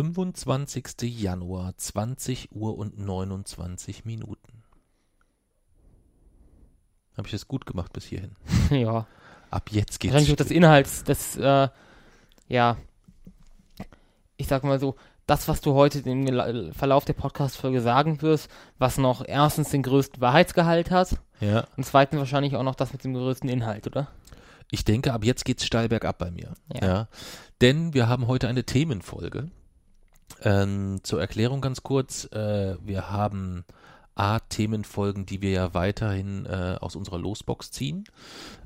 25. 0.00 1.02
Januar, 1.02 1.76
20 1.76 2.52
Uhr 2.52 2.78
und 2.78 2.98
29 2.98 4.06
Minuten. 4.06 4.62
Habe 7.18 7.26
ich 7.26 7.32
das 7.32 7.46
gut 7.46 7.66
gemacht 7.66 7.92
bis 7.92 8.06
hierhin? 8.06 8.34
ja. 8.70 9.06
Ab 9.50 9.68
jetzt 9.70 10.00
geht's. 10.00 10.14
Wahrscheinlich 10.14 10.36
das 10.36 10.50
Inhalts, 10.50 11.04
das, 11.04 11.36
äh, 11.36 11.68
ja, 12.48 12.78
ich 14.38 14.46
sag 14.46 14.64
mal 14.64 14.80
so, 14.80 14.96
das, 15.26 15.48
was 15.48 15.60
du 15.60 15.74
heute 15.74 15.98
im 15.98 16.72
Verlauf 16.72 17.04
der 17.04 17.12
Podcast-Folge 17.12 17.82
sagen 17.82 18.22
wirst, 18.22 18.48
was 18.78 18.96
noch 18.96 19.22
erstens 19.26 19.68
den 19.68 19.82
größten 19.82 20.22
Wahrheitsgehalt 20.22 20.90
hat. 20.90 21.18
Ja. 21.40 21.66
Und 21.76 21.84
zweitens 21.84 22.20
wahrscheinlich 22.20 22.56
auch 22.56 22.62
noch 22.62 22.74
das 22.74 22.94
mit 22.94 23.04
dem 23.04 23.12
größten 23.12 23.50
Inhalt, 23.50 23.86
oder? 23.86 24.08
Ich 24.70 24.86
denke, 24.86 25.12
ab 25.12 25.24
jetzt 25.24 25.44
geht's 25.44 25.66
steil 25.66 25.90
bergab 25.90 26.16
bei 26.16 26.30
mir. 26.30 26.54
Ja. 26.72 26.86
ja. 26.86 27.08
Denn 27.60 27.92
wir 27.92 28.08
haben 28.08 28.28
heute 28.28 28.48
eine 28.48 28.64
Themenfolge. 28.64 29.50
Ähm, 30.42 31.00
zur 31.02 31.20
Erklärung 31.20 31.60
ganz 31.60 31.82
kurz, 31.82 32.24
äh, 32.32 32.76
wir 32.82 33.10
haben 33.10 33.64
A, 34.14 34.38
Themenfolgen, 34.38 35.24
die 35.24 35.40
wir 35.40 35.50
ja 35.50 35.74
weiterhin 35.74 36.44
äh, 36.44 36.76
aus 36.80 36.94
unserer 36.94 37.18
Losbox 37.18 37.70
ziehen. 37.70 38.04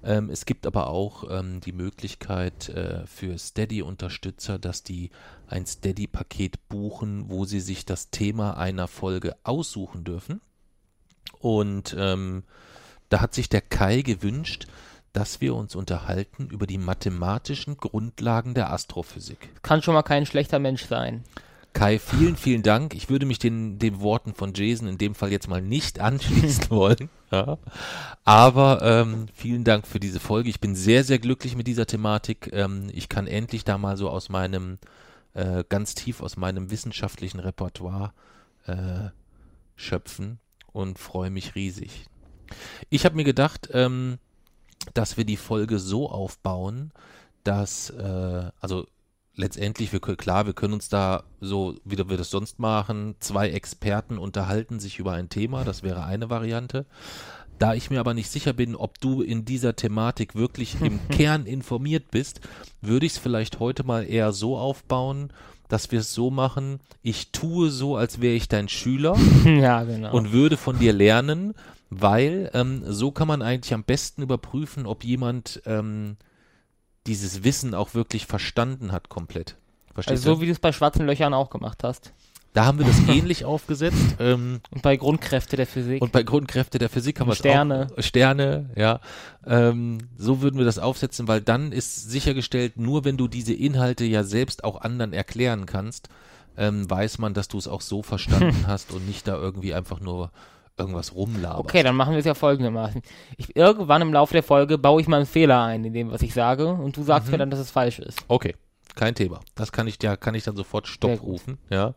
Ähm, 0.03 0.31
es 0.31 0.47
gibt 0.47 0.67
aber 0.67 0.89
auch 0.89 1.25
ähm, 1.31 1.61
die 1.61 1.73
Möglichkeit 1.73 2.71
äh, 2.71 3.07
für 3.07 3.39
Steady-Unterstützer, 3.39 4.59
dass 4.59 4.83
die 4.83 5.11
ein 5.47 5.65
Steady-Paket 5.67 6.69
buchen, 6.69 7.29
wo 7.29 7.45
sie 7.45 7.61
sich 7.61 7.85
das 7.85 8.11
Thema 8.11 8.57
einer 8.57 8.89
Folge 8.89 9.37
aussuchen 9.45 10.03
dürfen. 10.03 10.41
Und 11.39 11.95
ähm, 11.99 12.43
da 13.09 13.21
hat 13.21 13.35
sich 13.35 13.49
der 13.49 13.61
Kai 13.61 14.03
gewünscht, 14.03 14.67
dass 15.13 15.41
wir 15.41 15.55
uns 15.55 15.77
unterhalten 15.77 16.49
über 16.49 16.67
die 16.67 16.79
mathematischen 16.79 17.77
Grundlagen 17.77 18.55
der 18.55 18.73
Astrophysik. 18.73 19.51
Kann 19.63 19.83
schon 19.83 19.95
mal 19.95 20.03
kein 20.03 20.27
schlechter 20.27 20.59
Mensch 20.59 20.87
sein. 20.87 21.23
Kai, 21.75 21.99
vielen, 21.99 22.37
vielen 22.37 22.63
Dank. 22.63 22.95
Ich 22.95 23.11
würde 23.11 23.27
mich 23.27 23.41
den, 23.41 23.81
den 23.81 24.01
Worten 24.01 24.33
von 24.33 24.55
Jason 24.55 24.87
in 24.87 24.97
dem 24.97 25.17
Fall 25.17 25.33
jetzt 25.33 25.49
mal 25.49 25.61
nicht 25.61 25.99
anschließen 26.01 26.71
wollen. 26.71 27.11
Ja. 27.33 27.59
Aber 28.25 28.81
ähm, 28.83 29.27
vielen 29.35 29.65
Dank 29.65 29.87
für 29.87 29.99
diese 29.99 30.21
Folge. 30.21 30.49
Ich 30.49 30.61
bin 30.61 30.77
sehr, 30.77 31.03
sehr 31.03 31.19
glücklich 31.19 31.57
mit 31.57 31.67
dieser 31.67 31.87
Thematik. 31.87 32.49
Ähm, 32.53 32.89
ich 32.93 33.09
kann 33.09 33.27
endlich 33.27 33.65
da 33.65 33.77
mal 33.77 33.97
so 33.97 34.09
aus 34.09 34.29
meinem, 34.29 34.79
äh, 35.35 35.65
ganz 35.69 35.97
tief 35.97 36.23
aus 36.23 36.37
meinem 36.37 36.71
wissenschaftlichen 36.71 37.41
Repertoire 37.41 38.13
äh, 38.67 39.11
schöpfen 39.75 40.39
und 40.73 41.01
freue 41.01 41.31
mich 41.31 41.57
riesig. 41.57 42.07
Ich 42.89 43.05
habe 43.05 43.17
mir 43.17 43.25
gedacht, 43.25 43.69
ähm, 43.73 44.19
dass 44.95 45.17
wir 45.17 45.25
die 45.25 45.37
Folge 45.37 45.81
so 45.81 46.09
aufbauen, 46.09 46.93
dass, 47.43 47.91
äh, 47.91 48.51
also 48.61 48.87
letztendlich, 49.37 49.93
wir, 49.93 50.01
klar, 50.01 50.47
wir 50.47 50.53
können 50.53 50.75
uns 50.75 50.89
da 50.89 51.25
so, 51.41 51.75
wie 51.85 51.99
wir 51.99 52.17
das 52.17 52.31
sonst 52.31 52.59
machen, 52.59 53.17
zwei 53.21 53.51
Experten 53.51 54.19
unterhalten 54.19 54.81
sich 54.81 54.99
über 54.99 55.13
ein 55.13 55.29
Thema, 55.29 55.65
das 55.65 55.83
wäre 55.83 56.05
eine 56.05 56.31
Variante. 56.31 56.87
Da 57.59 57.75
ich 57.75 57.89
mir 57.89 58.01
aber 58.01 58.15
nicht 58.15 58.31
sicher 58.31 58.53
bin, 58.53 58.75
ob 58.75 59.01
du 59.01 59.23
in 59.23 59.45
dieser 59.45 59.77
Thematik 59.77 60.35
wirklich 60.35 60.81
im 60.81 60.99
Kern 61.09 61.47
informiert 61.47 62.11
bist, 62.11 62.41
würde 62.81 63.07
ich 63.07 63.13
es 63.13 63.19
vielleicht 63.19 63.61
heute 63.61 63.85
mal 63.85 64.09
eher 64.09 64.33
so 64.33 64.57
aufbauen, 64.57 65.33
dass 65.69 65.91
wir 65.91 66.01
es 66.01 66.13
so 66.13 66.31
machen, 66.31 66.81
ich 67.03 67.31
tue 67.31 67.71
so, 67.71 67.97
als 67.97 68.21
wäre 68.21 68.35
ich 68.35 68.49
dein 68.49 68.69
Schüler 68.69 69.17
ja, 69.45 69.83
genau. 69.85 70.13
und 70.15 70.33
würde 70.33 70.57
von 70.57 70.79
dir 70.79 70.93
lernen, 70.93 71.55
weil 71.91 72.51
ähm, 72.55 72.83
so 72.87 73.11
kann 73.13 73.29
man 73.29 73.43
eigentlich 73.43 73.73
am 73.73 73.85
besten 73.85 74.23
überprüfen, 74.23 74.87
ob 74.87 75.05
jemand 75.05 75.63
ähm, 75.65 76.17
dieses 77.07 77.45
Wissen 77.45 77.75
auch 77.75 77.95
wirklich 77.95 78.27
verstanden 78.27 78.93
hat 78.93 79.09
komplett. 79.09 79.57
Verstehst 79.93 80.25
also 80.25 80.35
so 80.37 80.41
wie 80.41 80.47
du 80.47 80.53
es 80.53 80.59
bei 80.59 80.73
schwarzen 80.73 81.07
Löchern 81.07 81.35
auch 81.35 81.51
gemacht 81.51 81.85
hast. 81.85 82.13
Da 82.53 82.67
haben 82.67 82.79
wir 82.79 82.87
das 82.87 82.99
ähnlich 83.09 83.45
aufgesetzt. 83.45 84.17
Ähm, 84.19 84.61
und 84.71 84.83
bei 84.83 84.97
Grundkräfte 84.97 85.57
der 85.57 85.67
Physik. 85.67 86.01
Und 86.01 86.13
bei 86.13 86.23
Grundkräfte 86.23 86.79
der 86.79 86.89
Physik 86.89 87.21
haben 87.21 87.29
wir 87.29 87.35
Sterne. 87.35 87.89
Auch, 87.97 88.03
Sterne, 88.03 88.71
ja. 88.77 89.01
Ähm, 89.45 89.99
so 90.17 90.41
würden 90.41 90.57
wir 90.59 90.65
das 90.65 90.79
aufsetzen, 90.79 91.29
weil 91.29 91.41
dann 91.41 91.73
ist 91.73 92.11
sichergestellt, 92.11 92.77
nur 92.77 93.05
wenn 93.05 93.17
du 93.17 93.29
diese 93.29 93.53
Inhalte 93.53 94.05
ja 94.05 94.23
selbst 94.23 94.65
auch 94.65 94.81
anderen 94.81 95.13
erklären 95.13 95.67
kannst, 95.67 96.09
ähm, 96.57 96.89
weiß 96.89 97.19
man, 97.19 97.35
dass 97.35 97.49
du 97.49 97.59
es 97.59 97.67
auch 97.67 97.81
so 97.81 98.03
verstanden 98.03 98.65
hast 98.67 98.93
und 98.93 99.07
nicht 99.07 99.27
da 99.27 99.35
irgendwie 99.35 99.75
einfach 99.75 99.99
nur 99.99 100.31
irgendwas 100.77 101.15
rumlaberst. 101.15 101.61
Okay, 101.61 101.83
dann 101.83 101.97
machen 101.97 102.13
wir 102.13 102.19
es 102.19 102.25
ja 102.25 102.35
folgendermaßen. 102.35 103.03
Ich, 103.37 103.55
irgendwann 103.57 104.03
im 104.03 104.13
Laufe 104.13 104.33
der 104.33 104.43
Folge 104.43 104.79
baue 104.79 105.01
ich 105.01 105.09
mal 105.09 105.19
einen 105.19 105.27
Fehler 105.27 105.63
ein 105.63 105.85
in 105.85 105.93
dem, 105.93 106.11
was 106.11 106.23
ich 106.23 106.35
sage 106.35 106.69
und 106.69 106.97
du 106.97 107.03
sagst 107.03 107.29
mhm. 107.29 107.33
mir 107.33 107.39
dann, 107.39 107.51
dass 107.51 107.61
es 107.61 107.71
falsch 107.71 107.99
ist. 107.99 108.19
Okay, 108.29 108.55
kein 108.95 109.15
Thema. 109.15 109.41
Das 109.55 109.73
kann 109.73 109.87
ich 109.87 110.03
ja, 110.03 110.17
kann 110.17 110.35
ich 110.35 110.45
dann 110.45 110.57
sofort 110.57 110.87
Stopp 110.87 111.23
rufen, 111.23 111.59
ja. 111.71 111.95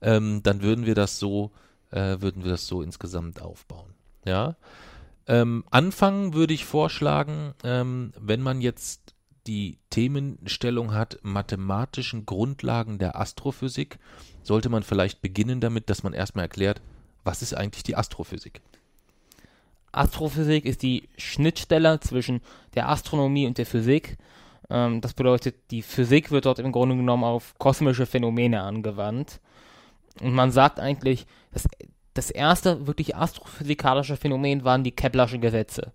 Ähm, 0.00 0.42
dann 0.42 0.62
würden 0.62 0.86
wir 0.86 0.94
das 0.94 1.18
so, 1.18 1.52
äh, 1.90 2.20
würden 2.20 2.44
wir 2.44 2.50
das 2.50 2.66
so 2.66 2.82
insgesamt 2.82 3.40
aufbauen, 3.40 3.94
ja. 4.24 4.56
Ähm, 5.26 5.64
anfangen 5.70 6.34
würde 6.34 6.52
ich 6.52 6.66
vorschlagen, 6.66 7.54
ähm, 7.64 8.12
wenn 8.18 8.42
man 8.42 8.60
jetzt 8.60 9.14
die 9.46 9.78
Themenstellung 9.90 10.94
hat, 10.94 11.18
mathematischen 11.22 12.26
Grundlagen 12.26 12.98
der 12.98 13.18
Astrophysik, 13.18 13.98
sollte 14.42 14.68
man 14.68 14.82
vielleicht 14.82 15.22
beginnen 15.22 15.60
damit, 15.60 15.90
dass 15.90 16.02
man 16.02 16.12
erstmal 16.12 16.44
erklärt, 16.44 16.82
was 17.24 17.42
ist 17.42 17.54
eigentlich 17.54 17.82
die 17.82 17.96
Astrophysik? 17.96 18.60
Astrophysik 19.92 20.64
ist 20.64 20.82
die 20.82 21.08
Schnittstelle 21.16 22.00
zwischen 22.00 22.40
der 22.74 22.88
Astronomie 22.88 23.46
und 23.46 23.58
der 23.58 23.66
Physik. 23.66 24.16
Ähm, 24.70 25.00
das 25.00 25.14
bedeutet, 25.14 25.56
die 25.70 25.82
Physik 25.82 26.30
wird 26.30 26.46
dort 26.46 26.58
im 26.58 26.72
Grunde 26.72 26.96
genommen 26.96 27.24
auf 27.24 27.54
kosmische 27.58 28.06
Phänomene 28.06 28.62
angewandt. 28.62 29.40
Und 30.20 30.32
man 30.32 30.50
sagt 30.50 30.80
eigentlich, 30.80 31.26
dass 31.52 31.68
das 32.14 32.30
erste 32.30 32.86
wirklich 32.86 33.16
astrophysikalische 33.16 34.16
Phänomen 34.16 34.64
waren 34.64 34.84
die 34.84 34.92
Keplerschen 34.92 35.40
Gesetze. 35.40 35.92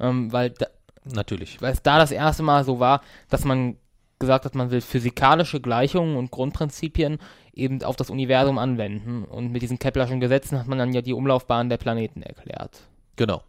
Ähm, 0.00 0.32
weil 0.32 0.50
da, 0.50 0.66
Natürlich. 1.12 1.60
Weil 1.62 1.72
es 1.72 1.82
da 1.82 1.98
das 1.98 2.10
erste 2.10 2.42
Mal 2.42 2.64
so 2.64 2.80
war, 2.80 3.00
dass 3.28 3.44
man 3.44 3.76
gesagt 4.18 4.44
hat, 4.44 4.54
man 4.54 4.70
will 4.70 4.80
physikalische 4.80 5.60
Gleichungen 5.60 6.16
und 6.16 6.30
Grundprinzipien 6.30 7.18
eben 7.52 7.82
auf 7.82 7.96
das 7.96 8.10
Universum 8.10 8.58
anwenden. 8.58 9.24
Und 9.24 9.52
mit 9.52 9.62
diesen 9.62 9.78
Keplerschen 9.78 10.20
Gesetzen 10.20 10.58
hat 10.58 10.68
man 10.68 10.78
dann 10.78 10.92
ja 10.92 11.02
die 11.02 11.12
Umlaufbahn 11.12 11.68
der 11.68 11.78
Planeten 11.78 12.22
erklärt. 12.22 12.80
Genau. 13.16 13.42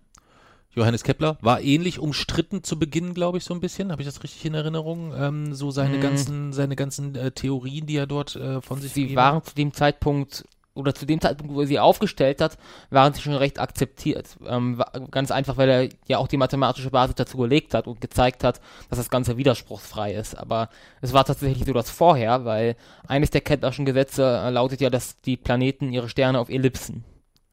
Johannes 0.78 1.04
Kepler 1.04 1.38
war 1.42 1.60
ähnlich 1.62 1.98
umstritten 1.98 2.64
zu 2.64 2.78
Beginn, 2.78 3.16
glaube 3.16 3.40
ich, 3.40 3.44
so 3.44 3.54
ein 3.54 3.60
bisschen. 3.60 3.92
Habe 3.92 4.04
ich 4.04 4.08
das 4.08 4.22
richtig 4.22 4.46
in 4.46 4.54
Erinnerung? 4.54 5.12
Ähm, 5.18 5.56
so 5.56 5.72
seine 5.72 5.98
mm. 5.98 6.02
ganzen, 6.02 6.54
seine 6.54 6.76
ganzen 6.76 7.16
äh, 7.16 7.32
Theorien, 7.32 7.88
die 7.88 7.98
er 7.98 8.06
dort 8.06 8.36
äh, 8.36 8.62
von 8.62 8.80
sich 8.80 8.94
Sie 8.94 9.16
waren 9.16 9.44
zu 9.44 9.56
dem 9.56 9.74
Zeitpunkt 9.74 10.46
oder 10.78 10.94
zu 10.94 11.06
dem 11.06 11.20
Zeitpunkt, 11.20 11.54
wo 11.54 11.62
er 11.62 11.68
sie 11.68 11.80
aufgestellt 11.80 12.42
hat, 12.42 12.58
waren 12.90 13.14
sie 13.14 13.22
schon 13.22 13.34
recht 13.34 13.60
akzeptiert. 13.60 14.38
Ähm, 14.46 14.84
ganz 15.12 15.32
einfach, 15.32 15.58
weil 15.58 15.70
er 15.70 15.90
ja 16.08 16.18
auch 16.18 16.28
die 16.28 16.38
mathematische 16.38 16.90
Basis 16.90 17.16
dazu 17.16 17.38
gelegt 17.38 17.74
hat 17.74 17.88
und 17.88 18.02
gezeigt 18.02 18.44
hat, 18.44 18.62
dass 18.90 18.98
das 18.98 19.10
Ganze 19.10 19.38
widerspruchsfrei 19.38 20.14
ist. 20.14 20.38
Aber 20.38 20.70
es 21.02 21.14
war 21.14 21.26
tatsächlich 21.26 21.66
so 21.66 21.74
das 21.74 21.90
vorher, 21.90 22.46
weil 22.46 22.76
eines 23.08 23.32
der 23.32 23.42
Keplerschen 23.42 23.86
Gesetze 23.86 24.24
äh, 24.24 24.50
lautet 24.50 24.82
ja, 24.82 24.90
dass 24.90 25.20
die 25.22 25.38
Planeten 25.38 25.92
ihre 25.92 26.10
Sterne 26.10 26.40
auf 26.40 26.50
Ellipsen 26.50 27.04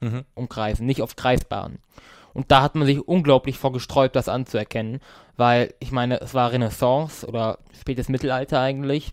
mhm. 0.00 0.25
umkreisen, 0.35 0.87
nicht 0.87 1.03
auf 1.03 1.17
Kreisbahnen. 1.17 1.79
Und 2.32 2.50
da 2.50 2.62
hat 2.62 2.75
man 2.75 2.87
sich 2.87 3.00
unglaublich 3.06 3.59
vorgesträubt, 3.59 4.17
das 4.17 4.29
anzuerkennen, 4.29 5.00
weil 5.37 5.73
ich 5.79 5.93
meine, 5.93 6.21
es 6.21 6.35
war 6.35 6.53
Renaissance 6.53 7.26
oder 7.26 7.59
spätes 7.79 8.09
Mittelalter 8.09 8.61
eigentlich. 8.61 9.12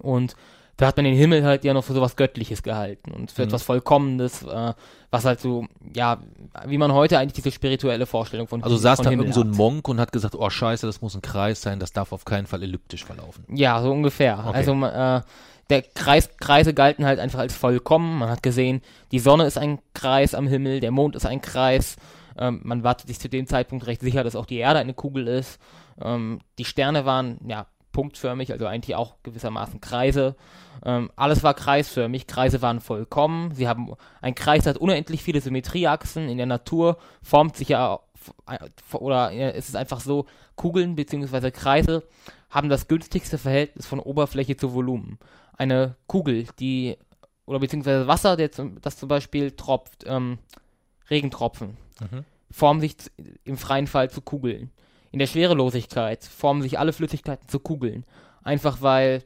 Und 0.00 0.36
da 0.78 0.86
hat 0.86 0.96
man 0.96 1.04
den 1.04 1.14
Himmel 1.14 1.44
halt 1.44 1.64
ja 1.64 1.74
noch 1.74 1.84
für 1.84 1.92
sowas 1.92 2.14
Göttliches 2.14 2.62
gehalten 2.62 3.10
und 3.10 3.32
für 3.32 3.42
mhm. 3.42 3.48
etwas 3.48 3.64
Vollkommenes, 3.64 4.44
äh, 4.44 4.74
was 5.10 5.24
halt 5.24 5.40
so, 5.40 5.66
ja, 5.92 6.18
wie 6.66 6.78
man 6.78 6.92
heute 6.92 7.18
eigentlich 7.18 7.32
diese 7.32 7.50
spirituelle 7.50 8.06
Vorstellung 8.06 8.46
von 8.46 8.62
Also 8.62 8.76
saß 8.76 9.00
da 9.00 9.10
irgend 9.10 9.34
so 9.34 9.42
ein 9.42 9.50
Monk 9.50 9.88
und 9.88 9.98
hat 9.98 10.12
gesagt, 10.12 10.36
oh 10.36 10.48
scheiße, 10.48 10.86
das 10.86 11.00
muss 11.02 11.16
ein 11.16 11.22
Kreis 11.22 11.62
sein, 11.62 11.80
das 11.80 11.92
darf 11.92 12.12
auf 12.12 12.24
keinen 12.24 12.46
Fall 12.46 12.62
elliptisch 12.62 13.04
verlaufen. 13.04 13.44
Ja, 13.52 13.82
so 13.82 13.90
ungefähr. 13.90 14.38
Okay. 14.46 14.56
Also 14.56 14.72
äh, 14.84 15.20
der 15.68 15.82
Kreis, 15.82 16.30
Kreise 16.38 16.72
galten 16.74 17.04
halt 17.04 17.18
einfach 17.18 17.40
als 17.40 17.56
vollkommen. 17.56 18.16
Man 18.20 18.30
hat 18.30 18.44
gesehen, 18.44 18.80
die 19.10 19.18
Sonne 19.18 19.46
ist 19.46 19.58
ein 19.58 19.80
Kreis 19.94 20.32
am 20.32 20.46
Himmel, 20.46 20.78
der 20.78 20.92
Mond 20.92 21.16
ist 21.16 21.26
ein 21.26 21.42
Kreis. 21.42 21.96
Ähm, 22.38 22.60
man 22.62 22.84
war 22.84 22.96
sich 23.04 23.18
zu 23.18 23.28
dem 23.28 23.48
Zeitpunkt 23.48 23.88
recht 23.88 24.00
sicher, 24.00 24.22
dass 24.22 24.36
auch 24.36 24.46
die 24.46 24.58
Erde 24.58 24.78
eine 24.78 24.94
Kugel 24.94 25.26
ist. 25.26 25.58
Ähm, 26.00 26.38
die 26.58 26.64
Sterne 26.64 27.04
waren 27.04 27.38
ja 27.48 27.66
punktförmig, 27.98 28.52
also 28.52 28.64
eigentlich 28.66 28.94
auch 28.94 29.16
gewissermaßen 29.24 29.80
Kreise. 29.80 30.36
Ähm, 30.84 31.10
alles 31.16 31.42
war 31.42 31.54
kreisförmig, 31.54 32.28
Kreise 32.28 32.62
waren 32.62 32.78
vollkommen. 32.78 33.52
Sie 33.56 33.66
haben 33.66 33.92
ein 34.22 34.36
Kreis 34.36 34.66
hat 34.66 34.78
unendlich 34.78 35.24
viele 35.24 35.40
Symmetrieachsen. 35.40 36.28
In 36.28 36.36
der 36.36 36.46
Natur 36.46 36.98
formt 37.24 37.56
sich 37.56 37.70
ja 37.70 37.98
oder 38.92 39.32
ist 39.52 39.68
es 39.68 39.74
einfach 39.74 39.98
so, 39.98 40.26
Kugeln 40.54 40.94
bzw. 40.94 41.50
Kreise 41.50 42.04
haben 42.50 42.68
das 42.68 42.86
günstigste 42.86 43.36
Verhältnis 43.36 43.86
von 43.86 43.98
Oberfläche 43.98 44.56
zu 44.56 44.74
Volumen. 44.74 45.18
Eine 45.56 45.96
Kugel, 46.06 46.46
die 46.60 46.98
oder 47.46 47.58
beziehungsweise 47.58 48.06
Wasser, 48.06 48.36
der 48.36 48.52
zum, 48.52 48.80
das 48.80 48.96
zum 48.96 49.08
Beispiel 49.08 49.50
tropft, 49.50 50.04
ähm, 50.06 50.38
Regentropfen, 51.10 51.76
mhm. 51.98 52.24
formen 52.48 52.80
sich 52.80 52.94
im 53.42 53.56
freien 53.56 53.88
Fall 53.88 54.08
zu 54.08 54.20
Kugeln. 54.20 54.70
In 55.10 55.18
der 55.18 55.26
Schwerelosigkeit 55.26 56.24
formen 56.24 56.62
sich 56.62 56.78
alle 56.78 56.92
Flüssigkeiten 56.92 57.48
zu 57.48 57.60
Kugeln. 57.60 58.04
Einfach 58.42 58.82
weil 58.82 59.22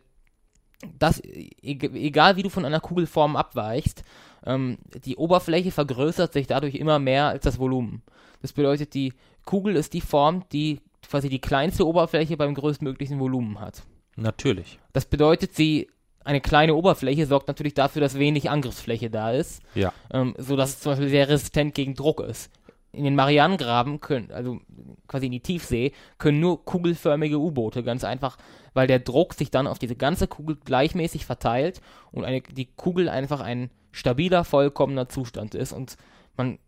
das, 0.99 1.23
egal 1.63 2.37
wie 2.37 2.43
du 2.43 2.49
von 2.49 2.65
einer 2.65 2.81
Kugelform 2.81 3.37
abweichst, 3.37 4.03
ähm, 4.45 4.79
die 5.05 5.17
Oberfläche 5.17 5.71
vergrößert 5.71 6.33
sich 6.33 6.47
dadurch 6.47 6.75
immer 6.75 6.99
mehr 6.99 7.29
als 7.29 7.45
das 7.45 7.59
Volumen. 7.59 8.03
Das 8.41 8.53
bedeutet, 8.53 8.95
die 8.95 9.13
Kugel 9.45 9.77
ist 9.77 9.93
die 9.93 10.01
Form, 10.01 10.45
die 10.53 10.81
quasi 11.09 11.29
die 11.29 11.41
kleinste 11.41 11.87
Oberfläche 11.87 12.37
beim 12.37 12.55
größtmöglichen 12.55 13.19
Volumen 13.21 13.61
hat. 13.61 13.83
Natürlich. 14.17 14.79
Das 14.93 15.07
bedeutet, 15.07 15.55
sie 15.55 15.89
eine 16.25 16.41
kleine 16.41 16.75
Oberfläche 16.75 17.27
sorgt 17.27 17.49
natürlich 17.49 17.75
dafür, 17.75 18.01
dass 18.01 18.19
wenig 18.19 18.49
Angriffsfläche 18.51 19.11
da 19.11 19.33
ist. 19.33 19.63
Ja. 19.75 19.93
Ähm, 20.13 20.35
so 20.39 20.57
dass 20.57 20.71
es 20.71 20.81
zum 20.81 20.93
Beispiel 20.93 21.09
sehr 21.09 21.29
resistent 21.29 21.75
gegen 21.75 21.95
Druck 21.95 22.21
ist. 22.21 22.51
In 22.93 23.05
den 23.05 23.15
Marianengraben 23.15 24.01
können, 24.01 24.31
also 24.33 24.61
quasi 25.09 25.27
in 25.27 25.33
die 25.33 25.41
Tiefsee, 25.41 25.93
können 26.19 26.41
nur 26.41 26.65
kugelförmige 26.65 27.39
U-Boote 27.39 27.83
ganz 27.83 28.05
einfach, 28.05 28.37
weil 28.75 28.87
der 28.87 28.99
Druck 28.99 29.33
sich 29.35 29.51
dann 29.51 29.67
auf 29.67 29.79
diese 29.79 29.97
ganze 29.97 30.29
Kugel 30.29 30.57
gleichmäßig 30.57 31.25
verteilt 31.25 31.81
und 32.11 32.25
eine, 32.25 32.43
die 32.43 32.67
Kugel 32.67 33.09
einfach 33.09 33.41
ein 33.41 33.71
stabiler, 33.93 34.45
vollkommener 34.45 35.09
Zustand 35.09 35.55
ist 35.55 35.73
und 35.73 35.97
man 36.37 36.59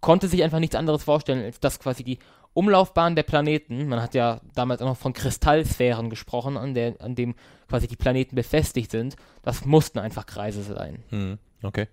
konnte 0.00 0.28
sich 0.28 0.42
einfach 0.42 0.60
nichts 0.60 0.76
anderes 0.76 1.04
vorstellen, 1.04 1.44
als 1.44 1.60
dass 1.60 1.78
quasi 1.78 2.04
die 2.04 2.18
Umlaufbahn 2.52 3.14
der 3.14 3.22
Planeten, 3.22 3.88
man 3.88 4.02
hat 4.02 4.14
ja 4.14 4.40
damals 4.54 4.82
auch 4.82 4.86
noch 4.86 4.96
von 4.96 5.12
Kristallsphären 5.12 6.10
gesprochen, 6.10 6.56
an, 6.56 6.74
der, 6.74 7.00
an 7.00 7.14
dem 7.14 7.34
quasi 7.68 7.86
die 7.86 7.96
Planeten 7.96 8.34
befestigt 8.34 8.90
sind, 8.90 9.16
das 9.42 9.64
mussten 9.64 9.98
einfach 9.98 10.26
Kreise 10.26 10.62
sein. 10.62 11.04
Hm, 11.10 11.38
okay. 11.62 11.86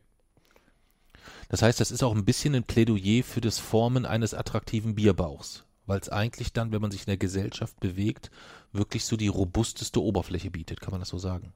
Das 1.49 1.61
heißt, 1.61 1.79
das 1.79 1.91
ist 1.91 2.03
auch 2.03 2.15
ein 2.15 2.25
bisschen 2.25 2.55
ein 2.55 2.63
Plädoyer 2.63 3.23
für 3.23 3.41
das 3.41 3.59
Formen 3.59 4.05
eines 4.05 4.33
attraktiven 4.33 4.95
Bierbauchs, 4.95 5.63
weil 5.85 5.99
es 5.99 6.09
eigentlich 6.09 6.53
dann, 6.53 6.71
wenn 6.71 6.81
man 6.81 6.91
sich 6.91 7.01
in 7.01 7.07
der 7.07 7.17
Gesellschaft 7.17 7.79
bewegt, 7.79 8.31
wirklich 8.73 9.05
so 9.05 9.15
die 9.15 9.29
robusteste 9.29 10.01
Oberfläche 10.01 10.51
bietet, 10.51 10.81
kann 10.81 10.91
man 10.91 10.99
das 10.99 11.09
so 11.09 11.17
sagen? 11.17 11.53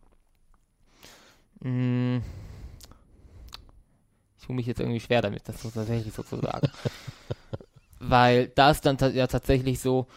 Mmh 1.59 2.21
ich 4.41 4.47
tue 4.47 4.55
mich 4.55 4.65
jetzt 4.65 4.79
irgendwie 4.79 4.99
schwer 4.99 5.21
damit, 5.21 5.47
das 5.47 5.61
so 5.61 5.69
tatsächlich 5.69 6.13
so 6.13 6.23
zu 6.23 6.37
sagen. 6.37 6.67
Weil 7.99 8.47
da 8.47 8.71
ist 8.71 8.85
dann 8.85 8.97
ja 9.13 9.27
tatsächlich 9.27 9.79
so, 9.79 10.07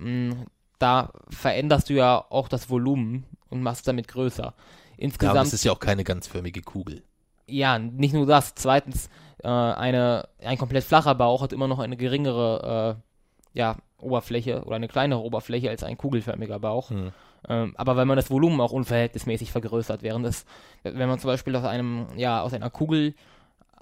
mm, 0.00 0.32
da 0.80 1.12
veränderst 1.30 1.88
du 1.88 1.94
ja 1.94 2.24
auch 2.28 2.48
das 2.48 2.68
Volumen 2.68 3.24
und 3.48 3.62
machst 3.62 3.86
damit 3.86 4.08
größer. 4.08 4.52
Insgesamt. 4.96 5.34
Ja, 5.34 5.40
aber 5.40 5.46
es 5.46 5.52
ist 5.52 5.64
ja 5.64 5.70
auch 5.70 5.78
keine 5.78 6.02
ganzförmige 6.02 6.60
Kugel. 6.62 7.04
Ja, 7.48 7.78
nicht 7.78 8.14
nur 8.14 8.26
das. 8.26 8.54
Zweitens, 8.54 9.08
äh, 9.42 9.48
eine, 9.48 10.28
ein 10.42 10.58
komplett 10.58 10.84
flacher 10.84 11.14
Bauch 11.14 11.42
hat 11.42 11.52
immer 11.52 11.68
noch 11.68 11.78
eine 11.78 11.96
geringere 11.96 12.98
äh, 12.98 13.58
ja, 13.58 13.76
Oberfläche 14.00 14.62
oder 14.64 14.76
eine 14.76 14.88
kleinere 14.88 15.20
Oberfläche 15.20 15.70
als 15.70 15.82
ein 15.82 15.96
kugelförmiger 15.96 16.58
Bauch. 16.58 16.90
Hm. 16.90 17.12
Ähm, 17.48 17.74
aber 17.76 17.96
weil 17.96 18.04
man 18.04 18.16
das 18.16 18.30
Volumen 18.30 18.60
auch 18.60 18.72
unverhältnismäßig 18.72 19.52
vergrößert, 19.52 20.02
während 20.02 20.26
es, 20.26 20.44
wenn 20.82 21.08
man 21.08 21.18
zum 21.18 21.28
Beispiel 21.28 21.54
aus 21.56 21.64
einem, 21.64 22.06
ja, 22.16 22.42
aus 22.42 22.52
einer 22.52 22.70
Kugel 22.70 23.14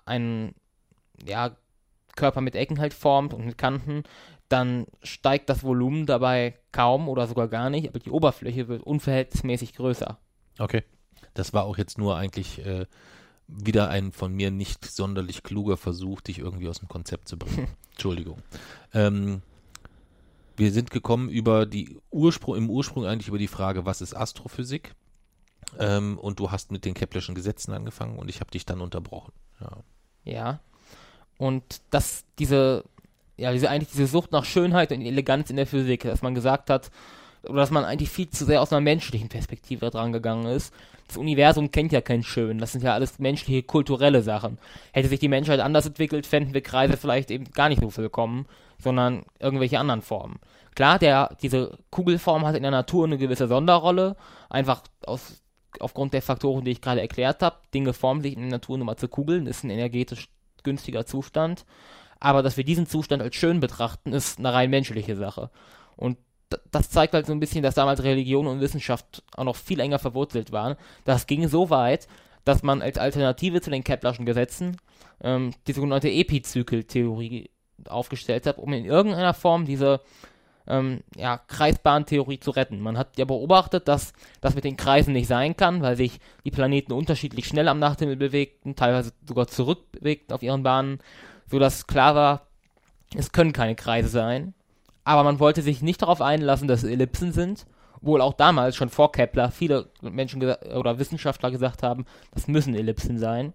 einen 0.05 0.55
ja, 1.27 1.57
Körper 2.17 2.41
mit 2.41 2.55
Ecken 2.55 2.79
halt 2.79 2.95
formt 2.95 3.35
und 3.35 3.47
mit 3.47 3.59
Kanten, 3.59 4.05
dann 4.49 4.87
steigt 5.03 5.49
das 5.49 5.65
Volumen 5.65 6.07
dabei 6.07 6.55
kaum 6.71 7.09
oder 7.09 7.27
sogar 7.27 7.49
gar 7.49 7.71
nicht, 7.71 7.89
aber 7.89 7.99
die 7.99 8.11
Oberfläche 8.11 8.69
wird 8.69 8.83
unverhältnismäßig 8.83 9.75
größer. 9.75 10.19
Okay. 10.59 10.85
Das 11.35 11.53
war 11.53 11.65
auch 11.65 11.79
jetzt 11.79 11.99
nur 11.99 12.17
eigentlich 12.17 12.65
äh, 12.65 12.87
wieder 13.49 13.89
ein 13.89 14.13
von 14.13 14.33
mir 14.33 14.51
nicht 14.51 14.85
sonderlich 14.85 15.43
kluger 15.43 15.77
Versuch, 15.77 16.21
dich 16.21 16.39
irgendwie 16.39 16.69
aus 16.69 16.81
dem 16.81 16.89
Konzept 16.89 17.29
zu 17.29 17.39
bringen. 17.39 17.69
Entschuldigung. 17.93 18.43
Ähm, 18.93 19.43
wir 20.57 20.73
sind 20.73 20.91
gekommen 20.91 21.29
über 21.29 21.67
die 21.67 21.99
Ursprung, 22.11 22.57
im 22.57 22.71
Ursprung 22.71 23.05
eigentlich 23.05 23.29
über 23.29 23.39
die 23.39 23.49
Frage, 23.49 23.87
was 23.87 24.01
ist 24.01 24.15
Astrophysik? 24.15 24.95
Ähm, 25.79 26.19
und 26.19 26.39
du 26.39 26.51
hast 26.51 26.73
mit 26.73 26.85
den 26.85 26.95
Keplerschen 26.95 27.35
Gesetzen 27.35 27.73
angefangen 27.73 28.19
und 28.19 28.29
ich 28.29 28.41
habe 28.41 28.51
dich 28.51 28.65
dann 28.65 28.81
unterbrochen. 28.81 29.33
Ja. 29.61 29.71
Ja. 30.25 30.61
Und 31.39 31.83
dass 31.91 32.25
diese, 32.39 32.85
ja, 33.37 33.53
diese 33.53 33.69
eigentlich 33.69 33.91
diese 33.91 34.07
Sucht 34.07 34.33
nach 34.33 34.45
Schönheit 34.45 34.93
und 34.93 35.03
Eleganz 35.03 35.51
in 35.51 35.57
der 35.57 35.67
Physik, 35.67 36.03
dass 36.03 36.23
man 36.23 36.35
gesagt 36.35 36.71
hat, 36.71 36.91
oder 37.49 37.61
dass 37.61 37.71
man 37.71 37.85
eigentlich 37.85 38.11
viel 38.11 38.29
zu 38.31 38.45
sehr 38.45 38.63
aus 38.63 38.73
einer 38.73 38.81
menschlichen 38.81 39.29
Perspektive 39.29 39.91
dran 39.91 40.13
gegangen 40.13 40.47
ist. 40.47 40.73
Das 41.09 41.17
Universum 41.17 41.71
kennt 41.71 41.93
ja 41.93 42.01
kein 42.01 42.25
Schön, 42.25 42.59
das 42.59 42.73
sind 42.73 42.83
ja 42.83 42.95
alles 42.95 43.19
menschliche, 43.19 43.63
kulturelle 43.63 44.23
Sachen. 44.23 44.59
Hätte 44.93 45.09
sich 45.09 45.21
die 45.21 45.29
Menschheit 45.29 45.61
anders 45.61 45.87
entwickelt, 45.87 46.27
fänden 46.27 46.53
wir 46.53 46.63
Kreise 46.63 46.97
vielleicht 46.97 47.31
eben 47.31 47.45
gar 47.53 47.69
nicht 47.69 47.81
so 47.81 47.97
willkommen, 47.97 48.47
sondern 48.79 49.25
irgendwelche 49.39 49.79
anderen 49.79 50.03
Formen. 50.03 50.41
Klar, 50.75 50.99
der, 50.99 51.37
diese 51.41 51.79
Kugelform 51.91 52.45
hat 52.45 52.57
in 52.57 52.63
der 52.63 52.71
Natur 52.71 53.07
eine 53.07 53.19
gewisse 53.19 53.49
Sonderrolle, 53.49 54.17
einfach 54.51 54.83
aus 55.07 55.43
aufgrund 55.81 56.15
der 56.15 56.23
Faktoren, 56.23 56.65
die 56.65 56.73
ich 56.73 56.81
gerade 56.81 57.01
erklärt 57.01 57.43
habe, 57.43 57.57
Dinge 57.75 57.93
formen 57.93 58.23
sich 58.23 58.35
in 58.35 58.41
der 58.41 58.51
Natur 58.51 58.79
nur 58.79 58.87
mal 58.87 58.97
zu 58.97 59.09
Kugeln, 59.09 59.47
ist 59.47 59.65
ein 59.65 59.71
energetisch 59.71 60.29
günstiger 60.63 61.07
Zustand. 61.07 61.65
Aber 62.19 62.43
dass 62.43 62.57
wir 62.57 62.65
diesen 62.65 62.87
Zustand 62.87 63.23
als 63.23 63.37
schön 63.37 63.61
betrachten, 63.61 64.13
ist 64.13 64.39
eine 64.39 64.53
rein 64.53 64.71
menschliche 64.71 65.17
Sache. 65.17 65.51
Und 65.97 66.19
das 66.71 66.91
zeigt 66.91 67.15
halt 67.15 67.27
so 67.27 67.33
ein 67.33 67.41
bisschen, 67.41 67.63
dass 67.63 67.75
damals 67.75 68.03
Religion 68.03 68.47
und 68.47 68.61
Wissenschaft 68.61 69.23
auch 69.37 69.45
noch 69.45 69.57
viel 69.57 69.81
enger 69.81 69.99
verwurzelt 69.99 70.53
waren. 70.53 70.77
Das 71.05 71.27
ging 71.27 71.49
so 71.49 71.71
weit, 71.71 72.09
dass 72.45 72.63
man 72.63 72.83
als 72.83 72.99
Alternative 72.99 73.61
zu 73.61 73.71
den 73.71 73.85
Keplerschen 73.85 74.27
Gesetzen 74.27 74.77
ähm, 75.23 75.53
die 75.67 75.73
sogenannte 75.73 76.11
Epizykeltheorie 76.11 77.51
aufgestellt 77.89 78.47
hat, 78.47 78.59
um 78.59 78.73
in 78.73 78.85
irgendeiner 78.85 79.35
Form 79.35 79.67
diese 79.67 80.01
ähm, 80.67 81.01
ja, 81.17 81.39
Kreisbahntheorie 81.39 82.41
zu 82.41 82.51
retten. 82.51 82.81
Man 82.81 82.99
hat 82.99 83.19
ja 83.19 83.25
beobachtet, 83.25 83.89
dass 83.89 84.13
das 84.41 84.55
mit 84.55 84.65
den 84.65 84.77
Kreisen 84.77 85.13
nicht 85.13 85.29
sein 85.29 85.57
kann, 85.57 85.83
weil 85.83 85.97
sich 85.97 86.19
die 86.45 86.51
Planeten 86.51 86.93
unterschiedlich 86.93 87.47
schnell 87.47 87.69
am 87.69 87.79
Nachthimmel 87.79 88.17
bewegten, 88.17 88.75
teilweise 88.77 89.13
sogar 89.27 89.47
zurückbewegten 89.47 90.35
auf 90.35 90.43
ihren 90.43 90.63
Bahnen, 90.63 90.99
sodass 91.51 91.87
klar 91.87 92.15
war, 92.15 92.47
es 93.15 93.33
können 93.33 93.53
keine 93.53 93.77
Kreise 93.77 94.09
sein. 94.09 94.55
Aber 95.07 95.23
man 95.23 95.39
wollte 95.39 95.63
sich 95.63 95.83
nicht 95.83 96.03
darauf 96.03 96.21
einlassen, 96.21 96.67
dass 96.67 96.83
es 96.83 96.91
Ellipsen 96.91 97.31
sind, 97.31 97.65
obwohl 98.01 98.21
auch 98.21 98.33
damals 98.33 98.75
schon 98.75 98.89
vor 98.89 99.13
Kepler 99.13 99.53
viele 99.53 99.89
Menschen 100.03 100.43
oder 100.43 100.99
Wissenschaftler 100.99 101.53
gesagt 101.53 101.85
haben, 101.85 102.07
das 102.33 102.49
müssen 102.49 102.75
Ellipsen 102.75 103.17
sein. 103.17 103.53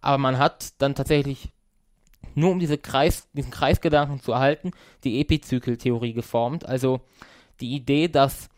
Aber 0.00 0.16
man 0.16 0.38
hat 0.38 0.72
dann 0.78 0.94
tatsächlich 0.94 1.50
nur 2.34 2.50
um 2.50 2.60
diese 2.60 2.78
Kreis, 2.78 3.28
diesen 3.34 3.50
Kreisgedanken 3.50 4.20
zu 4.20 4.32
erhalten, 4.32 4.70
die 5.04 5.20
Epizykeltheorie 5.20 6.14
geformt. 6.14 6.64
Also 6.64 7.02
die 7.60 7.74
Idee, 7.74 8.08
dass 8.08 8.48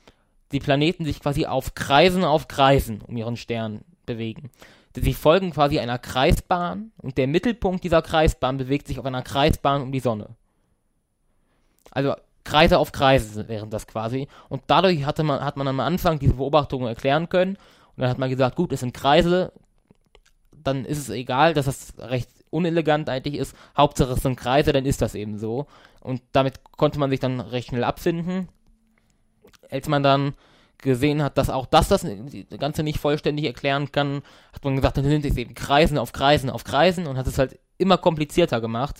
die 0.53 0.61
Planeten 0.61 1.05
sich 1.05 1.19
quasi 1.19 1.47
auf 1.47 1.75
Kreisen 1.75 2.23
auf 2.23 2.47
Kreisen 2.47 3.01
um 3.01 3.17
ihren 3.17 3.37
Stern 3.37 3.81
bewegen. 4.07 4.53
Sie 4.95 5.15
folgen 5.15 5.51
quasi 5.51 5.81
einer 5.81 5.99
Kreisbahn 5.99 6.93
und 6.99 7.19
der 7.19 7.27
Mittelpunkt 7.27 7.83
dieser 7.83 8.01
Kreisbahn 8.01 8.59
bewegt 8.59 8.87
sich 8.87 9.01
auf 9.01 9.07
einer 9.07 9.23
Kreisbahn 9.23 9.83
um 9.83 9.91
die 9.91 9.99
Sonne. 9.99 10.37
Also 11.93 12.15
Kreise 12.45 12.79
auf 12.79 12.91
Kreise 12.91 13.47
wären 13.49 13.71
das 13.71 13.87
quasi. 13.87 14.27
Und 14.49 14.63
dadurch 14.67 15.07
hatte 15.07 15.23
man, 15.23 15.45
hat 15.45 15.57
man 15.57 15.69
am 15.69 15.81
Anfang 15.81 16.19
diese 16.19 16.35
Beobachtungen 16.35 16.89
erklären 16.89 17.29
können. 17.29 17.57
Und 17.97 18.01
dann 18.01 18.11
hat 18.11 18.19
man 18.19 18.31
gesagt, 18.31 18.57
gut, 18.57 18.73
es 18.73 18.81
sind 18.81 18.95
Kreise, 18.95 19.53
dann 20.51 20.85
ist 20.85 20.99
es 20.99 21.09
egal, 21.11 21.55
dass 21.55 21.67
das 21.67 21.95
recht 21.99 22.29
unelegant 22.51 23.09
eigentlich 23.09 23.37
ist. 23.37 23.55
Hauptsache 23.77 24.13
es 24.13 24.23
sind 24.23 24.37
Kreise, 24.37 24.73
dann 24.73 24.87
ist 24.87 25.03
das 25.03 25.15
eben 25.15 25.39
so. 25.39 25.67
Und 26.01 26.23
damit 26.33 26.61
konnte 26.77 26.99
man 26.99 27.11
sich 27.11 27.21
dann 27.21 27.41
recht 27.41 27.69
schnell 27.69 27.85
abfinden. 27.85 28.49
Als 29.71 29.89
man 29.89 30.03
dann 30.03 30.35
gesehen 30.79 31.23
hat, 31.23 31.39
dass 31.39 31.49
auch 31.49 31.67
das 31.67 31.89
das 31.89 32.05
Ganze 32.59 32.83
nicht 32.83 32.99
vollständig 32.99 33.47
erklären 33.47 33.93
kann, 33.93 34.23
hat 34.53 34.65
man 34.65 34.77
gesagt, 34.77 34.97
dann 34.97 35.05
sind 35.05 35.25
es 35.25 35.37
eben 35.37 35.55
Kreisen 35.55 35.97
auf 35.97 36.13
Kreisen 36.13 36.51
auf 36.51 36.65
Kreisen 36.65 37.07
und 37.07 37.17
hat 37.17 37.27
es 37.27 37.39
halt 37.39 37.59
immer 37.79 37.99
komplizierter 37.99 38.61
gemacht. 38.61 38.97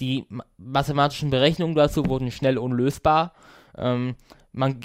Die 0.00 0.26
mathematischen 0.56 1.30
Berechnungen 1.30 1.74
dazu 1.74 2.06
wurden 2.06 2.30
schnell 2.30 2.58
unlösbar. 2.58 3.32
Ähm, 3.76 4.14
man, 4.52 4.80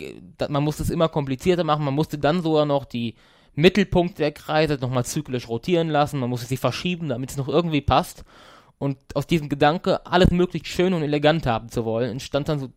man 0.49 0.63
musste 0.63 0.83
es 0.83 0.89
immer 0.89 1.09
komplizierter 1.09 1.63
machen. 1.63 1.85
Man 1.85 1.93
musste 1.93 2.17
dann 2.17 2.41
sogar 2.41 2.65
noch 2.65 2.85
die 2.85 3.15
Mittelpunkt 3.55 4.19
der 4.19 4.31
Kreise 4.31 4.77
nochmal 4.81 5.05
zyklisch 5.05 5.47
rotieren 5.47 5.89
lassen. 5.89 6.19
Man 6.19 6.29
musste 6.29 6.47
sie 6.47 6.57
verschieben, 6.57 7.09
damit 7.09 7.31
es 7.31 7.37
noch 7.37 7.47
irgendwie 7.47 7.81
passt. 7.81 8.23
Und 8.79 8.97
aus 9.15 9.27
diesem 9.27 9.49
Gedanke, 9.49 10.05
alles 10.05 10.31
möglichst 10.31 10.67
schön 10.67 10.93
und 10.93 11.03
elegant 11.03 11.45
haben 11.45 11.69
zu 11.69 11.85
wollen, 11.85 12.11
entstand 12.11 12.49
dann 12.49 12.59
so 12.59 12.69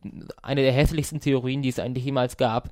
eine 0.42 0.62
der 0.62 0.72
hässlichsten 0.72 1.20
Theorien, 1.20 1.62
die 1.62 1.68
es 1.68 1.78
eigentlich 1.78 2.04
jemals 2.04 2.36
gab. 2.36 2.70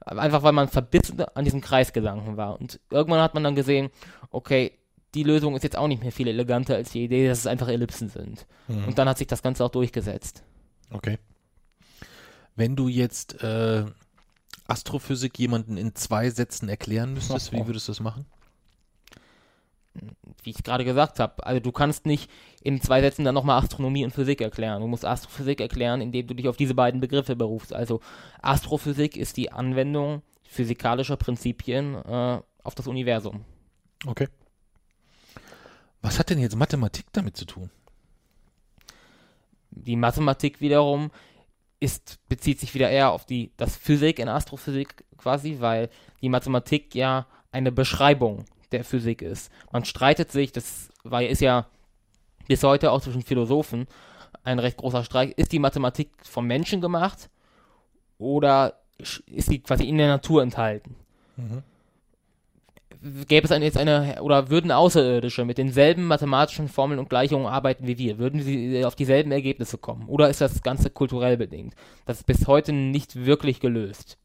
Einfach 0.00 0.42
weil 0.42 0.52
man 0.52 0.68
verbissen 0.68 1.22
an 1.34 1.44
diesem 1.44 1.60
Kreisgedanken 1.60 2.36
war. 2.36 2.58
Und 2.58 2.80
irgendwann 2.88 3.20
hat 3.20 3.34
man 3.34 3.44
dann 3.44 3.54
gesehen, 3.54 3.90
okay, 4.30 4.72
die 5.14 5.22
Lösung 5.22 5.56
ist 5.56 5.64
jetzt 5.64 5.76
auch 5.76 5.88
nicht 5.88 6.02
mehr 6.02 6.12
viel 6.12 6.28
eleganter 6.28 6.76
als 6.76 6.90
die 6.90 7.04
Idee, 7.04 7.26
dass 7.28 7.38
es 7.38 7.46
einfach 7.46 7.68
Ellipsen 7.68 8.08
sind. 8.08 8.46
Mhm. 8.68 8.84
Und 8.84 8.98
dann 8.98 9.08
hat 9.08 9.18
sich 9.18 9.26
das 9.26 9.42
Ganze 9.42 9.64
auch 9.64 9.70
durchgesetzt. 9.70 10.42
Okay. 10.90 11.18
Wenn 12.56 12.76
du 12.76 12.88
jetzt 12.88 13.42
äh, 13.42 13.86
Astrophysik 14.66 15.38
jemanden 15.38 15.76
in 15.76 15.94
zwei 15.94 16.30
Sätzen 16.30 16.68
erklären 16.68 17.14
müsstest, 17.14 17.52
wie 17.52 17.66
würdest 17.66 17.88
du 17.88 17.92
das 17.92 18.00
machen? 18.00 18.26
Wie 20.44 20.50
ich 20.50 20.62
gerade 20.62 20.84
gesagt 20.84 21.18
habe, 21.18 21.44
also 21.44 21.60
du 21.60 21.72
kannst 21.72 22.06
nicht 22.06 22.30
in 22.62 22.80
zwei 22.80 23.00
Sätzen 23.00 23.24
dann 23.24 23.34
nochmal 23.34 23.60
Astronomie 23.60 24.04
und 24.04 24.12
Physik 24.12 24.40
erklären. 24.40 24.80
Du 24.80 24.86
musst 24.86 25.04
Astrophysik 25.04 25.60
erklären, 25.60 26.00
indem 26.00 26.28
du 26.28 26.34
dich 26.34 26.48
auf 26.48 26.56
diese 26.56 26.74
beiden 26.74 27.00
Begriffe 27.00 27.34
berufst. 27.34 27.74
Also 27.74 28.00
Astrophysik 28.40 29.16
ist 29.16 29.36
die 29.36 29.50
Anwendung 29.50 30.22
physikalischer 30.44 31.16
Prinzipien 31.16 31.96
äh, 31.96 32.40
auf 32.62 32.74
das 32.76 32.86
Universum. 32.86 33.44
Okay. 34.06 34.28
Was 36.02 36.18
hat 36.18 36.30
denn 36.30 36.38
jetzt 36.38 36.56
Mathematik 36.56 37.06
damit 37.12 37.36
zu 37.36 37.44
tun? 37.44 37.70
Die 39.70 39.96
Mathematik 39.96 40.60
wiederum 40.60 41.10
ist, 41.78 42.18
bezieht 42.28 42.60
sich 42.60 42.74
wieder 42.74 42.90
eher 42.90 43.12
auf 43.12 43.24
die, 43.24 43.52
das 43.56 43.76
Physik 43.76 44.18
in 44.18 44.28
Astrophysik 44.28 45.04
quasi, 45.16 45.56
weil 45.60 45.90
die 46.20 46.28
Mathematik 46.28 46.94
ja 46.94 47.26
eine 47.52 47.72
Beschreibung 47.72 48.44
der 48.72 48.84
Physik 48.84 49.22
ist. 49.22 49.50
Man 49.72 49.84
streitet 49.84 50.32
sich, 50.32 50.52
das 50.52 50.90
war, 51.02 51.22
ist 51.22 51.40
ja 51.40 51.66
bis 52.46 52.62
heute 52.62 52.92
auch 52.92 53.00
zwischen 53.00 53.22
Philosophen 53.22 53.86
ein 54.42 54.58
recht 54.58 54.78
großer 54.78 55.04
Streit. 55.04 55.32
Ist 55.38 55.52
die 55.52 55.58
Mathematik 55.58 56.10
vom 56.22 56.46
Menschen 56.46 56.80
gemacht 56.80 57.30
oder 58.18 58.80
ist 58.98 59.48
sie 59.48 59.60
quasi 59.60 59.84
in 59.84 59.98
der 59.98 60.08
Natur 60.08 60.42
enthalten? 60.42 60.96
Mhm 61.36 61.62
gäbe 63.28 63.46
es 63.46 63.62
jetzt 63.62 63.78
eine, 63.78 64.22
oder 64.22 64.50
würden 64.50 64.70
Außerirdische 64.72 65.44
mit 65.44 65.58
denselben 65.58 66.04
mathematischen 66.04 66.68
Formeln 66.68 66.98
und 66.98 67.08
Gleichungen 67.08 67.46
arbeiten 67.46 67.86
wie 67.86 67.98
wir, 67.98 68.18
würden 68.18 68.42
sie 68.42 68.84
auf 68.84 68.94
dieselben 68.94 69.32
Ergebnisse 69.32 69.78
kommen? 69.78 70.06
Oder 70.06 70.28
ist 70.28 70.40
das 70.40 70.62
Ganze 70.62 70.90
kulturell 70.90 71.36
bedingt? 71.36 71.74
Das 72.06 72.18
ist 72.18 72.26
bis 72.26 72.46
heute 72.46 72.72
nicht 72.72 73.24
wirklich 73.24 73.60
gelöst. 73.60 74.18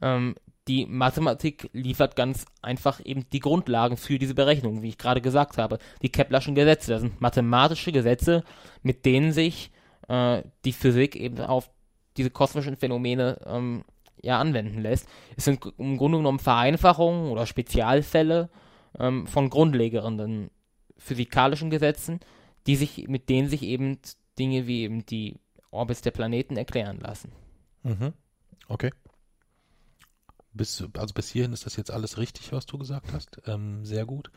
Ähm, 0.00 0.34
die 0.68 0.86
Mathematik 0.86 1.68
liefert 1.72 2.16
ganz 2.16 2.46
einfach 2.62 3.00
eben 3.04 3.28
die 3.32 3.40
Grundlagen 3.40 3.96
für 3.96 4.18
diese 4.18 4.34
Berechnungen, 4.34 4.82
wie 4.82 4.88
ich 4.88 4.98
gerade 4.98 5.20
gesagt 5.20 5.58
habe. 5.58 5.78
Die 6.02 6.10
Keplerschen 6.10 6.54
Gesetze, 6.54 6.92
das 6.92 7.02
sind 7.02 7.20
mathematische 7.20 7.92
Gesetze, 7.92 8.44
mit 8.82 9.04
denen 9.04 9.32
sich 9.32 9.70
äh, 10.08 10.42
die 10.64 10.72
Physik 10.72 11.16
eben 11.16 11.40
auf 11.40 11.70
diese 12.16 12.30
kosmischen 12.30 12.76
Phänomene 12.76 13.40
ähm, 13.46 13.84
ja 14.22 14.38
anwenden 14.38 14.80
lässt. 14.80 15.08
Es 15.36 15.44
sind 15.44 15.60
im 15.78 15.96
Grunde 15.96 16.18
genommen 16.18 16.38
Vereinfachungen 16.38 17.30
oder 17.30 17.46
Spezialfälle 17.46 18.50
ähm, 18.98 19.26
von 19.26 19.50
grundlegenden 19.50 20.50
physikalischen 20.96 21.70
Gesetzen, 21.70 22.20
die 22.66 22.76
sich, 22.76 23.08
mit 23.08 23.28
denen 23.28 23.48
sich 23.48 23.62
eben 23.62 23.98
Dinge 24.38 24.66
wie 24.66 24.82
eben 24.82 25.04
die 25.06 25.36
Orbits 25.70 26.02
der 26.02 26.12
Planeten 26.12 26.56
erklären 26.56 27.00
lassen. 27.00 27.32
Mhm. 27.82 28.12
Okay. 28.68 28.90
Bis, 30.52 30.84
also 30.96 31.14
bis 31.14 31.28
hierhin 31.30 31.52
ist 31.52 31.66
das 31.66 31.76
jetzt 31.76 31.90
alles 31.90 32.16
richtig, 32.16 32.52
was 32.52 32.66
du 32.66 32.78
gesagt 32.78 33.12
hast. 33.12 33.42
Ähm, 33.46 33.84
sehr 33.84 34.06
gut. 34.06 34.30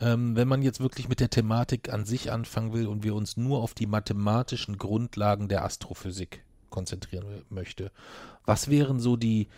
Ähm, 0.00 0.36
wenn 0.36 0.46
man 0.46 0.62
jetzt 0.62 0.80
wirklich 0.80 1.08
mit 1.08 1.18
der 1.18 1.30
Thematik 1.30 1.92
an 1.92 2.04
sich 2.04 2.30
anfangen 2.30 2.72
will 2.72 2.86
und 2.86 3.02
wir 3.02 3.16
uns 3.16 3.36
nur 3.36 3.60
auf 3.60 3.74
die 3.74 3.86
mathematischen 3.86 4.78
Grundlagen 4.78 5.48
der 5.48 5.64
Astrophysik 5.64 6.44
konzentrieren 6.70 7.26
möchte. 7.50 7.90
Was 8.44 8.68
wären 8.68 9.00
so 9.00 9.16
die, 9.16 9.48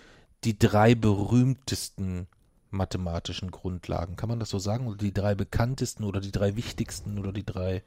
die 0.44 0.58
drei 0.58 0.94
berühmtesten 0.94 2.26
mathematischen 2.70 3.50
Grundlagen? 3.50 4.16
Kann 4.16 4.28
man 4.28 4.40
das 4.40 4.50
so 4.50 4.58
sagen? 4.58 4.86
Oder 4.86 4.98
die 4.98 5.14
drei 5.14 5.34
bekanntesten 5.34 6.04
oder 6.04 6.20
die 6.20 6.32
drei 6.32 6.56
wichtigsten 6.56 7.18
oder 7.18 7.32
die 7.32 7.44
drei, 7.44 7.82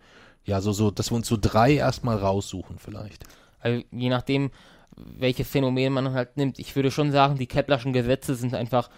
ja, 0.46 0.62
so, 0.62 0.72
so, 0.72 0.92
dass 0.92 1.12
wir 1.12 1.16
uns 1.16 1.28
so 1.28 1.38
drei 1.40 1.74
erstmal 1.74 2.18
raussuchen 2.18 2.78
vielleicht. 2.80 3.24
Also 3.60 3.84
je 3.92 4.10
nachdem, 4.10 4.52
welche 4.96 5.46
Phänomene 5.46 5.90
man 5.90 6.14
halt 6.14 6.38
nimmt. 6.38 6.60
Ich 6.60 6.76
würde 6.76 6.92
schon 6.92 7.12
sagen, 7.12 7.38
die 7.38 7.48
Keplerschen 7.48 7.94
Gesetze 7.94 8.36
sind 8.36 8.54
einfach 8.54 8.90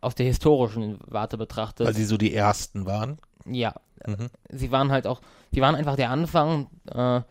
aus 0.00 0.14
der 0.14 0.26
historischen 0.26 0.98
Warte 1.06 1.36
betrachtet. 1.38 1.86
Weil 1.86 1.94
sie 1.94 2.04
so 2.04 2.16
die 2.16 2.34
ersten 2.34 2.86
waren? 2.86 3.18
Ja. 3.46 3.74
Mhm. 4.06 4.28
Sie 4.50 4.72
waren 4.72 4.90
halt 4.90 5.06
auch, 5.06 5.20
sie 5.52 5.60
waren 5.60 5.74
einfach 5.74 5.96
der 5.96 6.10
Anfang. 6.10 6.68
Äh, 6.90 7.22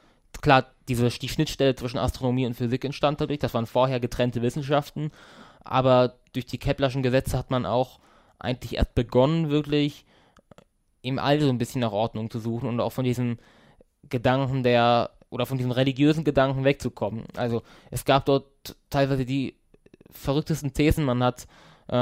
klar, 0.44 0.68
diese, 0.88 1.10
die 1.10 1.30
Schnittstelle 1.30 1.74
zwischen 1.76 1.98
Astronomie 1.98 2.46
und 2.46 2.54
Physik 2.54 2.86
entstand 2.86 3.20
dadurch. 3.20 3.40
Das 3.40 3.56
waren 3.56 3.66
vorher 3.66 4.00
getrennte 4.00 4.44
Wissenschaften. 4.44 5.12
Aber 5.64 6.16
durch 6.34 6.46
die 6.46 6.60
Keplerschen 6.60 7.02
Gesetze 7.02 7.38
hat 7.38 7.50
man 7.50 7.66
auch 7.66 8.00
eigentlich 8.38 8.76
erst 8.76 8.94
begonnen, 8.94 9.50
wirklich 9.50 10.06
im 11.02 11.18
All 11.18 11.40
so 11.40 11.50
ein 11.50 11.58
bisschen 11.58 11.82
nach 11.82 11.94
Ordnung 11.94 12.30
zu 12.30 12.40
suchen 12.40 12.68
und 12.70 12.80
auch 12.80 12.92
von 12.92 13.06
diesem 13.06 13.38
Gedanken 14.10 14.64
der 14.64 15.12
oder 15.30 15.46
von 15.46 15.58
diesem 15.58 15.72
religiösen 15.72 16.24
Gedanken 16.24 16.64
wegzukommen. 16.64 17.24
Also 17.36 17.64
es 17.90 18.06
gab 18.06 18.26
dort 18.26 18.76
teilweise 18.90 19.26
die 19.26 19.56
verrücktesten 20.12 20.74
Thesen. 20.74 21.06
Man 21.06 21.24
hat, 21.24 21.48
äh, 21.90 21.96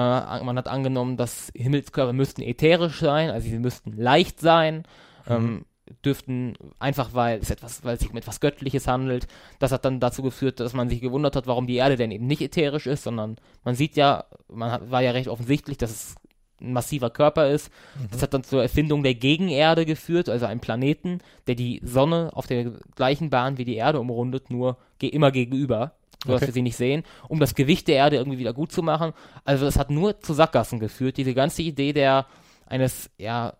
man 0.43 0.57
hat 0.57 0.67
angenommen, 0.67 1.15
dass 1.15 1.51
Himmelskörper 1.55 2.11
müssten 2.11 2.41
ätherisch 2.41 2.99
sein, 2.99 3.29
also 3.29 3.47
sie 3.47 3.59
müssten 3.59 3.93
leicht 3.93 4.39
sein. 4.39 4.83
Mhm. 5.27 5.33
Ähm, 5.33 5.65
dürften, 6.05 6.53
einfach 6.79 7.13
weil 7.13 7.39
es 7.39 7.49
etwas, 7.49 7.83
weil 7.83 7.95
es 7.95 8.01
sich 8.01 8.11
um 8.11 8.17
etwas 8.17 8.39
Göttliches 8.39 8.87
handelt. 8.87 9.27
Das 9.59 9.71
hat 9.71 9.85
dann 9.85 9.99
dazu 9.99 10.21
geführt, 10.21 10.59
dass 10.59 10.73
man 10.73 10.89
sich 10.89 11.01
gewundert 11.01 11.35
hat, 11.35 11.47
warum 11.47 11.67
die 11.67 11.75
Erde 11.75 11.95
denn 11.95 12.11
eben 12.11 12.27
nicht 12.27 12.41
ätherisch 12.41 12.87
ist, 12.87 13.03
sondern 13.03 13.37
man 13.63 13.75
sieht 13.75 13.95
ja, 13.95 14.25
man 14.47 14.89
war 14.91 15.01
ja 15.01 15.11
recht 15.11 15.27
offensichtlich, 15.27 15.77
dass 15.77 15.91
es 15.91 16.15
ein 16.61 16.73
massiver 16.73 17.09
Körper 17.09 17.49
ist. 17.49 17.71
Mhm. 17.99 18.07
Das 18.11 18.21
hat 18.21 18.33
dann 18.33 18.43
zur 18.43 18.61
Erfindung 18.61 19.03
der 19.03 19.15
Gegenerde 19.15 19.85
geführt, 19.85 20.29
also 20.29 20.45
einem 20.45 20.59
Planeten, 20.59 21.19
der 21.47 21.55
die 21.55 21.81
Sonne 21.83 22.31
auf 22.33 22.47
der 22.47 22.71
gleichen 22.95 23.29
Bahn 23.29 23.57
wie 23.57 23.65
die 23.65 23.75
Erde 23.75 23.99
umrundet, 23.99 24.49
nur 24.49 24.77
ge 24.99 25.09
immer 25.09 25.31
gegenüber, 25.31 25.93
sodass 26.23 26.41
okay. 26.41 26.47
wir 26.47 26.53
sie 26.53 26.61
nicht 26.61 26.77
sehen, 26.77 27.03
um 27.27 27.39
das 27.39 27.55
Gewicht 27.55 27.87
der 27.87 27.95
Erde 27.95 28.17
irgendwie 28.17 28.37
wieder 28.37 28.53
gut 28.53 28.71
zu 28.71 28.83
machen. 28.83 29.13
Also 29.43 29.65
das 29.65 29.77
hat 29.77 29.89
nur 29.89 30.19
zu 30.19 30.33
Sackgassen 30.33 30.79
geführt, 30.79 31.17
diese 31.17 31.33
ganze 31.33 31.63
Idee 31.63 31.93
der 31.93 32.27
eines 32.67 33.09
ja 33.17 33.53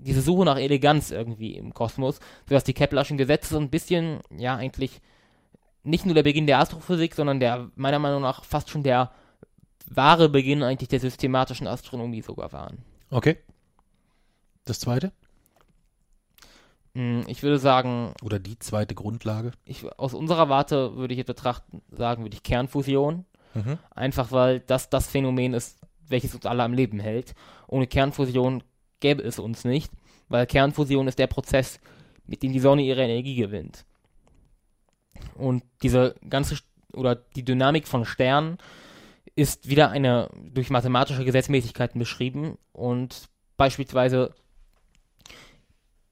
diese 0.00 0.22
Suche 0.22 0.44
nach 0.44 0.58
Eleganz 0.58 1.10
irgendwie 1.10 1.56
im 1.56 1.74
Kosmos, 1.74 2.20
sodass 2.48 2.64
die 2.64 2.74
Keplerschen 2.74 3.18
Gesetze 3.18 3.54
so 3.54 3.60
ein 3.60 3.70
bisschen, 3.70 4.20
ja, 4.36 4.56
eigentlich 4.56 5.00
nicht 5.82 6.06
nur 6.06 6.14
der 6.14 6.22
Beginn 6.22 6.46
der 6.46 6.58
Astrophysik, 6.58 7.14
sondern 7.14 7.40
der, 7.40 7.70
meiner 7.74 7.98
Meinung 7.98 8.22
nach, 8.22 8.44
fast 8.44 8.70
schon 8.70 8.82
der 8.82 9.10
wahre 9.86 10.28
Beginn 10.28 10.62
eigentlich 10.62 10.88
der 10.88 11.00
systematischen 11.00 11.66
Astronomie 11.66 12.22
sogar 12.22 12.52
waren. 12.52 12.78
Okay. 13.10 13.38
Das 14.64 14.80
zweite? 14.80 15.12
Hm, 16.94 17.24
ich 17.26 17.42
würde 17.42 17.58
sagen. 17.58 18.12
Oder 18.22 18.38
die 18.38 18.58
zweite 18.58 18.94
Grundlage? 18.94 19.52
Ich, 19.64 19.84
aus 19.98 20.14
unserer 20.14 20.48
Warte 20.48 20.96
würde 20.96 21.14
ich 21.14 21.18
jetzt 21.18 21.28
betrachten, 21.28 21.82
sagen, 21.90 22.22
würde 22.22 22.36
ich 22.36 22.42
Kernfusion. 22.42 23.24
Mhm. 23.54 23.78
Einfach 23.90 24.30
weil 24.30 24.60
das 24.60 24.90
das 24.90 25.08
Phänomen 25.08 25.54
ist, 25.54 25.78
welches 26.06 26.34
uns 26.34 26.44
alle 26.44 26.62
am 26.62 26.74
Leben 26.74 27.00
hält. 27.00 27.34
Ohne 27.66 27.86
Kernfusion 27.86 28.62
gäbe 29.00 29.22
es 29.22 29.38
uns 29.38 29.64
nicht, 29.64 29.92
weil 30.28 30.46
Kernfusion 30.46 31.08
ist 31.08 31.18
der 31.18 31.26
Prozess, 31.26 31.80
mit 32.26 32.42
dem 32.42 32.52
die 32.52 32.60
Sonne 32.60 32.82
ihre 32.82 33.02
Energie 33.02 33.36
gewinnt. 33.36 33.84
Und 35.34 35.64
diese 35.82 36.14
ganze 36.28 36.58
oder 36.92 37.14
die 37.14 37.44
Dynamik 37.44 37.86
von 37.86 38.04
Sternen 38.04 38.58
ist 39.34 39.68
wieder 39.68 39.90
eine 39.90 40.28
durch 40.52 40.70
mathematische 40.70 41.24
Gesetzmäßigkeiten 41.24 41.98
beschrieben 41.98 42.58
und 42.72 43.28
beispielsweise 43.56 44.34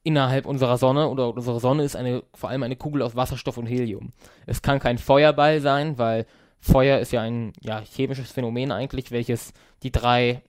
innerhalb 0.03 0.45
unserer 0.45 0.77
Sonne 0.77 1.09
oder 1.09 1.33
unsere 1.33 1.59
Sonne 1.59 1.83
ist 1.83 1.95
eine 1.95 2.23
vor 2.33 2.49
allem 2.49 2.63
eine 2.63 2.77
Kugel 2.77 3.01
aus 3.01 3.15
Wasserstoff 3.15 3.57
und 3.57 3.65
Helium. 3.65 4.13
Es 4.45 4.61
kann 4.61 4.79
kein 4.79 4.97
Feuerball 4.97 5.59
sein, 5.59 5.97
weil 5.97 6.25
Feuer 6.61 6.99
ist 6.99 7.11
ja 7.11 7.21
ein 7.21 7.53
ja, 7.59 7.81
chemisches 7.81 8.31
Phänomen 8.31 8.71
eigentlich, 8.71 9.11
welches 9.11 9.53
die 9.83 9.91
drei 9.91 10.41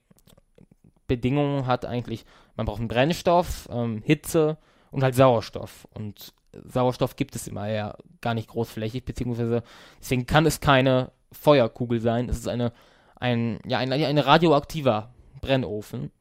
Bedingungen 1.09 1.67
hat 1.67 1.83
eigentlich, 1.83 2.23
man 2.55 2.65
braucht 2.65 2.79
einen 2.79 2.87
Brennstoff, 2.87 3.67
ähm, 3.69 4.01
Hitze 4.05 4.57
und 4.91 5.03
halt 5.03 5.15
Sauerstoff. 5.15 5.85
Und 5.93 6.33
Sauerstoff 6.53 7.17
gibt 7.17 7.35
es 7.35 7.47
immer 7.49 7.67
ja 7.69 7.95
gar 8.21 8.33
nicht 8.33 8.47
großflächig, 8.47 9.03
beziehungsweise 9.03 9.63
deswegen 9.99 10.25
kann 10.25 10.45
es 10.45 10.61
keine 10.61 11.11
Feuerkugel 11.33 11.99
sein. 11.99 12.29
Es 12.29 12.37
ist 12.37 12.47
eine, 12.47 12.71
ein, 13.15 13.59
ja, 13.65 13.79
ein, 13.79 13.91
ein 13.91 14.17
radioaktiver 14.17 15.13
Brennofen, 15.41 16.11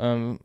ähm, 0.00 0.40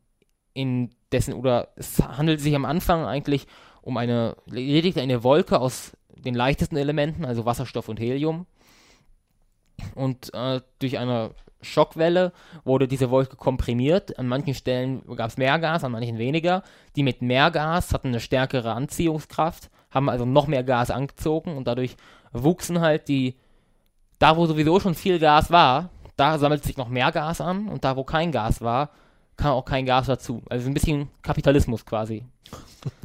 in 0.54 0.92
dessen, 1.12 1.34
oder 1.34 1.70
es 1.76 2.00
handelt 2.00 2.40
sich 2.40 2.56
am 2.56 2.66
Anfang 2.66 3.06
eigentlich 3.06 3.48
um 3.82 3.98
eine, 3.98 4.36
lediglich 4.46 5.00
eine 5.00 5.24
Wolke 5.24 5.60
aus 5.60 5.96
den 6.10 6.34
leichtesten 6.34 6.78
Elementen, 6.78 7.26
also 7.26 7.46
Wasserstoff 7.46 7.90
und 7.90 8.00
Helium. 8.00 8.48
Und 9.94 10.34
äh, 10.34 10.62
durch 10.80 10.98
eine 10.98 11.32
Schockwelle 11.62 12.32
wurde 12.64 12.88
diese 12.88 13.10
Wolke 13.10 13.36
komprimiert. 13.36 14.18
An 14.20 14.28
manchen 14.28 14.54
Stellen 14.54 15.02
gab 15.16 15.30
es 15.30 15.38
mehr 15.38 15.58
Gas, 15.60 15.84
an 15.84 15.92
manchen 15.92 16.18
weniger. 16.18 16.64
Die 16.96 17.04
mit 17.04 17.22
mehr 17.22 17.52
Gas 17.52 17.94
hatten 17.94 18.10
eine 18.10 18.20
stärkere 18.20 18.74
Anziehungskraft, 18.74 19.70
haben 19.92 20.10
also 20.10 20.26
noch 20.26 20.48
mehr 20.48 20.64
Gas 20.64 20.92
angezogen 20.92 21.56
und 21.58 21.68
dadurch 21.68 21.96
wuchsen 22.32 22.82
halt 22.82 23.08
die, 23.08 23.36
da 24.20 24.38
wo 24.38 24.46
sowieso 24.46 24.80
schon 24.80 24.96
viel 24.96 25.20
Gas 25.20 25.52
war, 25.52 25.90
da 26.18 26.38
sammelt 26.38 26.64
sich 26.64 26.78
noch 26.78 26.90
mehr 26.90 27.12
Gas 27.12 27.42
an 27.42 27.68
und 27.68 27.84
da 27.84 27.96
wo 27.96 28.04
kein 28.04 28.32
Gas 28.32 28.62
war, 28.62 28.90
kam 29.38 29.52
auch 29.52 29.66
kein 29.66 29.86
Gas 29.86 30.08
dazu. 30.08 30.42
Also 30.50 30.68
ein 30.68 30.74
bisschen 30.74 31.10
Kapitalismus 31.22 31.86
quasi. 31.86 32.24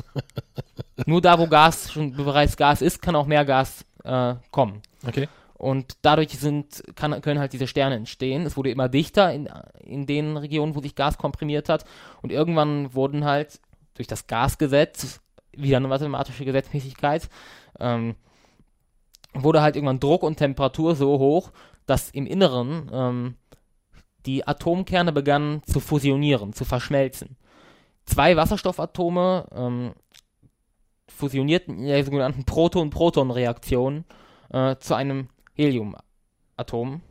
Nur 1.07 1.21
da, 1.21 1.39
wo 1.39 1.47
Gas 1.47 1.93
schon 1.93 2.13
bereits 2.13 2.57
Gas 2.57 2.83
ist, 2.83 3.01
kann 3.03 3.17
auch 3.17 3.27
mehr 3.27 3.45
Gas 3.45 3.85
äh, 4.05 4.35
kommen. 4.51 4.83
Okay. 5.07 5.29
Und 5.61 5.99
dadurch 6.01 6.31
sind, 6.39 6.83
kann, 6.95 7.21
können 7.21 7.39
halt 7.39 7.53
diese 7.53 7.67
Sterne 7.67 7.97
entstehen. 7.97 8.47
Es 8.47 8.57
wurde 8.57 8.71
immer 8.71 8.89
dichter 8.89 9.31
in, 9.31 9.47
in 9.81 10.07
den 10.07 10.39
Regionen, 10.39 10.75
wo 10.75 10.81
sich 10.81 10.95
Gas 10.95 11.19
komprimiert 11.19 11.69
hat. 11.69 11.85
Und 12.23 12.33
irgendwann 12.33 12.95
wurden 12.95 13.27
halt 13.27 13.61
durch 13.93 14.09
das 14.09 14.27
Gasgesetz, 14.27 15.21
wieder 15.53 15.77
eine 15.77 15.89
mathematische 15.89 16.47
Gesetzmäßigkeit, 16.47 17.29
ähm, 17.79 18.15
wurde 19.35 19.61
halt 19.61 19.77
irgendwann 19.77 20.01
Druck 20.01 20.23
und 20.23 20.37
Temperatur 20.37 20.97
so 20.97 21.19
hoch, 21.19 21.51
dass 21.85 22.09
im 22.09 22.25
Inneren 22.25 22.91
ähm, 22.91 23.35
die 24.25 24.49
Atomkerne 24.49 25.13
begannen 25.13 25.63
zu 25.65 25.79
fusionieren, 25.79 26.55
zu 26.55 26.65
verschmelzen. 26.65 27.37
Zwei 28.07 28.35
Wasserstoffatome 28.35 29.47
ähm, 29.55 29.93
fusionierten 31.07 31.81
in 31.81 31.85
der 31.85 32.03
sogenannten 32.03 32.45
Proton-Proton-Reaktion 32.47 34.07
äh, 34.55 34.77
zu 34.77 34.95
einem 34.95 35.29
Heliumatom. 35.61 37.03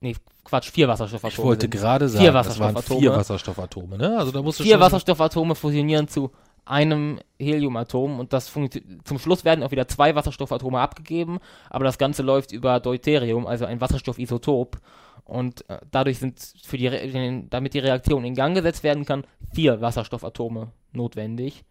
Nee, 0.00 0.14
Quatsch, 0.44 0.70
vier 0.70 0.88
Wasserstoffatome. 0.88 1.32
Ich 1.32 1.38
wollte 1.38 1.62
sind. 1.62 1.70
gerade 1.72 2.08
Vier 2.08 2.18
sagen, 2.18 2.34
waren 2.34 2.34
Wasserstoffatome. 2.34 3.00
vier 3.00 3.12
Wasserstoffatome, 3.12 3.98
ne? 3.98 4.18
Also 4.18 4.32
da 4.32 4.42
musst 4.42 4.60
du 4.60 4.64
Vier 4.64 4.80
Wasserstoffatome 4.80 5.54
fusionieren 5.54 6.08
zu 6.08 6.30
einem 6.64 7.18
Heliumatom 7.38 8.20
und 8.20 8.32
das 8.32 8.52
zum 8.52 9.18
Schluss 9.18 9.44
werden 9.44 9.62
auch 9.64 9.70
wieder 9.70 9.88
zwei 9.88 10.14
Wasserstoffatome 10.14 10.78
abgegeben, 10.78 11.38
aber 11.70 11.84
das 11.84 11.98
Ganze 11.98 12.22
läuft 12.22 12.52
über 12.52 12.78
Deuterium, 12.80 13.46
also 13.46 13.64
ein 13.64 13.80
Wasserstoffisotop. 13.80 14.78
Und 15.24 15.68
äh, 15.68 15.78
dadurch 15.90 16.18
sind 16.18 16.40
für 16.64 16.78
die 16.78 16.86
Re 16.86 17.44
damit 17.50 17.74
die 17.74 17.80
Reaktion 17.80 18.24
in 18.24 18.34
Gang 18.34 18.54
gesetzt 18.54 18.82
werden 18.82 19.04
kann, 19.04 19.24
vier 19.52 19.80
Wasserstoffatome 19.82 20.72
notwendig, 20.92 21.64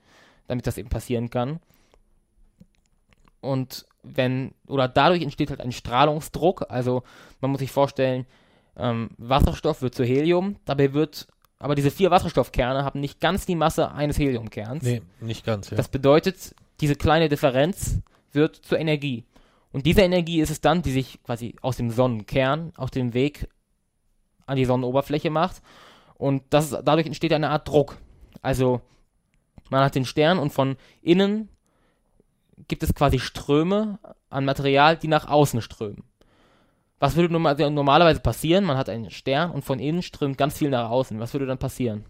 damit 0.48 0.68
das 0.68 0.77
eben 0.77 0.89
passieren 0.89 1.32
kann. 1.32 1.60
Und 3.41 3.86
wenn, 4.03 4.53
oder 4.67 4.88
dadurch 4.88 5.22
entsteht 5.22 5.50
halt 5.50 5.62
ein 5.62 5.72
Strahlungsdruck, 5.72 6.65
also 6.70 7.03
man 7.41 7.51
muss 7.51 7.60
sich 7.60 7.72
vorstellen, 7.72 8.25
ähm, 8.75 9.10
Wasserstoff 9.17 9.82
wird 9.82 9.96
zu 9.96 10.03
Helium, 10.03 10.58
dabei 10.65 10.94
wird, 10.94 11.27
aber 11.60 11.75
diese 11.75 11.91
vier 11.91 12.12
Wasserstoffkerne 12.12 12.84
haben 12.84 13.00
nicht 13.00 13.20
ganz 13.20 13.46
die 13.46 13.56
Masse 13.56 13.91
eines 13.91 14.20
Heliumkerns. 14.20 14.84
Nee, 14.84 15.01
nicht 15.20 15.46
ganz, 15.46 15.70
ja. 15.70 15.77
Das 15.77 15.88
bedeutet, 15.88 16.56
diese 16.79 16.96
kleine 16.96 17.29
Differenz 17.29 18.01
wird 18.32 18.56
zur 18.56 18.79
Energie. 18.79 19.25
Und 19.72 19.86
diese 19.86 20.01
Energie 20.01 20.39
ist 20.39 20.51
es 20.51 20.62
dann, 20.62 20.82
die 20.82 20.91
sich 20.91 21.22
quasi 21.24 21.56
aus 21.62 21.77
dem 21.77 21.89
Sonnenkern 21.89 22.74
auf 22.77 22.89
dem 22.91 23.13
Weg 23.13 23.48
an 24.46 24.56
die 24.56 24.65
Sonnenoberfläche 24.65 25.29
macht. 25.29 25.62
Und 26.15 26.44
das, 26.51 26.70
dadurch 26.70 27.06
entsteht 27.06 27.34
eine 27.34 27.50
Art 27.50 27.67
Druck. 27.67 27.98
Also 28.41 28.82
man 29.70 29.84
hat 29.84 29.96
den 29.96 30.06
Stern 30.06 30.39
und 30.39 30.53
von 30.53 30.77
innen 31.01 31.50
gibt 32.67 32.84
es 32.84 32.93
quasi 32.93 33.20
Ströme 33.20 34.00
an 34.30 34.46
Material, 34.46 34.98
die 34.98 35.08
nach 35.08 35.28
außen 35.28 35.62
strömen. 35.62 36.04
Was 37.00 37.15
würde 37.15 37.38
also 37.48 37.70
normalerweise 37.70 38.20
passieren? 38.20 38.63
Man 38.63 38.78
hat 38.78 38.89
einen 38.89 39.12
Stern 39.12 39.52
und 39.52 39.63
von 39.63 39.80
innen 39.80 40.02
strömt 40.02 40.38
ganz 40.38 40.58
viel 40.58 40.70
nach 40.70 40.89
außen. 40.89 41.20
Was 41.20 41.34
würde 41.34 41.46
dann 41.46 41.60
passieren? 41.60 42.06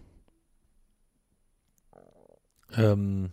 ähm, 2.76 3.30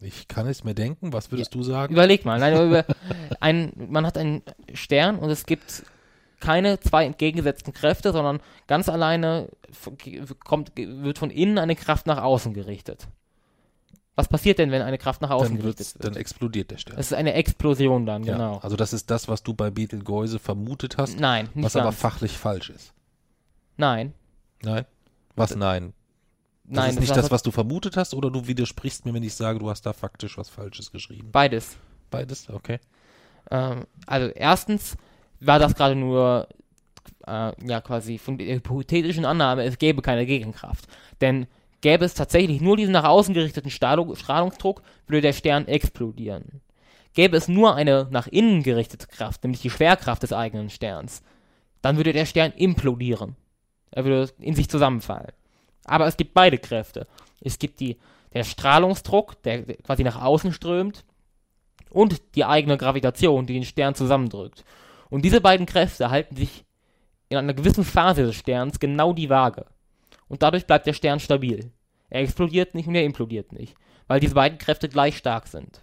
ich 0.00 0.28
kann 0.28 0.46
es 0.46 0.62
mir 0.64 0.74
denken, 0.74 1.12
was 1.12 1.30
würdest 1.30 1.54
du 1.54 1.62
sagen? 1.62 1.92
Überleg 1.92 2.24
mal, 2.24 2.38
nein, 2.38 2.54
über 2.68 2.84
ein, 3.40 3.72
man 3.76 4.06
hat 4.06 4.18
einen 4.18 4.42
Stern 4.74 5.18
und 5.18 5.30
es 5.30 5.46
gibt 5.46 5.84
keine 6.38 6.78
zwei 6.80 7.06
entgegengesetzten 7.06 7.72
Kräfte, 7.72 8.12
sondern 8.12 8.40
ganz 8.66 8.88
alleine 8.88 9.48
kommt, 10.44 10.72
wird 10.76 11.18
von 11.18 11.30
innen 11.30 11.58
eine 11.58 11.76
Kraft 11.76 12.06
nach 12.06 12.22
außen 12.22 12.52
gerichtet. 12.52 13.08
Was 14.16 14.28
passiert 14.28 14.58
denn, 14.58 14.70
wenn 14.70 14.80
eine 14.82 14.96
Kraft 14.98 15.20
nach 15.20 15.30
außen 15.30 15.50
dann, 15.56 15.62
gerichtet 15.62 15.94
wird? 15.94 16.04
dann 16.04 16.16
explodiert 16.16 16.70
der 16.70 16.78
Stern. 16.78 16.98
Es 16.98 17.08
ist 17.08 17.12
eine 17.12 17.34
Explosion 17.34 18.06
dann, 18.06 18.24
Ja, 18.24 18.32
genau. 18.32 18.56
Also 18.58 18.74
das 18.74 18.92
ist 18.94 19.10
das, 19.10 19.28
was 19.28 19.42
du 19.42 19.52
bei 19.54 19.70
Betelgeuse 19.70 20.38
vermutet 20.38 20.96
hast, 20.96 21.20
Nein, 21.20 21.48
nicht 21.54 21.64
was 21.66 21.76
aber 21.76 21.86
ganz. 21.90 21.98
fachlich 22.00 22.32
falsch 22.38 22.70
ist. 22.70 22.92
Nein, 23.76 24.14
Nein? 24.62 24.86
Was 25.34 25.54
nein? 25.54 25.92
Das 26.64 26.76
nein, 26.76 26.90
ist 26.94 27.00
nicht 27.00 27.10
war- 27.10 27.16
das, 27.16 27.30
was 27.30 27.42
du 27.42 27.50
vermutet 27.50 27.96
hast, 27.98 28.14
oder 28.14 28.30
du 28.30 28.46
widersprichst 28.46 29.04
mir, 29.04 29.12
wenn 29.14 29.22
ich 29.22 29.34
sage, 29.34 29.58
du 29.58 29.68
hast 29.68 29.82
da 29.84 29.92
faktisch 29.92 30.38
was 30.38 30.48
Falsches 30.48 30.90
geschrieben. 30.90 31.28
beides. 31.30 31.76
Beides? 32.10 32.48
Okay. 32.48 32.80
Ähm, 33.50 33.84
also 34.06 34.28
erstens 34.28 34.96
war 35.40 35.58
das 35.58 35.74
gerade 35.74 35.94
nur 35.94 36.48
äh, 37.26 37.52
ja 37.68 37.80
quasi 37.82 38.16
von 38.16 38.38
der 38.38 38.54
hypothetischen 38.56 39.24
Annahme, 39.26 39.64
es 39.64 39.76
gäbe 39.78 40.00
keine 40.02 40.24
Gegenkraft. 40.24 40.86
Denn 41.20 41.46
gäbe 41.80 42.04
es 42.04 42.14
tatsächlich 42.14 42.60
nur 42.60 42.76
diesen 42.76 42.92
nach 42.92 43.04
außen 43.04 43.34
gerichteten 43.34 43.70
Strahlung, 43.70 44.14
Strahlungsdruck, 44.16 44.82
würde 45.06 45.22
der 45.22 45.32
Stern 45.32 45.68
explodieren. 45.68 46.60
Gäbe 47.14 47.36
es 47.36 47.48
nur 47.48 47.74
eine 47.74 48.08
nach 48.10 48.26
innen 48.26 48.62
gerichtete 48.62 49.06
Kraft, 49.06 49.42
nämlich 49.42 49.62
die 49.62 49.70
Schwerkraft 49.70 50.22
des 50.22 50.32
eigenen 50.32 50.70
Sterns, 50.70 51.22
dann 51.82 51.96
würde 51.96 52.12
der 52.12 52.26
Stern 52.26 52.52
implodieren. 52.52 53.36
Er 53.90 54.04
würde 54.04 54.32
in 54.38 54.54
sich 54.54 54.68
zusammenfallen. 54.68 55.32
Aber 55.84 56.06
es 56.06 56.16
gibt 56.16 56.34
beide 56.34 56.58
Kräfte. 56.58 57.06
Es 57.40 57.58
gibt 57.58 57.80
die, 57.80 57.96
der 58.34 58.44
Strahlungsdruck, 58.44 59.42
der 59.42 59.62
quasi 59.76 60.02
nach 60.02 60.20
außen 60.20 60.52
strömt, 60.52 61.04
und 61.90 62.20
die 62.34 62.44
eigene 62.44 62.76
Gravitation, 62.76 63.46
die 63.46 63.54
den 63.54 63.64
Stern 63.64 63.94
zusammendrückt. 63.94 64.64
Und 65.08 65.24
diese 65.24 65.40
beiden 65.40 65.66
Kräfte 65.66 66.10
halten 66.10 66.36
sich 66.36 66.64
in 67.28 67.38
einer 67.38 67.54
gewissen 67.54 67.84
Phase 67.84 68.24
des 68.24 68.36
Sterns 68.36 68.80
genau 68.80 69.12
die 69.12 69.30
Waage. 69.30 69.66
Und 70.28 70.42
dadurch 70.42 70.66
bleibt 70.66 70.86
der 70.86 70.92
Stern 70.92 71.20
stabil. 71.20 71.70
Er 72.10 72.22
explodiert 72.22 72.74
nicht 72.74 72.88
und 72.88 72.94
er 72.94 73.04
implodiert 73.04 73.52
nicht, 73.52 73.74
weil 74.06 74.20
diese 74.20 74.34
beiden 74.34 74.58
Kräfte 74.58 74.88
gleich 74.88 75.16
stark 75.16 75.46
sind. 75.48 75.82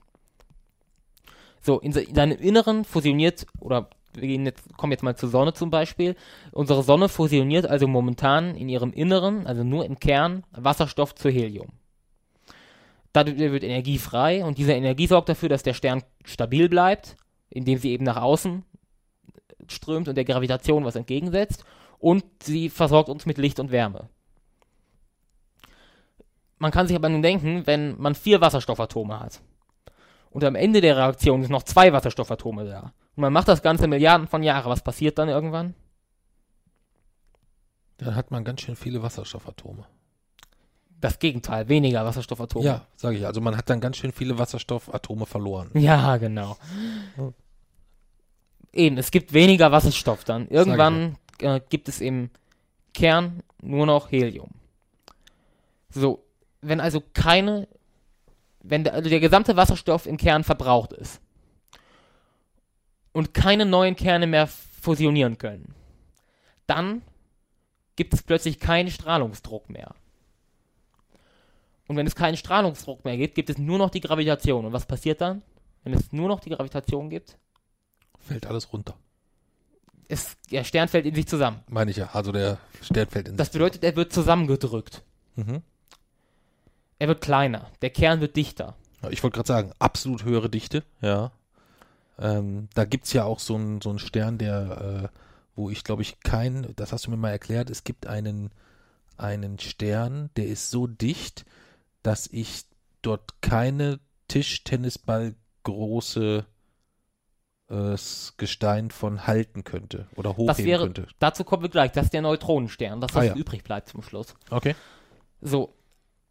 So, 1.61 1.79
in, 1.79 1.93
in 1.93 2.15
seinem 2.15 2.37
Inneren 2.37 2.83
fusioniert, 2.85 3.45
oder 3.59 3.89
wir 4.13 4.27
gehen 4.27 4.45
jetzt, 4.45 4.77
kommen 4.77 4.91
jetzt 4.91 5.03
mal 5.03 5.15
zur 5.15 5.29
Sonne 5.29 5.53
zum 5.53 5.69
Beispiel. 5.69 6.15
Unsere 6.51 6.83
Sonne 6.83 7.09
fusioniert 7.09 7.65
also 7.65 7.87
momentan 7.87 8.55
in 8.55 8.69
ihrem 8.69 8.93
Inneren, 8.93 9.47
also 9.47 9.63
nur 9.63 9.85
im 9.85 9.99
Kern, 9.99 10.43
Wasserstoff 10.51 11.15
zu 11.15 11.29
Helium. 11.29 11.69
Dadurch 13.11 13.37
wird 13.37 13.63
Energie 13.63 13.97
frei 13.97 14.43
und 14.43 14.57
diese 14.57 14.73
Energie 14.73 15.07
sorgt 15.07 15.29
dafür, 15.29 15.49
dass 15.49 15.63
der 15.63 15.73
Stern 15.73 16.03
stabil 16.25 16.67
bleibt, 16.67 17.15
indem 17.49 17.77
sie 17.77 17.91
eben 17.91 18.03
nach 18.03 18.21
außen 18.21 18.65
strömt 19.67 20.07
und 20.09 20.15
der 20.15 20.25
Gravitation 20.25 20.83
was 20.83 20.95
entgegensetzt 20.95 21.63
und 21.99 22.25
sie 22.41 22.69
versorgt 22.69 23.09
uns 23.09 23.25
mit 23.25 23.37
Licht 23.37 23.59
und 23.59 23.71
Wärme. 23.71 24.09
Man 26.63 26.71
kann 26.71 26.87
sich 26.87 26.95
aber 26.95 27.09
nun 27.09 27.21
denken, 27.21 27.67
wenn 27.67 27.99
man 27.99 28.15
vier 28.15 28.39
Wasserstoffatome 28.39 29.19
hat 29.19 29.41
und 30.29 30.45
am 30.45 30.55
Ende 30.55 30.79
der 30.79 30.95
Reaktion 30.95 31.41
sind 31.41 31.51
noch 31.51 31.63
zwei 31.63 31.91
Wasserstoffatome 31.91 32.63
da 32.63 32.93
und 33.17 33.21
man 33.21 33.33
macht 33.33 33.49
das 33.49 33.61
Ganze 33.61 33.85
Milliarden 33.89 34.29
von 34.29 34.43
Jahren, 34.43 34.69
was 34.69 34.81
passiert 34.81 35.17
dann 35.17 35.27
irgendwann? 35.27 35.73
Dann 37.97 38.15
hat 38.15 38.31
man 38.31 38.45
ganz 38.45 38.61
schön 38.61 38.77
viele 38.77 39.03
Wasserstoffatome. 39.03 39.83
Das 41.01 41.19
Gegenteil, 41.19 41.67
weniger 41.67 42.05
Wasserstoffatome. 42.05 42.63
Ja, 42.63 42.87
sage 42.95 43.17
ich. 43.17 43.25
Also 43.25 43.41
man 43.41 43.57
hat 43.57 43.69
dann 43.69 43.81
ganz 43.81 43.97
schön 43.97 44.13
viele 44.13 44.39
Wasserstoffatome 44.39 45.25
verloren. 45.25 45.69
Ja, 45.73 46.15
genau. 46.15 46.55
Eben, 48.71 48.97
es 48.97 49.11
gibt 49.11 49.33
weniger 49.33 49.73
Wasserstoff 49.73 50.23
dann. 50.23 50.47
Irgendwann 50.47 51.17
äh, 51.39 51.59
gibt 51.67 51.89
es 51.89 51.99
im 51.99 52.29
Kern 52.93 53.43
nur 53.61 53.85
noch 53.85 54.09
Helium. 54.11 54.51
So, 55.89 56.22
wenn 56.63 56.79
also 56.79 57.01
keine, 57.13 57.67
wenn 58.61 58.83
der, 58.83 58.93
also 58.93 59.09
der 59.09 59.19
gesamte 59.19 59.55
Wasserstoff 59.55 60.05
im 60.05 60.17
Kern 60.17 60.43
verbraucht 60.43 60.93
ist 60.93 61.21
und 63.11 63.33
keine 63.33 63.65
neuen 63.65 63.95
Kerne 63.95 64.27
mehr 64.27 64.47
fusionieren 64.47 65.37
können, 65.37 65.73
dann 66.67 67.01
gibt 67.95 68.13
es 68.13 68.23
plötzlich 68.23 68.59
keinen 68.59 68.89
Strahlungsdruck 68.89 69.69
mehr. 69.69 69.93
Und 71.87 71.97
wenn 71.97 72.07
es 72.07 72.15
keinen 72.15 72.37
Strahlungsdruck 72.37 73.03
mehr 73.05 73.17
gibt, 73.17 73.35
gibt 73.35 73.49
es 73.49 73.57
nur 73.57 73.77
noch 73.77 73.89
die 73.89 73.99
Gravitation. 73.99 74.65
Und 74.65 74.73
was 74.73 74.85
passiert 74.85 75.21
dann? 75.21 75.41
Wenn 75.83 75.93
es 75.93 76.11
nur 76.13 76.29
noch 76.29 76.39
die 76.39 76.49
Gravitation 76.49 77.09
gibt, 77.09 77.37
Fällt 78.19 78.45
alles 78.45 78.71
runter. 78.71 78.95
ist, 80.07 80.37
der 80.49 80.63
Stern 80.63 80.87
fällt 80.87 81.05
in 81.05 81.13
sich 81.13 81.27
zusammen. 81.27 81.59
Meine 81.67 81.91
ich 81.91 81.97
ja. 81.97 82.09
Also 82.13 82.31
der 82.31 82.57
Stern 82.81 83.09
fällt 83.09 83.27
in 83.27 83.35
Das 83.35 83.47
sich 83.49 83.53
bedeutet, 83.53 83.83
er 83.83 83.95
wird 83.97 84.13
zusammengedrückt. 84.13 85.03
Mhm. 85.35 85.61
Er 87.03 87.09
wird 87.09 87.19
kleiner. 87.19 87.69
Der 87.81 87.89
Kern 87.89 88.21
wird 88.21 88.37
dichter. 88.37 88.77
Ich 89.09 89.21
wollte 89.23 89.35
gerade 89.35 89.47
sagen, 89.47 89.71
absolut 89.77 90.23
höhere 90.23 90.49
Dichte, 90.49 90.85
ja. 91.01 91.33
Ähm, 92.17 92.69
da 92.75 92.85
gibt 92.85 93.07
es 93.07 93.11
ja 93.11 93.25
auch 93.25 93.39
so 93.39 93.55
einen 93.55 93.81
so 93.81 93.89
einen 93.89 93.99
Stern, 93.99 94.37
der, 94.37 95.09
äh, 95.11 95.17
wo 95.57 95.69
ich 95.69 95.83
glaube 95.83 96.01
ich 96.01 96.21
kein, 96.21 96.71
das 96.77 96.93
hast 96.93 97.05
du 97.07 97.11
mir 97.11 97.17
mal 97.17 97.31
erklärt, 97.31 97.69
es 97.69 97.83
gibt 97.83 98.07
einen, 98.07 98.51
einen 99.17 99.59
Stern, 99.59 100.29
der 100.37 100.47
ist 100.47 100.71
so 100.71 100.87
dicht, 100.87 101.43
dass 102.03 102.27
ich 102.27 102.63
dort 103.01 103.41
keine 103.41 103.99
Tischtennisball 104.29 105.35
große 105.63 106.45
äh, 107.69 107.95
Gestein 108.37 108.91
von 108.91 109.27
halten 109.27 109.65
könnte 109.65 110.07
oder 110.15 110.37
hochheben 110.37 110.47
Das 110.47 110.57
wäre, 110.59 110.83
könnte. 110.85 111.07
dazu 111.19 111.43
kommen 111.43 111.63
wir 111.63 111.69
gleich. 111.69 111.91
Das 111.91 112.05
ist 112.05 112.13
der 112.13 112.21
Neutronenstern. 112.21 113.01
Das, 113.01 113.13
was 113.13 113.23
Ah, 113.23 113.25
ja. 113.25 113.35
übrig 113.35 113.65
bleibt 113.65 113.89
zum 113.89 114.01
Schluss. 114.03 114.35
Okay. 114.49 114.73
So, 115.41 115.73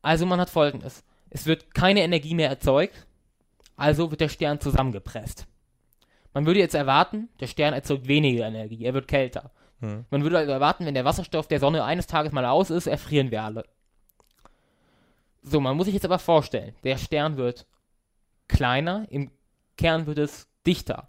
also 0.03 0.27
man 0.27 0.41
hat 0.41 0.51
folgendes. 0.51 1.05
Es 1.31 1.47
wird 1.47 1.75
keine 1.75 2.03
Energie 2.03 2.35
mehr 2.35 2.49
erzeugt, 2.49 3.07
also 3.77 4.11
wird 4.11 4.21
der 4.21 4.29
Stern 4.29 4.61
zusammengepresst. 4.61 5.47
Man 6.35 6.47
würde 6.47 6.61
jetzt 6.61 6.75
erwarten, 6.75 7.29
der 7.41 7.47
Stern 7.47 7.75
erzeugt 7.75 8.09
weniger 8.09 8.47
Energie, 8.47 8.85
er 8.85 8.95
wird 8.95 9.09
kälter. 9.09 9.51
Hm. 9.81 10.05
Man 10.11 10.23
würde 10.23 10.39
also 10.39 10.53
erwarten, 10.53 10.87
wenn 10.87 10.95
der 10.95 11.05
Wasserstoff 11.05 11.49
der 11.49 11.61
Sonne 11.61 11.85
eines 11.85 12.07
Tages 12.07 12.33
mal 12.33 12.45
aus 12.45 12.71
ist, 12.71 12.87
erfrieren 12.87 13.31
wir 13.31 13.43
alle. 13.43 13.65
So, 15.43 15.61
man 15.61 15.77
muss 15.77 15.87
sich 15.87 15.95
jetzt 15.95 16.05
aber 16.05 16.19
vorstellen, 16.19 16.75
der 16.85 16.99
Stern 16.99 17.37
wird 17.37 17.67
kleiner, 18.49 19.07
im 19.11 19.31
Kern 19.77 20.07
wird 20.07 20.19
es 20.19 20.49
dichter. 20.67 21.09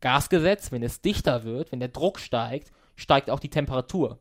Gasgesetz, 0.00 0.72
wenn 0.72 0.82
es 0.82 1.00
dichter 1.00 1.44
wird, 1.44 1.72
wenn 1.72 1.80
der 1.80 1.88
Druck 1.88 2.18
steigt, 2.18 2.72
steigt 2.96 3.30
auch 3.30 3.40
die 3.40 3.50
Temperatur. 3.50 4.18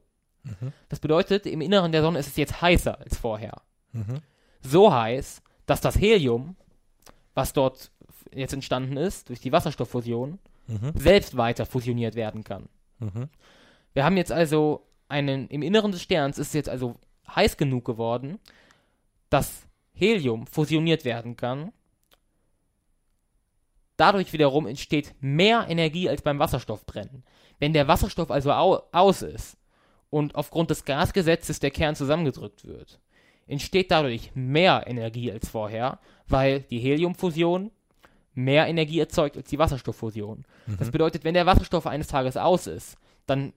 Das 0.89 0.99
bedeutet, 0.99 1.45
im 1.45 1.61
Inneren 1.61 1.91
der 1.91 2.01
Sonne 2.01 2.19
ist 2.19 2.27
es 2.27 2.37
jetzt 2.37 2.61
heißer 2.61 2.99
als 2.99 3.17
vorher. 3.17 3.61
Mhm. 3.93 4.21
So 4.61 4.93
heiß, 4.93 5.41
dass 5.65 5.81
das 5.81 5.95
Helium, 5.97 6.55
was 7.33 7.53
dort 7.53 7.91
jetzt 8.33 8.53
entstanden 8.53 8.97
ist, 8.97 9.29
durch 9.29 9.39
die 9.39 9.51
Wasserstofffusion, 9.51 10.39
Mhm. 10.67 10.91
selbst 10.95 11.37
weiter 11.37 11.65
fusioniert 11.65 12.15
werden 12.15 12.43
kann. 12.43 12.67
Mhm. 12.99 13.29
Wir 13.93 14.03
haben 14.03 14.17
jetzt 14.17 14.31
also 14.33 14.85
einen, 15.07 15.47
im 15.47 15.61
Inneren 15.61 15.93
des 15.93 16.01
Sterns 16.01 16.37
ist 16.37 16.47
es 16.47 16.53
jetzt 16.53 16.69
also 16.69 16.95
heiß 17.33 17.55
genug 17.55 17.85
geworden, 17.85 18.39
dass 19.29 19.63
Helium 19.93 20.45
fusioniert 20.45 21.05
werden 21.05 21.37
kann. 21.37 21.71
Dadurch 23.95 24.31
wiederum 24.33 24.67
entsteht 24.67 25.15
mehr 25.21 25.65
Energie 25.69 26.09
als 26.09 26.21
beim 26.21 26.37
Wasserstoffbrennen. 26.37 27.23
Wenn 27.59 27.73
der 27.73 27.87
Wasserstoff 27.87 28.29
also 28.29 28.51
au 28.51 28.83
aus 28.91 29.21
ist 29.23 29.57
und 30.09 30.35
aufgrund 30.35 30.69
des 30.69 30.85
Gasgesetzes 30.85 31.59
der 31.59 31.71
Kern 31.71 31.95
zusammengedrückt 31.95 32.65
wird, 32.65 32.99
entsteht 33.47 33.91
dadurch 33.91 34.31
mehr 34.35 34.83
Energie 34.87 35.31
als 35.31 35.49
vorher, 35.49 35.99
weil 36.27 36.61
die 36.61 36.79
Heliumfusion 36.79 37.71
mehr 38.33 38.67
Energie 38.67 38.99
erzeugt 38.99 39.35
als 39.35 39.49
die 39.49 39.57
Wasserstofffusion. 39.57 40.45
Das 40.77 40.91
bedeutet, 40.91 41.23
wenn 41.23 41.33
der 41.33 41.45
Wasserstoff 41.45 41.87
eines 41.87 42.07
Tages 42.07 42.37
aus 42.37 42.67
ist, 42.67 42.97
dann, 43.25 43.53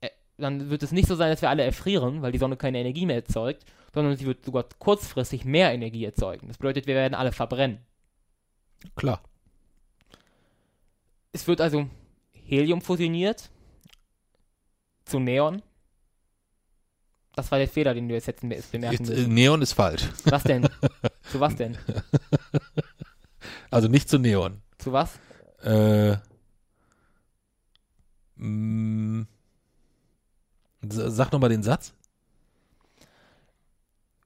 äh, 0.00 0.10
dann 0.36 0.70
wird 0.70 0.82
es 0.82 0.92
nicht 0.92 1.08
so 1.08 1.14
sein, 1.14 1.30
dass 1.30 1.40
wir 1.40 1.48
alle 1.48 1.62
erfrieren, 1.62 2.20
weil 2.20 2.32
die 2.32 2.38
Sonne 2.38 2.56
keine 2.56 2.78
Energie 2.78 3.06
mehr 3.06 3.16
erzeugt, 3.16 3.64
sondern 3.94 4.16
sie 4.16 4.26
wird 4.26 4.44
sogar 4.44 4.66
kurzfristig 4.78 5.44
mehr 5.44 5.72
Energie 5.72 6.04
erzeugen. 6.04 6.48
Das 6.48 6.58
bedeutet, 6.58 6.86
wir 6.86 6.94
werden 6.94 7.14
alle 7.14 7.32
verbrennen. 7.32 7.78
Klar. 8.96 9.22
Es 11.32 11.46
wird 11.46 11.60
also 11.60 11.88
Helium 12.32 12.82
fusioniert 12.82 13.50
zu 15.04 15.18
Neon. 15.18 15.62
Das 17.38 17.50
war 17.52 17.58
der 17.58 17.68
Fehler, 17.68 17.94
den 17.94 18.08
du 18.08 18.14
jetzt 18.14 18.26
hätten 18.26 18.48
bemerken 18.48 18.96
Jetzt, 19.04 19.10
äh, 19.10 19.14
müssen. 19.14 19.34
Neon 19.34 19.62
ist 19.62 19.72
falsch. 19.74 20.08
Was 20.24 20.42
denn? 20.42 20.68
zu 21.30 21.38
was 21.38 21.54
denn? 21.54 21.78
Also 23.70 23.86
nicht 23.86 24.08
zu 24.08 24.18
Neon. 24.18 24.60
Zu 24.78 24.92
was? 24.92 25.18
Äh, 25.62 26.16
mm, 28.36 29.22
s- 30.82 30.94
sag 31.16 31.32
nochmal 31.32 31.50
den 31.50 31.62
Satz. 31.62 31.94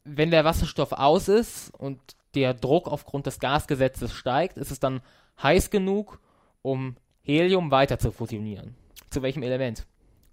wenn 0.05 0.31
der 0.33 0.45
Wasserstoff 0.45 0.93
aus 0.93 1.29
ist 1.29 1.71
und 1.79 2.01
der 2.35 2.55
Druck 2.55 2.89
aufgrund 2.89 3.27
des 3.27 3.39
Gasgesetzes 3.39 4.13
steigt, 4.13 4.57
ist 4.59 4.71
es 4.73 4.81
dann 4.81 5.01
heiß 5.43 5.71
genug, 5.71 6.19
um 6.63 6.97
Helium 7.23 7.71
weiter 7.71 7.99
zu 8.01 8.11
fusionieren. 8.11 8.75
Zu 9.11 9.23
welchem 9.23 9.43
Element? 9.45 9.87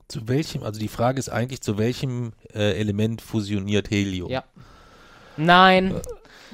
Zu 0.10 0.28
welchem, 0.28 0.64
also 0.64 0.80
die 0.80 0.88
Frage 0.90 1.20
ist 1.20 1.30
eigentlich, 1.30 1.62
zu 1.62 1.78
welchem 1.78 2.34
äh, 2.54 2.78
Element 2.78 3.22
fusioniert 3.22 3.90
Helium? 3.90 4.30
Ja. 4.30 4.44
Nein, 5.38 5.94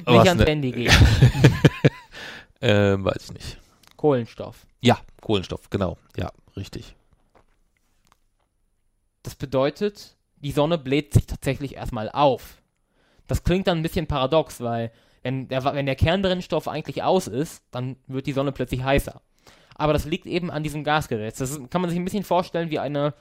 was 0.03 0.13
nicht 0.17 0.27
ans 0.27 0.43
ne- 0.43 0.45
Handy 0.45 0.71
gehen. 0.71 0.93
Ähm, 2.61 3.05
weiß 3.05 3.25
ich 3.25 3.33
nicht. 3.33 3.57
Kohlenstoff. 3.95 4.65
Ja, 4.81 4.97
Kohlenstoff, 5.21 5.69
genau. 5.69 5.97
Ja, 6.17 6.31
richtig. 6.57 6.95
Das 9.21 9.35
bedeutet, 9.35 10.15
die 10.37 10.51
Sonne 10.51 10.79
bläht 10.79 11.13
sich 11.13 11.27
tatsächlich 11.27 11.75
erstmal 11.75 12.09
auf. 12.09 12.57
Das 13.27 13.43
klingt 13.43 13.67
dann 13.67 13.79
ein 13.79 13.83
bisschen 13.83 14.07
paradox, 14.07 14.61
weil 14.61 14.91
wenn 15.21 15.47
der, 15.47 15.63
wenn 15.63 15.85
der 15.85 15.95
Kernbrennstoff 15.95 16.67
eigentlich 16.67 17.03
aus 17.03 17.27
ist, 17.27 17.61
dann 17.69 17.97
wird 18.07 18.25
die 18.25 18.33
Sonne 18.33 18.51
plötzlich 18.51 18.83
heißer. 18.83 19.21
Aber 19.75 19.93
das 19.93 20.05
liegt 20.05 20.25
eben 20.25 20.49
an 20.49 20.63
diesem 20.63 20.83
Gasgesetz. 20.83 21.37
Das 21.37 21.59
kann 21.69 21.81
man 21.81 21.89
sich 21.89 21.99
ein 21.99 22.05
bisschen 22.05 22.23
vorstellen 22.23 22.69
wie 22.69 22.79
eine, 22.79 23.13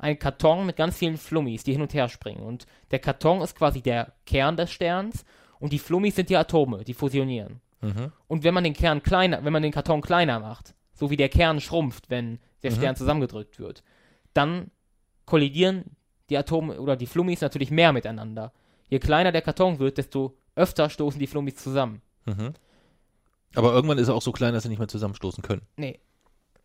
ein 0.00 0.18
Karton 0.18 0.66
mit 0.66 0.76
ganz 0.76 0.96
vielen 0.96 1.16
Flummis, 1.18 1.62
die 1.62 1.72
hin 1.72 1.82
und 1.82 1.94
her 1.94 2.08
springen. 2.08 2.42
Und 2.42 2.66
der 2.90 2.98
Karton 2.98 3.42
ist 3.42 3.54
quasi 3.54 3.82
der 3.82 4.14
Kern 4.26 4.56
des 4.56 4.70
Sterns 4.72 5.24
und 5.58 5.72
die 5.72 5.78
Flummis 5.78 6.16
sind 6.16 6.30
die 6.30 6.36
Atome, 6.36 6.84
die 6.84 6.94
fusionieren. 6.94 7.60
Mhm. 7.82 8.12
Und 8.26 8.44
wenn 8.44 8.54
man 8.54 8.64
den 8.64 8.74
Kern 8.74 9.02
kleiner, 9.02 9.44
wenn 9.44 9.52
man 9.52 9.62
den 9.62 9.72
Karton 9.72 10.00
kleiner 10.00 10.40
macht, 10.40 10.74
so 10.94 11.10
wie 11.10 11.16
der 11.16 11.28
Kern 11.28 11.60
schrumpft, 11.60 12.10
wenn 12.10 12.38
der 12.62 12.70
Mhm. 12.72 12.76
Stern 12.76 12.96
zusammengedrückt 12.96 13.58
wird, 13.58 13.82
dann 14.34 14.70
kollidieren 15.26 15.96
die 16.28 16.36
Atome 16.36 16.80
oder 16.80 16.96
die 16.96 17.06
Flummis 17.06 17.40
natürlich 17.40 17.70
mehr 17.70 17.92
miteinander. 17.92 18.52
Je 18.88 18.98
kleiner 18.98 19.32
der 19.32 19.42
Karton 19.42 19.78
wird, 19.78 19.98
desto 19.98 20.36
öfter 20.56 20.90
stoßen 20.90 21.18
die 21.18 21.26
Flummis 21.26 21.56
zusammen. 21.56 22.02
Mhm. 22.26 22.54
Aber 23.54 23.72
irgendwann 23.72 23.98
ist 23.98 24.08
er 24.08 24.14
auch 24.14 24.22
so 24.22 24.32
klein, 24.32 24.52
dass 24.54 24.62
sie 24.62 24.68
nicht 24.68 24.78
mehr 24.78 24.88
zusammenstoßen 24.88 25.42
können. 25.42 25.62
Nee. 25.76 25.98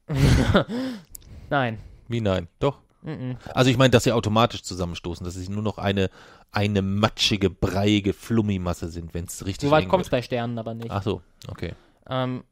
Nein. 1.49 1.79
Wie 2.07 2.21
nein? 2.21 2.47
Doch. 2.59 2.79
Mhm. 3.05 3.37
Also 3.53 3.69
ich 3.69 3.77
meine, 3.77 3.91
dass 3.91 4.03
sie 4.03 4.11
automatisch 4.11 4.63
zusammenstoßen, 4.63 5.23
dass 5.23 5.35
sie 5.35 5.49
nur 5.49 5.61
noch 5.61 5.77
eine, 5.77 6.09
eine 6.51 6.81
matschige, 6.81 7.49
breiige 7.49 8.13
Flummimasse 8.13 8.89
sind, 8.89 9.13
wenn 9.13 9.25
es 9.25 9.45
richtig 9.45 9.69
So 9.69 9.71
weit 9.71 9.87
kommt 9.87 10.05
es 10.05 10.09
bei 10.09 10.21
Sternen 10.21 10.57
aber 10.57 10.73
nicht. 10.73 10.91
Ach 10.91 11.03
so, 11.03 11.21
okay. 11.47 11.73
Ähm, 12.09 12.43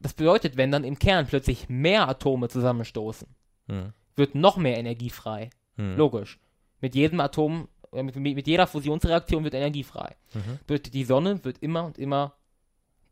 das 0.00 0.14
bedeutet, 0.14 0.56
wenn 0.56 0.72
dann 0.72 0.84
im 0.84 0.98
Kern 0.98 1.26
plötzlich 1.26 1.68
mehr 1.68 2.08
Atome 2.08 2.48
zusammenstoßen, 2.48 3.28
Hm. 3.68 3.92
wird 4.16 4.34
noch 4.34 4.56
mehr 4.56 4.76
Energie 4.78 5.10
frei. 5.10 5.50
Hm. 5.76 5.96
Logisch. 5.96 6.38
Mit 6.80 6.94
jedem 6.94 7.20
Atom, 7.20 7.68
äh, 7.92 8.02
mit, 8.02 8.16
mit 8.16 8.46
jeder 8.46 8.66
Fusionsreaktion 8.66 9.44
wird 9.44 9.54
Energie 9.54 9.84
frei. 9.84 10.16
Mhm. 10.34 10.58
Bedeutet, 10.66 10.94
die 10.94 11.04
Sonne 11.04 11.44
wird 11.44 11.58
immer 11.58 11.84
und 11.84 11.98
immer 11.98 12.34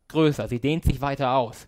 größer. 0.09 0.49
Sie 0.49 0.59
dehnt 0.61 0.85
sich 0.85 1.01
weiter 1.01 1.35
aus. 1.35 1.67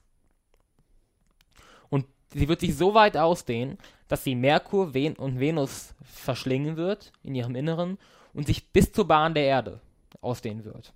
Und 1.91 2.07
sie 2.35 2.49
wird 2.49 2.61
sich 2.61 2.77
so 2.77 2.95
weit 2.95 3.17
ausdehnen, 3.17 3.79
dass 4.11 4.25
sie 4.25 4.35
Merkur 4.35 4.93
Ven 4.93 5.15
und 5.15 5.39
Venus 5.39 5.95
verschlingen 6.03 6.77
wird 6.77 7.13
in 7.23 7.37
ihrem 7.37 7.55
Inneren 7.55 7.97
und 8.35 8.49
sich 8.49 8.73
bis 8.73 8.91
zur 8.91 9.07
Bahn 9.07 9.35
der 9.35 9.45
Erde 9.45 9.81
ausdehnen 10.21 10.65
wird. 10.65 10.93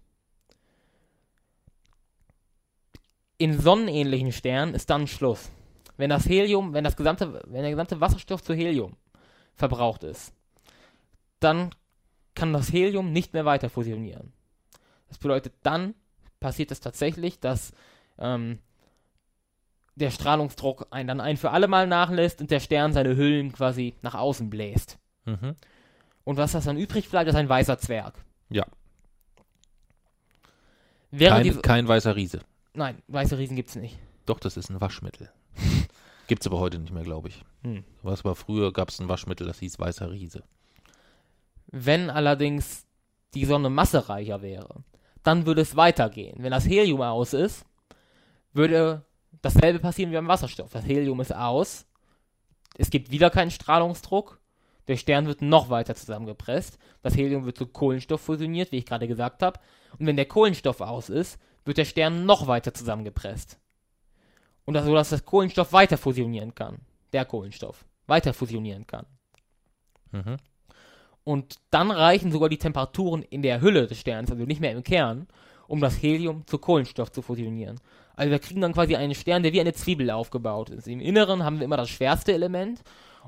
In 3.38 3.60
sonnenähnlichen 3.60 4.32
Sternen 4.32 4.74
ist 4.74 4.90
dann 4.90 5.06
Schluss. 5.06 5.52
Wenn 5.96 6.10
das 6.10 6.28
Helium, 6.28 6.74
wenn 6.74 6.82
das 6.82 6.96
gesamte, 6.96 7.40
wenn 7.46 7.62
der 7.62 7.70
gesamte 7.70 8.00
Wasserstoff 8.00 8.42
zu 8.42 8.52
Helium 8.52 8.96
verbraucht 9.54 10.02
ist, 10.02 10.32
dann 11.38 11.70
kann 12.34 12.52
das 12.52 12.72
Helium 12.72 13.12
nicht 13.12 13.32
mehr 13.32 13.44
weiter 13.44 13.70
fusionieren. 13.70 14.32
Das 15.06 15.18
bedeutet, 15.18 15.54
dann 15.62 15.94
passiert 16.40 16.72
es 16.72 16.80
tatsächlich, 16.80 17.38
dass 17.38 17.74
ähm, 18.18 18.58
der 19.96 20.10
Strahlungsdruck 20.10 20.86
ein, 20.90 21.06
dann 21.06 21.20
ein 21.20 21.36
für 21.36 21.50
alle 21.50 21.68
Mal 21.68 21.86
nachlässt 21.86 22.40
und 22.40 22.50
der 22.50 22.60
Stern 22.60 22.92
seine 22.92 23.16
Hüllen 23.16 23.52
quasi 23.52 23.94
nach 24.02 24.14
außen 24.14 24.50
bläst. 24.50 24.98
Mhm. 25.24 25.54
Und 26.24 26.36
was 26.36 26.52
das 26.52 26.64
dann 26.64 26.78
übrig 26.78 27.08
bleibt, 27.10 27.28
ist 27.28 27.36
ein 27.36 27.48
weißer 27.48 27.78
Zwerg. 27.78 28.14
Ja. 28.48 28.64
Wäre 31.10 31.42
Kein, 31.42 31.62
kein 31.62 31.88
weißer 31.88 32.16
Riese. 32.16 32.40
nein, 32.72 33.00
weiße 33.08 33.38
Riesen 33.38 33.56
gibt 33.56 33.68
es 33.68 33.76
nicht. 33.76 33.98
Doch, 34.26 34.40
das 34.40 34.56
ist 34.56 34.70
ein 34.70 34.80
Waschmittel. 34.80 35.30
Gibt's 36.26 36.46
aber 36.46 36.58
heute 36.58 36.78
nicht 36.78 36.92
mehr, 36.92 37.04
glaube 37.04 37.28
ich. 37.28 37.44
Hm. 37.62 37.84
Was 38.02 38.24
war 38.24 38.34
früher, 38.34 38.72
gab 38.72 38.88
es 38.88 39.00
ein 39.00 39.08
Waschmittel, 39.08 39.46
das 39.46 39.58
hieß 39.60 39.78
weißer 39.78 40.10
Riese. 40.10 40.42
Wenn 41.66 42.10
allerdings 42.10 42.86
die 43.34 43.44
Sonne 43.44 43.70
massereicher 43.70 44.42
wäre, 44.42 44.82
dann 45.22 45.46
würde 45.46 45.60
es 45.60 45.76
weitergehen. 45.76 46.36
Wenn 46.38 46.50
das 46.50 46.66
Helium 46.66 47.02
aus 47.02 47.32
ist, 47.32 47.64
würde 48.52 49.04
dasselbe 49.44 49.78
passieren 49.78 50.10
wie 50.10 50.16
beim 50.16 50.28
Wasserstoff. 50.28 50.72
Das 50.72 50.86
Helium 50.86 51.20
ist 51.20 51.34
aus, 51.34 51.86
es 52.76 52.90
gibt 52.90 53.10
wieder 53.10 53.30
keinen 53.30 53.50
Strahlungsdruck, 53.50 54.40
der 54.88 54.96
Stern 54.96 55.26
wird 55.26 55.42
noch 55.42 55.70
weiter 55.70 55.94
zusammengepresst, 55.94 56.78
das 57.02 57.16
Helium 57.16 57.44
wird 57.46 57.56
zu 57.56 57.66
Kohlenstoff 57.66 58.20
fusioniert, 58.20 58.72
wie 58.72 58.78
ich 58.78 58.86
gerade 58.86 59.08
gesagt 59.08 59.42
habe, 59.42 59.60
und 59.98 60.06
wenn 60.06 60.16
der 60.16 60.26
Kohlenstoff 60.26 60.80
aus 60.80 61.08
ist, 61.08 61.38
wird 61.64 61.78
der 61.78 61.84
Stern 61.84 62.26
noch 62.26 62.46
weiter 62.46 62.74
zusammengepresst. 62.74 63.58
Und 64.64 64.74
das, 64.74 64.84
so, 64.84 64.94
dass 64.94 65.10
das 65.10 65.24
Kohlenstoff 65.24 65.72
weiter 65.72 65.98
fusionieren 65.98 66.54
kann. 66.54 66.78
Der 67.12 67.24
Kohlenstoff 67.24 67.84
weiter 68.06 68.34
fusionieren 68.34 68.86
kann. 68.86 69.06
Mhm. 70.10 70.36
Und 71.22 71.56
dann 71.70 71.90
reichen 71.90 72.32
sogar 72.32 72.48
die 72.48 72.58
Temperaturen 72.58 73.22
in 73.22 73.42
der 73.42 73.60
Hülle 73.60 73.86
des 73.86 74.00
Sterns, 74.00 74.30
also 74.30 74.44
nicht 74.44 74.60
mehr 74.60 74.72
im 74.72 74.82
Kern, 74.82 75.26
um 75.66 75.80
das 75.80 76.02
Helium 76.02 76.46
zu 76.46 76.58
Kohlenstoff 76.58 77.10
zu 77.12 77.22
fusionieren. 77.22 77.80
Also 78.16 78.30
wir 78.30 78.38
kriegen 78.38 78.60
dann 78.60 78.72
quasi 78.72 78.96
einen 78.96 79.14
Stern, 79.14 79.42
der 79.42 79.52
wie 79.52 79.60
eine 79.60 79.72
Zwiebel 79.72 80.10
aufgebaut 80.10 80.70
ist. 80.70 80.86
Im 80.88 81.00
Inneren 81.00 81.42
haben 81.44 81.58
wir 81.58 81.64
immer 81.64 81.76
das 81.76 81.90
schwerste 81.90 82.32
Element 82.32 82.82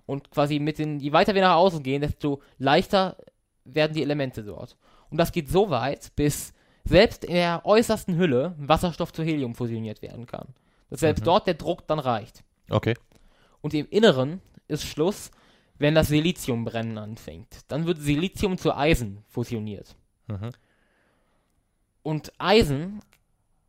und 0.06 0.30
quasi 0.30 0.58
mit 0.58 0.78
den, 0.78 1.00
je 1.00 1.12
weiter 1.12 1.34
wir 1.34 1.42
nach 1.42 1.56
außen 1.56 1.82
gehen, 1.82 2.02
desto 2.02 2.40
leichter 2.58 3.16
werden 3.64 3.94
die 3.94 4.02
Elemente 4.02 4.44
dort. 4.44 4.76
Und 5.10 5.18
das 5.18 5.32
geht 5.32 5.48
so 5.48 5.70
weit, 5.70 6.12
bis 6.14 6.52
selbst 6.84 7.24
in 7.24 7.34
der 7.34 7.62
äußersten 7.64 8.16
Hülle 8.16 8.54
Wasserstoff 8.58 9.12
zu 9.12 9.24
Helium 9.24 9.54
fusioniert 9.54 10.02
werden 10.02 10.26
kann. 10.26 10.48
Dass 10.90 11.00
selbst 11.00 11.22
Mhm. 11.22 11.24
dort 11.26 11.46
der 11.48 11.54
Druck 11.54 11.86
dann 11.88 11.98
reicht. 11.98 12.44
Okay. 12.70 12.94
Und 13.60 13.74
im 13.74 13.88
Inneren 13.88 14.40
ist 14.68 14.84
Schluss, 14.84 15.32
wenn 15.78 15.96
das 15.96 16.08
Silizium 16.08 16.64
brennen 16.64 16.96
anfängt. 16.96 17.48
Dann 17.68 17.86
wird 17.86 17.98
Silizium 17.98 18.56
zu 18.56 18.72
Eisen 18.74 19.24
fusioniert. 19.28 19.96
Mhm. 20.28 20.52
Und 22.02 22.32
Eisen 22.38 23.00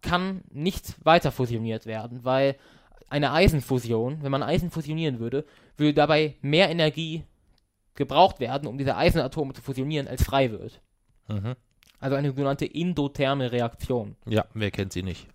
kann 0.08 0.42
nicht 0.52 0.96
weiter 1.06 1.32
fusioniert 1.32 1.86
werden, 1.86 2.24
weil 2.24 2.56
eine 3.10 3.32
Eisenfusion, 3.32 4.22
wenn 4.22 4.32
man 4.32 4.44
Eisen 4.44 4.70
fusionieren 4.70 5.20
würde, 5.20 5.46
würde 5.78 5.94
dabei 5.94 6.36
mehr 6.42 6.70
Energie 6.70 7.24
gebraucht 7.96 8.40
werden, 8.40 8.68
um 8.68 8.78
diese 8.78 8.96
Eisenatome 8.96 9.54
zu 9.54 9.62
fusionieren, 9.62 10.08
als 10.08 10.24
frei 10.24 10.52
wird. 10.52 10.82
Mhm. 11.28 11.56
Also 12.00 12.16
eine 12.16 12.30
sogenannte 12.30 12.66
indotherme 12.66 13.52
Reaktion. 13.52 14.16
Ja, 14.26 14.46
wer 14.54 14.72
kennt 14.72 14.94
sie 14.94 15.04
nicht? 15.04 15.28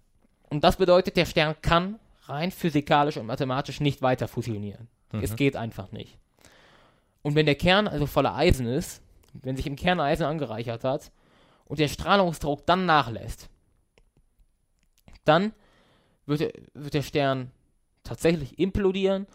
Und 0.48 0.62
das 0.64 0.76
bedeutet, 0.76 1.16
der 1.16 1.26
Stern 1.26 1.56
kann 1.60 1.98
rein 2.24 2.50
physikalisch 2.50 3.16
und 3.16 3.26
mathematisch 3.26 3.80
nicht 3.80 4.00
weiter 4.00 4.28
fusionieren. 4.28 4.88
Mhm. 5.12 5.20
Es 5.22 5.36
geht 5.36 5.56
einfach 5.56 5.90
nicht. 5.92 6.18
Und 7.22 7.34
wenn 7.34 7.46
der 7.46 7.54
Kern 7.54 7.88
also 7.88 8.06
voller 8.06 8.34
Eisen 8.34 8.66
ist, 8.66 9.02
wenn 9.32 9.56
sich 9.56 9.66
im 9.66 9.76
Kern 9.76 10.00
Eisen 10.00 10.24
angereichert 10.24 10.84
hat 10.84 11.10
und 11.64 11.78
der 11.78 11.88
Strahlungsdruck 11.88 12.66
dann 12.66 12.86
nachlässt, 12.86 13.48
dann 15.24 15.52
wird 16.26 16.40
der, 16.40 16.52
wird 16.74 16.94
der 16.94 17.02
Stern 17.02 17.50
tatsächlich 18.04 18.58
implodieren. 18.58 19.26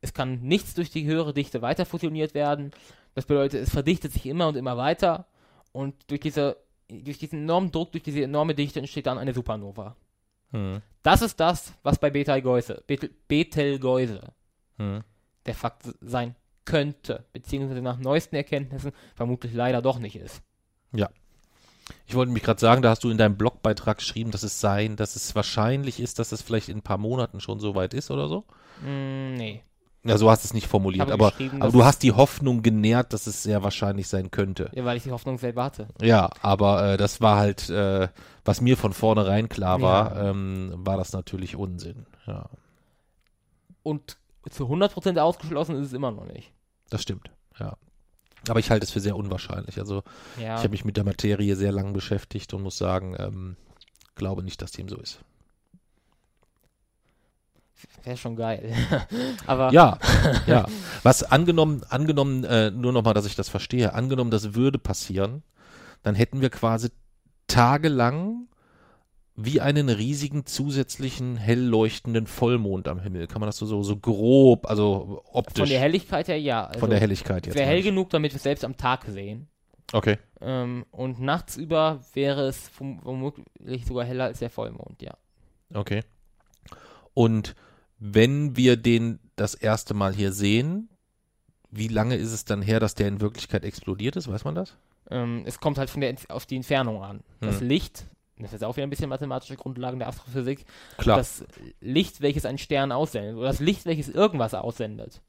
Es 0.00 0.14
kann 0.14 0.40
nichts 0.40 0.74
durch 0.74 0.90
die 0.90 1.06
höhere 1.06 1.34
Dichte 1.34 1.62
weiter 1.62 1.84
fusioniert 1.84 2.34
werden. 2.34 2.70
Das 3.14 3.26
bedeutet, 3.26 3.62
es 3.62 3.70
verdichtet 3.70 4.12
sich 4.12 4.26
immer 4.26 4.48
und 4.48 4.56
immer 4.56 4.76
weiter. 4.76 5.26
Und 5.72 5.94
durch, 6.10 6.20
diese, 6.20 6.56
durch 6.88 7.18
diesen 7.18 7.40
enormen 7.42 7.70
Druck, 7.70 7.92
durch 7.92 8.04
diese 8.04 8.22
enorme 8.22 8.54
Dichte 8.54 8.78
entsteht 8.78 9.06
dann 9.06 9.18
eine 9.18 9.34
Supernova. 9.34 9.96
Mhm. 10.52 10.82
Das 11.02 11.22
ist 11.22 11.38
das, 11.40 11.74
was 11.82 11.98
bei 11.98 12.10
Betelgeuse, 12.10 12.82
Betel, 12.86 13.10
Betelgeuse 13.28 14.32
Mhm. 14.78 15.02
der 15.44 15.54
Fakt 15.54 15.88
sein 16.00 16.36
könnte, 16.64 17.24
beziehungsweise 17.32 17.82
nach 17.82 17.98
neuesten 17.98 18.36
Erkenntnissen 18.36 18.92
vermutlich 19.16 19.52
leider 19.52 19.82
doch 19.82 19.98
nicht 19.98 20.16
ist. 20.16 20.40
Ich 22.06 22.14
wollte 22.14 22.32
mich 22.32 22.42
gerade 22.42 22.60
sagen, 22.60 22.82
da 22.82 22.90
hast 22.90 23.04
du 23.04 23.10
in 23.10 23.18
deinem 23.18 23.36
Blogbeitrag 23.36 23.98
geschrieben, 23.98 24.30
dass 24.30 24.42
es 24.42 24.60
sein, 24.60 24.96
dass 24.96 25.16
es 25.16 25.34
wahrscheinlich 25.34 26.00
ist, 26.00 26.18
dass 26.18 26.32
es 26.32 26.42
vielleicht 26.42 26.68
in 26.68 26.78
ein 26.78 26.82
paar 26.82 26.98
Monaten 26.98 27.40
schon 27.40 27.60
so 27.60 27.74
weit 27.74 27.94
ist 27.94 28.10
oder 28.10 28.28
so. 28.28 28.44
Mm, 28.82 29.34
nee. 29.34 29.62
Ja, 30.04 30.16
so 30.16 30.30
hast 30.30 30.44
du 30.44 30.46
es 30.46 30.54
nicht 30.54 30.68
formuliert, 30.68 31.10
aber, 31.10 31.32
aber 31.58 31.72
du 31.72 31.84
hast 31.84 32.02
die 32.04 32.12
Hoffnung 32.12 32.62
genährt, 32.62 33.12
dass 33.12 33.26
es 33.26 33.42
sehr 33.42 33.62
wahrscheinlich 33.64 34.08
sein 34.08 34.30
könnte. 34.30 34.70
Ja, 34.72 34.84
weil 34.84 34.96
ich 34.96 35.02
die 35.02 35.10
Hoffnung 35.10 35.38
selber 35.38 35.64
hatte. 35.64 35.88
Ja, 36.00 36.30
aber 36.40 36.92
äh, 36.92 36.96
das 36.96 37.20
war 37.20 37.36
halt, 37.36 37.68
äh, 37.68 38.08
was 38.44 38.60
mir 38.60 38.76
von 38.76 38.92
vornherein 38.92 39.48
klar 39.48 39.82
war, 39.82 40.14
Ja. 40.16 40.30
ähm, 40.30 40.72
war 40.76 40.96
das 40.96 41.12
natürlich 41.12 41.56
Unsinn. 41.56 42.06
Ja, 42.26 42.48
Und 43.82 44.16
zu 44.50 44.64
100% 44.66 45.18
ausgeschlossen 45.18 45.74
ist 45.76 45.88
es 45.88 45.92
immer 45.92 46.10
noch 46.12 46.26
nicht. 46.26 46.52
das 46.90 47.02
stimmt. 47.02 47.30
Ja. 47.58 47.76
Aber 48.50 48.60
ich 48.60 48.70
halte 48.70 48.84
es 48.84 48.90
für 48.90 49.00
sehr 49.00 49.16
unwahrscheinlich. 49.16 49.78
Also 49.78 50.02
Ja, 50.36 50.56
ich 50.56 50.62
habe 50.62 50.70
mich 50.70 50.84
mit 50.84 50.96
der 50.96 51.04
Materie 51.04 51.56
sehr 51.56 51.72
lang 51.72 51.92
beschäftigt 51.92 52.52
und 52.54 52.62
muss 52.62 52.78
sagen, 52.78 53.16
ähm, 53.18 53.56
glaube 54.14 54.42
nicht, 54.42 54.60
dass 54.62 54.72
dem 54.72 54.88
so 54.88 54.96
ist. 54.96 55.20
wäre 58.02 58.16
schon 58.16 58.36
geil. 58.36 58.74
Aber 59.46 59.72
Ja, 59.72 59.98
ja. 60.46 60.66
Was 61.02 61.22
angenommen, 61.22 61.82
angenommen, 61.88 62.44
äh, 62.44 62.70
nur 62.70 62.92
nochmal, 62.92 63.14
dass 63.14 63.26
ich 63.26 63.36
das 63.36 63.48
verstehe, 63.48 63.94
angenommen, 63.94 64.30
das 64.30 64.54
würde 64.54 64.78
passieren, 64.78 65.42
dann 66.02 66.14
hätten 66.14 66.40
wir 66.40 66.50
quasi 66.50 66.90
tagelang 67.46 68.47
wie 69.40 69.60
einen 69.60 69.88
riesigen 69.88 70.46
zusätzlichen 70.46 71.36
hell 71.36 71.60
leuchtenden 71.60 72.26
Vollmond 72.26 72.88
am 72.88 72.98
Himmel. 72.98 73.28
Kann 73.28 73.40
man 73.40 73.46
das 73.46 73.56
so, 73.56 73.66
so, 73.66 73.84
so 73.84 73.96
grob, 73.96 74.68
also 74.68 75.22
optisch, 75.32 75.60
von 75.60 75.68
der 75.68 75.78
Helligkeit 75.78 76.26
her 76.26 76.40
ja. 76.40 76.66
Also, 76.66 76.80
von 76.80 76.90
der 76.90 76.98
Helligkeit 76.98 77.46
Es 77.46 77.54
jetzt. 77.54 77.54
wäre 77.56 77.68
hell 77.68 77.82
genug, 77.84 78.10
damit 78.10 78.32
wir 78.32 78.36
es 78.36 78.42
selbst 78.42 78.64
am 78.64 78.76
Tag 78.76 79.04
sehen. 79.06 79.46
Okay. 79.92 80.18
Ähm, 80.40 80.84
und 80.90 81.20
nachts 81.20 81.56
über 81.56 82.00
wäre 82.14 82.48
es 82.48 82.68
vermutlich 82.68 83.86
sogar 83.86 84.04
heller 84.04 84.24
als 84.24 84.40
der 84.40 84.50
Vollmond, 84.50 85.00
ja. 85.02 85.14
Okay. 85.72 86.02
Und 87.14 87.54
wenn 88.00 88.56
wir 88.56 88.76
den 88.76 89.20
das 89.36 89.54
erste 89.54 89.94
Mal 89.94 90.12
hier 90.14 90.32
sehen, 90.32 90.88
wie 91.70 91.88
lange 91.88 92.16
ist 92.16 92.32
es 92.32 92.44
dann 92.44 92.60
her, 92.60 92.80
dass 92.80 92.96
der 92.96 93.06
in 93.06 93.20
Wirklichkeit 93.20 93.64
explodiert 93.64 94.16
ist? 94.16 94.28
Weiß 94.28 94.44
man 94.44 94.56
das? 94.56 94.76
Ähm, 95.10 95.44
es 95.46 95.60
kommt 95.60 95.78
halt 95.78 95.90
von 95.90 96.00
der, 96.00 96.16
auf 96.28 96.44
die 96.44 96.56
Entfernung 96.56 97.02
an. 97.04 97.20
Das 97.40 97.60
Hm. 97.60 97.68
Licht, 97.68 98.04
das 98.44 98.52
ist 98.52 98.64
auch 98.64 98.76
wieder 98.76 98.86
ein 98.86 98.90
bisschen 98.90 99.08
mathematische 99.08 99.56
Grundlagen 99.56 99.98
der 99.98 100.08
Astrophysik, 100.08 100.64
Klar. 100.98 101.18
das 101.18 101.44
Licht, 101.80 102.20
welches 102.20 102.44
ein 102.44 102.58
Stern 102.58 102.92
aussendet, 102.92 103.36
oder 103.36 103.48
das 103.48 103.60
Licht, 103.60 103.86
welches 103.86 104.08
irgendwas 104.08 104.54
aussendet, 104.54 105.20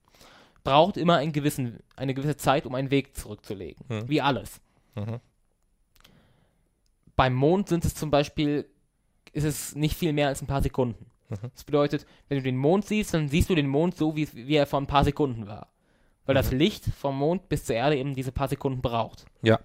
braucht 0.63 0.98
immer 0.98 1.17
einen 1.17 1.32
gewissen, 1.32 1.80
eine 1.95 2.13
gewisse 2.13 2.38
Zeit, 2.38 2.65
um 2.65 2.76
einen 2.76 2.91
Weg 2.91 3.15
zurückzulegen. 3.15 3.86
Hm. 3.88 4.10
Wie 4.10 4.22
alles. 4.22 4.62
Mhm. 4.95 5.19
Beim 7.15 7.34
Mond 7.34 7.69
sind 7.69 7.86
es 7.86 7.95
zum 7.95 8.12
Beispiel, 8.12 8.69
ist 9.34 9.43
es 9.43 9.76
nicht 9.76 9.98
viel 9.98 10.13
mehr 10.13 10.28
als 10.28 10.41
ein 10.41 10.48
paar 10.48 10.62
Sekunden. 10.62 11.06
Mhm. 11.30 11.50
Das 11.54 11.63
bedeutet, 11.63 12.06
wenn 12.28 12.38
du 12.38 12.43
den 12.43 12.58
Mond 12.58 12.86
siehst, 12.86 13.13
dann 13.13 13.28
siehst 13.28 13.50
du 13.50 13.56
den 13.56 13.67
Mond 13.67 13.95
so, 13.95 14.15
wie, 14.15 14.28
wie 14.34 14.56
er 14.56 14.65
vor 14.65 14.80
ein 14.80 14.88
paar 14.88 15.04
Sekunden 15.04 15.48
war. 15.48 15.67
Weil 16.26 16.36
das 16.36 16.52
Licht 16.52 16.86
vom 16.86 17.17
Mond 17.17 17.50
bis 17.50 17.65
zur 17.65 17.76
Erde 17.76 17.98
eben 17.98 18.13
diese 18.13 18.32
paar 18.32 18.48
Sekunden 18.48 18.82
braucht. 18.82 19.26
Ja. 19.41 19.60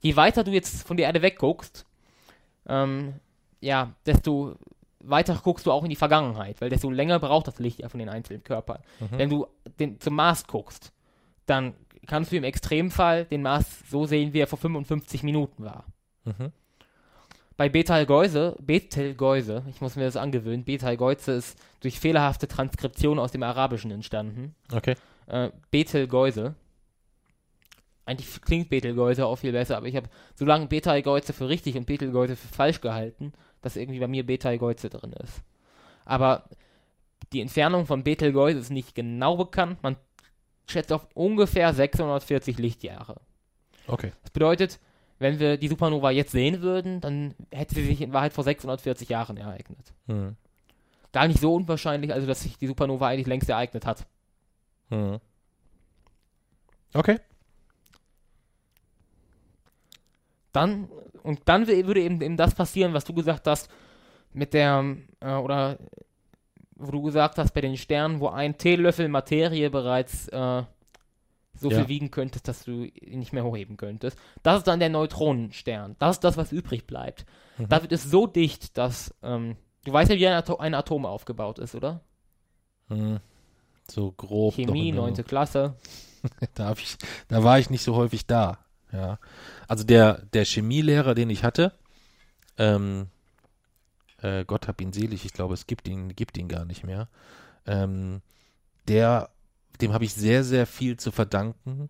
Je 0.00 0.16
weiter 0.16 0.42
du 0.42 0.50
jetzt 0.50 0.86
von 0.86 0.96
der 0.96 1.06
Erde 1.06 1.22
wegguckst, 1.22 1.86
ähm, 2.68 3.14
ja, 3.60 3.92
desto 4.06 4.56
weiter 5.00 5.40
guckst 5.42 5.66
du 5.66 5.72
auch 5.72 5.82
in 5.82 5.90
die 5.90 5.96
Vergangenheit, 5.96 6.60
weil 6.60 6.70
desto 6.70 6.90
länger 6.90 7.18
braucht 7.18 7.48
das 7.48 7.58
Licht 7.58 7.80
ja 7.80 7.88
von 7.88 7.98
den 7.98 8.08
einzelnen 8.08 8.44
Körpern. 8.44 8.80
Mhm. 9.00 9.18
Wenn 9.18 9.30
du 9.30 9.46
den, 9.78 10.00
zum 10.00 10.14
Mars 10.14 10.46
guckst, 10.46 10.92
dann 11.46 11.74
kannst 12.06 12.32
du 12.32 12.36
im 12.36 12.44
Extremfall 12.44 13.24
den 13.24 13.42
Mars 13.42 13.66
so 13.88 14.06
sehen, 14.06 14.32
wie 14.32 14.40
er 14.40 14.46
vor 14.46 14.58
55 14.58 15.22
Minuten 15.22 15.64
war. 15.64 15.84
Mhm. 16.24 16.52
Bei 17.56 17.68
Betelgeuse, 17.68 18.56
Betelgeuse, 18.60 19.62
ich 19.68 19.80
muss 19.80 19.96
mir 19.96 20.04
das 20.04 20.16
angewöhnen, 20.16 20.64
Betelgeuse 20.64 21.32
ist 21.32 21.58
durch 21.80 22.00
fehlerhafte 22.00 22.48
Transkription 22.48 23.18
aus 23.18 23.32
dem 23.32 23.42
Arabischen 23.42 23.90
entstanden. 23.90 24.54
Okay. 24.72 24.94
Äh, 25.26 25.50
Betelgeuse. 25.70 26.54
Eigentlich 28.04 28.40
klingt 28.42 28.68
Betelgeuse 28.68 29.26
auch 29.26 29.36
viel 29.36 29.52
besser, 29.52 29.76
aber 29.76 29.86
ich 29.86 29.96
habe 29.96 30.08
so 30.34 30.44
lange 30.44 30.66
Betelgeuse 30.66 31.32
für 31.32 31.48
richtig 31.48 31.76
und 31.76 31.86
Betelgeuse 31.86 32.34
für 32.34 32.48
falsch 32.48 32.80
gehalten, 32.80 33.32
dass 33.60 33.76
irgendwie 33.76 34.00
bei 34.00 34.08
mir 34.08 34.26
Betelgeuse 34.26 34.90
drin 34.90 35.12
ist. 35.12 35.42
Aber 36.04 36.44
die 37.32 37.40
Entfernung 37.40 37.86
von 37.86 38.02
Betelgeuse 38.02 38.58
ist 38.58 38.70
nicht 38.70 38.94
genau 38.94 39.36
bekannt. 39.36 39.82
Man 39.82 39.96
schätzt 40.66 40.92
auf 40.92 41.06
ungefähr 41.14 41.72
640 41.72 42.58
Lichtjahre. 42.58 43.20
Okay. 43.86 44.12
Das 44.22 44.30
bedeutet, 44.30 44.80
wenn 45.18 45.38
wir 45.38 45.56
die 45.56 45.68
Supernova 45.68 46.10
jetzt 46.10 46.32
sehen 46.32 46.60
würden, 46.62 47.00
dann 47.00 47.34
hätte 47.52 47.76
sie 47.76 47.84
sich 47.84 48.00
in 48.00 48.12
Wahrheit 48.12 48.32
vor 48.32 48.42
640 48.42 49.08
Jahren 49.08 49.36
ereignet. 49.36 49.92
Mhm. 50.06 50.36
Gar 51.12 51.28
nicht 51.28 51.40
so 51.40 51.54
unwahrscheinlich, 51.54 52.12
also 52.12 52.26
dass 52.26 52.42
sich 52.42 52.58
die 52.58 52.66
Supernova 52.66 53.06
eigentlich 53.06 53.26
längst 53.28 53.48
ereignet 53.48 53.86
hat. 53.86 54.06
Mhm. 54.90 55.20
Okay. 56.94 57.20
Dann, 60.52 60.88
und 61.22 61.40
dann 61.46 61.64
wü- 61.64 61.86
würde 61.86 62.02
eben, 62.02 62.20
eben 62.20 62.36
das 62.36 62.54
passieren, 62.54 62.92
was 62.94 63.04
du 63.04 63.14
gesagt 63.14 63.46
hast, 63.46 63.70
mit 64.32 64.54
der, 64.54 64.96
äh, 65.20 65.34
oder 65.34 65.78
wo 66.76 66.90
du 66.90 67.02
gesagt 67.02 67.38
hast, 67.38 67.52
bei 67.52 67.60
den 67.60 67.76
Sternen, 67.76 68.20
wo 68.20 68.28
ein 68.28 68.58
Teelöffel 68.58 69.08
Materie 69.08 69.70
bereits 69.70 70.28
äh, 70.28 70.62
so 71.54 71.70
Ja. 71.70 71.78
viel 71.78 71.88
wiegen 71.88 72.10
könntest, 72.10 72.48
dass 72.48 72.64
du 72.64 72.84
ihn 72.84 73.18
nicht 73.20 73.32
mehr 73.32 73.44
hochheben 73.44 73.76
könntest. 73.76 74.18
Das 74.42 74.58
ist 74.58 74.66
dann 74.66 74.80
der 74.80 74.88
Neutronenstern. 74.88 75.96
Das 75.98 76.16
ist 76.16 76.24
das, 76.24 76.36
was 76.36 76.50
übrig 76.50 76.86
bleibt. 76.86 77.24
Mhm. 77.58 77.68
Da 77.68 77.82
wird 77.82 77.92
es 77.92 78.04
so 78.04 78.26
dicht, 78.26 78.76
dass, 78.78 79.14
ähm, 79.22 79.56
du 79.84 79.92
weißt 79.92 80.10
ja, 80.10 80.16
wie 80.16 80.26
ein, 80.26 80.34
Ato 80.34 80.56
ein 80.56 80.74
Atom 80.74 81.06
aufgebaut 81.06 81.58
ist, 81.58 81.74
oder? 81.74 82.00
Mhm. 82.88 83.20
So 83.90 84.12
grob. 84.12 84.54
Chemie, 84.54 84.92
neunte 84.92 85.24
Klasse. 85.24 85.74
Da, 86.54 86.70
ich, 86.72 86.96
da 87.26 87.42
war 87.42 87.58
ich 87.58 87.68
nicht 87.68 87.82
so 87.82 87.96
häufig 87.96 88.26
da. 88.28 88.58
Ja. 88.92 89.18
Also 89.68 89.84
der, 89.84 90.22
der 90.32 90.44
Chemielehrer, 90.44 91.14
den 91.14 91.30
ich 91.30 91.44
hatte, 91.44 91.72
ähm, 92.58 93.08
äh, 94.18 94.44
Gott 94.44 94.68
hab 94.68 94.80
ihn 94.80 94.92
selig, 94.92 95.24
ich 95.24 95.32
glaube, 95.32 95.54
es 95.54 95.66
gibt 95.66 95.88
ihn, 95.88 96.14
gibt 96.14 96.36
ihn 96.38 96.48
gar 96.48 96.64
nicht 96.64 96.84
mehr. 96.84 97.08
Ähm, 97.66 98.22
der, 98.88 99.30
dem 99.80 99.92
habe 99.92 100.04
ich 100.04 100.14
sehr, 100.14 100.44
sehr 100.44 100.66
viel 100.66 100.96
zu 100.96 101.10
verdanken, 101.10 101.88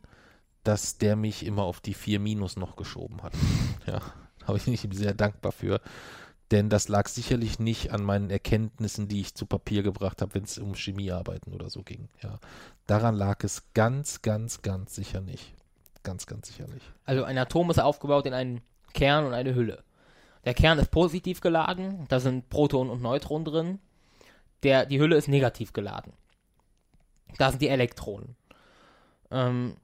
dass 0.65 0.99
der 0.99 1.17
mich 1.17 1.45
immer 1.45 1.62
auf 1.65 1.81
die 1.81 1.95
4 1.95 2.21
Minus 2.21 2.57
noch 2.57 2.77
geschoben 2.77 3.23
hat. 3.23 3.35
Ja, 3.85 4.01
habe 4.45 4.59
ich 4.59 4.85
ihm 4.85 4.93
sehr 4.93 5.12
dankbar 5.12 5.51
für. 5.51 5.81
Denn 6.53 6.69
das 6.69 6.87
lag 6.88 7.09
sicherlich 7.09 7.59
nicht 7.59 7.91
an 7.91 8.05
meinen 8.05 8.31
Erkenntnissen, 8.31 9.09
die 9.09 9.23
ich 9.23 9.35
zu 9.35 9.45
Papier 9.45 9.83
gebracht 9.83 10.23
habe, 10.23 10.35
wenn 10.35 10.45
es 10.45 10.59
um 10.59 10.75
Chemiearbeiten 10.75 11.53
oder 11.53 11.69
so 11.69 11.83
ging. 11.83 12.09
Ja, 12.23 12.38
daran 12.87 13.17
lag 13.17 13.43
es 13.43 13.73
ganz, 13.75 14.23
ganz, 14.23 14.62
ganz 14.62 14.95
sicher 14.95 15.21
nicht. 15.21 15.55
Ganz, 16.03 16.27
ganz 16.27 16.49
sicher 16.49 16.67
nicht. 16.69 16.85
Also 17.05 17.25
ein 17.25 17.38
Atom 17.38 17.71
ist 17.71 17.79
aufgebaut 17.79 18.27
in 18.27 18.35
einen 18.35 18.61
Kern 18.93 19.25
und 19.25 19.35
eine 19.35 19.55
Hülle. 19.55 19.85
Der 20.45 20.55
Kern 20.55 20.79
ist 20.79 20.91
positiv 20.91 21.41
geladen, 21.41 22.07
da 22.09 22.19
sind 22.19 22.49
Protonen 22.49 22.91
und 22.91 23.01
Neutronen 23.01 23.45
drin. 23.45 23.79
Der, 24.65 24.87
die 24.87 25.01
Hülle 25.01 25.17
ist 25.17 25.29
negativ 25.29 25.73
geladen. 25.73 26.12
Da 27.38 27.51
sind 27.51 27.62
die 27.62 27.69
Elektronen. 27.69 28.37
Ähm, 29.31 29.77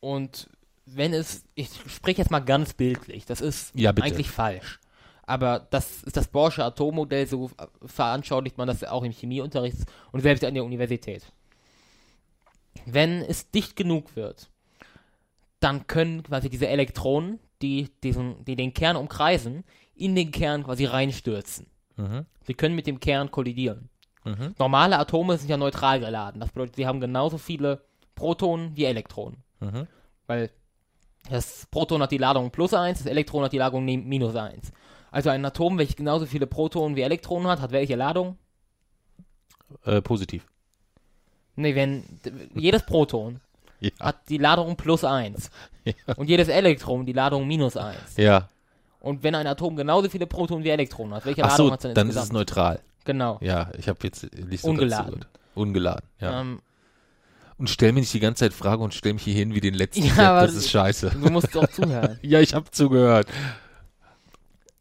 und 0.00 0.48
wenn 0.86 1.12
es, 1.12 1.44
ich 1.54 1.70
spreche 1.88 2.22
jetzt 2.22 2.30
mal 2.30 2.40
ganz 2.40 2.74
bildlich, 2.74 3.26
das 3.26 3.40
ist 3.40 3.74
Ja, 3.74 3.90
eigentlich 3.90 4.30
falsch. 4.30 4.80
Aber 5.22 5.60
das 5.70 6.02
ist 6.02 6.16
das 6.16 6.28
Borsche 6.28 6.64
Atommodell, 6.64 7.26
so 7.26 7.50
veranschaulicht 7.84 8.58
man 8.58 8.66
das 8.66 8.82
auch 8.84 9.04
im 9.04 9.12
Chemieunterricht 9.12 9.78
und 10.10 10.20
selbst 10.20 10.44
an 10.44 10.54
der 10.54 10.64
Universität. 10.64 11.32
Wenn 12.84 13.22
es 13.22 13.50
dicht 13.50 13.76
genug 13.76 14.16
wird, 14.16 14.50
dann 15.60 15.86
können 15.86 16.22
quasi 16.22 16.48
diese 16.48 16.68
Elektronen, 16.68 17.38
die, 17.62 17.90
diesen, 18.02 18.44
die 18.44 18.56
den 18.56 18.74
Kern 18.74 18.96
umkreisen, 18.96 19.64
in 19.94 20.14
den 20.14 20.30
Kern 20.30 20.64
quasi 20.64 20.86
reinstürzen. 20.86 21.66
Mhm. 21.96 22.26
Sie 22.46 22.54
können 22.54 22.74
mit 22.74 22.86
dem 22.86 23.00
Kern 23.00 23.30
kollidieren. 23.30 23.90
Mhm. 24.24 24.54
Normale 24.58 24.98
Atome 24.98 25.36
sind 25.36 25.48
ja 25.48 25.56
neutral 25.56 26.00
geladen. 26.00 26.40
Das 26.40 26.50
bedeutet, 26.50 26.76
sie 26.76 26.86
haben 26.86 27.00
genauso 27.00 27.38
viele 27.38 27.84
Protonen 28.14 28.76
wie 28.76 28.84
Elektronen. 28.84 29.42
Mhm. 29.60 29.86
Weil 30.26 30.50
das 31.28 31.66
Proton 31.70 32.02
hat 32.02 32.12
die 32.12 32.18
Ladung 32.18 32.50
plus 32.50 32.72
1, 32.72 32.98
das 32.98 33.06
Elektron 33.06 33.44
hat 33.44 33.52
die 33.52 33.58
Ladung 33.58 33.84
minus 33.84 34.34
1. 34.34 34.72
Also 35.10 35.28
ein 35.30 35.44
Atom, 35.44 35.76
welches 35.78 35.96
genauso 35.96 36.24
viele 36.24 36.46
Protonen 36.46 36.96
wie 36.96 37.02
Elektronen 37.02 37.48
hat, 37.48 37.60
hat 37.60 37.72
welche 37.72 37.96
Ladung? 37.96 38.38
Äh, 39.84 40.00
positiv. 40.00 40.46
Nee, 41.56 41.74
wenn 41.74 42.04
jedes 42.54 42.84
Proton 42.86 43.40
Ja. 43.80 43.90
hat 44.00 44.28
die 44.28 44.38
Ladung 44.38 44.76
plus 44.76 45.04
1 45.04 45.50
Ja. 45.84 45.94
und 46.16 46.28
jedes 46.28 46.48
Elektron 46.48 47.06
die 47.06 47.12
Ladung 47.12 47.46
minus 47.46 47.76
1. 47.76 47.96
ja. 48.16 48.48
Und 49.00 49.22
wenn 49.22 49.34
ein 49.34 49.46
Atom 49.46 49.76
genauso 49.76 50.10
viele 50.10 50.26
Protonen 50.26 50.62
wie 50.62 50.68
Elektronen 50.68 51.14
hat, 51.14 51.24
welche 51.24 51.42
Ach 51.42 51.52
Ladung 51.52 51.66
so, 51.68 51.72
hat 51.72 51.78
es 51.80 51.82
denn 51.84 51.94
dann 51.94 52.08
ist 52.10 52.16
es 52.16 52.22
insgesamt? 52.24 52.34
neutral. 52.50 52.80
Genau. 53.06 53.38
Ja, 53.40 53.70
ich 53.78 53.88
habe 53.88 53.98
jetzt 54.02 54.24
nicht 54.36 54.60
so 54.60 54.68
Ungeladen. 54.68 55.24
Ungeladen, 55.54 56.06
ja. 56.20 56.42
Ähm, 56.42 56.60
Und 57.56 57.70
stell 57.70 57.92
mir 57.92 58.00
nicht 58.00 58.12
die 58.12 58.20
ganze 58.20 58.40
Zeit 58.44 58.52
Fragen 58.52 58.82
und 58.82 58.92
stell 58.92 59.14
mich 59.14 59.22
hier 59.22 59.32
hin 59.32 59.54
wie 59.54 59.60
den 59.62 59.72
letzten 59.72 60.04
Ja, 60.16 60.32
aber- 60.36 60.46
das 60.46 60.54
ist 60.54 60.70
scheiße. 60.70 61.12
du 61.18 61.30
musst 61.30 61.54
doch 61.54 61.66
zuhören. 61.68 62.18
Ja, 62.22 62.40
ich 62.40 62.52
habe 62.52 62.70
zugehört. 62.70 63.26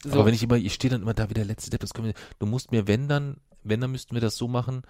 So. 0.04 0.12
Aber 0.14 0.26
wenn 0.26 0.34
ich 0.34 0.44
immer, 0.44 0.56
ich 0.58 0.74
stehe 0.74 0.92
dann 0.92 1.02
immer 1.02 1.14
da 1.14 1.30
wie 1.30 1.34
der 1.34 1.46
letzte 1.46 1.70
Depp, 1.70 1.82
das 1.82 1.94
können 1.94 2.08
wir, 2.08 2.14
du 2.40 2.46
musst 2.46 2.72
mir, 2.74 2.88
wenn 2.88 3.08
dann, 3.08 3.38
wenn 3.64 3.82
dann 3.82 3.92
müssten 3.92 4.16
wir 4.16 4.22
das 4.22 4.36
so 4.38 4.48
machen, 4.50 4.84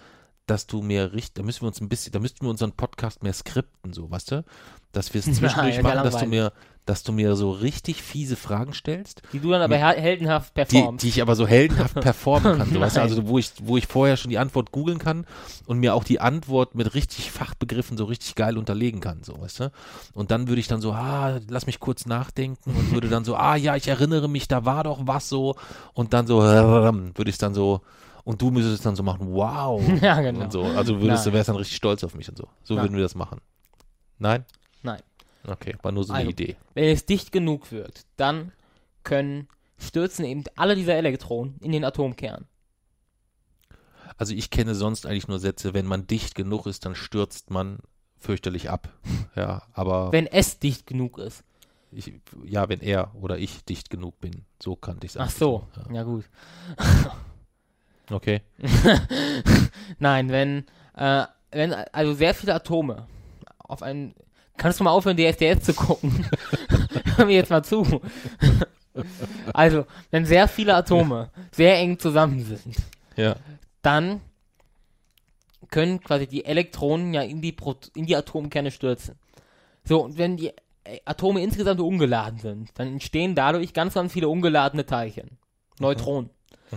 dass 0.50 0.66
du 0.68 0.82
mir 0.82 1.14
richtig, 1.14 1.34
da 1.36 1.44
müssen 1.44 1.62
wir 1.62 1.68
uns 1.68 1.80
ein 1.80 1.90
bisschen, 1.90 2.12
da 2.12 2.20
müssten 2.20 2.46
wir 2.46 2.50
unseren 2.50 2.72
Podcast 2.72 3.22
mehr 3.22 3.34
skripten, 3.34 3.94
so, 3.94 4.10
weißt 4.10 4.32
du? 4.32 4.44
Dass 4.92 5.14
wir 5.14 5.20
es 5.20 5.26
zwischendurch 5.26 5.76
Nein, 5.76 5.84
machen, 5.84 5.98
ja 5.98 6.04
dass 6.04 6.18
du 6.18 6.26
mir, 6.26 6.52
dass 6.86 7.04
du 7.04 7.12
mir 7.12 7.36
so 7.36 7.52
richtig 7.52 8.02
fiese 8.02 8.36
Fragen 8.36 8.74
stellst, 8.74 9.22
die 9.32 9.40
du 9.40 9.52
dann 9.52 9.62
aber 9.62 9.78
hel- 9.78 10.02
heldenhaft 10.02 10.58
die, 10.58 10.66
performst. 10.66 11.04
die 11.04 11.10
ich 11.10 11.22
aber 11.22 11.36
so 11.36 11.46
heldenhaft 11.46 11.94
performen 12.02 12.58
kann, 12.58 12.74
so, 12.74 12.80
weißt 12.80 12.98
du? 12.98 13.02
Also 13.02 13.28
wo 13.28 13.38
ich, 13.38 13.52
wo 13.62 13.78
ich 13.78 13.86
vorher 13.86 14.18
schon 14.18 14.32
die 14.32 14.40
Antwort 14.40 14.72
googeln 14.72 14.98
kann 14.98 15.28
und 15.68 15.78
mir 15.78 15.94
auch 15.94 16.04
die 16.04 16.20
Antwort 16.20 16.74
mit 16.74 16.96
richtig 16.96 17.30
Fachbegriffen 17.32 17.96
so 17.96 18.06
richtig 18.06 18.34
geil 18.34 18.58
unterlegen 18.58 19.02
kann, 19.02 19.22
so, 19.24 19.40
weißt 19.40 19.60
du? 19.60 19.72
Und 20.16 20.32
dann 20.32 20.48
würde 20.48 20.62
ich 20.62 20.68
dann 20.68 20.82
so, 20.82 20.94
ah, 20.94 21.40
lass 21.48 21.68
mich 21.68 21.80
kurz 21.80 22.08
nachdenken 22.08 22.72
und 22.72 22.92
würde 22.92 23.10
dann 23.10 23.24
so, 23.24 23.36
ah, 23.36 23.56
ja, 23.56 23.76
ich 23.76 23.88
erinnere 23.88 24.28
mich, 24.28 24.48
da 24.48 24.66
war 24.66 24.84
doch 24.84 25.02
was 25.04 25.30
so 25.30 25.56
und 25.94 26.14
dann 26.14 26.26
so, 26.26 26.42
würde 26.42 27.30
ich 27.30 27.36
es 27.36 27.38
dann 27.38 27.54
so, 27.54 27.82
und 28.30 28.40
du 28.44 28.52
müsstest 28.52 28.76
es 28.76 28.82
dann 28.84 28.96
so 28.96 29.02
machen, 29.02 29.34
wow. 29.34 29.82
Ja, 30.04 30.22
genau. 30.22 30.42
Und 30.44 30.52
so. 30.52 30.64
Also 30.64 31.02
würdest 31.02 31.26
du, 31.26 31.34
wärst 31.34 31.50
dann 31.50 31.56
richtig 31.56 31.76
stolz 31.78 32.04
auf 32.04 32.14
mich 32.14 32.30
und 32.30 32.38
so. 32.38 32.48
So 32.64 32.76
Nein. 32.76 32.84
würden 32.86 32.96
wir 32.98 33.02
das 33.02 33.16
machen. 33.16 33.42
Nein? 34.20 34.46
Nein. 34.84 35.02
Okay, 35.48 35.76
war 35.82 35.92
nur 35.92 36.04
so 36.04 36.14
eine 36.14 36.20
Also, 36.20 36.30
Idee. 36.32 36.56
Wenn 36.76 36.84
es 36.94 37.08
dicht 37.08 37.32
genug 37.32 37.72
wird, 37.72 38.06
dann 38.18 38.52
können 39.04 39.48
stürzen 39.80 40.26
eben 40.26 40.44
alle 40.56 40.76
diese 40.76 40.94
Elektronen 40.94 41.56
in 41.62 41.72
den 41.72 41.84
Atomkern. 41.84 42.46
Also 44.18 44.36
ich 44.36 44.52
kenne 44.52 44.76
sonst 44.76 45.08
eigentlich 45.08 45.28
nur 45.28 45.40
Sätze, 45.40 45.74
wenn 45.74 45.88
man 45.88 46.06
dicht 46.06 46.36
genug 46.36 46.68
ist, 46.68 46.86
dann 46.86 46.94
stürzt 46.94 47.50
man 47.50 47.80
fürchterlich 48.20 48.70
ab. 48.70 48.90
Ja, 49.36 49.64
aber 49.74 50.12
Wenn 50.12 50.28
es 50.28 50.60
dicht 50.60 50.86
genug 50.86 51.18
ist. 51.18 51.44
ich, 51.92 52.14
ja, 52.46 52.70
wenn 52.70 52.82
er 52.82 53.16
oder 53.16 53.40
ich 53.40 53.64
dicht 53.66 53.90
genug 53.90 54.20
bin. 54.20 54.44
So 54.62 54.76
kannte 54.76 55.06
ich 55.08 55.14
es 55.14 55.18
Ach 55.18 55.32
so, 55.32 55.68
Ja. 55.88 55.94
ja 55.96 56.04
gut. 56.04 56.26
Okay. 58.10 58.42
Nein, 60.00 60.30
wenn, 60.30 60.66
äh, 60.96 61.26
wenn 61.52 61.74
also 61.74 62.14
sehr 62.14 62.34
viele 62.34 62.56
Atome 62.56 63.08
auf 63.60 63.84
einen. 63.84 64.14
Kannst 64.58 64.80
du 64.80 64.84
mal 64.84 64.92
aufhören, 64.92 65.16
DSDS 65.16 65.64
zu 65.66 65.74
gucken? 65.74 66.26
Hör 67.16 67.26
mir 67.26 67.36
jetzt 67.36 67.50
mal 67.50 67.64
zu. 67.64 68.02
also, 69.54 69.86
wenn 70.12 70.26
sehr 70.26 70.48
viele 70.50 70.76
Atome 70.76 71.30
sehr 71.52 71.78
eng 71.78 71.98
zusammen 71.98 72.44
sind, 72.44 72.76
Ja. 73.16 73.38
dann 73.82 74.20
können 75.70 76.02
quasi 76.02 76.28
die 76.28 76.44
Elektronen 76.44 77.14
ja 77.14 77.22
in 77.22 77.42
die, 77.42 77.52
Prot 77.54 77.92
in 77.96 78.06
die 78.06 78.16
Atomkerne 78.16 78.72
stürzen. 78.72 79.16
So, 79.86 80.04
und 80.04 80.18
wenn 80.18 80.36
die 80.36 80.52
äh, 80.84 81.00
Atome 81.06 81.42
insgesamt 81.42 81.80
ungeladen 81.80 82.40
sind, 82.40 82.72
dann 82.74 82.88
entstehen 82.88 83.36
dadurch 83.36 83.74
ganz, 83.74 83.94
ganz 83.94 84.12
viele 84.12 84.28
ungeladene 84.28 84.86
Teilchen. 84.86 85.38
Neutronen. 85.80 86.32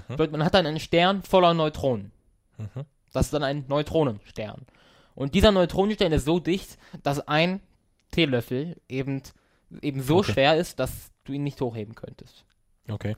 Bedeutet, 0.09 0.33
Man 0.33 0.45
hat 0.45 0.55
dann 0.55 0.67
einen 0.67 0.81
Stern 0.81 1.23
voller 1.23 1.55
Neutronen. 1.55 2.13
Mhm. 2.59 2.85
Das 3.13 3.27
ist 3.27 3.35
dann 3.35 3.43
ein 3.45 3.65
Neutronenstern. 3.69 4.67
Und 5.15 5.35
dieser 5.35 5.53
Neutronenstern 5.53 6.13
ist 6.13 6.25
so 6.25 6.39
dicht, 6.41 6.79
dass 7.03 7.21
ein 7.29 7.61
Teelöffel 8.11 8.81
eben, 8.89 9.23
eben 9.83 10.01
so 10.03 10.19
Okay. 10.19 10.33
schwer 10.33 10.57
ist, 10.57 10.79
dass 10.79 11.11
du 11.25 11.33
ihn 11.33 11.43
nicht 11.45 11.61
hochheben 11.61 11.95
könntest. 11.95 12.45
Okay. 12.91 13.17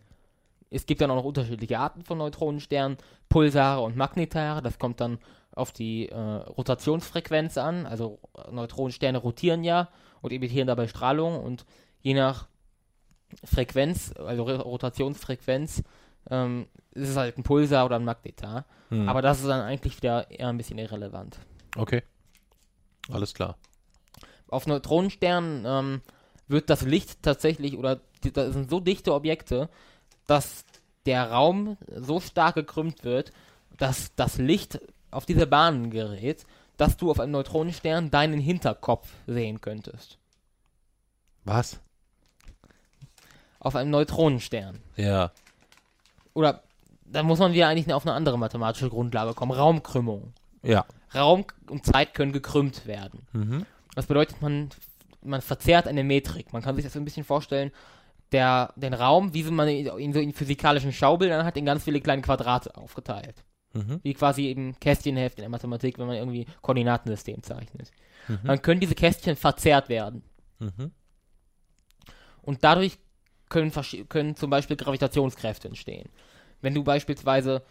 Es 0.70 0.86
gibt 0.86 1.00
dann 1.00 1.10
auch 1.12 1.16
noch 1.16 1.24
unterschiedliche 1.24 1.78
Arten 1.78 2.02
von 2.02 2.18
Neutronensternen, 2.18 2.98
Pulsare 3.28 3.82
und 3.82 3.96
Magnetare. 3.96 4.60
Das 4.62 4.78
kommt 4.80 5.00
dann 5.00 5.18
auf 5.52 5.70
die 5.70 6.08
äh, 6.08 6.16
Rotationsfrequenz 6.16 7.56
an. 7.58 7.86
Also 7.86 8.18
Neutronensterne 8.50 9.18
rotieren 9.18 9.62
ja 9.62 9.88
und 10.20 10.32
emittieren 10.32 10.66
dabei 10.66 10.88
Strahlung 10.88 11.38
und 11.40 11.64
je 12.00 12.14
nach 12.14 12.48
Frequenz, 13.44 14.12
also 14.16 14.42
Re- 14.44 14.60
Rotationsfrequenz, 14.62 15.82
ähm, 16.30 16.66
ist 16.92 17.10
es 17.10 17.16
halt 17.16 17.36
ein 17.36 17.42
Pulsar 17.42 17.84
oder 17.86 17.96
ein 17.96 18.04
Magnetar. 18.04 18.64
Hm. 18.90 19.08
Aber 19.08 19.22
das 19.22 19.40
ist 19.40 19.48
dann 19.48 19.60
eigentlich 19.60 19.96
wieder 19.96 20.30
eher 20.30 20.48
ein 20.48 20.56
bisschen 20.56 20.78
irrelevant. 20.78 21.38
Okay. 21.76 22.02
Alles 23.10 23.34
klar. 23.34 23.56
Auf 24.48 24.66
Neutronensternen 24.66 25.64
ähm, 25.66 26.02
wird 26.48 26.70
das 26.70 26.82
Licht 26.82 27.22
tatsächlich, 27.22 27.76
oder 27.76 28.00
die, 28.22 28.32
das 28.32 28.52
sind 28.52 28.70
so 28.70 28.80
dichte 28.80 29.12
Objekte, 29.12 29.68
dass 30.26 30.64
der 31.06 31.30
Raum 31.30 31.76
so 31.94 32.20
stark 32.20 32.54
gekrümmt 32.54 33.04
wird, 33.04 33.32
dass 33.76 34.14
das 34.14 34.38
Licht 34.38 34.80
auf 35.10 35.26
diese 35.26 35.46
Bahnen 35.46 35.90
gerät, 35.90 36.46
dass 36.76 36.96
du 36.96 37.10
auf 37.10 37.20
einem 37.20 37.32
Neutronenstern 37.32 38.10
deinen 38.10 38.40
Hinterkopf 38.40 39.08
sehen 39.26 39.60
könntest. 39.60 40.18
Was? 41.44 41.80
Auf 43.60 43.76
einem 43.76 43.90
Neutronenstern. 43.90 44.80
Ja. 44.96 45.32
Oder 46.34 46.62
da 47.04 47.22
muss 47.22 47.38
man 47.38 47.52
wieder 47.52 47.68
eigentlich 47.68 47.92
auf 47.92 48.06
eine 48.06 48.14
andere 48.14 48.38
mathematische 48.38 48.90
Grundlage 48.90 49.34
kommen. 49.34 49.52
Raumkrümmung. 49.52 50.34
Ja. 50.62 50.84
Raum 51.14 51.44
und 51.68 51.86
Zeit 51.86 52.14
können 52.14 52.32
gekrümmt 52.32 52.86
werden. 52.86 53.26
Mhm. 53.32 53.66
Das 53.94 54.06
bedeutet, 54.06 54.42
man, 54.42 54.70
man 55.22 55.40
verzerrt 55.40 55.86
eine 55.86 56.04
Metrik. 56.04 56.52
Man 56.52 56.62
kann 56.62 56.74
sich 56.74 56.84
das 56.84 56.94
so 56.94 56.98
ein 56.98 57.04
bisschen 57.04 57.24
vorstellen, 57.24 57.70
der, 58.32 58.72
den 58.76 58.94
Raum, 58.94 59.32
wie 59.32 59.44
man 59.44 59.68
ihn 59.68 60.12
so 60.12 60.18
in 60.18 60.32
physikalischen 60.32 60.92
Schaubildern 60.92 61.44
hat, 61.44 61.56
in 61.56 61.64
ganz 61.64 61.84
viele 61.84 62.00
kleine 62.00 62.22
Quadrate 62.22 62.76
aufgeteilt. 62.76 63.44
Mhm. 63.74 64.00
Wie 64.02 64.14
quasi 64.14 64.46
eben 64.46 64.78
Kästchenheft 64.80 65.38
in 65.38 65.42
der 65.42 65.50
Mathematik, 65.50 65.98
wenn 65.98 66.06
man 66.06 66.16
irgendwie 66.16 66.46
Koordinatensystem 66.62 67.42
zeichnet. 67.42 67.92
Mhm. 68.28 68.40
Dann 68.44 68.62
können 68.62 68.80
diese 68.80 68.94
Kästchen 68.94 69.36
verzerrt 69.36 69.88
werden. 69.88 70.22
Mhm. 70.58 70.90
Und 72.42 72.64
dadurch 72.64 72.98
können, 73.48 73.72
können 74.08 74.36
zum 74.36 74.50
Beispiel 74.50 74.76
Gravitationskräfte 74.76 75.68
entstehen. 75.68 76.08
Wenn 76.60 76.74
du 76.74 76.82
beispielsweise, 76.84 77.62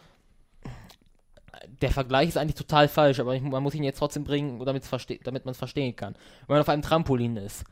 der 1.81 1.91
Vergleich 1.91 2.29
ist 2.29 2.37
eigentlich 2.37 2.55
total 2.55 2.87
falsch, 2.87 3.19
aber 3.19 3.35
ich, 3.35 3.41
man 3.41 3.63
muss 3.63 3.75
ihn 3.75 3.83
jetzt 3.83 3.99
trotzdem 3.99 4.23
bringen, 4.23 4.59
damit 4.59 5.45
man 5.45 5.51
es 5.51 5.57
verstehen 5.57 5.95
kann. 5.95 6.15
Wenn 6.47 6.55
man 6.55 6.61
auf 6.61 6.69
einem 6.69 6.81
Trampolin 6.81 7.37
ist 7.37 7.63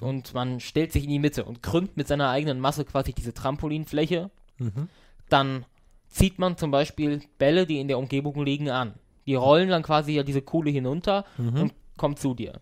und 0.00 0.34
man 0.34 0.60
stellt 0.60 0.92
sich 0.92 1.04
in 1.04 1.10
die 1.10 1.18
Mitte 1.18 1.44
und 1.44 1.62
krümmt 1.62 1.96
mit 1.96 2.08
seiner 2.08 2.28
eigenen 2.30 2.60
Masse 2.60 2.84
quasi 2.84 3.12
diese 3.12 3.32
Trampolinfläche, 3.34 4.30
Mhm. 4.60 4.88
dann 5.28 5.64
zieht 6.08 6.38
man 6.40 6.56
zum 6.56 6.70
Beispiel 6.72 7.20
Bälle, 7.38 7.64
die 7.64 7.78
in 7.78 7.86
der 7.86 7.98
Umgebung 7.98 8.44
liegen, 8.44 8.70
an. 8.70 8.94
Die 9.26 9.36
rollen 9.36 9.68
dann 9.68 9.82
quasi 9.84 10.12
ja 10.12 10.24
diese 10.24 10.42
Kuhle 10.42 10.70
hinunter 10.70 11.24
Mhm. 11.36 11.60
und 11.62 11.74
kommen 11.96 12.16
zu 12.16 12.34
dir. 12.34 12.60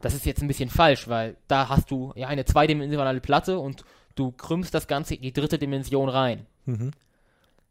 Das 0.00 0.14
ist 0.14 0.24
jetzt 0.26 0.42
ein 0.42 0.48
bisschen 0.48 0.70
falsch, 0.70 1.08
weil 1.08 1.36
da 1.48 1.68
hast 1.68 1.90
du 1.90 2.12
ja 2.14 2.28
eine 2.28 2.44
zweidimensionale 2.44 3.20
Platte 3.20 3.58
und 3.58 3.84
du 4.18 4.32
krümmst 4.32 4.74
das 4.74 4.86
Ganze 4.86 5.14
in 5.14 5.22
die 5.22 5.32
dritte 5.32 5.58
Dimension 5.58 6.08
rein. 6.08 6.46
Mhm. 6.64 6.90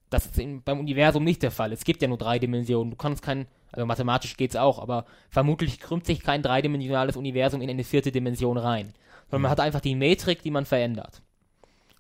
Das 0.09 0.25
ist 0.25 0.39
in, 0.39 0.61
beim 0.63 0.79
Universum 0.79 1.23
nicht 1.23 1.43
der 1.43 1.51
Fall. 1.51 1.73
Es 1.73 1.83
gibt 1.83 2.01
ja 2.01 2.07
nur 2.07 2.17
drei 2.17 2.39
Dimensionen. 2.39 2.91
Du 2.91 2.97
kannst 2.97 3.21
kein, 3.21 3.45
also 3.71 3.85
mathematisch 3.85 4.37
geht's 4.37 4.55
auch, 4.55 4.79
aber 4.79 5.05
vermutlich 5.29 5.79
krümmt 5.79 6.05
sich 6.05 6.21
kein 6.21 6.41
dreidimensionales 6.41 7.17
Universum 7.17 7.61
in 7.61 7.69
eine 7.69 7.83
vierte 7.83 8.11
Dimension 8.11 8.57
rein. 8.57 8.93
Sondern 9.29 9.43
man 9.43 9.51
hat 9.51 9.59
einfach 9.59 9.81
die 9.81 9.95
Metrik, 9.95 10.41
die 10.41 10.51
man 10.51 10.65
verändert. 10.65 11.21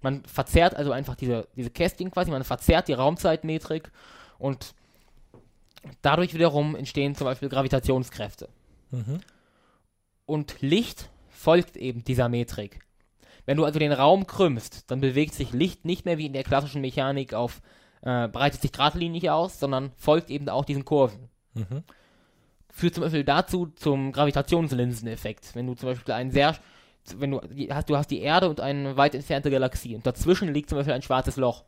Man 0.01 0.23
verzerrt 0.23 0.75
also 0.75 0.91
einfach 0.91 1.15
diese, 1.15 1.47
diese 1.55 1.69
Casting 1.69 2.11
quasi, 2.11 2.31
man 2.31 2.43
verzerrt 2.43 2.87
die 2.87 2.93
Raumzeitmetrik 2.93 3.91
und 4.37 4.73
dadurch 6.01 6.33
wiederum 6.33 6.75
entstehen 6.75 7.15
zum 7.15 7.25
Beispiel 7.25 7.49
Gravitationskräfte. 7.49 8.47
Mhm. 8.91 9.19
Und 10.25 10.61
Licht 10.61 11.09
folgt 11.29 11.75
eben 11.75 12.05
dieser 12.05 12.29
Metrik. 12.29 12.86
Wenn 13.47 13.57
du 13.57 13.63
also 13.63 13.79
den 13.79 13.93
Raum 13.93 14.27
krümmst, 14.27 14.91
dann 14.91 14.99
bewegt 14.99 15.33
sich 15.33 15.53
Licht 15.53 15.85
nicht 15.85 16.05
mehr 16.05 16.17
wie 16.17 16.25
in 16.25 16.33
der 16.33 16.43
klassischen 16.43 16.81
Mechanik 16.81 17.33
auf, 17.33 17.61
äh, 18.01 18.27
breitet 18.27 18.61
sich 18.61 18.73
geradlinig 18.73 19.29
aus, 19.31 19.57
sondern 19.57 19.93
folgt 19.95 20.29
eben 20.29 20.49
auch 20.49 20.65
diesen 20.65 20.83
Kurven. 20.83 21.29
Mhm. 21.53 21.83
Führt 22.69 22.95
zum 22.95 23.03
Beispiel 23.03 23.23
dazu 23.23 23.67
zum 23.67 24.11
Gravitationslinseneffekt. 24.11 25.55
Wenn 25.55 25.65
du 25.65 25.75
zum 25.75 25.89
Beispiel 25.89 26.13
einen 26.13 26.31
sehr, 26.31 26.57
wenn 27.15 27.31
du 27.31 27.41
hast, 27.69 27.89
du 27.89 27.95
hast 27.95 28.11
die 28.11 28.19
Erde 28.19 28.49
und 28.49 28.59
eine 28.59 28.97
weit 28.97 29.15
entfernte 29.15 29.49
Galaxie 29.49 29.95
und 29.95 30.05
dazwischen 30.05 30.53
liegt 30.53 30.69
zum 30.69 30.77
Beispiel 30.77 30.93
ein 30.93 31.01
schwarzes 31.01 31.37
Loch, 31.37 31.63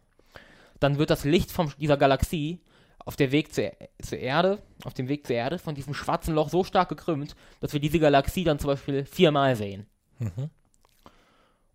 dann 0.81 0.97
wird 0.97 1.09
das 1.09 1.23
Licht 1.23 1.49
von 1.49 1.71
dieser 1.79 1.95
Galaxie 1.95 2.59
auf 3.05 3.15
der 3.15 3.31
Weg 3.31 3.53
zur, 3.53 3.71
zur 4.01 4.17
Erde, 4.17 4.61
auf 4.83 4.93
dem 4.93 5.07
Weg 5.07 5.25
zur 5.25 5.37
Erde 5.37 5.59
von 5.59 5.75
diesem 5.75 5.93
schwarzen 5.93 6.35
Loch 6.35 6.49
so 6.49 6.65
stark 6.65 6.89
gekrümmt, 6.89 7.37
dass 7.61 7.71
wir 7.71 7.79
diese 7.79 7.99
Galaxie 7.99 8.43
dann 8.43 8.59
zum 8.59 8.67
Beispiel 8.67 9.05
viermal 9.05 9.55
sehen. 9.55 9.87
Mhm. 10.19 10.49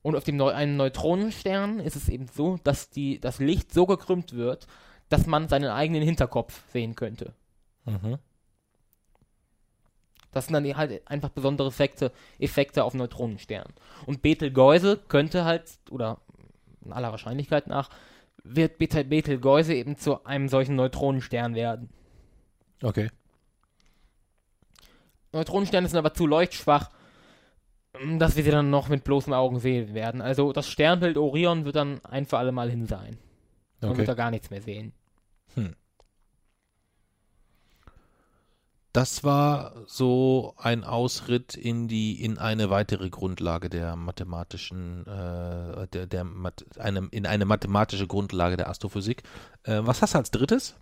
Und 0.05 0.17
auf 0.17 0.25
dem 0.25 0.37
Neu 0.37 0.51
einen 0.51 0.77
Neutronenstern 0.77 1.81
ist 1.81 1.97
es 1.97 2.11
eben 2.11 2.29
so, 2.29 2.59
dass 2.63 2.91
die, 2.91 3.19
das 3.19 3.39
Licht 3.39 3.73
so 3.73 3.87
gekrümmt 3.87 4.35
wird, 4.35 4.67
dass 5.09 5.27
man 5.27 5.49
seinen 5.49 5.71
eigenen 5.71 6.03
Hinterkopf 6.03 6.63
sehen 6.71 6.95
könnte. 6.95 7.33
Mhm. 7.87 8.19
Das 10.31 10.45
sind 10.45 10.53
dann 10.53 10.77
halt 10.77 11.09
einfach 11.11 11.31
besondere 11.31 11.69
Effekte, 11.69 12.13
Effekte 12.39 12.85
auf 12.85 12.93
Neutronensternen. 12.93 13.73
Und 14.05 14.21
Betelgeuse 14.21 14.99
könnte 15.09 15.47
halt, 15.47 15.79
oder 15.89 16.19
in 16.85 16.93
aller 16.93 17.11
Wahrscheinlichkeit 17.11 17.67
nach, 17.67 17.89
wird 18.43 18.77
Betel- 18.79 19.05
Betelgeuse 19.05 19.73
eben 19.73 19.97
zu 19.97 20.23
einem 20.27 20.51
solchen 20.51 20.77
Neutronenstern 20.77 21.55
werden. 21.55 21.89
Okay. 22.83 23.09
Neutronensterne 25.33 25.89
sind 25.89 25.97
aber 25.97 26.13
zu 26.13 26.27
leuchtschwach, 26.27 26.91
dass 28.19 28.37
wir 28.37 28.45
sie 28.45 28.51
dann 28.51 28.71
noch 28.71 28.89
mit 28.89 29.05
bloßen 29.05 29.33
Augen 29.33 29.59
sehen 29.61 29.95
werden. 29.95 30.21
Also 30.21 30.53
das 30.53 30.69
Sternbild 30.69 31.17
Orion 31.17 31.65
wird 31.65 31.77
dann 31.77 32.05
ein 32.05 32.27
für 32.27 32.39
alle 32.39 32.53
Mal 32.53 32.71
hin 32.71 32.87
sein. 32.87 33.19
Man 33.81 33.91
Okay. 33.91 33.99
wird 33.99 34.09
da 34.09 34.15
gar 34.15 34.31
nichts 34.31 34.51
mehr 34.51 34.63
sehen. 34.63 34.93
Das 38.93 39.25
war 39.25 39.73
so 39.87 40.55
ein 40.57 40.85
Ausritt 40.85 41.57
in 41.57 41.89
die 41.89 42.23
in 42.25 42.39
eine 42.39 42.71
weitere 42.71 43.11
Grundlage 43.11 43.69
der 43.69 43.97
mathematischen 43.97 45.05
äh, 45.05 45.89
der, 45.89 46.07
der 46.07 46.23
Math, 46.23 46.65
einem, 46.79 47.09
in 47.11 47.27
eine 47.27 47.45
mathematische 47.45 48.07
Grundlage 48.07 48.57
der 48.57 48.69
Astrophysik. 48.69 49.25
Äh, 49.65 49.81
was 49.83 50.01
hast 50.01 50.15
du 50.15 50.19
als 50.19 50.31
drittes? 50.31 50.77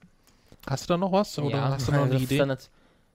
Hast 0.66 0.84
du 0.84 0.92
da 0.92 0.98
noch 0.98 1.12
was 1.12 1.38
oder 1.38 1.70
hast 1.70 1.88
du 1.88 1.92
noch 1.92 2.02
eine 2.02 2.12
das, 2.12 2.22
Idee? 2.22 2.34
Ist 2.34 2.40
dann, 2.40 2.58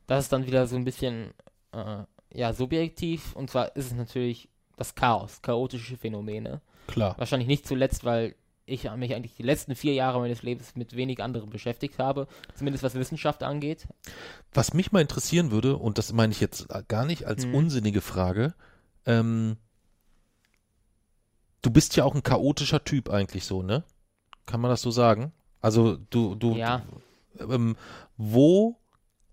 das 0.08 0.24
ist 0.24 0.34
dann 0.34 0.48
wieder 0.48 0.66
so 0.66 0.76
ein 0.76 0.84
bisschen 0.84 1.30
äh, 1.74 2.04
ja, 2.38 2.54
subjektiv. 2.54 3.36
Und 3.36 3.50
zwar 3.50 3.76
ist 3.76 3.88
es 3.88 3.94
natürlich 3.94 4.48
das 4.78 4.94
Chaos, 4.94 5.42
chaotische 5.42 5.98
Phänomene. 5.98 6.62
Klar. 6.86 7.16
Wahrscheinlich 7.18 7.48
nicht 7.48 7.68
zuletzt, 7.68 8.04
weil 8.06 8.36
ich 8.68 8.84
mich 8.92 9.16
eigentlich 9.16 9.34
die 9.36 9.44
letzten 9.44 9.76
vier 9.76 9.94
Jahre 9.94 10.20
meines 10.20 10.44
Lebens 10.44 10.76
mit 10.76 10.96
wenig 10.96 11.24
anderem 11.24 11.50
beschäftigt 11.50 12.00
habe, 12.00 12.28
zumindest 12.54 12.84
was 12.84 12.94
Wissenschaft 12.96 13.42
angeht. 13.42 13.88
Was 14.54 14.74
mich 14.74 14.92
mal 14.92 15.02
interessieren 15.02 15.52
würde, 15.52 15.78
und 15.78 15.98
das 15.98 16.14
meine 16.14 16.32
ich 16.32 16.40
jetzt 16.42 16.68
gar 16.88 17.06
nicht 17.06 17.26
als 17.26 17.44
Hm. 17.46 17.56
unsinnige 17.56 18.02
Frage, 18.02 18.54
ähm, 19.06 19.58
du 21.62 21.72
bist 21.72 21.96
ja 21.96 22.04
auch 22.04 22.14
ein 22.14 22.24
chaotischer 22.24 22.84
Typ 22.84 23.10
eigentlich 23.10 23.46
so, 23.46 23.64
ne? 23.64 23.84
Kann 24.46 24.62
man 24.62 24.70
das 24.70 24.82
so 24.82 24.92
sagen? 24.92 25.32
Also 25.62 25.98
du, 26.10 26.36
du, 26.36 26.56
Ja. 26.56 26.84
ähm, 27.40 27.76
wo 28.18 28.78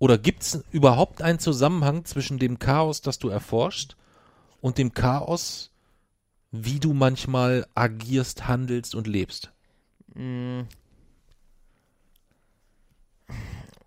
oder 0.05 0.19
gibt 0.19 0.43
es 0.43 0.63
überhaupt 0.71 1.23
einen 1.23 1.39
Zusammenhang 1.39 2.05
zwischen 2.05 2.39
dem 2.39 2.59
Chaos, 2.59 3.01
das 3.01 3.19
du 3.19 3.31
erforschst, 3.31 3.97
und 4.61 4.77
dem 4.77 4.93
Chaos, 4.93 5.71
wie 6.51 6.79
du 6.79 6.93
manchmal 6.93 7.67
agierst, 7.75 8.47
handelst 8.47 8.95
und 8.95 9.07
lebst? 9.07 9.51
Mh, 10.13 10.67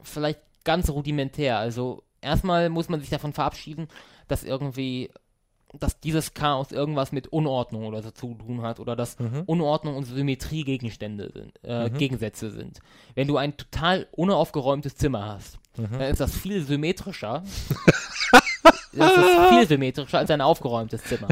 vielleicht 0.01 0.39
ganz 0.63 0.89
rudimentär. 0.89 1.59
Also 1.59 2.01
erstmal 2.20 2.70
muss 2.70 2.89
man 2.89 2.99
sich 2.99 3.11
davon 3.11 3.34
verabschieden, 3.34 3.88
dass 4.28 4.43
irgendwie, 4.43 5.11
dass 5.74 5.99
dieses 5.99 6.34
Chaos 6.34 6.72
irgendwas 6.72 7.11
mit 7.11 7.28
Unordnung 7.28 7.86
oder 7.86 8.01
so 8.01 8.11
zu 8.11 8.34
tun 8.36 8.61
hat 8.61 8.80
oder 8.80 8.95
dass 8.95 9.20
Mhm. 9.20 9.43
Unordnung 9.45 9.95
und 9.97 10.05
Symmetrie 10.05 10.63
Gegenstände 10.63 11.30
sind, 11.34 11.59
äh, 11.63 11.89
Mhm. 11.89 11.97
Gegensätze 11.97 12.51
sind. 12.51 12.80
Wenn 13.15 13.28
du 13.28 13.38
ein 13.38 13.57
total 13.57 14.07
unaufgeräumtes 14.11 14.95
Zimmer 14.95 15.26
hast, 15.26 15.59
Mhm. 15.78 15.91
dann 15.91 16.01
ist 16.11 16.20
das 16.22 16.36
viel 16.36 16.61
symmetrischer. 16.63 17.43
das 18.93 19.18
ist 19.18 19.49
viel 19.49 19.68
symmetrischer 19.68 20.18
als 20.20 20.32
ein 20.32 20.41
aufgeräumtes 20.41 21.03
Zimmer. 21.03 21.28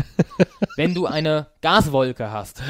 Wenn 0.76 0.94
du 0.94 1.06
eine 1.06 1.48
Gaswolke 1.62 2.32
hast 2.32 2.62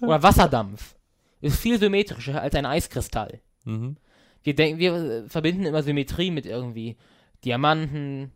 oder 0.00 0.22
Wasserdampf, 0.22 0.94
ist 1.40 1.58
viel 1.58 1.78
symmetrischer 1.78 2.40
als 2.40 2.54
ein 2.54 2.64
Eiskristall. 2.66 3.40
Mhm. 3.64 3.96
Wir, 4.42 4.54
denken, 4.54 4.78
wir 4.78 5.24
verbinden 5.28 5.64
immer 5.66 5.82
Symmetrie 5.82 6.30
mit 6.30 6.46
irgendwie 6.46 6.96
Diamanten, 7.44 8.30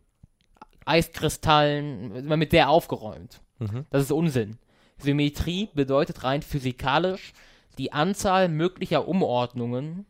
Eiskristallen, 0.85 2.15
immer 2.15 2.37
mit 2.37 2.51
sehr 2.51 2.69
aufgeräumt. 2.69 3.41
Mhm. 3.59 3.85
Das 3.89 4.03
ist 4.03 4.11
Unsinn. 4.11 4.57
Symmetrie 4.97 5.69
bedeutet 5.73 6.23
rein 6.23 6.41
physikalisch 6.41 7.33
die 7.77 7.91
Anzahl 7.93 8.49
möglicher 8.49 9.07
Umordnungen, 9.07 10.05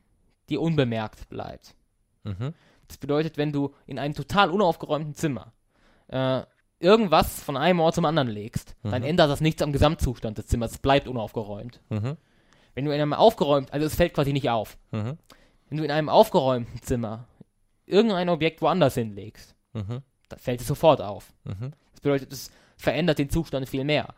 die 0.50 0.58
unbemerkt 0.58 1.30
bleibt. 1.30 1.76
Mhm. 2.24 2.54
Das 2.88 2.98
bedeutet, 2.98 3.38
wenn 3.38 3.52
du 3.54 3.74
in 3.86 4.00
einem 4.00 4.14
total 4.14 4.50
unaufgeräumten 4.50 5.14
Zimmer 5.14 5.54
äh, 6.08 6.42
irgendwas 6.80 7.42
von 7.42 7.56
einem 7.56 7.80
Ort 7.80 7.96
zum 7.96 8.06
anderen 8.06 8.28
legst, 8.28 8.76
dann 8.84 9.02
Mhm. 9.04 9.08
ändert 9.08 9.30
das 9.30 9.40
nichts 9.40 9.62
am 9.62 9.72
Gesamtzustand 9.72 10.38
des 10.38 10.48
Zimmers. 10.48 10.72
Es 10.74 10.78
bleibt 10.80 11.08
unaufgeräumt. 11.08 11.80
Mhm. 11.90 12.18
Wenn 12.74 12.86
du 12.86 12.92
in 12.92 13.00
einem 13.00 13.14
aufgeräumt, 13.14 13.72
also 13.72 13.86
es 13.86 13.96
fällt 13.96 14.14
quasi 14.14 14.34
nicht 14.34 14.50
auf. 14.50 14.78
Mhm. 14.92 15.18
Wenn 15.70 15.78
du 15.78 15.84
in 15.86 15.92
einem 15.92 16.10
aufgeräumten 16.10 16.82
Zimmer 16.82 17.28
irgendein 17.86 18.28
Objekt 18.30 18.62
woanders 18.62 18.96
hinlegst, 18.96 19.56
Mhm. 20.32 20.36
dann 20.36 20.40
fällt 20.40 20.62
es 20.62 20.68
sofort 20.68 21.02
auf. 21.02 21.32
Mhm. 21.44 21.72
Das 21.92 22.02
bedeutet, 22.02 22.32
es 22.32 22.52
verändert 22.78 23.20
den 23.20 23.30
Zustand 23.30 23.68
viel 23.70 23.84
mehr. 23.84 24.14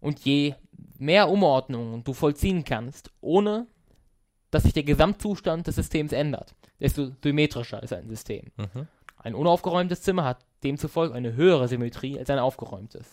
Und 0.00 0.20
je 0.20 0.54
mehr 0.98 1.28
Umordnungen 1.28 2.04
du 2.04 2.12
vollziehen 2.12 2.64
kannst, 2.64 3.10
ohne 3.20 3.66
dass 4.50 4.64
sich 4.64 4.72
der 4.72 4.84
Gesamtzustand 4.84 5.66
des 5.66 5.76
Systems 5.76 6.12
ändert, 6.12 6.54
desto 6.80 7.10
symmetrischer 7.22 7.82
ist 7.82 7.92
ein 7.92 8.08
System. 8.08 8.52
Mhm. 8.56 8.86
Ein 9.16 9.34
unaufgeräumtes 9.34 10.02
Zimmer 10.02 10.24
hat 10.24 10.44
demzufolge 10.62 11.14
eine 11.14 11.34
höhere 11.34 11.66
Symmetrie 11.66 12.18
als 12.18 12.30
ein 12.30 12.38
aufgeräumtes. 12.38 13.06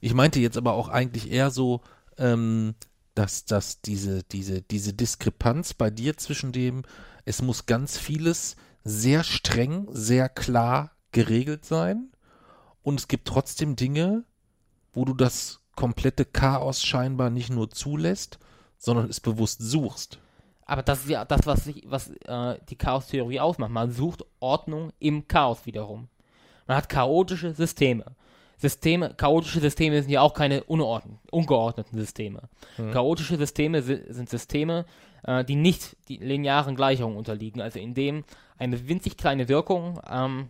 Ich 0.00 0.14
meinte 0.14 0.40
jetzt 0.40 0.56
aber 0.56 0.72
auch 0.72 0.88
eigentlich 0.88 1.30
eher 1.30 1.50
so, 1.50 1.82
ähm, 2.18 2.74
dass, 3.14 3.44
dass 3.44 3.80
diese, 3.80 4.22
diese, 4.24 4.62
diese 4.62 4.92
Diskrepanz 4.92 5.74
bei 5.74 5.90
dir 5.90 6.16
zwischen 6.16 6.52
dem, 6.52 6.82
es 7.24 7.42
muss 7.42 7.66
ganz 7.66 7.98
vieles 7.98 8.56
sehr 8.84 9.24
streng, 9.24 9.86
sehr 9.90 10.28
klar 10.28 10.95
geregelt 11.16 11.64
sein 11.64 12.10
und 12.82 13.00
es 13.00 13.08
gibt 13.08 13.26
trotzdem 13.26 13.74
Dinge, 13.74 14.24
wo 14.92 15.06
du 15.06 15.14
das 15.14 15.60
komplette 15.74 16.26
Chaos 16.26 16.82
scheinbar 16.82 17.30
nicht 17.30 17.48
nur 17.48 17.70
zulässt, 17.70 18.38
sondern 18.76 19.08
es 19.08 19.20
bewusst 19.20 19.62
suchst. 19.62 20.18
Aber 20.66 20.82
das 20.82 21.04
ist 21.04 21.08
ja 21.08 21.24
das, 21.24 21.46
was, 21.46 21.64
sich, 21.64 21.84
was 21.86 22.10
äh, 22.10 22.58
die 22.68 22.76
Chaostheorie 22.76 23.40
ausmacht. 23.40 23.70
Man 23.70 23.92
sucht 23.92 24.24
Ordnung 24.40 24.92
im 24.98 25.26
Chaos 25.26 25.64
wiederum. 25.64 26.08
Man 26.66 26.76
hat 26.76 26.90
chaotische 26.90 27.54
Systeme. 27.54 28.04
Systeme, 28.58 29.14
chaotische 29.14 29.60
Systeme 29.60 30.02
sind 30.02 30.10
ja 30.10 30.20
auch 30.20 30.34
keine 30.34 30.64
ungeordneten 30.64 31.98
Systeme. 31.98 32.48
Chaotische 32.92 33.38
Systeme 33.38 33.80
si 33.82 34.02
sind 34.08 34.28
Systeme, 34.28 34.84
äh, 35.22 35.44
die 35.44 35.56
nicht 35.56 35.96
die 36.08 36.16
linearen 36.18 36.76
Gleichungen 36.76 37.16
unterliegen, 37.16 37.62
also 37.62 37.78
in 37.78 37.94
dem 37.94 38.24
eine 38.58 38.88
winzig 38.88 39.16
kleine 39.16 39.48
Wirkung, 39.48 40.00
ähm, 40.10 40.48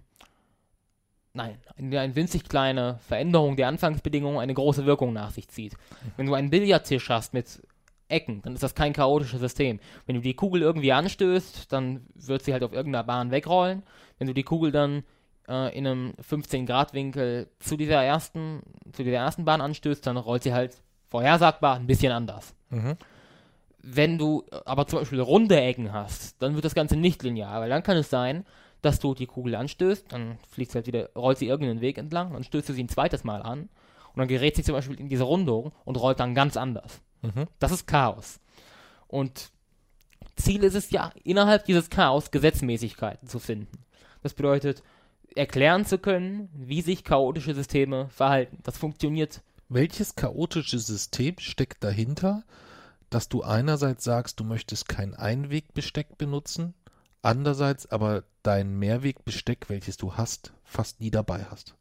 nein, 1.36 1.58
eine 1.76 2.16
winzig 2.16 2.48
kleine 2.48 2.98
Veränderung 3.06 3.56
der 3.56 3.68
Anfangsbedingungen 3.68 4.40
eine 4.40 4.54
große 4.54 4.86
Wirkung 4.86 5.12
nach 5.12 5.30
sich 5.30 5.48
zieht. 5.48 5.76
Wenn 6.16 6.26
du 6.26 6.34
einen 6.34 6.50
Billardtisch 6.50 7.08
hast 7.10 7.34
mit 7.34 7.62
Ecken, 8.08 8.42
dann 8.42 8.54
ist 8.54 8.62
das 8.62 8.74
kein 8.74 8.92
chaotisches 8.92 9.40
System. 9.40 9.80
Wenn 10.06 10.16
du 10.16 10.20
die 10.20 10.34
Kugel 10.34 10.62
irgendwie 10.62 10.92
anstößt, 10.92 11.72
dann 11.72 12.06
wird 12.14 12.42
sie 12.42 12.52
halt 12.52 12.62
auf 12.62 12.72
irgendeiner 12.72 13.04
Bahn 13.04 13.30
wegrollen. 13.30 13.82
Wenn 14.18 14.26
du 14.26 14.34
die 14.34 14.44
Kugel 14.44 14.72
dann 14.72 15.02
äh, 15.48 15.76
in 15.76 15.86
einem 15.86 16.14
15-Grad-Winkel 16.28 17.48
zu 17.58 17.76
dieser 17.76 18.02
ersten, 18.02 18.62
zu 18.92 19.04
dieser 19.04 19.18
ersten 19.18 19.44
Bahn 19.44 19.60
anstößt, 19.60 20.06
dann 20.06 20.16
rollt 20.16 20.42
sie 20.42 20.54
halt 20.54 20.80
vorhersagbar 21.08 21.76
ein 21.76 21.86
bisschen 21.86 22.12
anders. 22.12 22.54
Mhm. 22.70 22.96
Wenn 23.82 24.18
du 24.18 24.44
aber 24.64 24.86
zum 24.86 25.00
Beispiel 25.00 25.20
runde 25.20 25.60
Ecken 25.60 25.92
hast, 25.92 26.40
dann 26.42 26.54
wird 26.54 26.64
das 26.64 26.74
Ganze 26.74 26.96
nicht 26.96 27.22
linear, 27.22 27.60
weil 27.60 27.70
dann 27.70 27.82
kann 27.82 27.96
es 27.96 28.10
sein, 28.10 28.44
dass 28.86 29.00
du 29.00 29.14
die 29.14 29.26
Kugel 29.26 29.54
anstößt, 29.54 30.12
dann 30.12 30.38
fliegt 30.48 30.72
sie 30.72 30.76
halt 30.76 30.86
wieder, 30.86 31.10
rollt 31.14 31.38
sie 31.38 31.48
irgendeinen 31.48 31.80
Weg 31.80 31.98
entlang, 31.98 32.32
dann 32.32 32.44
stößt 32.44 32.68
du 32.68 32.72
sie 32.72 32.84
ein 32.84 32.88
zweites 32.88 33.24
Mal 33.24 33.42
an 33.42 33.62
und 33.62 34.16
dann 34.16 34.28
gerät 34.28 34.56
sie 34.56 34.62
zum 34.62 34.74
Beispiel 34.74 34.98
in 34.98 35.08
diese 35.08 35.24
Rundung 35.24 35.72
und 35.84 35.96
rollt 35.96 36.20
dann 36.20 36.34
ganz 36.34 36.56
anders. 36.56 37.00
Mhm. 37.22 37.46
Das 37.58 37.72
ist 37.72 37.86
Chaos. 37.86 38.40
Und 39.08 39.50
Ziel 40.36 40.64
ist 40.64 40.74
es 40.74 40.90
ja, 40.90 41.10
innerhalb 41.24 41.64
dieses 41.64 41.90
Chaos 41.90 42.30
Gesetzmäßigkeiten 42.30 43.28
zu 43.28 43.38
finden. 43.38 43.84
Das 44.22 44.34
bedeutet, 44.34 44.82
erklären 45.34 45.84
zu 45.84 45.98
können, 45.98 46.48
wie 46.54 46.82
sich 46.82 47.04
chaotische 47.04 47.54
Systeme 47.54 48.08
verhalten. 48.08 48.58
Das 48.62 48.78
funktioniert. 48.78 49.42
Welches 49.68 50.14
chaotische 50.14 50.78
System 50.78 51.36
steckt 51.38 51.82
dahinter, 51.82 52.44
dass 53.10 53.28
du 53.28 53.42
einerseits 53.42 54.04
sagst, 54.04 54.40
du 54.40 54.44
möchtest 54.44 54.88
kein 54.88 55.14
Einwegbesteck 55.14 56.18
benutzen, 56.18 56.74
andererseits 57.22 57.86
aber 57.86 58.24
dein 58.42 58.78
Mehrwegbesteck, 58.78 59.68
welches 59.68 59.96
du 59.96 60.14
hast, 60.14 60.52
fast 60.64 61.00
nie 61.00 61.10
dabei 61.10 61.46
hast? 61.50 61.74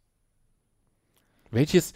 Welches 1.52 1.94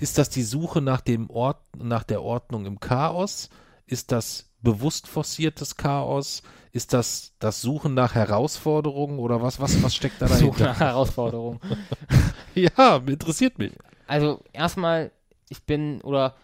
ist 0.00 0.18
das 0.18 0.30
die 0.30 0.42
Suche 0.42 0.80
nach 0.80 1.00
dem 1.00 1.30
Ort, 1.30 1.60
nach 1.76 2.04
der 2.04 2.22
Ordnung 2.22 2.66
im 2.66 2.80
Chaos? 2.80 3.48
Ist 3.86 4.12
das 4.12 4.50
bewusst 4.60 5.06
forciertes 5.06 5.76
Chaos? 5.76 6.42
Ist 6.72 6.92
das 6.92 7.32
das 7.38 7.60
Suchen 7.60 7.94
nach 7.94 8.14
Herausforderungen 8.14 9.18
oder 9.18 9.40
was, 9.42 9.60
was, 9.60 9.82
was 9.82 9.94
steckt 9.94 10.20
da 10.20 10.28
Suche 10.28 10.38
dahinter? 10.38 10.64
nach 10.64 10.80
Herausforderungen. 10.80 11.60
ja, 12.54 12.96
interessiert 12.96 13.58
mich. 13.58 13.72
Also 14.06 14.42
erstmal, 14.52 15.10
ich 15.48 15.62
bin 15.64 16.00
oder 16.02 16.34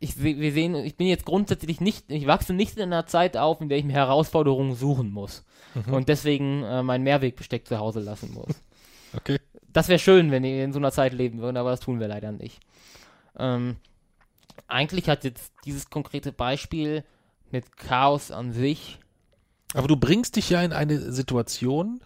ich 0.00 0.22
wir 0.22 0.52
sehen, 0.52 0.74
ich 0.74 0.96
bin 0.96 1.06
jetzt 1.06 1.26
grundsätzlich 1.26 1.80
nicht, 1.80 2.10
ich 2.10 2.26
wachse 2.26 2.54
nicht 2.54 2.76
in 2.78 2.84
einer 2.84 3.06
Zeit 3.06 3.36
auf, 3.36 3.60
in 3.60 3.68
der 3.68 3.78
ich 3.78 3.84
mir 3.84 3.92
Herausforderungen 3.92 4.74
suchen 4.74 5.10
muss 5.10 5.44
und 5.90 6.08
deswegen 6.08 6.64
äh, 6.64 6.82
mein 6.82 7.02
Mehrwegbesteck 7.02 7.66
zu 7.68 7.78
Hause 7.78 8.00
lassen 8.00 8.32
muss. 8.34 8.54
Okay. 9.12 9.40
Das 9.72 9.88
wäre 9.88 9.98
schön, 9.98 10.30
wenn 10.30 10.44
wir 10.44 10.64
in 10.64 10.72
so 10.72 10.78
einer 10.78 10.92
Zeit 10.92 11.12
leben 11.12 11.40
würden, 11.40 11.56
aber 11.56 11.70
das 11.70 11.80
tun 11.80 11.98
wir 11.98 12.06
leider 12.06 12.30
nicht. 12.30 12.60
Ähm, 13.36 13.74
eigentlich 14.68 15.08
hat 15.08 15.24
jetzt 15.24 15.52
dieses 15.64 15.90
konkrete 15.90 16.30
Beispiel 16.30 17.02
mit 17.50 17.76
Chaos 17.76 18.30
an 18.30 18.52
sich 18.52 19.00
Aber 19.74 19.88
du 19.88 19.96
bringst 19.96 20.36
dich 20.36 20.50
ja 20.50 20.62
in 20.62 20.72
eine 20.72 21.10
Situation, 21.10 21.98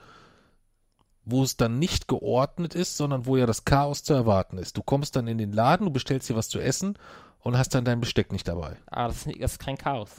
wo 1.27 1.43
es 1.43 1.59
dann 1.59 1.79
nicht 1.79 2.09
geordnet 2.09 2.75
ist, 2.75 2.97
sondern 2.97 3.27
wo 3.27 3.37
ja 3.37 3.45
das 3.45 3.67
Chaos 3.67 4.03
zu 4.03 4.15
erwarten 4.15 4.57
ist. 4.57 4.79
Du 4.79 4.83
kommst 4.83 5.15
dann 5.15 5.27
in 5.27 5.37
den 5.37 5.53
Laden, 5.53 5.85
du 5.85 5.93
bestellst 5.93 6.31
dir 6.31 6.37
was 6.37 6.49
zu 6.49 6.61
essen 6.61 6.99
und 7.45 7.57
hast 7.57 7.75
dann 7.75 7.85
dein 7.85 8.01
Besteck 8.01 8.33
nicht 8.33 8.49
dabei. 8.49 8.77
Ah, 8.91 9.07
das 9.07 9.27
ist, 9.27 9.41
das 9.41 9.53
ist 9.53 9.59
kein 9.61 9.79
Chaos. 9.79 10.11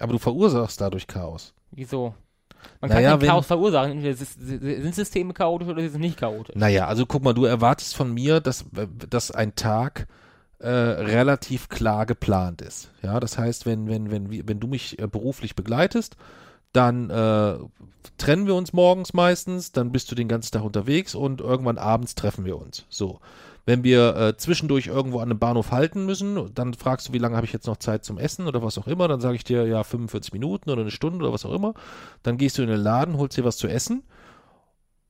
Aber 0.00 0.12
du 0.12 0.18
verursachst 0.18 0.80
dadurch 0.80 1.06
Chaos. 1.06 1.54
Wieso? 1.70 2.14
Man 2.80 2.90
kann 2.90 2.98
Naja, 2.98 3.10
kein 3.12 3.20
wenn- 3.22 3.28
Chaos 3.28 3.46
verursachen. 3.46 4.14
Sind 4.14 4.94
Systeme 4.94 5.32
chaotisch 5.34 5.68
oder 5.68 5.82
sie 5.82 5.88
sind 5.88 6.00
nicht 6.00 6.16
chaotisch. 6.16 6.56
Naja, 6.56 6.86
also 6.86 7.06
guck 7.06 7.22
mal, 7.22 7.32
du 7.34 7.44
erwartest 7.44 7.94
von 7.96 8.12
mir, 8.12 8.40
dass, 8.40 8.64
dass 9.08 9.30
ein 9.30 9.54
Tag 9.54 10.06
äh, 10.58 10.68
relativ 10.68 11.68
klar 11.68 12.06
geplant 12.06 12.62
ist. 12.62 12.90
Ja, 13.02 13.18
das 13.20 13.36
heißt, 13.36 13.66
wenn, 13.66 13.88
wenn, 13.88 14.10
wenn, 14.10 14.48
wenn 14.48 14.60
du 14.60 14.66
mich 14.68 14.98
äh, 15.00 15.06
beruflich 15.08 15.56
begleitest, 15.56 16.16
dann 16.72 17.10
äh, 17.10 17.58
trennen 18.16 18.46
wir 18.46 18.54
uns 18.54 18.72
morgens 18.72 19.12
meistens, 19.12 19.72
dann 19.72 19.90
bist 19.92 20.10
du 20.10 20.14
den 20.14 20.28
ganzen 20.28 20.52
Tag 20.52 20.62
unterwegs 20.64 21.14
und 21.14 21.40
irgendwann 21.40 21.78
abends 21.78 22.14
treffen 22.14 22.44
wir 22.44 22.56
uns. 22.58 22.86
So. 22.88 23.20
Wenn 23.64 23.84
wir 23.84 24.16
äh, 24.16 24.36
zwischendurch 24.36 24.88
irgendwo 24.88 25.18
an 25.18 25.30
einem 25.30 25.38
Bahnhof 25.38 25.70
halten 25.70 26.04
müssen, 26.04 26.52
dann 26.54 26.74
fragst 26.74 27.08
du, 27.08 27.12
wie 27.12 27.18
lange 27.18 27.36
habe 27.36 27.46
ich 27.46 27.52
jetzt 27.52 27.66
noch 27.66 27.76
Zeit 27.76 28.04
zum 28.04 28.18
Essen 28.18 28.48
oder 28.48 28.62
was 28.62 28.76
auch 28.76 28.88
immer, 28.88 29.06
dann 29.06 29.20
sage 29.20 29.36
ich 29.36 29.44
dir, 29.44 29.66
ja, 29.66 29.84
45 29.84 30.32
Minuten 30.32 30.70
oder 30.70 30.82
eine 30.82 30.90
Stunde 30.90 31.24
oder 31.24 31.32
was 31.32 31.44
auch 31.44 31.54
immer. 31.54 31.74
Dann 32.22 32.38
gehst 32.38 32.58
du 32.58 32.62
in 32.62 32.68
den 32.68 32.80
Laden, 32.80 33.18
holst 33.18 33.36
dir 33.36 33.44
was 33.44 33.56
zu 33.56 33.68
essen 33.68 34.02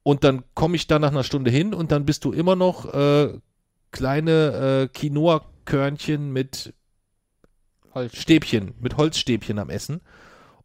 und 0.02 0.22
dann 0.24 0.44
komme 0.54 0.76
ich 0.76 0.86
da 0.86 0.98
nach 0.98 1.10
einer 1.10 1.24
Stunde 1.24 1.50
hin 1.50 1.72
und 1.72 1.92
dann 1.92 2.04
bist 2.04 2.24
du 2.24 2.32
immer 2.32 2.56
noch 2.56 2.92
äh, 2.92 3.38
kleine 3.90 4.82
äh, 4.82 4.88
Quinoa-Körnchen 4.88 6.32
mit. 6.32 6.74
Stäbchen, 8.10 8.72
mit 8.80 8.96
Holzstäbchen 8.96 9.58
am 9.58 9.68
Essen 9.68 10.00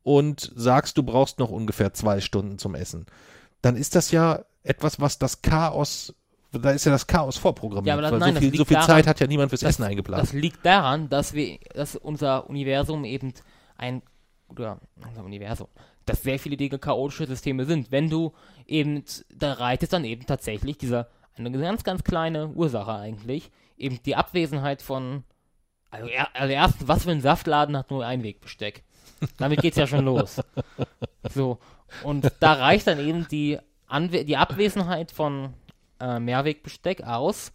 und 0.07 0.53
sagst, 0.55 0.97
du 0.97 1.03
brauchst 1.03 1.39
noch 1.39 1.49
ungefähr 1.49 1.93
zwei 1.93 2.21
Stunden 2.21 2.57
zum 2.57 2.75
Essen. 2.75 3.05
Dann 3.61 3.75
ist 3.75 3.95
das 3.95 4.11
ja 4.11 4.45
etwas, 4.63 5.01
was 5.01 5.19
das 5.19 5.41
Chaos, 5.41 6.15
da 6.51 6.71
ist 6.71 6.85
ja 6.85 6.91
das 6.91 7.05
Chaos 7.07 7.37
vorprogrammiert. 7.37 7.87
Ja, 7.87 7.93
aber 7.93 8.01
das- 8.03 8.11
weil 8.11 8.19
nein, 8.19 8.35
so 8.35 8.39
viel, 8.41 8.55
so 8.57 8.65
viel 8.65 8.75
daran, 8.75 8.87
Zeit 8.89 9.07
hat 9.07 9.19
ja 9.19 9.27
niemand 9.27 9.49
fürs 9.49 9.61
das- 9.61 9.71
Essen 9.71 9.83
eingeplant. 9.83 10.23
Das 10.23 10.33
liegt 10.33 10.65
daran, 10.65 11.09
dass 11.09 11.33
wir, 11.33 11.59
dass 11.73 11.95
unser 11.95 12.49
Universum 12.49 13.03
eben 13.03 13.33
ein, 13.77 14.01
oder 14.49 14.79
unser 15.07 15.23
Universum, 15.23 15.67
dass 16.05 16.23
sehr 16.23 16.39
viele 16.39 16.55
Dinge 16.57 16.79
chaotische 16.79 17.27
Systeme 17.27 17.65
sind. 17.65 17.91
Wenn 17.91 18.09
du 18.09 18.33
eben, 18.65 19.03
da 19.33 19.53
reitet 19.53 19.91
dann 19.93 20.05
eben 20.05 20.25
tatsächlich 20.25 20.77
dieser, 20.77 21.07
eine 21.35 21.51
ganz, 21.51 21.83
ganz 21.83 22.03
kleine 22.03 22.47
Ursache 22.49 22.93
eigentlich, 22.93 23.51
eben 23.77 23.99
die 24.03 24.15
Abwesenheit 24.15 24.81
von, 24.81 25.23
also, 25.91 26.07
er, 26.07 26.35
also 26.35 26.51
erstens, 26.53 26.87
was 26.87 27.03
für 27.03 27.11
ein 27.11 27.21
Saftladen 27.21 27.77
hat 27.77 27.91
nur 27.91 28.05
Einwegbesteck? 28.05 28.83
Damit 29.37 29.61
geht's 29.61 29.77
ja 29.77 29.87
schon 29.87 30.05
los. 30.05 30.41
So, 31.33 31.59
und 32.03 32.31
da 32.39 32.53
reicht 32.53 32.87
dann 32.87 32.99
eben 32.99 33.27
die, 33.27 33.59
Anwe 33.87 34.25
die 34.25 34.37
Abwesenheit 34.37 35.11
von 35.11 35.53
äh, 35.99 36.19
Mehrwegbesteck 36.19 37.03
aus, 37.03 37.51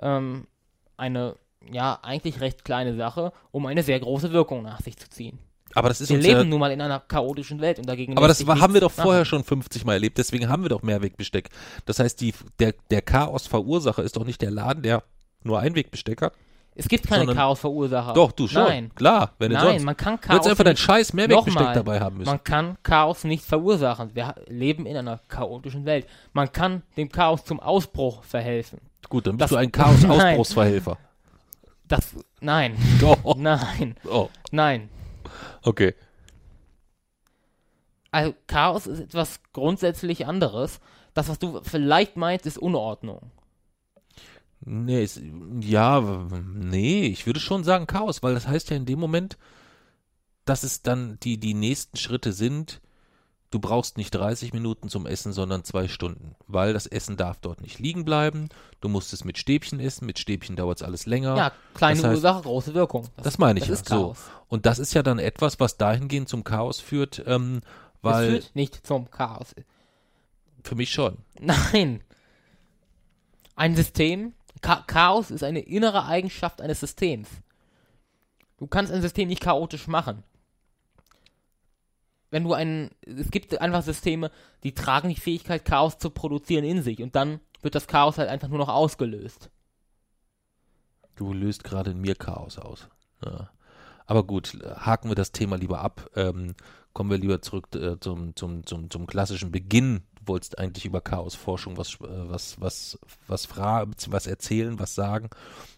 ähm, 0.00 0.46
eine 0.96 1.36
ja 1.70 1.98
eigentlich 2.02 2.40
recht 2.40 2.64
kleine 2.64 2.94
Sache, 2.94 3.32
um 3.50 3.66
eine 3.66 3.82
sehr 3.82 3.98
große 3.98 4.32
Wirkung 4.32 4.62
nach 4.62 4.80
sich 4.80 4.96
zu 4.96 5.08
ziehen. 5.10 5.38
aber 5.74 5.88
das 5.88 6.00
ist 6.00 6.10
Wir 6.10 6.18
leben 6.18 6.38
ja, 6.38 6.44
nun 6.44 6.60
mal 6.60 6.70
in 6.70 6.80
einer 6.80 7.00
chaotischen 7.00 7.60
Welt 7.60 7.78
und 7.78 7.88
dagegen. 7.88 8.16
aber 8.16 8.28
das 8.28 8.44
haben 8.46 8.74
wir 8.74 8.80
doch 8.80 8.92
vorher 8.92 9.22
machen. 9.22 9.26
schon 9.26 9.44
50 9.44 9.84
Mal 9.84 9.94
erlebt, 9.94 10.18
deswegen 10.18 10.48
haben 10.48 10.62
wir 10.62 10.68
doch 10.68 10.82
Mehrwegbesteck. 10.82 11.50
Das 11.84 11.98
heißt, 11.98 12.20
die, 12.20 12.34
der, 12.58 12.74
der 12.90 13.02
Chaos-Verursacher 13.02 14.02
ist 14.02 14.16
doch 14.16 14.24
nicht 14.24 14.40
der 14.42 14.50
Laden, 14.50 14.82
der 14.82 15.02
nur 15.42 15.60
Einwegbesteck 15.60 16.22
hat. 16.22 16.34
Es 16.78 16.88
gibt 16.88 17.06
keine 17.08 17.26
Chaosverursacher. 17.34 18.12
Doch, 18.12 18.32
du 18.32 18.46
schon. 18.46 18.62
Nein, 18.64 18.90
Klar, 18.94 19.32
wenn 19.38 19.50
nein, 19.52 19.62
sonst. 19.62 19.84
man 19.84 19.96
kann 19.96 20.16
Du 20.16 20.20
hättest 20.28 20.30
Chaos 20.42 20.46
einfach 20.46 20.64
dein 20.64 20.76
scheiß 20.76 21.12
Mehrwegbesteck 21.14 21.72
dabei 21.72 22.00
haben 22.00 22.18
müssen. 22.18 22.28
man 22.30 22.44
kann 22.44 22.76
Chaos 22.82 23.24
nicht 23.24 23.44
verursachen. 23.44 24.14
Wir 24.14 24.34
leben 24.46 24.84
in 24.84 24.96
einer 24.96 25.18
chaotischen 25.28 25.86
Welt. 25.86 26.06
Man 26.34 26.52
kann 26.52 26.82
dem 26.98 27.08
Chaos 27.10 27.44
zum 27.46 27.60
Ausbruch 27.60 28.22
verhelfen. 28.24 28.80
Gut, 29.08 29.26
dann 29.26 29.36
bist 29.38 29.44
das- 29.44 29.50
du 29.50 29.56
ein 29.56 29.72
Chaos-Ausbruchsverhelfer. 29.72 30.98
Das, 31.88 32.16
nein, 32.40 32.76
Doch. 33.00 33.36
nein, 33.36 33.94
Oh, 34.10 34.28
nein. 34.50 34.88
okay. 35.62 35.94
Also 38.10 38.34
Chaos 38.46 38.86
ist 38.86 39.00
etwas 39.00 39.40
grundsätzlich 39.52 40.26
anderes. 40.26 40.80
Das, 41.14 41.28
was 41.28 41.38
du 41.38 41.60
vielleicht 41.62 42.16
meinst, 42.16 42.44
ist 42.46 42.58
Unordnung. 42.58 43.30
Nee, 44.68 45.04
ist, 45.04 45.20
ja, 45.60 46.00
nee, 46.52 47.06
ich 47.06 47.24
würde 47.24 47.38
schon 47.40 47.62
sagen 47.62 47.86
Chaos, 47.86 48.22
weil 48.24 48.34
das 48.34 48.48
heißt 48.48 48.68
ja 48.70 48.76
in 48.76 48.84
dem 48.84 48.98
Moment, 48.98 49.38
dass 50.44 50.64
es 50.64 50.82
dann 50.82 51.18
die, 51.22 51.38
die 51.38 51.54
nächsten 51.54 51.96
Schritte 51.96 52.32
sind, 52.32 52.80
du 53.50 53.60
brauchst 53.60 53.96
nicht 53.96 54.10
30 54.10 54.52
Minuten 54.52 54.88
zum 54.88 55.06
Essen, 55.06 55.32
sondern 55.32 55.62
zwei 55.62 55.86
Stunden, 55.86 56.34
weil 56.48 56.72
das 56.72 56.86
Essen 56.86 57.16
darf 57.16 57.38
dort 57.40 57.60
nicht 57.60 57.78
liegen 57.78 58.04
bleiben, 58.04 58.48
du 58.80 58.88
musst 58.88 59.12
es 59.12 59.24
mit 59.24 59.38
Stäbchen 59.38 59.78
essen, 59.78 60.04
mit 60.04 60.18
Stäbchen 60.18 60.56
dauert 60.56 60.78
es 60.80 60.82
alles 60.82 61.06
länger. 61.06 61.36
Ja, 61.36 61.52
kleine 61.74 62.02
das 62.02 62.10
heißt- 62.10 62.14
Ursache, 62.14 62.42
große 62.42 62.74
Wirkung. 62.74 63.08
Das 63.22 63.38
meine 63.38 63.60
ich 63.60 63.68
das 63.68 63.84
ja. 63.88 63.96
So. 63.96 64.16
Und 64.48 64.66
das 64.66 64.80
ist 64.80 64.94
ja 64.94 65.04
dann 65.04 65.20
etwas, 65.20 65.60
was 65.60 65.76
dahingehend 65.76 66.28
zum 66.28 66.42
Chaos 66.42 66.80
führt, 66.80 67.22
ähm, 67.26 67.60
es 67.62 68.02
weil 68.02 68.30
führt 68.30 68.50
nicht 68.56 68.84
zum 68.86 69.10
Chaos. 69.12 69.54
für 70.64 70.74
mich 70.74 70.90
schon. 70.90 71.18
Nein. 71.40 72.02
Ein 73.54 73.74
System, 73.76 74.34
Chaos 74.60 75.30
ist 75.30 75.42
eine 75.42 75.60
innere 75.60 76.06
Eigenschaft 76.06 76.60
eines 76.60 76.80
Systems. 76.80 77.28
Du 78.58 78.66
kannst 78.66 78.92
ein 78.92 79.02
System 79.02 79.28
nicht 79.28 79.42
chaotisch 79.42 79.86
machen. 79.86 80.22
Wenn 82.30 82.44
du 82.44 82.54
ein, 82.54 82.90
es 83.02 83.30
gibt 83.30 83.58
einfach 83.60 83.82
Systeme, 83.82 84.30
die 84.62 84.72
tragen 84.72 85.08
die 85.08 85.20
Fähigkeit, 85.20 85.64
Chaos 85.64 85.98
zu 85.98 86.10
produzieren 86.10 86.64
in 86.64 86.82
sich 86.82 87.02
und 87.02 87.14
dann 87.14 87.40
wird 87.62 87.74
das 87.74 87.86
Chaos 87.86 88.18
halt 88.18 88.28
einfach 88.28 88.48
nur 88.48 88.58
noch 88.58 88.68
ausgelöst. 88.68 89.50
Du 91.14 91.32
löst 91.32 91.64
gerade 91.64 91.92
in 91.92 92.00
mir 92.00 92.14
Chaos 92.14 92.58
aus. 92.58 92.88
Ja. 93.24 93.50
Aber 94.06 94.24
gut, 94.24 94.58
haken 94.76 95.08
wir 95.08 95.14
das 95.14 95.32
Thema 95.32 95.56
lieber 95.56 95.80
ab. 95.80 96.08
Ähm, 96.14 96.54
kommen 96.92 97.10
wir 97.10 97.18
lieber 97.18 97.42
zurück 97.42 97.74
äh, 97.74 97.98
zum, 97.98 98.36
zum, 98.36 98.64
zum, 98.64 98.90
zum 98.90 99.06
klassischen 99.06 99.50
Beginn. 99.50 100.02
Wolltest 100.26 100.58
eigentlich 100.58 100.84
über 100.84 101.00
Chaosforschung 101.00 101.76
was, 101.76 101.94
äh, 101.94 101.98
was, 102.00 102.60
was, 102.60 102.98
was 103.26 103.46
fragen, 103.46 103.92
was 104.08 104.26
erzählen, 104.26 104.78
was 104.78 104.94
sagen. 104.94 105.30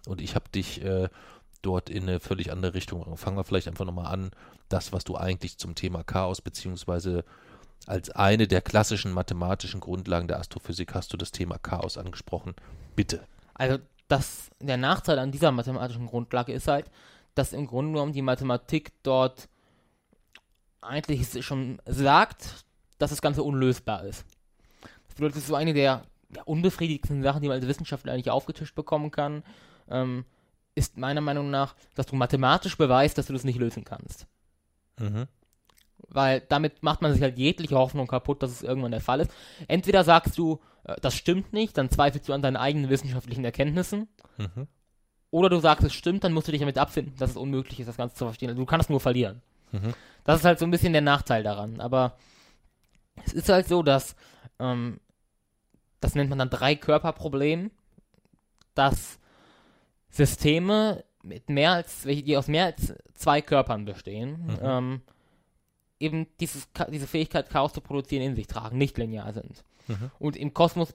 Und 0.06 0.20
ich 0.20 0.34
habe 0.34 0.48
dich 0.48 0.82
äh, 0.82 1.08
dort 1.62 1.90
in 1.90 2.04
eine 2.04 2.20
völlig 2.20 2.52
andere 2.52 2.74
Richtung. 2.74 3.16
Fangen 3.16 3.36
wir 3.36 3.44
vielleicht 3.44 3.68
einfach 3.68 3.84
nochmal 3.84 4.12
an, 4.12 4.30
das, 4.68 4.92
was 4.92 5.04
du 5.04 5.16
eigentlich 5.16 5.58
zum 5.58 5.74
Thema 5.74 6.02
Chaos 6.04 6.40
beziehungsweise 6.40 7.24
als 7.86 8.10
eine 8.10 8.46
der 8.46 8.60
klassischen 8.60 9.12
mathematischen 9.12 9.80
Grundlagen 9.80 10.28
der 10.28 10.38
Astrophysik 10.38 10.94
hast 10.94 11.12
du 11.12 11.16
das 11.16 11.32
Thema 11.32 11.58
Chaos 11.58 11.96
angesprochen. 11.96 12.54
Bitte. 12.96 13.24
Also 13.54 13.78
das, 14.08 14.50
der 14.60 14.76
Nachteil 14.76 15.18
an 15.18 15.32
dieser 15.32 15.52
mathematischen 15.52 16.06
Grundlage 16.06 16.52
ist 16.52 16.68
halt, 16.68 16.90
dass 17.34 17.52
im 17.52 17.66
Grunde 17.66 17.92
genommen 17.92 18.12
die 18.12 18.22
Mathematik 18.22 18.92
dort 19.02 19.48
eigentlich 20.80 21.44
schon 21.44 21.80
sagt, 21.86 22.64
dass 22.98 23.10
das 23.10 23.22
Ganze 23.22 23.42
unlösbar 23.42 24.04
ist. 24.04 24.24
Das 25.18 25.22
bedeutet, 25.22 25.36
es 25.38 25.42
ist 25.42 25.48
so 25.48 25.56
eine 25.56 25.74
der 25.74 26.04
ja, 26.34 26.42
unbefriedigsten 26.44 27.24
Sachen, 27.24 27.42
die 27.42 27.48
man 27.48 27.56
als 27.56 27.66
Wissenschaftler 27.66 28.12
eigentlich 28.12 28.30
aufgetischt 28.30 28.76
bekommen 28.76 29.10
kann, 29.10 29.42
ähm, 29.90 30.24
ist 30.76 30.96
meiner 30.96 31.20
Meinung 31.20 31.50
nach, 31.50 31.74
dass 31.96 32.06
du 32.06 32.14
mathematisch 32.14 32.78
beweist, 32.78 33.18
dass 33.18 33.26
du 33.26 33.32
das 33.32 33.42
nicht 33.42 33.58
lösen 33.58 33.84
kannst. 33.84 34.28
Mhm. 35.00 35.26
Weil 36.06 36.40
damit 36.48 36.84
macht 36.84 37.02
man 37.02 37.12
sich 37.12 37.20
halt 37.20 37.36
jegliche 37.36 37.74
Hoffnung 37.74 38.06
kaputt, 38.06 38.44
dass 38.44 38.52
es 38.52 38.62
irgendwann 38.62 38.92
der 38.92 39.00
Fall 39.00 39.18
ist. 39.18 39.32
Entweder 39.66 40.04
sagst 40.04 40.38
du, 40.38 40.60
äh, 40.84 40.94
das 41.00 41.16
stimmt 41.16 41.52
nicht, 41.52 41.76
dann 41.76 41.90
zweifelst 41.90 42.28
du 42.28 42.32
an 42.32 42.42
deinen 42.42 42.56
eigenen 42.56 42.88
wissenschaftlichen 42.88 43.44
Erkenntnissen. 43.44 44.06
Mhm. 44.36 44.68
Oder 45.32 45.50
du 45.50 45.58
sagst, 45.58 45.84
es 45.84 45.94
stimmt, 45.94 46.22
dann 46.22 46.32
musst 46.32 46.46
du 46.46 46.52
dich 46.52 46.60
damit 46.60 46.78
abfinden, 46.78 47.16
dass 47.18 47.30
es 47.30 47.36
unmöglich 47.36 47.80
ist, 47.80 47.88
das 47.88 47.96
Ganze 47.96 48.14
zu 48.14 48.24
verstehen. 48.24 48.50
Also 48.50 48.62
du 48.62 48.66
kannst 48.66 48.88
nur 48.88 49.00
verlieren. 49.00 49.42
Mhm. 49.72 49.94
Das 50.22 50.38
ist 50.38 50.44
halt 50.44 50.60
so 50.60 50.64
ein 50.64 50.70
bisschen 50.70 50.92
der 50.92 51.02
Nachteil 51.02 51.42
daran. 51.42 51.80
Aber 51.80 52.16
es 53.24 53.32
ist 53.32 53.48
halt 53.48 53.66
so, 53.66 53.82
dass 53.82 54.14
ähm, 54.60 55.00
das 56.00 56.14
nennt 56.14 56.30
man 56.30 56.38
dann 56.38 56.50
Drei-Körper-Problem, 56.50 57.70
dass 58.74 59.18
Systeme 60.10 61.04
mit 61.22 61.48
mehr 61.50 61.72
als, 61.72 62.02
die 62.02 62.36
aus 62.36 62.48
mehr 62.48 62.66
als 62.66 62.94
zwei 63.14 63.42
Körpern 63.42 63.84
bestehen, 63.84 64.46
Mhm. 64.46 64.58
ähm, 64.62 65.00
eben 66.00 66.26
dieses, 66.40 66.68
diese 66.90 67.06
Fähigkeit, 67.08 67.50
Chaos 67.50 67.72
zu 67.72 67.80
produzieren, 67.80 68.22
in 68.22 68.36
sich 68.36 68.46
tragen, 68.46 68.78
nicht 68.78 68.96
linear 68.98 69.32
sind. 69.32 69.64
Mhm. 69.88 70.10
Und 70.18 70.36
im 70.36 70.54
Kosmos 70.54 70.94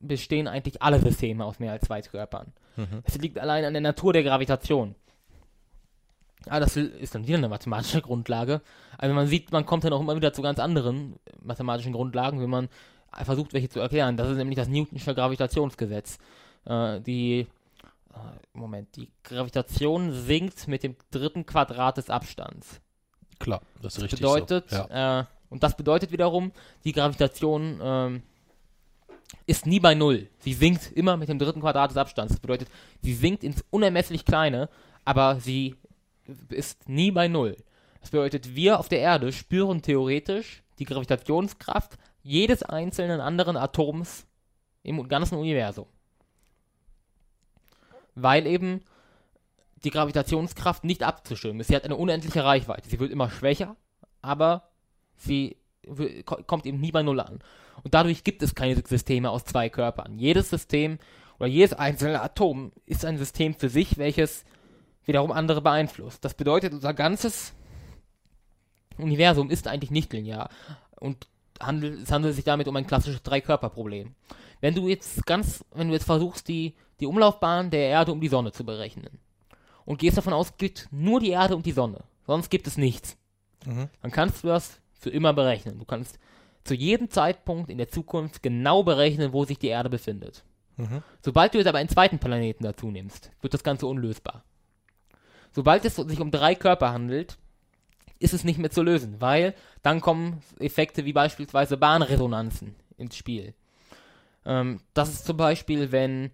bestehen 0.00 0.48
eigentlich 0.48 0.80
alle 0.80 1.00
Systeme 1.00 1.44
aus 1.44 1.58
mehr 1.58 1.72
als 1.72 1.84
zwei 1.84 2.00
Körpern. 2.00 2.52
Mhm. 2.76 3.02
Es 3.04 3.18
liegt 3.18 3.38
allein 3.38 3.64
an 3.64 3.74
der 3.74 3.82
Natur 3.82 4.12
der 4.12 4.22
Gravitation. 4.22 4.94
Ah, 6.46 6.60
das 6.60 6.76
ist 6.76 7.14
dann 7.14 7.26
wieder 7.26 7.36
eine 7.36 7.48
mathematische 7.48 8.00
Grundlage. 8.00 8.62
Also 8.96 9.14
man 9.14 9.26
sieht, 9.26 9.52
man 9.52 9.66
kommt 9.66 9.84
dann 9.84 9.92
auch 9.92 10.00
immer 10.00 10.16
wieder 10.16 10.32
zu 10.32 10.40
ganz 10.40 10.58
anderen 10.58 11.16
mathematischen 11.42 11.92
Grundlagen, 11.92 12.40
wenn 12.40 12.48
man 12.48 12.68
versucht, 13.24 13.52
welche 13.52 13.68
zu 13.68 13.80
erklären. 13.80 14.16
Das 14.16 14.28
ist 14.28 14.36
nämlich 14.36 14.56
das 14.56 14.68
Newtonsche 14.68 15.14
Gravitationsgesetz. 15.14 16.18
Äh, 16.64 17.00
die, 17.00 17.40
äh, 17.40 18.18
Moment, 18.52 18.96
die 18.96 19.10
Gravitation 19.22 20.12
sinkt 20.12 20.68
mit 20.68 20.82
dem 20.82 20.96
dritten 21.10 21.46
Quadrat 21.46 21.96
des 21.96 22.10
Abstands. 22.10 22.80
Klar, 23.38 23.62
das 23.82 23.96
ist 23.96 24.02
richtig. 24.04 24.20
bedeutet, 24.20 24.70
so. 24.70 24.76
Ja. 24.76 25.20
äh, 25.20 25.24
und 25.50 25.62
das 25.62 25.76
bedeutet 25.76 26.12
wiederum, 26.12 26.52
die 26.84 26.92
Gravitation 26.92 27.80
ähm, 27.82 28.22
ist 29.46 29.66
nie 29.66 29.80
bei 29.80 29.94
Null. 29.94 30.28
Sie 30.40 30.52
sinkt 30.52 30.92
immer 30.92 31.16
mit 31.16 31.28
dem 31.28 31.38
dritten 31.38 31.60
Quadrat 31.60 31.90
des 31.90 31.96
Abstands. 31.96 32.34
Das 32.34 32.40
bedeutet, 32.40 32.68
sie 33.02 33.14
sinkt 33.14 33.44
ins 33.44 33.64
unermesslich 33.70 34.24
Kleine, 34.24 34.68
aber 35.04 35.40
sie 35.40 35.76
ist 36.50 36.88
nie 36.88 37.10
bei 37.10 37.28
Null. 37.28 37.56
Das 38.00 38.10
bedeutet, 38.10 38.54
wir 38.54 38.78
auf 38.78 38.88
der 38.88 39.00
Erde 39.00 39.32
spüren 39.32 39.82
theoretisch 39.82 40.62
die 40.78 40.84
Gravitationskraft 40.84 41.98
jedes 42.22 42.62
einzelnen 42.62 43.20
anderen 43.20 43.56
Atoms 43.56 44.26
im 44.82 45.06
ganzen 45.08 45.38
Universum. 45.38 45.86
Weil 48.14 48.46
eben 48.46 48.82
die 49.84 49.90
Gravitationskraft 49.90 50.84
nicht 50.84 51.02
abzuschirmen 51.02 51.60
ist. 51.60 51.68
Sie 51.68 51.76
hat 51.76 51.84
eine 51.84 51.96
unendliche 51.96 52.44
Reichweite. 52.44 52.88
Sie 52.88 52.98
wird 52.98 53.12
immer 53.12 53.30
schwächer, 53.30 53.76
aber 54.22 54.70
sie 55.16 55.56
kommt 56.24 56.66
eben 56.66 56.80
nie 56.80 56.92
bei 56.92 57.02
Null 57.02 57.20
an. 57.20 57.38
Und 57.82 57.94
dadurch 57.94 58.24
gibt 58.24 58.42
es 58.42 58.54
keine 58.54 58.74
Systeme 58.84 59.30
aus 59.30 59.44
zwei 59.44 59.68
Körpern. 59.68 60.18
Jedes 60.18 60.50
System 60.50 60.98
oder 61.38 61.48
jedes 61.48 61.72
einzelne 61.72 62.20
Atom 62.20 62.72
ist 62.86 63.04
ein 63.04 63.18
System 63.18 63.54
für 63.54 63.68
sich, 63.68 63.96
welches 63.98 64.44
wiederum 65.04 65.30
andere 65.32 65.62
beeinflusst. 65.62 66.24
Das 66.24 66.34
bedeutet, 66.34 66.72
unser 66.72 66.92
ganzes 66.92 67.54
Universum 68.98 69.48
ist 69.50 69.68
eigentlich 69.68 69.92
nicht 69.92 70.12
linear 70.12 70.50
und 70.98 71.28
handelt, 71.60 72.02
es 72.02 72.12
handelt 72.12 72.34
sich 72.34 72.44
damit 72.44 72.68
um 72.68 72.76
ein 72.76 72.86
klassisches 72.86 73.22
Dreikörperproblem. 73.22 74.14
Wenn 74.60 74.74
du 74.74 74.88
jetzt 74.88 75.24
ganz, 75.26 75.64
wenn 75.72 75.88
du 75.88 75.94
jetzt 75.94 76.04
versuchst, 76.06 76.48
die, 76.48 76.74
die 77.00 77.06
Umlaufbahn 77.06 77.70
der 77.70 77.88
Erde 77.88 78.12
um 78.12 78.20
die 78.20 78.28
Sonne 78.28 78.52
zu 78.52 78.64
berechnen 78.64 79.18
und 79.84 79.98
gehst 79.98 80.16
davon 80.18 80.32
aus, 80.32 80.50
es 80.50 80.56
gibt 80.56 80.88
nur 80.90 81.20
die 81.20 81.30
Erde 81.30 81.54
und 81.56 81.64
die 81.66 81.72
Sonne, 81.72 82.04
sonst 82.26 82.50
gibt 82.50 82.66
es 82.66 82.76
nichts, 82.76 83.16
Mhm. 83.66 83.88
dann 84.02 84.10
kannst 84.12 84.44
du 84.44 84.48
das 84.48 84.80
für 84.92 85.10
immer 85.10 85.32
berechnen. 85.32 85.78
Du 85.78 85.84
kannst 85.84 86.18
zu 86.64 86.74
jedem 86.74 87.10
Zeitpunkt 87.10 87.70
in 87.70 87.78
der 87.78 87.88
Zukunft 87.88 88.42
genau 88.42 88.82
berechnen, 88.84 89.32
wo 89.32 89.44
sich 89.44 89.58
die 89.58 89.66
Erde 89.68 89.90
befindet. 89.90 90.44
Mhm. 90.76 91.02
Sobald 91.22 91.52
du 91.54 91.58
jetzt 91.58 91.66
aber 91.66 91.78
einen 91.78 91.88
zweiten 91.88 92.18
Planeten 92.20 92.62
dazu 92.62 92.90
nimmst, 92.90 93.30
wird 93.40 93.54
das 93.54 93.64
Ganze 93.64 93.86
unlösbar. 93.86 94.44
Sobald 95.52 95.84
es 95.84 95.96
sich 95.96 96.20
um 96.20 96.30
drei 96.30 96.54
Körper 96.54 96.92
handelt, 96.92 97.36
ist 98.18 98.34
es 98.34 98.44
nicht 98.44 98.58
mehr 98.58 98.70
zu 98.70 98.82
lösen, 98.82 99.16
weil 99.20 99.54
dann 99.82 100.00
kommen 100.00 100.42
Effekte 100.58 101.04
wie 101.04 101.12
beispielsweise 101.12 101.76
Bahnresonanzen 101.76 102.74
ins 102.96 103.16
Spiel. 103.16 103.54
Ähm, 104.44 104.80
das 104.94 105.10
ist 105.10 105.26
zum 105.26 105.36
Beispiel, 105.36 105.92
wenn, 105.92 106.30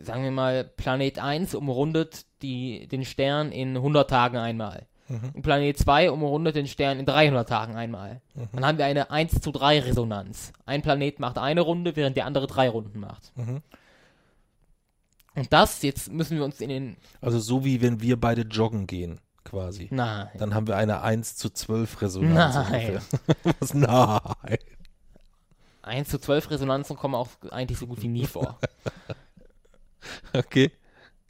sagen 0.00 0.24
wir 0.24 0.30
mal, 0.30 0.64
Planet 0.64 1.18
1 1.18 1.54
umrundet 1.54 2.26
die, 2.42 2.86
den 2.88 3.04
Stern 3.04 3.52
in 3.52 3.76
100 3.76 4.08
Tagen 4.08 4.36
einmal. 4.36 4.86
Mhm. 5.08 5.30
Und 5.34 5.42
Planet 5.42 5.78
2 5.78 6.10
umrundet 6.10 6.56
den 6.56 6.66
Stern 6.66 6.98
in 6.98 7.06
300 7.06 7.48
Tagen 7.48 7.76
einmal. 7.76 8.20
Dann 8.52 8.66
haben 8.66 8.78
wir 8.78 8.86
eine 8.86 9.10
1 9.10 9.40
zu 9.40 9.52
3 9.52 9.80
Resonanz. 9.80 10.52
Ein 10.66 10.82
Planet 10.82 11.20
macht 11.20 11.38
eine 11.38 11.60
Runde, 11.60 11.96
während 11.96 12.16
der 12.16 12.26
andere 12.26 12.46
drei 12.46 12.68
Runden 12.68 13.00
macht. 13.00 13.32
Mhm. 13.36 13.62
Und 15.34 15.52
das, 15.52 15.82
jetzt 15.82 16.12
müssen 16.12 16.36
wir 16.36 16.44
uns 16.44 16.60
in 16.60 16.68
den. 16.68 16.96
Also 17.20 17.38
so 17.38 17.64
wie 17.64 17.80
wenn 17.80 18.02
wir 18.02 18.20
beide 18.20 18.42
joggen 18.42 18.86
gehen, 18.86 19.18
quasi. 19.44 19.88
Nein. 19.90 20.28
Dann 20.38 20.54
haben 20.54 20.66
wir 20.66 20.76
eine 20.76 21.02
1 21.02 21.36
zu 21.36 21.50
12 21.50 22.02
Resonanz. 22.02 22.54
Nein. 22.54 23.00
Was? 23.60 23.74
Nein. 23.74 24.58
1 25.82 26.08
zu 26.08 26.18
12 26.18 26.50
Resonanzen 26.50 26.96
kommen 26.96 27.14
auch 27.14 27.28
eigentlich 27.50 27.78
so 27.78 27.86
gut 27.86 28.02
wie 28.02 28.08
nie 28.08 28.26
vor. 28.26 28.58
Okay. 30.32 30.72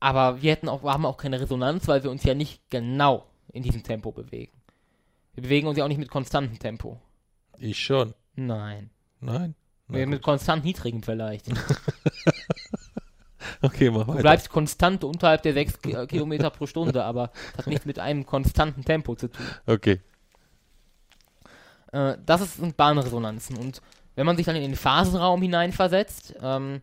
Aber 0.00 0.40
wir 0.40 0.50
hätten 0.50 0.68
auch, 0.68 0.82
haben 0.82 1.04
auch 1.04 1.18
keine 1.18 1.38
Resonanz, 1.38 1.86
weil 1.88 2.02
wir 2.02 2.10
uns 2.10 2.24
ja 2.24 2.34
nicht 2.34 2.70
genau 2.70 3.26
in 3.52 3.62
diesem 3.62 3.82
Tempo 3.82 4.12
bewegen. 4.12 4.52
Wir 5.34 5.42
bewegen 5.42 5.68
uns 5.68 5.76
ja 5.76 5.84
auch 5.84 5.88
nicht 5.88 5.98
mit 5.98 6.10
konstantem 6.10 6.58
Tempo. 6.58 7.00
Ich 7.58 7.78
schon. 7.78 8.14
Nein. 8.34 8.90
Nein? 9.20 9.54
Na 9.88 9.98
gut. 10.00 10.08
mit 10.08 10.22
konstant 10.22 10.64
niedrigem 10.64 11.02
vielleicht. 11.02 11.48
Du 13.62 13.68
Okay, 13.68 13.90
mach 13.90 14.06
weiter. 14.08 14.20
bleibst 14.20 14.50
konstant 14.50 15.04
unterhalb 15.04 15.42
der 15.42 15.54
6 15.54 15.80
Ki- 15.80 15.92
äh, 15.92 16.06
Kilometer 16.06 16.50
pro 16.50 16.66
Stunde, 16.66 17.04
aber 17.04 17.30
das 17.52 17.58
hat 17.58 17.66
nichts 17.68 17.86
mit 17.86 17.98
einem 17.98 18.26
konstanten 18.26 18.84
Tempo 18.84 19.14
zu 19.14 19.28
tun. 19.30 19.46
Okay. 19.66 20.00
Äh, 21.92 22.16
das 22.26 22.40
ist, 22.40 22.56
sind 22.56 22.76
Bahnresonanzen. 22.76 23.56
Und 23.56 23.80
wenn 24.16 24.26
man 24.26 24.36
sich 24.36 24.46
dann 24.46 24.56
in 24.56 24.62
den 24.62 24.76
Phasenraum 24.76 25.40
hineinversetzt, 25.42 26.34
ähm, 26.42 26.82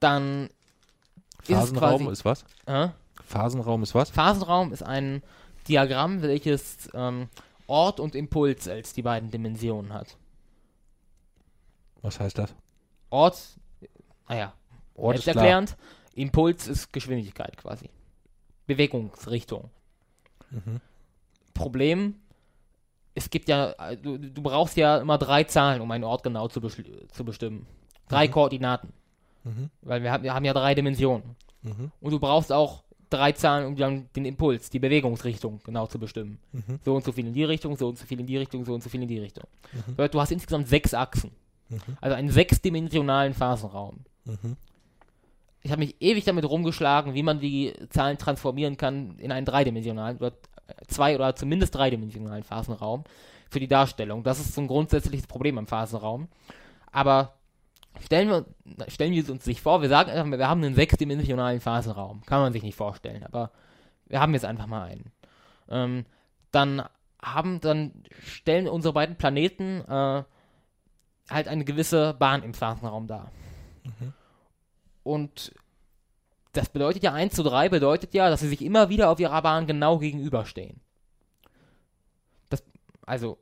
dann 0.00 0.50
Phasenraum 1.42 2.06
ist 2.08 2.20
ist 2.20 2.24
was? 2.24 2.44
äh, 2.66 2.88
Phasenraum 3.24 3.82
ist 3.82 3.94
was? 3.94 4.10
Phasenraum 4.10 4.72
ist 4.72 4.82
ein 4.82 5.22
Diagramm, 5.68 6.20
welches 6.22 6.90
ähm, 6.94 7.28
Ort 7.66 8.00
und 8.00 8.14
Impuls 8.14 8.68
als 8.68 8.92
die 8.92 9.02
beiden 9.02 9.30
Dimensionen 9.30 9.92
hat. 9.94 10.16
Was 12.02 12.20
heißt 12.20 12.36
das? 12.38 12.54
Ort, 13.10 13.40
naja, 14.28 14.52
Ort 14.94 15.16
ist 15.16 15.22
klar. 15.24 15.34
selbsterklärend, 15.34 15.76
Impuls 16.14 16.68
ist 16.68 16.92
Geschwindigkeit 16.92 17.56
quasi. 17.56 17.90
Bewegungsrichtung. 18.66 19.70
Mhm. 20.50 20.80
Problem, 21.52 22.14
es 23.14 23.30
gibt 23.30 23.48
ja, 23.48 23.74
du, 23.96 24.18
du 24.18 24.42
brauchst 24.42 24.76
ja 24.76 24.98
immer 24.98 25.18
drei 25.18 25.44
Zahlen, 25.44 25.80
um 25.80 25.90
einen 25.90 26.04
Ort 26.04 26.22
genau 26.22 26.48
zu, 26.48 26.60
zu 26.60 27.24
bestimmen. 27.24 27.66
Drei 28.08 28.26
Mhm. 28.26 28.32
Koordinaten. 28.32 28.92
Mhm. 29.44 29.70
Weil 29.82 30.02
wir 30.02 30.12
haben, 30.12 30.24
wir 30.24 30.34
haben 30.34 30.44
ja 30.44 30.52
drei 30.52 30.74
Dimensionen. 30.74 31.36
Mhm. 31.62 31.90
Und 32.00 32.10
du 32.10 32.18
brauchst 32.18 32.52
auch 32.52 32.82
drei 33.10 33.32
Zahlen, 33.32 33.66
um 33.66 33.76
dann 33.76 34.08
den 34.16 34.24
Impuls, 34.24 34.70
die 34.70 34.78
Bewegungsrichtung 34.78 35.60
genau 35.64 35.86
zu 35.86 35.98
bestimmen. 35.98 36.38
Mhm. 36.52 36.80
So 36.84 36.94
und 36.96 37.04
so 37.04 37.12
viel 37.12 37.26
in 37.26 37.32
die 37.34 37.44
Richtung, 37.44 37.76
so 37.76 37.88
und 37.88 37.98
so 37.98 38.04
viel 38.06 38.18
in 38.18 38.26
die 38.26 38.36
Richtung, 38.36 38.64
so 38.64 38.74
und 38.74 38.82
so 38.82 38.88
viel 38.88 39.02
in 39.02 39.08
die 39.08 39.18
Richtung. 39.18 39.44
Mhm. 39.86 40.10
Du 40.10 40.20
hast 40.20 40.32
insgesamt 40.32 40.68
sechs 40.68 40.94
Achsen. 40.94 41.30
Also 42.00 42.14
einen 42.14 42.30
sechsdimensionalen 42.30 43.34
Phasenraum. 43.34 44.00
Mhm. 45.64 45.66
Ich 45.66 45.72
habe 45.72 45.80
mich 45.80 45.96
ewig 46.00 46.24
damit 46.24 46.48
rumgeschlagen, 46.48 47.14
wie 47.14 47.22
man 47.22 47.40
die 47.40 47.72
Zahlen 47.90 48.18
transformieren 48.18 48.76
kann 48.76 49.18
in 49.18 49.32
einen 49.32 49.46
dreidimensionalen 49.46 50.18
oder 50.18 50.32
zwei 50.86 51.14
oder 51.14 51.34
zumindest 51.34 51.74
dreidimensionalen 51.74 52.44
Phasenraum 52.44 53.04
für 53.50 53.60
die 53.60 53.68
Darstellung. 53.68 54.22
Das 54.22 54.40
ist 54.40 54.54
so 54.54 54.60
ein 54.60 54.68
grundsätzliches 54.68 55.26
Problem 55.26 55.58
am 55.58 55.66
Phasenraum. 55.66 56.28
Aber 56.92 57.34
Stellen 58.02 58.28
wir, 58.28 58.44
stellen 58.88 59.12
wir 59.12 59.30
uns 59.30 59.46
nicht 59.46 59.60
vor, 59.60 59.80
wir 59.80 59.88
sagen 59.88 60.10
einfach, 60.10 60.38
wir 60.38 60.48
haben 60.48 60.64
einen 60.64 60.74
sechsdimensionalen 60.74 61.60
Phasenraum. 61.60 62.22
Kann 62.26 62.40
man 62.40 62.52
sich 62.52 62.62
nicht 62.62 62.76
vorstellen, 62.76 63.22
aber 63.24 63.52
wir 64.06 64.20
haben 64.20 64.34
jetzt 64.34 64.44
einfach 64.44 64.66
mal 64.66 64.88
einen. 64.88 65.12
Ähm, 65.68 66.04
dann 66.50 66.82
haben, 67.22 67.60
dann 67.60 67.92
stellen 68.24 68.68
unsere 68.68 68.92
beiden 68.92 69.16
Planeten 69.16 69.80
äh, 69.82 70.24
halt 71.30 71.48
eine 71.48 71.64
gewisse 71.64 72.14
Bahn 72.14 72.42
im 72.42 72.52
Phasenraum 72.52 73.06
dar. 73.06 73.30
Und 75.04 75.54
das 76.52 76.68
bedeutet 76.68 77.02
ja 77.02 77.12
1 77.12 77.34
zu 77.34 77.44
3 77.44 77.68
bedeutet 77.68 78.14
ja, 78.14 78.28
dass 78.30 78.40
sie 78.40 78.48
sich 78.48 78.62
immer 78.62 78.88
wieder 78.88 79.10
auf 79.10 79.20
ihrer 79.20 79.40
Bahn 79.42 79.66
genau 79.66 79.98
gegenüberstehen. 79.98 80.80
Das, 82.50 82.64
also, 83.06 83.38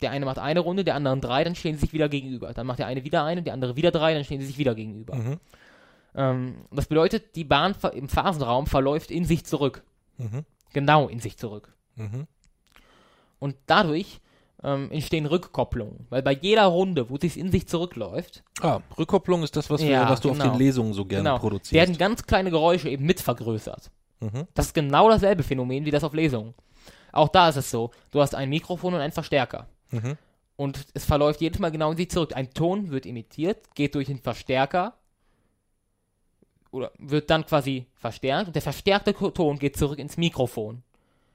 der 0.00 0.10
eine 0.10 0.24
macht 0.24 0.38
eine 0.38 0.60
Runde, 0.60 0.84
der 0.84 0.96
andere 0.96 1.18
drei, 1.18 1.44
dann 1.44 1.54
stehen 1.54 1.76
sie 1.76 1.82
sich 1.82 1.92
wieder 1.92 2.08
gegenüber. 2.08 2.52
Dann 2.52 2.66
macht 2.66 2.80
der 2.80 2.86
eine 2.86 3.04
wieder 3.04 3.24
eine, 3.24 3.42
der 3.42 3.54
andere 3.54 3.76
wieder 3.76 3.90
drei, 3.90 4.14
dann 4.14 4.24
stehen 4.24 4.40
sie 4.40 4.46
sich 4.46 4.58
wieder 4.58 4.74
gegenüber. 4.74 5.14
Mhm. 5.14 5.40
Ähm, 6.14 6.54
das 6.70 6.86
bedeutet, 6.86 7.36
die 7.36 7.44
Bahn 7.44 7.74
im 7.94 8.08
Phasenraum 8.08 8.66
verläuft 8.66 9.10
in 9.10 9.24
sich 9.24 9.44
zurück. 9.44 9.82
Mhm. 10.18 10.44
Genau 10.72 11.08
in 11.08 11.20
sich 11.20 11.36
zurück. 11.36 11.72
Mhm. 11.96 12.26
Und 13.38 13.56
dadurch 13.66 14.20
ähm, 14.64 14.90
entstehen 14.90 15.26
Rückkopplungen. 15.26 16.06
Weil 16.10 16.22
bei 16.22 16.32
jeder 16.32 16.66
Runde, 16.66 17.10
wo 17.10 17.16
es 17.20 17.36
in 17.36 17.50
sich 17.50 17.66
zurückläuft, 17.68 18.44
Ah, 18.60 18.80
Rückkopplung 18.96 19.42
ist 19.42 19.56
das, 19.56 19.70
was, 19.70 19.80
wir, 19.82 19.90
Ja, 19.90 20.08
was 20.08 20.20
du 20.20 20.30
auf 20.30 20.38
genau. 20.38 20.50
den 20.52 20.58
Lesungen 20.58 20.92
so 20.92 21.04
gerne 21.04 21.24
genau, 21.30 21.38
produzierst. 21.38 21.72
werden 21.72 21.98
ganz 21.98 22.24
kleine 22.24 22.50
Geräusche 22.50 22.88
eben 22.88 23.04
mit 23.04 23.20
vergrößert. 23.20 23.90
Mhm. 24.20 24.46
Das 24.54 24.66
ist 24.66 24.74
genau 24.74 25.08
dasselbe 25.08 25.42
Phänomen 25.42 25.84
wie 25.84 25.90
das 25.90 26.04
auf 26.04 26.12
Lesungen. 26.14 26.54
Auch 27.10 27.28
da 27.28 27.48
ist 27.48 27.56
es 27.56 27.70
so, 27.70 27.90
du 28.10 28.20
hast 28.20 28.34
ein 28.34 28.48
Mikrofon 28.48 28.94
und 28.94 29.00
einen 29.00 29.12
Verstärker. 29.12 29.66
Mhm. 29.90 30.16
Und 30.56 30.86
es 30.94 31.04
verläuft 31.04 31.40
jedes 31.40 31.58
Mal 31.58 31.70
genau 31.72 31.90
in 31.90 31.96
sich 31.96 32.10
zurück. 32.10 32.36
Ein 32.36 32.54
Ton 32.54 32.90
wird 32.90 33.04
imitiert, 33.04 33.74
geht 33.74 33.94
durch 33.96 34.06
den 34.06 34.18
Verstärker 34.18 34.94
oder 36.70 36.92
wird 36.98 37.28
dann 37.30 37.44
quasi 37.44 37.86
verstärkt 37.94 38.46
und 38.48 38.54
der 38.54 38.62
verstärkte 38.62 39.12
Ton 39.14 39.58
geht 39.58 39.76
zurück 39.76 39.98
ins 39.98 40.16
Mikrofon. 40.16 40.82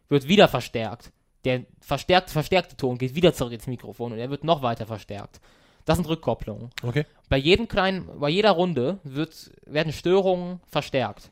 Wird 0.10 0.28
wieder 0.28 0.48
verstärkt. 0.48 1.12
Der 1.46 1.66
verstärkte, 1.80 2.32
verstärkte 2.32 2.76
Ton 2.76 2.98
geht 2.98 3.16
wieder 3.16 3.34
zurück 3.34 3.54
ins 3.54 3.68
Mikrofon 3.68 4.14
und 4.14 4.20
er 4.20 4.30
wird 4.30 4.44
noch 4.44 4.62
weiter 4.62 4.86
verstärkt. 4.86 5.40
Das 5.86 5.98
sind 5.98 6.08
Rückkopplungen. 6.08 6.70
Okay. 6.84 7.06
Bei 7.30 7.38
jedem 7.38 7.68
kleinen, 7.68 8.20
bei 8.20 8.30
jeder 8.30 8.52
Runde 8.52 9.00
wird, 9.04 9.52
werden 9.66 9.94
Störungen 9.94 10.60
verstärkt. 10.68 11.30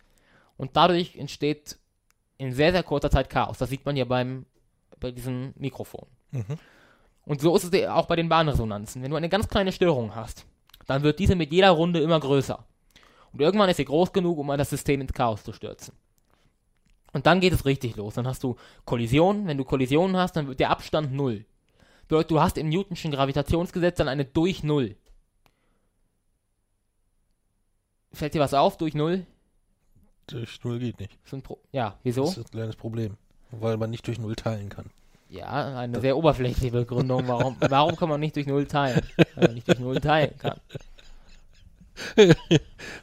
Und 0.57 0.77
dadurch 0.77 1.17
entsteht 1.17 1.77
in 2.37 2.53
sehr, 2.53 2.71
sehr 2.71 2.83
kurzer 2.83 3.09
Zeit 3.09 3.29
Chaos. 3.29 3.57
Das 3.57 3.69
sieht 3.69 3.85
man 3.85 3.97
ja 3.97 4.05
beim, 4.05 4.45
bei 4.99 5.11
diesem 5.11 5.53
Mikrofon. 5.57 6.07
Mhm. 6.31 6.57
Und 7.25 7.41
so 7.41 7.55
ist 7.55 7.73
es 7.73 7.87
auch 7.87 8.05
bei 8.05 8.15
den 8.15 8.29
Bahnresonanzen. 8.29 9.01
Wenn 9.01 9.11
du 9.11 9.17
eine 9.17 9.29
ganz 9.29 9.47
kleine 9.47 9.71
Störung 9.71 10.15
hast, 10.15 10.45
dann 10.85 11.03
wird 11.03 11.19
diese 11.19 11.35
mit 11.35 11.51
jeder 11.51 11.71
Runde 11.71 11.99
immer 11.99 12.19
größer. 12.19 12.63
Und 13.33 13.41
irgendwann 13.41 13.69
ist 13.69 13.77
sie 13.77 13.85
groß 13.85 14.13
genug, 14.13 14.37
um 14.37 14.47
das 14.47 14.69
System 14.69 15.01
ins 15.01 15.11
Chaos 15.11 15.43
zu 15.43 15.51
stürzen. 15.51 15.93
Und 17.15 17.25
dann 17.27 17.39
geht 17.39 17.53
es 17.53 17.63
richtig 17.63 17.95
los. 17.95 18.15
Dann 18.15 18.27
hast 18.27 18.43
du 18.43 18.57
Kollisionen. 18.83 19.47
Wenn 19.47 19.57
du 19.57 19.63
Kollisionen 19.63 20.17
hast, 20.17 20.35
dann 20.35 20.49
wird 20.49 20.59
der 20.59 20.69
Abstand 20.69 21.13
null. 21.13 21.45
Bedeutet, 22.09 22.31
du 22.31 22.41
hast 22.41 22.57
im 22.57 22.67
Newtonschen 22.67 23.09
Gravitationsgesetz 23.09 23.95
dann 23.95 24.09
eine 24.09 24.25
durch 24.25 24.63
Null. 24.63 24.97
Fällt 28.11 28.33
dir 28.33 28.41
was 28.41 28.53
auf 28.53 28.75
durch 28.75 28.95
Null? 28.95 29.25
Durch 30.27 30.61
Null 30.65 30.79
geht 30.79 30.99
nicht. 30.99 31.17
Ist 31.23 31.33
ein 31.33 31.41
Pro 31.41 31.57
ja, 31.71 31.97
wieso? 32.03 32.23
Das 32.23 32.37
ist 32.37 32.47
ein 32.47 32.51
kleines 32.51 32.75
Problem. 32.75 33.15
Weil 33.51 33.77
man 33.77 33.91
nicht 33.91 34.05
durch 34.07 34.19
Null 34.19 34.35
teilen 34.35 34.67
kann. 34.67 34.89
Ja, 35.29 35.77
eine 35.77 36.01
sehr 36.01 36.17
oberflächliche 36.17 36.71
Begründung. 36.71 37.29
Warum, 37.29 37.55
warum 37.69 37.95
kann 37.95 38.09
man 38.09 38.19
nicht 38.19 38.35
durch 38.35 38.47
Null 38.47 38.65
teilen? 38.65 39.07
Weil 39.35 39.45
man 39.45 39.53
nicht 39.53 39.69
durch 39.69 39.79
Null 39.79 40.01
teilen 40.01 40.37
kann. 40.37 40.59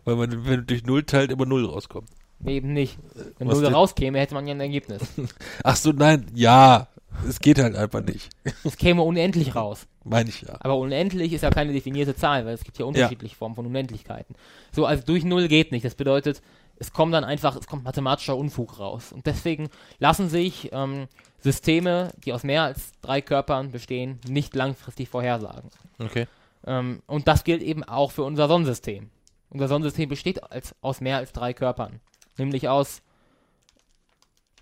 Weil 0.04 0.16
man, 0.16 0.44
wenn 0.44 0.56
du 0.60 0.64
durch 0.64 0.84
Null 0.84 1.02
teilt, 1.04 1.32
immer 1.32 1.46
Null 1.46 1.64
rauskommt. 1.64 2.10
Eben 2.46 2.72
nicht. 2.72 2.98
Wenn 3.38 3.48
Was 3.48 3.60
Null 3.60 3.72
rauskäme, 3.72 4.18
hätte 4.18 4.34
man 4.34 4.46
ja 4.46 4.54
ein 4.54 4.60
Ergebnis. 4.60 5.02
Ach 5.64 5.76
so, 5.76 5.92
nein, 5.92 6.26
ja. 6.34 6.88
Es 7.28 7.40
geht 7.40 7.58
halt 7.58 7.76
einfach 7.76 8.02
nicht. 8.02 8.30
Es 8.64 8.76
käme 8.76 9.02
unendlich 9.02 9.54
raus. 9.54 9.86
Meine 10.02 10.30
ich 10.30 10.42
ja. 10.42 10.56
Aber 10.60 10.76
unendlich 10.78 11.32
ist 11.32 11.42
ja 11.42 11.50
keine 11.50 11.72
definierte 11.72 12.16
Zahl, 12.16 12.46
weil 12.46 12.54
es 12.54 12.64
gibt 12.64 12.78
ja 12.78 12.86
unterschiedliche 12.86 13.36
Formen 13.36 13.54
von 13.54 13.66
Unendlichkeiten. 13.66 14.34
So, 14.72 14.86
also 14.86 15.04
durch 15.04 15.24
Null 15.24 15.46
geht 15.48 15.72
nicht. 15.72 15.84
Das 15.84 15.94
bedeutet, 15.94 16.42
es 16.78 16.92
kommt 16.92 17.14
dann 17.14 17.22
einfach, 17.22 17.54
es 17.54 17.66
kommt 17.66 17.84
mathematischer 17.84 18.36
Unfug 18.36 18.78
raus. 18.78 19.12
Und 19.12 19.26
deswegen 19.26 19.68
lassen 19.98 20.28
sich 20.28 20.70
ähm, 20.72 21.06
Systeme, 21.38 22.08
die 22.24 22.32
aus 22.32 22.42
mehr 22.42 22.62
als 22.62 22.92
drei 23.02 23.20
Körpern 23.20 23.70
bestehen, 23.70 24.18
nicht 24.26 24.54
langfristig 24.56 25.08
vorhersagen. 25.08 25.70
Okay. 25.98 26.26
Ähm, 26.66 27.02
und 27.06 27.28
das 27.28 27.44
gilt 27.44 27.62
eben 27.62 27.84
auch 27.84 28.10
für 28.10 28.24
unser 28.24 28.48
Sonnensystem. 28.48 29.10
Unser 29.50 29.68
Sonnensystem 29.68 30.08
besteht 30.08 30.42
als, 30.50 30.74
aus 30.80 31.00
mehr 31.00 31.18
als 31.18 31.32
drei 31.32 31.52
Körpern. 31.52 32.00
Nämlich 32.38 32.68
aus 32.68 33.02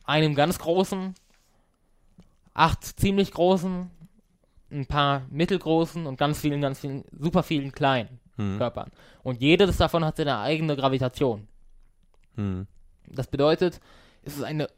einem 0.04 0.34
ganz 0.34 0.58
großen, 0.58 1.14
acht 2.54 2.84
ziemlich 2.84 3.32
großen, 3.32 3.90
ein 4.72 4.86
paar 4.86 5.22
mittelgroßen 5.30 6.06
und 6.06 6.16
ganz 6.16 6.40
vielen, 6.40 6.60
ganz 6.60 6.80
vielen, 6.80 7.04
super 7.12 7.42
vielen 7.42 7.72
kleinen 7.72 8.20
Hm. 8.40 8.58
Körpern. 8.58 8.90
Und 9.22 9.40
jedes 9.40 9.76
davon 9.76 10.04
hat 10.04 10.16
seine 10.16 10.38
eigene 10.38 10.74
Gravitation. 10.74 11.46
Hm. 12.36 12.66
Das 13.06 13.26
bedeutet, 13.26 13.80
es 14.22 14.36
ist 14.36 14.44
eine 14.44 14.68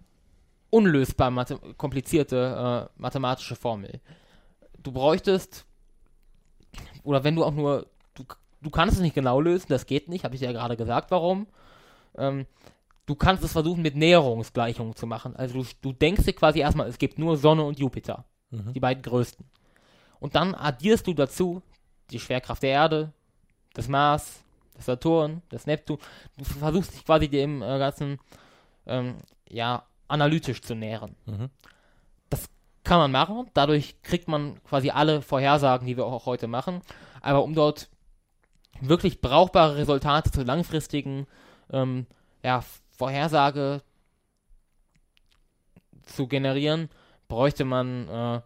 unlösbar 0.71 1.31
mathe 1.31 1.59
komplizierte 1.77 2.89
äh, 2.97 3.01
mathematische 3.01 3.55
Formel. 3.55 4.01
Du 4.83 4.91
bräuchtest, 4.91 5.65
oder 7.05 7.23
wenn 7.25 7.37
du 7.37 7.45
auch 7.45 7.53
nur, 7.53 7.87
du, 8.15 8.25
du 8.63 8.71
kannst 8.71 8.97
es 8.97 9.03
nicht 9.03 9.15
genau 9.15 9.41
lösen, 9.41 9.67
das 9.69 9.87
geht 9.87 10.09
nicht, 10.09 10.25
habe 10.25 10.35
ich 10.35 10.41
dir 10.41 10.47
ja 10.47 10.53
gerade 10.53 10.77
gesagt, 10.77 11.11
warum. 11.11 11.47
Ähm, 12.17 12.47
du 13.07 13.15
kannst 13.15 13.43
es 13.45 13.53
versuchen, 13.53 13.83
mit 13.83 13.97
Näherungsgleichungen 13.97 14.95
zu 14.97 15.07
machen. 15.07 15.35
Also 15.37 15.63
du, 15.63 15.69
du 15.81 15.93
denkst 15.93 16.25
dir 16.25 16.33
quasi 16.33 16.61
erstmal, 16.61 16.89
es 16.89 16.99
gibt 16.99 17.19
nur 17.19 17.37
Sonne 17.37 17.63
und 17.65 17.79
Jupiter, 17.79 18.25
Mhm. 18.51 18.73
die 18.75 18.81
beiden 18.81 19.03
größten. 19.03 19.47
Und 20.21 20.35
dann 20.35 20.55
addierst 20.55 21.07
du 21.07 21.15
dazu 21.15 21.63
die 22.11 22.21
Schwerkraft 22.21 22.63
der 22.63 22.71
Erde, 22.71 23.13
das 23.73 23.89
Mars, 23.89 24.45
das 24.75 24.85
Saturn, 24.87 25.43
das 25.49 25.67
Neptun. 25.67 25.99
Du 26.37 26.45
versuchst 26.45 26.95
dich 26.95 27.05
quasi 27.05 27.29
dem 27.29 27.63
äh, 27.63 27.79
ganzen, 27.79 28.19
ähm, 28.87 29.17
ja, 29.49 29.85
analytisch 30.09 30.61
zu 30.61 30.75
nähern. 30.75 31.17
Mhm. 31.27 31.49
Das 32.29 32.49
kann 32.85 32.99
man 32.99 33.11
machen. 33.11 33.51
Dadurch 33.55 34.01
kriegt 34.03 34.29
man 34.29 34.63
quasi 34.65 34.91
alle 34.91 35.23
Vorhersagen, 35.23 35.87
die 35.87 35.97
wir 35.97 36.05
auch 36.05 36.27
heute 36.27 36.47
machen. 36.47 36.83
Aber 37.23 37.43
um 37.43 37.55
dort 37.55 37.89
wirklich 38.81 39.21
brauchbare 39.21 39.77
Resultate 39.77 40.31
zur 40.31 40.45
langfristigen 40.45 41.27
ähm, 41.71 42.07
ja, 42.45 42.63
Vorhersage 43.03 43.83
zu 46.03 46.29
generieren, 46.29 46.89
bräuchte 47.27 47.65
man 47.65 48.07
äh, 48.07 48.41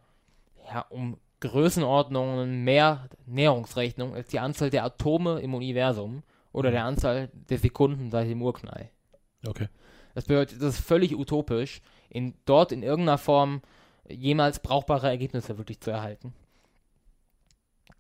ja, 0.73 0.81
um 0.89 1.19
Größenordnungen 1.41 2.65
mehr 2.65 3.11
Näherungsrechnung 3.27 4.15
als 4.15 4.29
die 4.29 4.39
Anzahl 4.39 4.71
der 4.71 4.85
Atome 4.85 5.41
im 5.41 5.53
Universum 5.53 6.23
oder 6.53 6.71
der 6.71 6.87
Anzahl 6.87 7.29
der 7.35 7.59
Sekunden 7.59 8.11
seit 8.11 8.31
dem 8.31 8.41
Urknall. 8.41 8.89
Okay. 9.47 9.69
Das 10.15 10.25
bedeutet, 10.25 10.63
das 10.63 10.79
ist 10.79 10.87
völlig 10.87 11.15
utopisch, 11.15 11.83
in, 12.09 12.33
dort 12.47 12.73
in 12.73 12.83
irgendeiner 12.83 13.19
Form 13.19 13.61
jemals 14.09 14.61
brauchbare 14.61 15.09
Ergebnisse 15.09 15.59
wirklich 15.59 15.81
zu 15.83 15.91
erhalten. 15.91 16.33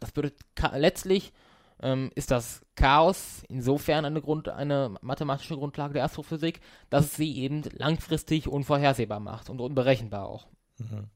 Das 0.00 0.10
bedeutet, 0.10 0.40
letztlich 0.72 1.34
ähm, 1.82 2.10
ist 2.14 2.30
das 2.30 2.64
Chaos 2.74 3.42
insofern 3.48 4.04
eine, 4.04 4.20
Grund, 4.20 4.48
eine 4.48 4.94
mathematische 5.00 5.56
Grundlage 5.56 5.94
der 5.94 6.04
Astrophysik, 6.04 6.60
dass 6.90 7.06
es 7.06 7.16
sie 7.16 7.38
eben 7.38 7.62
langfristig 7.72 8.48
unvorhersehbar 8.48 9.20
macht 9.20 9.50
und 9.50 9.60
unberechenbar 9.60 10.26
auch. 10.26 10.46
Mhm. 10.78 11.10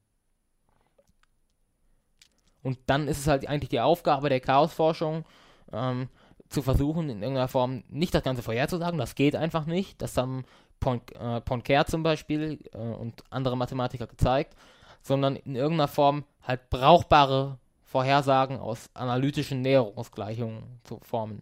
Und 2.63 2.79
dann 2.87 3.09
ist 3.09 3.19
es 3.19 3.27
halt 3.27 3.49
eigentlich 3.49 3.71
die 3.71 3.81
Aufgabe 3.81 4.29
der 4.29 4.41
Chaosforschung, 4.41 5.25
ähm, 5.73 6.09
zu 6.51 6.63
versuchen, 6.63 7.09
in 7.09 7.23
irgendeiner 7.23 7.49
Form 7.49 7.85
nicht 7.89 8.15
das 8.15 8.25
Ganze 8.25 8.43
vorherzusagen. 8.43 8.99
Das 8.99 9.15
geht 9.15 9.37
einfach 9.37 9.67
nicht. 9.67 10.03
Das 10.03 10.17
haben 10.17 10.45
Pon 10.81 11.01
äh, 11.19 11.41
Poincare 11.41 11.87
zum 11.87 12.03
Beispiel 12.03 12.59
äh, 12.73 12.79
und 12.79 13.23
andere 13.31 13.57
Mathematiker 13.57 14.07
gezeigt, 14.07 14.57
sondern 15.01 15.37
in 15.37 15.55
irgendeiner 15.55 15.89
Form 15.89 16.25
halt 16.43 16.69
brauchbare 16.69 17.59
Vorhersagen 17.91 18.61
aus 18.61 18.89
analytischen 18.95 19.63
Näherungsgleichungen 19.63 20.63
zu 20.85 21.01
formen. 21.03 21.41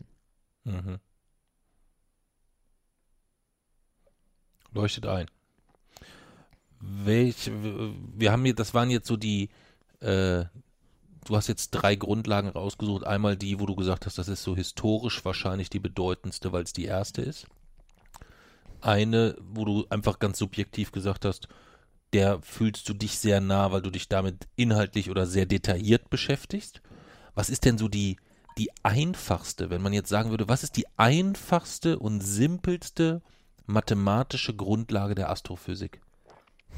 Mhm. 0.64 0.98
Leuchtet 4.72 5.04
ein. 5.04 5.30
Welche, 6.80 7.52
wir 7.52 8.32
haben 8.32 8.46
hier, 8.46 8.54
das 8.54 8.72
waren 8.72 8.88
jetzt 8.88 9.08
so 9.08 9.18
die, 9.18 9.50
äh, 10.00 10.46
du 11.26 11.36
hast 11.36 11.48
jetzt 11.48 11.72
drei 11.72 11.96
Grundlagen 11.96 12.48
rausgesucht. 12.48 13.04
Einmal 13.04 13.36
die, 13.36 13.60
wo 13.60 13.66
du 13.66 13.76
gesagt 13.76 14.06
hast, 14.06 14.16
das 14.16 14.28
ist 14.28 14.42
so 14.42 14.56
historisch 14.56 15.22
wahrscheinlich 15.26 15.68
die 15.68 15.80
bedeutendste, 15.80 16.50
weil 16.50 16.62
es 16.62 16.72
die 16.72 16.86
erste 16.86 17.20
ist. 17.20 17.46
Eine, 18.80 19.36
wo 19.42 19.66
du 19.66 19.86
einfach 19.90 20.18
ganz 20.18 20.38
subjektiv 20.38 20.92
gesagt 20.92 21.26
hast, 21.26 21.48
der 22.12 22.40
fühlst 22.42 22.88
du 22.88 22.94
dich 22.94 23.18
sehr 23.18 23.40
nah, 23.40 23.70
weil 23.70 23.82
du 23.82 23.90
dich 23.90 24.08
damit 24.08 24.48
inhaltlich 24.56 25.10
oder 25.10 25.26
sehr 25.26 25.46
detailliert 25.46 26.10
beschäftigst. 26.10 26.80
Was 27.34 27.50
ist 27.50 27.64
denn 27.64 27.78
so 27.78 27.88
die, 27.88 28.16
die 28.56 28.70
einfachste, 28.82 29.70
wenn 29.70 29.82
man 29.82 29.92
jetzt 29.92 30.08
sagen 30.08 30.30
würde, 30.30 30.48
was 30.48 30.62
ist 30.62 30.76
die 30.76 30.86
einfachste 30.96 31.98
und 31.98 32.20
simpelste 32.20 33.22
mathematische 33.66 34.54
Grundlage 34.54 35.14
der 35.14 35.30
Astrophysik? 35.30 36.00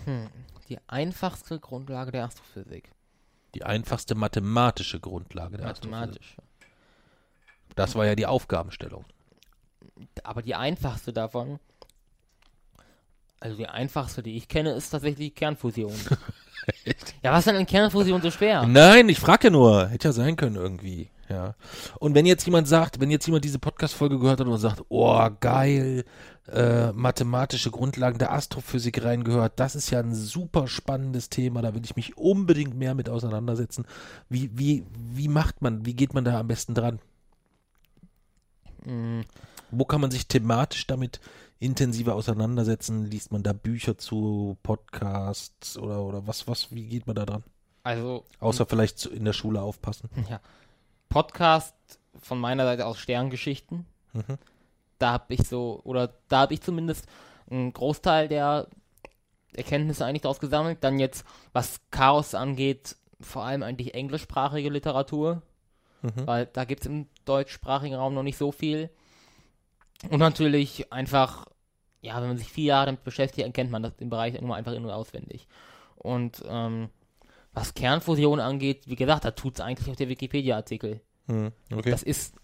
Hm. 0.05 0.29
Die 0.69 0.79
einfachste 0.89 1.59
Grundlage 1.59 2.13
der 2.13 2.25
Astrophysik. 2.25 2.91
Die 3.55 3.65
einfachste 3.65 4.15
mathematische 4.15 5.01
Grundlage 5.01 5.57
der 5.57 5.67
Astrophysik. 5.67 5.91
Mathematisch. 5.91 6.37
Das 7.75 7.95
war 7.95 8.07
ja 8.07 8.15
die 8.15 8.27
Aufgabenstellung. 8.27 9.05
Aber 10.23 10.43
die 10.43 10.55
einfachste 10.55 11.13
davon, 11.13 11.59
also 13.41 13.57
die 13.57 13.67
einfachste, 13.67 14.23
die 14.23 14.37
ich 14.37 14.49
kenne, 14.49 14.73
ist 14.73 14.91
tatsächlich 14.91 15.35
Kernfusion. 15.35 15.93
ja, 17.23 17.33
was 17.33 17.41
ist 17.41 17.47
denn 17.47 17.57
in 17.57 17.67
Kernfusion 17.67 18.21
so 18.21 18.31
schwer? 18.31 18.67
Nein, 18.67 19.09
ich 19.09 19.19
frage 19.19 19.49
ja 19.49 19.51
nur. 19.51 19.89
Hätte 19.89 20.09
ja 20.09 20.13
sein 20.13 20.37
können 20.37 20.57
irgendwie. 20.57 21.11
Ja. 21.31 21.55
Und 22.01 22.15
wenn 22.15 22.27
jetzt 22.27 22.45
jemand 22.45 22.69
sagt, 22.69 23.01
wenn 23.01 23.11
jetzt 23.11 23.27
jemand 23.27 23.45
diese 23.45 23.59
Podcast-Folge 23.59 24.19
gehört 24.19 24.41
hat 24.41 24.47
und 24.47 24.59
sagt, 24.59 24.83
oh, 24.89 25.29
geil, 25.41 26.05
äh, 26.49 26.93
mathematische 26.93 27.71
Grundlagen 27.71 28.19
der 28.19 28.33
Astrophysik 28.33 29.03
reingehört, 29.05 29.53
das 29.57 29.77
ist 29.77 29.91
ja 29.91 30.01
ein 30.01 30.15
super 30.15 30.67
spannendes 30.67 31.29
Thema, 31.29 31.63
da 31.63 31.75
will 31.75 31.85
ich 31.85 31.97
mich 31.97 32.19
unbedingt 32.19 32.75
mehr 32.75 32.95
mit 32.95 33.09
auseinandersetzen. 33.09 33.87
Wie, 34.29 34.51
wie, 34.59 34.85
wie 34.93 35.29
macht 35.29 35.63
man, 35.63 35.87
wie 35.87 35.95
geht 35.95 36.15
man 36.15 36.25
da 36.25 36.41
am 36.41 36.49
besten 36.49 36.75
dran? 36.75 36.99
Hm, 38.85 39.23
Wo 39.71 39.85
kann 39.85 40.01
man 40.01 40.11
sich 40.11 40.27
thematisch 40.27 40.87
damit 40.89 41.21
intensiver 41.61 42.15
auseinandersetzen? 42.17 43.05
Liest 43.07 43.31
man 43.33 43.43
da 43.45 43.53
Bücher 43.53 43.97
zu, 43.97 44.57
Podcasts 44.65 45.79
oder, 45.79 46.03
oder 46.03 46.27
was, 46.27 46.49
was, 46.49 46.75
wie 46.75 46.87
geht 46.89 47.07
man 47.07 47.15
da 47.17 47.25
dran? 47.27 47.45
also, 47.83 48.25
Außer 48.41 48.67
vielleicht 48.67 48.99
zu- 48.99 49.11
in 49.11 49.25
der 49.25 49.33
Schule 49.33 49.63
aufpassen. 49.63 50.11
ja. 50.31 50.41
Podcast 51.09 51.75
von 52.21 52.39
meiner 52.39 52.65
Seite 52.65 52.87
aus 52.87 52.99
Sterngeschichten. 52.99 53.87
Mhm. 54.13 54.39
Da 54.99 55.13
habe 55.13 55.33
ich 55.35 55.47
so, 55.47 55.81
oder 55.85 56.13
da 56.29 56.41
habe 56.41 56.55
ich 56.55 56.61
zumindest 56.61 57.07
einen 57.51 57.73
Großteil 57.73 58.29
der 58.29 58.67
Erkenntnisse 59.55 60.05
eigentlich 60.05 60.23
daraus 60.23 60.41
gesammelt. 60.41 60.79
Dann 60.83 60.99
jetzt, 60.99 61.25
was 61.53 61.81
Chaos 61.91 62.35
angeht, 62.35 62.97
vor 63.21 63.45
allem 63.45 63.63
eigentlich 63.63 63.95
englischsprachige 63.95 64.71
Literatur, 64.71 65.43
Mhm. 66.03 66.27
weil 66.27 66.47
da 66.47 66.65
gibt 66.65 66.81
es 66.83 66.87
im 66.87 67.09
deutschsprachigen 67.27 67.95
Raum 67.95 68.15
noch 68.15 68.23
nicht 68.23 68.39
so 68.39 68.53
viel. 68.53 68.89
Und 70.09 70.19
natürlich 70.19 70.93
einfach, 70.93 71.47
ja, 72.01 72.21
wenn 72.21 72.29
man 72.29 72.39
sich 72.39 72.51
vier 72.51 72.67
Jahre 72.67 72.87
damit 72.87 73.05
beschäftigt, 73.05 73.45
dann 73.45 73.53
kennt 73.53 73.71
man 73.71 73.83
das, 73.83 73.97
den 73.97 74.11
Bereich 74.11 74.35
irgendwann 74.35 74.59
einfach 74.59 74.73
in- 74.73 74.85
und 74.85 74.91
auswendig. 74.91 75.47
Und 75.97 76.43
ähm, 76.49 76.89
was 77.53 77.75
Kernfusion 77.75 78.41
angeht, 78.41 78.83
wie 78.87 78.97
gesagt, 78.97 79.25
da 79.25 79.33
tut 79.33 79.55
es 79.55 79.61
eigentlich 79.61 79.91
auch 79.91 79.97
der 79.97 80.09
Wikipedia-Artikel. 80.09 81.01
Mhm. 81.27 81.53
Okay. 81.73 81.91
Das 81.91 82.03
ist, 82.03 82.35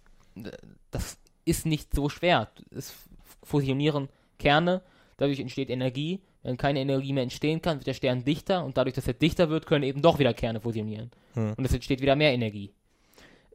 das 0.91 1.19
ist 1.45 1.65
nicht 1.65 1.95
so 1.95 2.09
schwer. 2.09 2.51
Es 2.71 2.95
fusionieren 3.43 4.09
Kerne, 4.39 4.83
dadurch 5.17 5.41
entsteht 5.41 5.71
Energie. 5.71 6.21
Wenn 6.43 6.57
keine 6.57 6.81
Energie 6.81 7.13
mehr 7.13 7.25
entstehen 7.25 7.61
kann, 7.61 7.79
wird 7.79 7.89
der 7.89 7.95
Stern 7.95 8.25
dichter 8.25 8.65
und 8.65 8.77
dadurch, 8.77 8.95
dass 8.95 9.09
er 9.09 9.15
dichter 9.15 9.49
wird, 9.49 9.67
können 9.67 9.83
eben 9.83 10.01
doch 10.01 10.21
wieder 10.21 10.33
Kerne 10.33 10.61
fusionieren. 10.61 11.11
Hm. 11.35 11.55
Und 11.57 11.65
es 11.65 11.73
entsteht 11.73 12.01
wieder 12.01 12.15
mehr 12.15 12.33
Energie. 12.33 12.73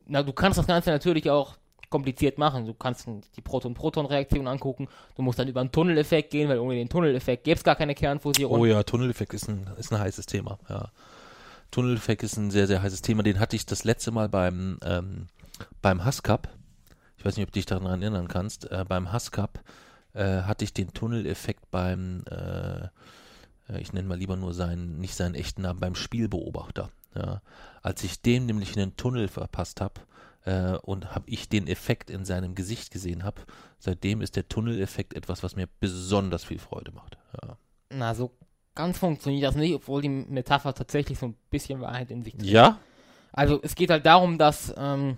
Na, 0.08 0.24
du 0.24 0.34
kannst 0.34 0.58
das 0.58 0.68
Ganze 0.68 0.90
natürlich 0.90 1.30
auch 1.30 1.56
kompliziert 1.92 2.40
machen. 2.40 2.66
Du 2.66 2.74
kannst 2.74 3.08
die 3.36 3.42
Proton-Proton-Reaktion 3.42 4.48
angucken. 4.48 4.88
Du 5.16 5.22
musst 5.22 5.38
dann 5.38 5.48
über 5.48 5.62
einen 5.62 5.72
Tunneleffekt 5.72 6.32
gehen, 6.32 6.50
weil 6.50 6.58
ohne 6.58 6.74
den 6.74 6.90
Tunneleffekt 6.90 7.44
gäbe 7.44 7.58
es 7.58 7.64
gar 7.64 7.76
keine 7.76 7.94
Kernfusion. 7.94 8.52
Oh 8.52 8.66
ja, 8.66 8.82
Tunneleffekt 8.82 9.34
ist 9.36 9.48
ein, 9.48 9.70
ist 9.78 9.94
ein 9.94 10.00
heißes 10.00 10.26
Thema. 10.26 10.58
Ja. 10.68 10.90
Tunneleffekt 11.70 12.24
ist 12.24 12.38
ein 12.38 12.50
sehr, 12.50 12.66
sehr 12.66 12.82
heißes 12.82 13.04
Thema. 13.04 13.22
Den 13.22 13.40
hatte 13.40 13.56
ich 13.56 13.68
das 13.68 13.84
letzte 13.84 14.12
Mal 14.12 14.30
beim, 14.30 14.80
ähm, 14.84 15.28
beim 15.84 16.04
Hasscup. 16.04 16.50
Ich 17.18 17.26
weiß 17.26 17.38
nicht, 17.38 17.46
ob 17.46 17.52
du 17.52 17.60
dich 17.60 17.68
daran 17.68 18.02
erinnern 18.02 18.28
kannst. 18.28 18.72
Äh, 18.72 18.84
beim 18.88 19.12
Hasscup 19.12 19.60
äh, 20.14 20.42
hatte 20.42 20.64
ich 20.64 20.74
den 20.74 20.94
Tunneleffekt 20.94 21.70
beim, 21.70 22.24
äh, 22.30 22.86
äh, 23.70 23.80
ich 23.80 23.94
nenne 23.94 24.08
mal 24.08 24.18
lieber 24.18 24.38
nur 24.38 24.54
seinen, 24.54 24.98
nicht 24.98 25.16
seinen 25.16 25.36
echten 25.36 25.62
Namen, 25.62 25.80
beim 25.80 25.96
Spielbeobachter. 25.96 26.90
Ja. 27.16 27.42
Als 27.82 28.04
ich 28.04 28.22
dem 28.22 28.46
nämlich 28.46 28.76
in 28.76 28.80
den 28.80 28.98
Tunnel 28.98 29.28
verpasst 29.28 29.82
habe 29.82 30.02
äh, 30.46 30.78
und 30.78 31.14
habe 31.14 31.30
ich 31.30 31.50
den 31.50 31.68
Effekt 31.68 32.10
in 32.10 32.26
seinem 32.26 32.56
Gesicht 32.56 32.92
gesehen 32.92 33.24
habe, 33.24 33.42
seitdem 33.80 34.22
ist 34.22 34.36
der 34.36 34.48
Tunneleffekt 34.48 35.14
etwas, 35.14 35.44
was 35.44 35.56
mir 35.56 35.68
besonders 35.80 36.44
viel 36.44 36.60
Freude 36.60 36.92
macht. 36.92 37.18
Ja. 37.42 37.58
Na, 37.90 38.16
so 38.16 38.32
ganz 38.76 38.98
funktioniert 38.98 39.44
das 39.44 39.56
nicht, 39.56 39.76
obwohl 39.76 40.02
die 40.02 40.10
Metapher 40.10 40.74
tatsächlich 40.74 41.20
so 41.20 41.28
ein 41.28 41.36
bisschen 41.50 41.82
Wahrheit 41.82 42.12
in 42.12 42.24
sich 42.24 42.34
trägt. 42.34 42.46
Ja? 42.46 42.80
Also 43.34 43.60
es 43.62 43.76
geht 43.76 43.90
halt 43.90 44.06
darum, 44.06 44.38
dass 44.38 44.74
ähm, 44.78 45.18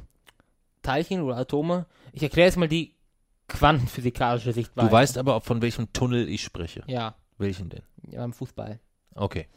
Teilchen 0.82 1.22
oder 1.22 1.38
Atome, 1.38 1.86
ich 2.12 2.24
erkläre 2.24 2.48
jetzt 2.48 2.58
mal 2.58 2.68
die 2.68 2.96
quantenphysikalische 3.48 4.54
Sichtweise. 4.54 4.88
Du 4.88 4.94
weißt 4.94 5.18
aber, 5.18 5.42
von 5.42 5.62
welchem 5.62 5.92
Tunnel 5.94 6.28
ich 6.30 6.44
spreche. 6.44 6.84
Ja, 6.88 7.16
Welchen 7.38 7.70
denn? 7.70 7.82
ja, 8.10 8.20
beim 8.20 8.34
Fußball. 8.34 8.80
Okay. 9.16 9.48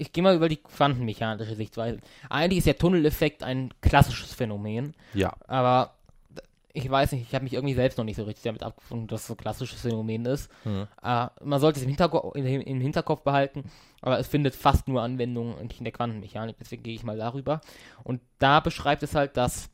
Ich 0.00 0.12
gehe 0.12 0.22
mal 0.22 0.34
über 0.34 0.48
die 0.48 0.56
quantenmechanische 0.56 1.54
Sichtweise. 1.54 1.98
Eigentlich 2.28 2.58
ist 2.58 2.66
der 2.66 2.78
Tunneleffekt 2.78 3.42
ein 3.42 3.72
klassisches 3.82 4.32
Phänomen, 4.32 4.94
Ja. 5.14 5.34
aber 5.46 5.94
ich 6.72 6.88
weiß 6.88 7.12
nicht, 7.12 7.22
ich 7.22 7.34
habe 7.34 7.42
mich 7.44 7.52
irgendwie 7.54 7.74
selbst 7.74 7.98
noch 7.98 8.04
nicht 8.04 8.16
so 8.16 8.22
richtig 8.24 8.44
damit 8.44 8.62
abgefunden, 8.62 9.08
dass 9.08 9.22
es 9.22 9.26
so 9.26 9.34
ein 9.34 9.38
klassisches 9.38 9.80
Phänomen 9.80 10.24
ist. 10.24 10.50
Hm. 10.62 10.86
Äh, 11.02 11.26
man 11.42 11.60
sollte 11.60 11.78
es 11.80 11.82
im, 11.82 11.88
Hinterko 11.88 12.32
im, 12.32 12.80
Hinterkopf 12.80 13.22
behalten, 13.22 13.64
aber 14.02 14.18
es 14.20 14.28
findet 14.28 14.54
fast 14.54 14.86
nur 14.88 15.02
Anwendung 15.02 15.58
in 15.58 15.68
der 15.84 15.92
Quantenmechanik, 15.92 16.56
deswegen 16.60 16.82
gehe 16.84 16.94
ich 16.94 17.02
mal 17.02 17.18
darüber. 17.18 17.60
Und 18.04 18.20
da 18.38 18.60
beschreibt 18.60 19.02
es 19.02 19.14
halt, 19.14 19.36
dass 19.36 19.68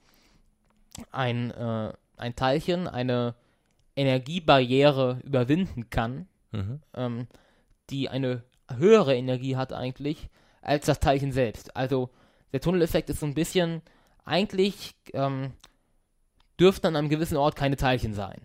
ein, 1.13 1.51
äh, 1.51 1.93
ein 2.17 2.35
Teilchen 2.35 2.89
eine 2.89 3.35
Energiebarriere 3.95 5.21
überwinden 5.25 5.91
kann, 5.91 6.27
Mhm. 6.53 6.81
ähm, 6.95 7.27
die 7.91 8.09
eine 8.09 8.43
höhere 8.75 9.17
Energie 9.17 9.57
hat 9.57 9.73
eigentlich 9.73 10.29
als 10.63 10.87
das 10.87 11.01
Teilchen 11.01 11.33
selbst. 11.33 11.77
Also 11.77 12.11
der 12.53 12.61
Tunneleffekt 12.61 13.11
ist 13.11 13.21
so 13.21 13.27
ein 13.27 13.35
bisschen, 13.35 13.83
eigentlich 14.25 14.95
ähm, 15.13 15.53
dürften 16.59 16.87
an 16.89 16.97
einem 16.97 17.09
gewissen 17.09 17.37
Ort 17.37 17.57
keine 17.57 17.77
Teilchen 17.77 18.15
sein. 18.15 18.41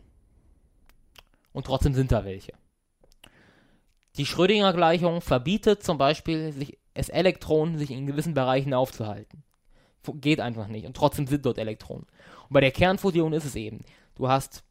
Und 1.53 1.65
trotzdem 1.65 1.93
sind 1.93 2.11
da 2.11 2.23
welche. 2.23 2.53
Die 4.17 4.25
Schrödinger-Gleichung 4.25 5.21
verbietet 5.21 5.83
zum 5.83 5.97
Beispiel, 5.97 6.51
sich, 6.51 6.77
es 6.93 7.09
Elektronen 7.09 7.77
sich 7.77 7.91
in 7.91 8.05
gewissen 8.05 8.33
Bereichen 8.33 8.73
aufzuhalten. 8.73 9.43
Geht 10.15 10.39
einfach 10.39 10.67
nicht. 10.67 10.85
Und 10.85 10.97
trotzdem 10.97 11.27
sind 11.27 11.45
dort 11.45 11.57
Elektronen. 11.57 12.05
Und 12.47 12.53
bei 12.53 12.61
der 12.61 12.71
Kernfusion 12.71 13.33
ist 13.33 13.45
es 13.45 13.55
eben. 13.55 13.81
Du 14.15 14.27
hast 14.27 14.63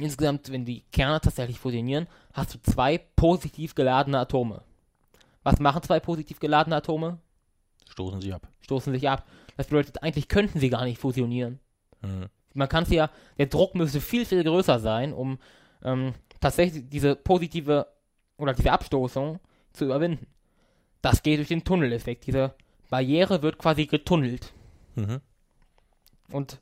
insgesamt, 0.00 0.50
wenn 0.52 0.64
die 0.64 0.82
Kerne 0.92 1.20
tatsächlich 1.20 1.58
fusionieren, 1.58 2.06
hast 2.32 2.54
du 2.54 2.62
zwei 2.62 2.98
positiv 2.98 3.74
geladene 3.74 4.18
Atome. 4.18 4.62
Was 5.42 5.60
machen 5.60 5.82
zwei 5.82 6.00
positiv 6.00 6.40
geladene 6.40 6.76
Atome? 6.76 7.18
Stoßen 7.90 8.20
sie 8.20 8.32
ab. 8.32 8.48
Stoßen 8.60 8.92
sich 8.92 9.08
ab. 9.08 9.26
Das 9.56 9.66
bedeutet, 9.66 10.02
eigentlich 10.02 10.28
könnten 10.28 10.60
sie 10.60 10.70
gar 10.70 10.84
nicht 10.84 10.98
fusionieren. 10.98 11.58
Mhm. 12.02 12.26
Man 12.54 12.68
kann 12.68 12.84
es 12.84 12.90
ja, 12.90 13.10
der 13.38 13.46
Druck 13.46 13.74
müsste 13.74 14.00
viel, 14.00 14.24
viel 14.24 14.44
größer 14.44 14.78
sein, 14.78 15.12
um 15.12 15.38
ähm, 15.82 16.14
tatsächlich 16.40 16.88
diese 16.88 17.16
positive 17.16 17.86
oder 18.36 18.54
diese 18.54 18.72
Abstoßung 18.72 19.40
zu 19.72 19.84
überwinden. 19.84 20.26
Das 21.02 21.22
geht 21.22 21.38
durch 21.38 21.48
den 21.48 21.64
Tunneleffekt. 21.64 22.26
Diese 22.26 22.54
Barriere 22.90 23.42
wird 23.42 23.58
quasi 23.58 23.86
getunnelt. 23.86 24.52
Mhm. 24.94 25.20
Und 26.30 26.60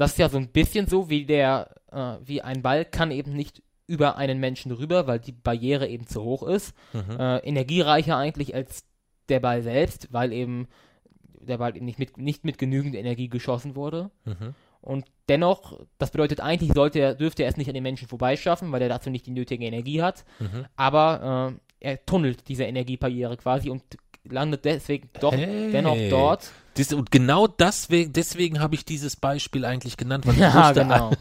das 0.00 0.12
ist 0.12 0.18
ja 0.18 0.30
so 0.30 0.38
ein 0.38 0.48
bisschen 0.48 0.86
so, 0.86 1.10
wie 1.10 1.26
der, 1.26 1.74
äh, 1.92 2.16
wie 2.24 2.40
ein 2.40 2.62
Ball 2.62 2.86
kann 2.86 3.10
eben 3.10 3.34
nicht 3.34 3.62
über 3.86 4.16
einen 4.16 4.40
Menschen 4.40 4.72
rüber, 4.72 5.06
weil 5.06 5.18
die 5.18 5.32
Barriere 5.32 5.88
eben 5.88 6.06
zu 6.06 6.22
hoch 6.22 6.42
ist. 6.42 6.74
Mhm. 6.94 7.20
Äh, 7.20 7.38
energiereicher 7.40 8.16
eigentlich 8.16 8.54
als 8.54 8.84
der 9.28 9.40
Ball 9.40 9.62
selbst, 9.62 10.10
weil 10.10 10.32
eben 10.32 10.68
der 11.40 11.58
Ball 11.58 11.76
eben 11.76 11.84
nicht 11.84 11.98
mit, 11.98 12.16
nicht 12.16 12.46
mit 12.46 12.56
genügend 12.56 12.94
Energie 12.94 13.28
geschossen 13.28 13.76
wurde. 13.76 14.10
Mhm. 14.24 14.54
Und 14.80 15.04
dennoch, 15.28 15.78
das 15.98 16.12
bedeutet 16.12 16.40
eigentlich, 16.40 16.72
sollte 16.72 16.98
er, 16.98 17.14
dürfte 17.14 17.42
er 17.42 17.50
es 17.50 17.58
nicht 17.58 17.68
an 17.68 17.74
den 17.74 17.82
Menschen 17.82 18.08
vorbeischaffen, 18.08 18.72
weil 18.72 18.80
er 18.80 18.88
dazu 18.88 19.10
nicht 19.10 19.26
die 19.26 19.32
nötige 19.32 19.66
Energie 19.66 20.00
hat. 20.00 20.24
Mhm. 20.38 20.64
Aber 20.76 21.58
äh, 21.80 21.90
er 21.90 22.06
tunnelt 22.06 22.48
diese 22.48 22.64
Energiebarriere 22.64 23.36
quasi 23.36 23.68
und 23.68 23.82
landet 24.24 24.64
deswegen 24.64 25.08
doch 25.20 25.32
Hey. 25.34 25.70
dennoch 25.72 25.96
dort. 26.08 26.50
Das, 26.74 26.92
und 26.92 27.10
genau 27.10 27.46
deswegen, 27.46 28.12
deswegen 28.12 28.60
habe 28.60 28.74
ich 28.74 28.84
dieses 28.84 29.16
Beispiel 29.16 29.64
eigentlich 29.64 29.96
genannt, 29.96 30.26
weil 30.26 30.34
ich 30.34 30.40
Ja, 30.40 30.68
wusste, 30.68 30.80
genau. 30.82 31.12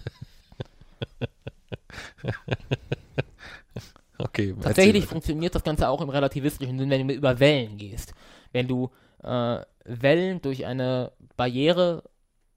Okay, 4.21 4.53
Tatsächlich 4.61 5.05
funktioniert 5.05 5.55
das 5.55 5.63
Ganze 5.63 5.87
auch 5.87 6.01
im 6.01 6.09
relativistischen 6.09 6.77
Sinn, 6.77 6.89
wenn 6.89 7.07
du 7.07 7.13
über 7.13 7.39
Wellen 7.39 7.77
gehst. 7.77 8.13
Wenn 8.51 8.67
du 8.67 8.89
äh, 9.23 9.59
Wellen 9.85 10.41
durch 10.41 10.65
eine 10.65 11.13
Barriere 11.37 12.03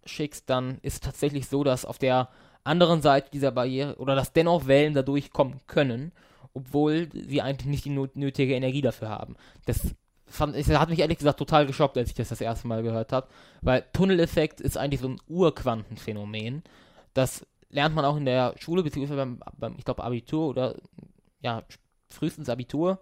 schickst, 0.05 0.51
dann 0.51 0.79
ist 0.83 0.95
es 0.95 1.01
tatsächlich 1.01 1.47
so, 1.47 1.63
dass 1.63 1.85
auf 1.85 1.99
der 1.99 2.29
anderen 2.65 3.01
Seite 3.01 3.31
dieser 3.33 3.53
Barriere 3.53 3.97
oder 3.99 4.17
dass 4.17 4.33
dennoch 4.33 4.67
Wellen 4.67 4.95
dadurch 4.95 5.31
kommen 5.31 5.61
können, 5.69 6.11
obwohl 6.53 7.09
sie 7.13 7.41
eigentlich 7.43 7.67
nicht 7.67 7.85
die 7.85 7.91
nötige 8.19 8.55
Energie 8.55 8.83
dafür 8.83 9.11
haben. 9.11 9.37
Das 9.65 9.95
fand, 10.33 10.57
es 10.57 10.69
hat 10.69 10.89
mich 10.89 11.01
ehrlich 11.01 11.19
gesagt 11.19 11.39
total 11.39 11.67
geschockt, 11.67 11.97
als 11.97 12.09
ich 12.09 12.15
das 12.15 12.29
das 12.29 12.41
erste 12.41 12.67
Mal 12.67 12.83
gehört 12.83 13.13
habe, 13.13 13.29
weil 13.61 13.85
Tunneleffekt 13.93 14.61
ist 14.61 14.77
eigentlich 14.77 15.01
so 15.01 15.09
ein 15.09 15.21
Urquantenphänomen. 15.29 16.63
Das 17.15 17.47
lernt 17.71 17.95
man 17.95 18.05
auch 18.05 18.17
in 18.17 18.25
der 18.25 18.55
Schule, 18.59 18.83
beziehungsweise 18.83 19.17
beim, 19.17 19.41
beim 19.59 19.75
ich 19.79 19.85
glaube, 19.85 20.05
Abitur 20.05 20.49
oder 20.49 20.77
ja, 21.41 21.63
frühestens 22.11 22.49
Abitur, 22.49 23.01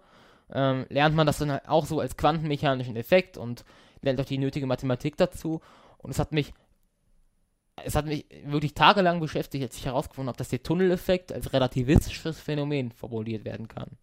ähm, 0.51 0.85
lernt 0.89 1.15
man 1.15 1.27
das 1.27 1.37
dann 1.37 1.51
halt 1.51 1.67
auch 1.67 1.85
so 1.85 1.99
als 1.99 2.17
quantenmechanischen 2.17 2.95
Effekt 2.95 3.37
und 3.37 3.63
lernt 4.01 4.19
auch 4.19 4.25
die 4.25 4.37
nötige 4.37 4.65
Mathematik 4.65 5.17
dazu. 5.17 5.61
Und 5.97 6.11
es 6.11 6.19
hat 6.19 6.31
mich, 6.31 6.53
es 7.83 7.95
hat 7.95 8.05
mich 8.05 8.25
wirklich 8.45 8.73
tagelang 8.73 9.19
beschäftigt, 9.19 9.63
als 9.63 9.77
ich 9.77 9.85
herausgefunden 9.85 10.29
habe, 10.29 10.37
dass 10.37 10.49
der 10.49 10.63
Tunneleffekt 10.63 11.31
als 11.31 11.53
relativistisches 11.53 12.39
Phänomen 12.39 12.91
formuliert 12.91 13.45
werden 13.45 13.67
kann. 13.67 13.97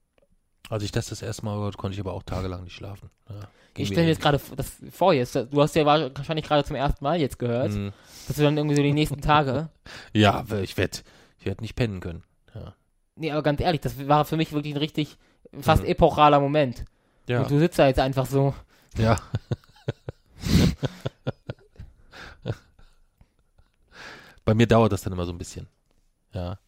Als 0.69 0.83
ich 0.83 0.93
das 0.93 1.07
das 1.07 1.23
erste 1.23 1.45
Mal 1.45 1.57
gehört, 1.57 1.77
konnte 1.79 1.95
ich 1.95 2.01
aber 2.01 2.13
auch 2.13 2.23
tagelang 2.23 2.65
nicht 2.65 2.75
schlafen. 2.75 3.11
Ja, 3.29 3.37
Ich 3.77 3.89
stelle 3.89 4.03
mir 4.03 4.09
jetzt 4.11 4.21
gerade 4.21 4.41
das 4.57 4.73
vor 4.91 5.13
jetzt. 5.15 5.35
Du 5.35 5.63
hast 5.63 5.75
ja 5.75 5.87
wahrscheinlich 5.87 6.45
gerade 6.47 6.65
zum 6.65 6.77
ersten 6.77 7.03
Mal 7.03 7.19
jetzt 7.21 7.39
gehört, 7.39 7.73
Mhm. 7.73 7.93
dass 8.27 8.37
du 8.37 8.43
dann 8.43 8.57
irgendwie 8.57 8.77
so 8.77 8.83
die 8.83 8.93
nächsten 8.93 9.21
Tage. 9.21 9.69
Ja, 10.13 10.45
ich 10.63 10.77
werde 10.77 10.99
ich 11.39 11.47
werd 11.47 11.61
nicht 11.63 11.75
pennen 11.77 12.01
können. 12.01 12.23
Ja. 12.55 12.75
Nee, 13.17 13.31
aber 13.33 13.43
ganz 13.43 13.61
ehrlich, 13.61 13.81
das 13.81 14.07
war 14.09 14.25
für 14.25 14.37
mich 14.37 14.53
wirklich 14.53 14.75
ein 14.75 14.79
richtig 14.79 15.17
fast 15.61 15.83
Mhm. 15.85 15.89
epochaler 15.89 16.41
Moment. 16.41 16.85
Ja. 17.29 17.41
Und 17.43 17.51
du 17.51 17.59
sitzt 17.59 17.79
da 17.79 17.87
jetzt 17.87 18.01
einfach 18.01 18.27
so. 18.27 18.55
ja. 18.97 19.17
Bei 24.45 24.55
mir 24.55 24.67
dauert 24.67 24.93
das 24.93 25.03
dann 25.03 25.13
immer 25.13 25.27
so 25.27 25.33
ein 25.33 25.39
bisschen. 25.39 25.67
Ja. 26.33 26.59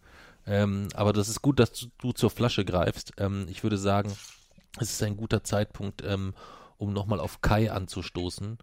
Ähm, 0.47 0.89
aber 0.95 1.13
das 1.13 1.29
ist 1.29 1.43
gut, 1.43 1.59
dass 1.59 1.73
du, 1.73 1.87
du 1.99 2.13
zur 2.13 2.31
Flasche 2.31 2.65
greifst. 2.65 3.13
Ähm, 3.19 3.47
ich 3.49 3.63
würde 3.63 3.79
sagen, 3.79 4.13
es 4.79 4.91
ist 4.91 5.03
ein 5.03 5.17
guter 5.17 5.45
Zeitpunkt, 5.45 6.03
ähm, 6.05 6.35
um 6.79 6.93
nochmal 6.93 7.21
auf 7.21 7.41
Kai 7.41 7.71
anzustoßen, 7.71 8.59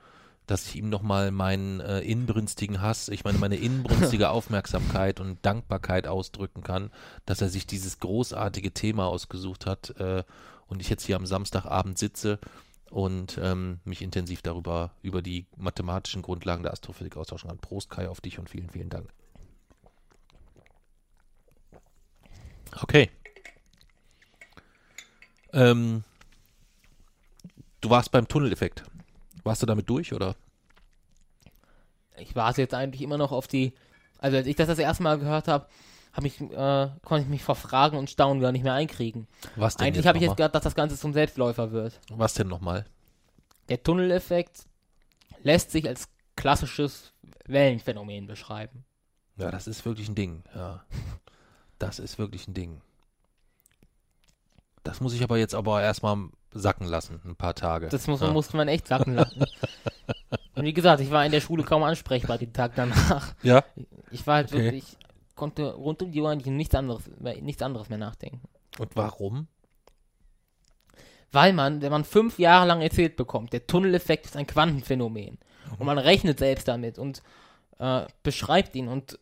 dass 0.47 0.65
ich 0.67 0.77
ihm 0.77 0.89
nochmal 0.89 1.31
meinen 1.31 1.81
äh, 1.81 1.99
inbrünstigen 1.99 2.81
Hass, 2.81 3.09
ich 3.09 3.23
meine 3.23 3.37
meine 3.37 3.57
inbrünstige 3.57 4.29
Aufmerksamkeit 4.31 5.19
und 5.19 5.45
Dankbarkeit 5.45 6.07
ausdrücken 6.07 6.63
kann, 6.63 6.91
dass 7.25 7.41
er 7.41 7.49
sich 7.49 7.67
dieses 7.67 7.99
großartige 7.99 8.71
Thema 8.71 9.07
ausgesucht 9.07 9.65
hat 9.65 9.91
äh, 9.99 10.23
und 10.67 10.81
ich 10.81 10.89
jetzt 10.89 11.05
hier 11.05 11.17
am 11.17 11.25
Samstagabend 11.25 11.97
sitze 11.97 12.39
und 12.89 13.37
ähm, 13.41 13.79
mich 13.83 14.01
intensiv 14.01 14.41
darüber 14.41 14.91
über 15.01 15.21
die 15.21 15.45
mathematischen 15.57 16.21
Grundlagen 16.21 16.63
der 16.63 16.71
Astrophysik 16.71 17.17
austauschen 17.17 17.49
kann. 17.49 17.59
Prost 17.59 17.89
Kai 17.89 18.07
auf 18.07 18.21
dich 18.21 18.39
und 18.39 18.49
vielen, 18.49 18.69
vielen 18.69 18.89
Dank. 18.89 19.09
Okay. 22.81 23.09
Ähm, 25.53 26.03
du 27.81 27.89
warst 27.89 28.11
beim 28.11 28.27
Tunneleffekt. 28.27 28.83
Warst 29.43 29.61
du 29.61 29.65
damit 29.65 29.89
durch 29.89 30.13
oder? 30.13 30.35
Ich 32.17 32.35
warte 32.35 32.61
jetzt 32.61 32.73
eigentlich 32.73 33.01
immer 33.01 33.17
noch 33.17 33.31
auf 33.31 33.47
die. 33.47 33.73
Also 34.19 34.37
als 34.37 34.47
ich 34.47 34.55
das 34.55 34.67
das 34.67 34.79
erste 34.79 35.03
Mal 35.03 35.19
gehört 35.19 35.47
habe, 35.47 35.67
ich, 36.23 36.41
äh, 36.41 36.89
konnte 37.05 37.23
ich 37.23 37.27
mich 37.27 37.43
vor 37.43 37.55
Fragen 37.55 37.97
und 37.97 38.09
Staunen 38.09 38.41
gar 38.41 38.51
nicht 38.51 38.63
mehr 38.63 38.73
einkriegen. 38.73 39.27
Was 39.55 39.75
denn 39.75 39.87
Eigentlich 39.87 40.07
habe 40.07 40.17
ich 40.17 40.23
jetzt 40.23 40.35
gedacht, 40.35 40.55
dass 40.55 40.63
das 40.63 40.75
Ganze 40.75 40.97
zum 40.97 41.13
Selbstläufer 41.13 41.71
wird. 41.71 41.99
Was 42.09 42.33
denn 42.33 42.47
nochmal? 42.47 42.85
Der 43.69 43.83
Tunneleffekt 43.83 44.65
lässt 45.43 45.71
sich 45.71 45.87
als 45.87 46.09
klassisches 46.35 47.13
Wellenphänomen 47.45 48.25
beschreiben. 48.25 48.85
Ja, 49.37 49.51
das 49.51 49.67
ist 49.67 49.85
wirklich 49.85 50.09
ein 50.09 50.15
Ding. 50.15 50.43
Ja. 50.55 50.83
Das 51.79 51.99
ist 51.99 52.17
wirklich 52.17 52.47
ein 52.47 52.53
Ding. 52.53 52.81
Das 54.83 55.01
muss 55.01 55.13
ich 55.13 55.23
aber 55.23 55.37
jetzt 55.37 55.53
aber 55.53 55.81
erstmal 55.81 56.29
sacken 56.53 56.87
lassen, 56.87 57.19
ein 57.25 57.35
paar 57.35 57.55
Tage. 57.55 57.89
Das 57.89 58.07
muss, 58.07 58.21
ja. 58.21 58.31
musste 58.31 58.57
man 58.57 58.67
echt 58.67 58.87
sacken 58.87 59.15
lassen. 59.15 59.43
und 60.55 60.63
wie 60.63 60.73
gesagt, 60.73 61.01
ich 61.01 61.11
war 61.11 61.25
in 61.25 61.31
der 61.31 61.41
Schule 61.41 61.63
kaum 61.63 61.83
ansprechbar 61.83 62.37
den 62.37 62.53
Tag 62.53 62.73
danach. 62.75 63.35
Ja? 63.43 63.63
Ich 64.11 64.25
war 64.25 64.35
halt 64.35 64.53
Okay. 64.53 64.63
wirklich, 64.63 64.97
konnte 65.35 65.73
rund 65.73 66.01
um 66.01 66.11
die 66.11 66.21
Uhr 66.21 66.33
nichts 66.35 66.73
anderes, 66.73 67.03
nichts 67.41 67.61
anderes 67.61 67.89
mehr 67.89 67.97
nachdenken. 67.97 68.41
Und 68.79 68.95
warum? 68.95 69.47
Weil 71.31 71.53
man, 71.53 71.81
wenn 71.81 71.91
man 71.91 72.05
fünf 72.05 72.39
Jahre 72.39 72.65
lang 72.65 72.81
erzählt 72.81 73.17
bekommt, 73.17 73.51
der 73.53 73.67
Tunneleffekt 73.67 74.25
ist 74.25 74.37
ein 74.37 74.47
Quantenphänomen. 74.47 75.37
Und 75.77 75.85
man 75.85 75.97
rechnet 75.97 76.39
selbst 76.39 76.67
damit 76.67 76.97
und 76.97 77.21
äh, 77.79 78.05
beschreibt 78.23 78.75
ihn 78.75 78.87
und 78.87 79.19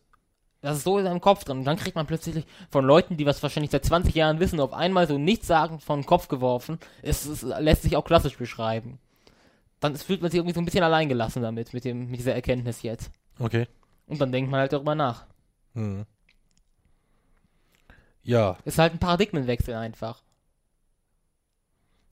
das 0.62 0.78
ist 0.78 0.84
so 0.84 0.98
in 0.98 1.04
seinem 1.04 1.20
Kopf 1.20 1.44
drin. 1.44 1.58
Und 1.58 1.64
dann 1.64 1.76
kriegt 1.76 1.96
man 1.96 2.06
plötzlich 2.06 2.44
von 2.70 2.84
Leuten, 2.84 3.16
die 3.16 3.26
was 3.26 3.42
wahrscheinlich 3.42 3.70
seit 3.70 3.84
20 3.84 4.14
Jahren 4.14 4.40
wissen, 4.40 4.58
auf 4.60 4.72
einmal 4.72 5.06
so 5.06 5.18
nichtssagend 5.18 5.82
von 5.82 6.00
den 6.00 6.06
Kopf 6.06 6.28
geworfen. 6.28 6.78
Es, 7.02 7.24
es 7.26 7.42
lässt 7.42 7.82
sich 7.82 7.96
auch 7.96 8.04
klassisch 8.04 8.36
beschreiben. 8.36 8.98
Dann 9.80 9.94
fühlt 9.96 10.22
man 10.22 10.30
sich 10.30 10.38
irgendwie 10.38 10.54
so 10.54 10.60
ein 10.60 10.64
bisschen 10.64 10.82
alleingelassen 10.84 11.42
damit, 11.42 11.72
mit, 11.74 11.84
dem, 11.84 12.10
mit 12.10 12.18
dieser 12.18 12.34
Erkenntnis 12.34 12.82
jetzt. 12.82 13.10
Okay. 13.38 13.68
Und 14.06 14.20
dann 14.20 14.32
denkt 14.32 14.50
man 14.50 14.60
halt 14.60 14.72
darüber 14.72 14.94
nach. 14.94 15.26
Hm. 15.74 16.06
Ja, 18.22 18.56
Ist 18.64 18.78
halt 18.78 18.92
ein 18.92 18.98
Paradigmenwechsel 18.98 19.74
einfach. 19.74 20.22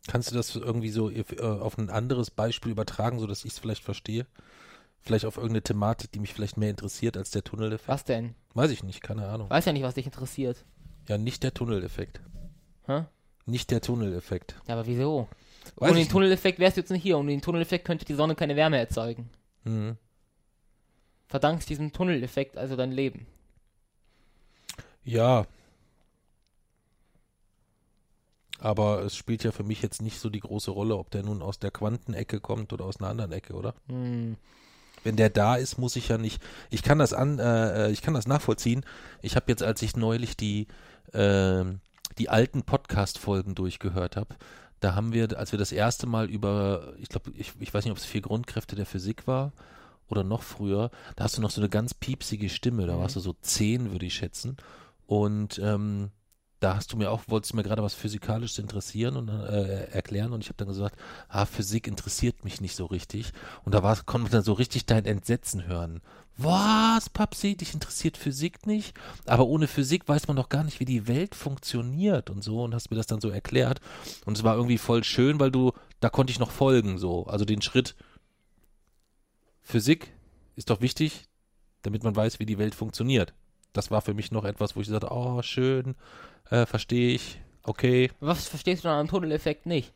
kannst 0.06 0.30
du 0.30 0.34
das 0.36 0.54
irgendwie 0.54 0.90
so 0.90 1.10
äh, 1.10 1.24
auf 1.40 1.76
ein 1.78 1.90
anderes 1.90 2.30
Beispiel 2.30 2.70
übertragen, 2.72 3.18
sodass 3.18 3.44
ich 3.44 3.52
es 3.52 3.58
vielleicht 3.58 3.82
verstehe? 3.82 4.26
Vielleicht 5.04 5.26
auf 5.26 5.36
irgendeine 5.36 5.62
Thematik, 5.62 6.12
die 6.12 6.18
mich 6.18 6.32
vielleicht 6.32 6.56
mehr 6.56 6.70
interessiert 6.70 7.18
als 7.18 7.30
der 7.30 7.44
Tunneleffekt? 7.44 7.88
Was 7.88 8.04
denn? 8.04 8.34
Weiß 8.54 8.70
ich 8.70 8.82
nicht, 8.82 9.02
keine 9.02 9.28
Ahnung. 9.28 9.50
Weiß 9.50 9.66
ja 9.66 9.72
nicht, 9.74 9.82
was 9.82 9.94
dich 9.94 10.06
interessiert. 10.06 10.64
Ja, 11.08 11.18
nicht 11.18 11.42
der 11.42 11.52
Tunneleffekt. 11.52 12.22
Hä? 12.86 13.04
Nicht 13.44 13.70
der 13.70 13.82
Tunneleffekt. 13.82 14.56
Ja, 14.66 14.74
aber 14.74 14.86
wieso? 14.86 15.28
Weiß 15.76 15.90
Ohne 15.90 16.00
den 16.00 16.08
Tunneleffekt 16.08 16.58
wärst 16.58 16.78
du 16.78 16.80
jetzt 16.80 16.90
nicht 16.90 17.02
hier. 17.02 17.18
Ohne 17.18 17.32
den 17.32 17.42
Tunneleffekt 17.42 17.84
könnte 17.84 18.06
die 18.06 18.14
Sonne 18.14 18.34
keine 18.34 18.56
Wärme 18.56 18.78
erzeugen. 18.78 19.28
Hm. 19.64 19.98
Verdankst 21.26 21.68
diesem 21.68 21.92
Tunneleffekt 21.92 22.56
also 22.56 22.74
dein 22.74 22.92
Leben. 22.92 23.26
Ja. 25.04 25.46
Aber 28.58 29.02
es 29.02 29.14
spielt 29.14 29.44
ja 29.44 29.52
für 29.52 29.64
mich 29.64 29.82
jetzt 29.82 30.00
nicht 30.00 30.18
so 30.18 30.30
die 30.30 30.40
große 30.40 30.70
Rolle, 30.70 30.96
ob 30.96 31.10
der 31.10 31.22
nun 31.24 31.42
aus 31.42 31.58
der 31.58 31.70
Quantenecke 31.70 32.40
kommt 32.40 32.72
oder 32.72 32.86
aus 32.86 33.00
einer 33.00 33.10
anderen 33.10 33.32
Ecke, 33.32 33.52
oder? 33.52 33.74
Hm. 33.88 34.38
Wenn 35.04 35.16
der 35.16 35.30
da 35.30 35.56
ist, 35.56 35.78
muss 35.78 35.96
ich 35.96 36.08
ja 36.08 36.18
nicht. 36.18 36.42
Ich 36.70 36.82
kann 36.82 36.98
das 36.98 37.12
an, 37.12 37.38
äh, 37.38 37.90
ich 37.90 38.02
kann 38.02 38.14
das 38.14 38.26
nachvollziehen. 38.26 38.84
Ich 39.22 39.36
habe 39.36 39.46
jetzt, 39.48 39.62
als 39.62 39.80
ich 39.82 39.96
neulich 39.96 40.36
die 40.36 40.66
ähm, 41.12 41.80
die 42.18 42.28
alten 42.28 42.62
Podcast-Folgen 42.62 43.54
durchgehört 43.54 44.16
habe, 44.16 44.36
da 44.80 44.94
haben 44.94 45.12
wir, 45.12 45.38
als 45.38 45.52
wir 45.52 45.58
das 45.58 45.72
erste 45.72 46.06
Mal 46.06 46.28
über, 46.30 46.94
ich 46.98 47.08
glaube, 47.08 47.32
ich, 47.36 47.52
ich 47.58 47.72
weiß 47.72 47.84
nicht, 47.84 47.92
ob 47.92 47.98
es 47.98 48.04
vier 48.04 48.20
Grundkräfte 48.20 48.76
der 48.76 48.86
Physik 48.86 49.26
war 49.26 49.52
oder 50.08 50.22
noch 50.22 50.42
früher, 50.42 50.90
da 51.16 51.24
hast 51.24 51.38
du 51.38 51.42
noch 51.42 51.50
so 51.50 51.60
eine 51.60 51.70
ganz 51.70 51.94
piepsige 51.94 52.48
Stimme, 52.48 52.86
da 52.86 52.98
warst 52.98 53.16
du 53.16 53.20
so 53.20 53.34
zehn, 53.40 53.92
würde 53.92 54.06
ich 54.06 54.14
schätzen. 54.14 54.56
Und 55.06 55.58
ähm, 55.58 56.10
da 56.64 56.76
hast 56.76 56.92
du 56.94 56.96
mir 56.96 57.10
auch, 57.10 57.24
wolltest 57.26 57.52
mir 57.52 57.62
gerade 57.62 57.82
was 57.82 57.92
Physikalisches 57.92 58.58
interessieren 58.58 59.16
und 59.16 59.28
äh, 59.28 59.84
erklären 59.90 60.32
und 60.32 60.40
ich 60.40 60.48
habe 60.48 60.56
dann 60.56 60.68
gesagt, 60.68 60.98
ah, 61.28 61.44
Physik 61.44 61.86
interessiert 61.86 62.42
mich 62.42 62.62
nicht 62.62 62.74
so 62.74 62.86
richtig. 62.86 63.32
Und 63.64 63.74
da 63.74 63.82
war, 63.82 63.94
konnte 63.96 64.22
man 64.22 64.32
dann 64.32 64.42
so 64.42 64.54
richtig 64.54 64.86
dein 64.86 65.04
Entsetzen 65.04 65.66
hören. 65.66 66.00
Was, 66.38 67.10
Papsi, 67.10 67.54
dich 67.54 67.74
interessiert 67.74 68.16
Physik 68.16 68.66
nicht? 68.66 68.96
Aber 69.26 69.46
ohne 69.46 69.68
Physik 69.68 70.08
weiß 70.08 70.26
man 70.26 70.36
doch 70.36 70.48
gar 70.48 70.64
nicht, 70.64 70.80
wie 70.80 70.86
die 70.86 71.06
Welt 71.06 71.34
funktioniert 71.34 72.30
und 72.30 72.42
so 72.42 72.64
und 72.64 72.74
hast 72.74 72.90
mir 72.90 72.96
das 72.96 73.06
dann 73.06 73.20
so 73.20 73.28
erklärt. 73.28 73.82
Und 74.24 74.38
es 74.38 74.42
war 74.42 74.56
irgendwie 74.56 74.78
voll 74.78 75.04
schön, 75.04 75.38
weil 75.38 75.50
du, 75.50 75.72
da 76.00 76.08
konnte 76.08 76.30
ich 76.30 76.38
noch 76.38 76.50
folgen, 76.50 76.96
so. 76.96 77.26
Also 77.26 77.44
den 77.44 77.60
Schritt 77.60 77.94
Physik 79.60 80.14
ist 80.56 80.70
doch 80.70 80.80
wichtig, 80.80 81.28
damit 81.82 82.04
man 82.04 82.16
weiß, 82.16 82.40
wie 82.40 82.46
die 82.46 82.58
Welt 82.58 82.74
funktioniert. 82.74 83.34
Das 83.74 83.90
war 83.90 84.00
für 84.00 84.14
mich 84.14 84.32
noch 84.32 84.44
etwas, 84.46 84.74
wo 84.76 84.80
ich 84.80 84.86
sagte, 84.88 85.08
oh, 85.10 85.42
schön, 85.42 85.94
äh, 86.50 86.64
verstehe 86.64 87.14
ich, 87.14 87.40
okay. 87.64 88.10
Was 88.20 88.48
verstehst 88.48 88.84
du 88.84 88.88
dann 88.88 89.00
am 89.00 89.08
Tunneleffekt 89.08 89.66
nicht? 89.66 89.92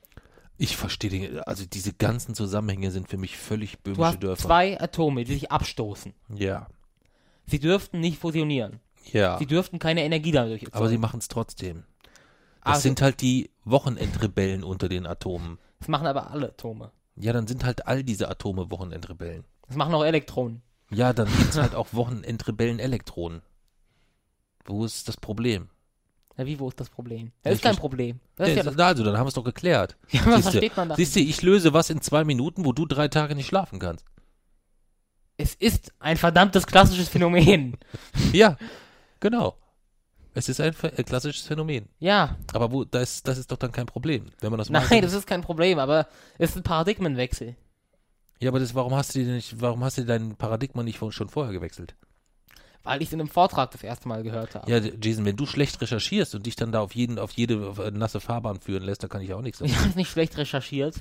Ich 0.59 0.76
verstehe, 0.76 1.09
den- 1.11 1.39
also 1.41 1.64
diese 1.64 1.93
ganzen 1.95 2.35
Zusammenhänge 2.35 2.91
sind 2.91 3.09
für 3.09 3.16
mich 3.16 3.39
völlig 3.39 3.76
Du 3.76 3.83
böhmische 3.95 4.05
hast 4.05 4.22
Dörfer. 4.22 4.43
zwei 4.43 4.81
Atome, 4.81 5.24
die 5.24 5.33
sich 5.35 5.51
abstoßen. 5.53 6.12
Ja, 6.35 6.66
Sie 7.47 7.61
dürften 7.61 8.01
nicht 8.01 8.18
fusionieren. 8.18 8.81
ja. 9.12 9.39
Sie 9.39 9.47
dürften 9.47 9.79
keine 9.79 10.03
Energie 10.05 10.33
dadurch 10.33 10.64
erzeugen. 10.64 10.76
Aber 10.76 10.89
sie 10.91 10.99
machen 10.99 11.20
es 11.20 11.29
trotzdem. 11.29 11.85
Das 12.64 12.74
Also- 12.74 12.83
sind 12.83 13.01
halt 13.01 13.22
die 13.22 13.51
Wochenendrebellen 13.64 14.64
unter 14.64 14.89
den 14.91 15.07
Atomen. 15.07 15.59
Das 15.79 15.89
machen 15.89 16.07
aber 16.09 16.31
alle 16.33 16.49
Atome. 16.49 16.91
Ja, 17.16 17.33
dann 17.33 17.47
sind 17.47 17.64
halt 17.64 17.87
all 17.87 18.03
diese 18.05 18.29
Atome 18.29 18.70
Wochenendrebellen. 18.70 19.45
Das 19.68 19.76
machen 19.76 19.95
auch 19.95 20.05
Elektronen. 20.05 20.61
Ja, 20.91 21.12
dann 21.12 21.29
gibt 21.29 21.51
es 21.51 21.57
halt 21.59 21.74
auch 21.74 21.89
Wochenendrebellen-Elektronen. 21.93 23.43
Wo 24.69 24.85
ist 24.85 25.09
das 25.09 25.16
Problem? 25.16 25.69
Ja, 26.37 26.47
wie, 26.47 26.59
wo 26.61 26.69
ist 26.69 26.79
das 26.79 26.89
Problem? 26.89 27.33
Das 27.43 27.53
ist 27.55 27.59
Ich 27.59 27.62
kein 27.64 27.77
Problem. 27.77 28.21
Das 28.37 28.49
ist 28.49 28.57
ja 28.57 28.62
Ja, 28.64 28.71
das, 28.71 28.79
also, 28.79 29.03
dann 29.05 29.16
haben 29.16 29.25
wir 29.25 29.29
es 29.29 29.35
doch 29.35 29.43
geklärt. 29.45 29.97
ja, 30.11 30.21
was 30.27 30.43
versteht 30.43 30.77
man 30.77 30.89
da? 30.89 30.95
Siehst 30.95 31.16
du, 31.16 31.21
ich 31.21 31.43
löse 31.43 31.73
was 31.73 31.91
in 31.91 32.01
zwei 32.01 32.25
Minuten, 32.25 32.64
wo 32.64 32.73
du 32.73 32.87
drei 32.87 33.09
Tage 33.09 33.35
nicht 33.35 33.49
schlafen 33.49 33.79
kannst. 33.81 34.05
Es 35.37 35.55
ist 35.55 35.93
ein 36.01 36.16
verdammtes 36.16 36.66
klassisches 36.66 37.09
Phänomen. 37.09 37.77
Ja, 38.33 38.57
genau. 39.21 39.57
Es 40.35 40.49
ist 40.49 40.61
ein 40.61 40.73
ph- 40.73 40.97
äh, 40.99 41.03
klassisches 41.03 41.47
Phänomen. 41.47 41.89
Ja, 41.99 42.37
Aber 42.53 42.71
wo, 42.71 42.85
das, 42.85 43.23
das 43.23 43.39
ist 43.39 43.51
doch 43.51 43.57
dann 43.57 43.73
kein 43.73 43.87
Problem, 43.87 44.27
wenn 44.41 44.51
man 44.51 44.59
das 44.59 44.69
nein, 44.71 45.03
das 45.03 45.12
ist 45.12 45.27
kein 45.27 45.41
Problem, 45.43 45.79
aber 45.79 46.07
es 46.39 46.51
ist 46.51 46.57
ein 46.57 46.62
Paradigmenwechsel. 46.62 47.57
Ja, 48.41 48.51
aber 48.51 48.61
das, 48.61 48.75
warum 48.75 48.95
hast 48.95 49.14
du 49.16 49.25
dir 49.25 49.33
nicht, 49.33 49.61
warum 49.61 49.83
hast 49.83 49.99
du 49.99 50.05
dein 50.05 50.37
Paradigma 50.37 50.83
nicht 50.85 50.99
schon 51.12 51.29
vorher 51.29 51.53
gewechselt? 51.53 51.97
Weil 52.89 53.03
ich 53.03 53.09
es 53.09 53.12
in 53.12 53.20
einem 53.20 53.28
Vortrag 53.28 53.70
das 53.70 53.82
erste 53.82 54.09
Mal 54.09 54.22
gehört 54.22 54.55
habe. 54.55 54.70
Ja, 54.70 54.78
Jason, 54.78 55.24
wenn 55.24 55.36
du 55.36 55.47
schlecht 55.47 55.80
recherchierst 55.80 56.34
und 56.34 56.47
dich 56.47 56.57
dann 56.57 56.72
da 56.72 56.80
auf 56.80 56.95
jeden, 56.95 57.18
auf 57.18 57.32
jede 57.32 57.55
äh, 57.82 57.91
nasse 57.91 58.20
Fahrbahn 58.20 58.61
führen 58.61 58.82
lässt, 58.82 59.03
da 59.03 59.09
kann 59.09 59.20
ich 59.22 59.32
auch 59.34 59.43
nichts 59.43 59.61
Ich 59.61 59.70
sagen. 59.70 59.80
habe 59.80 59.91
es 59.91 59.97
nicht 59.97 60.11
schlecht 60.11 60.36
recherchiert. 60.36 60.97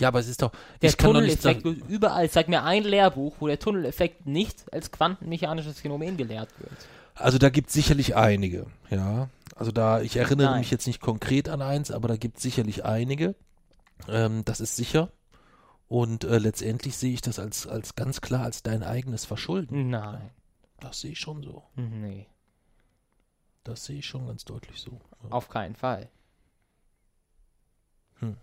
Ja, 0.00 0.08
aber 0.08 0.20
es 0.20 0.28
ist 0.28 0.42
doch, 0.42 0.52
Der 0.80 0.90
ich 0.90 0.96
Tunneleffekt 0.96 1.64
wird 1.64 1.78
überall. 1.88 2.30
Zeig 2.30 2.48
mir 2.48 2.62
ein 2.62 2.84
Lehrbuch, 2.84 3.34
wo 3.40 3.48
der 3.48 3.58
Tunneleffekt 3.58 4.26
nicht 4.26 4.72
als 4.72 4.92
quantenmechanisches 4.92 5.80
Phänomen 5.80 6.16
gelehrt 6.16 6.50
wird. 6.58 6.70
also 7.16 7.36
da 7.38 7.48
gibt 7.50 7.68
es 7.68 7.74
sicherlich 7.74 8.14
einige, 8.16 8.66
ja. 8.90 9.28
Also 9.56 9.72
da, 9.72 10.00
ich 10.00 10.16
erinnere 10.16 10.50
Nein. 10.52 10.60
mich 10.60 10.70
jetzt 10.70 10.86
nicht 10.86 11.00
konkret 11.00 11.48
an 11.48 11.62
eins, 11.62 11.90
aber 11.90 12.06
da 12.06 12.16
gibt 12.16 12.36
es 12.36 12.44
sicherlich 12.44 12.84
einige. 12.84 13.34
Ähm, 14.08 14.44
das 14.44 14.60
ist 14.60 14.76
sicher. 14.76 15.10
Und 15.88 16.22
äh, 16.22 16.38
letztendlich 16.38 16.96
sehe 16.96 17.12
ich 17.12 17.20
das 17.22 17.40
als, 17.40 17.66
als 17.66 17.96
ganz 17.96 18.20
klar 18.20 18.44
als 18.44 18.62
dein 18.62 18.84
eigenes 18.84 19.24
Verschulden. 19.24 19.90
Nein. 19.90 20.30
Das 20.80 21.00
sehe 21.00 21.12
ich 21.12 21.20
schon 21.20 21.42
so. 21.42 21.64
Nee. 21.74 22.26
Das 23.64 23.84
sehe 23.84 23.98
ich 23.98 24.06
schon 24.06 24.26
ganz 24.26 24.44
deutlich 24.44 24.80
so. 24.80 25.00
Ja. 25.22 25.30
Auf 25.30 25.48
keinen 25.48 25.74
Fall. 25.74 26.08
Hm. 28.20 28.36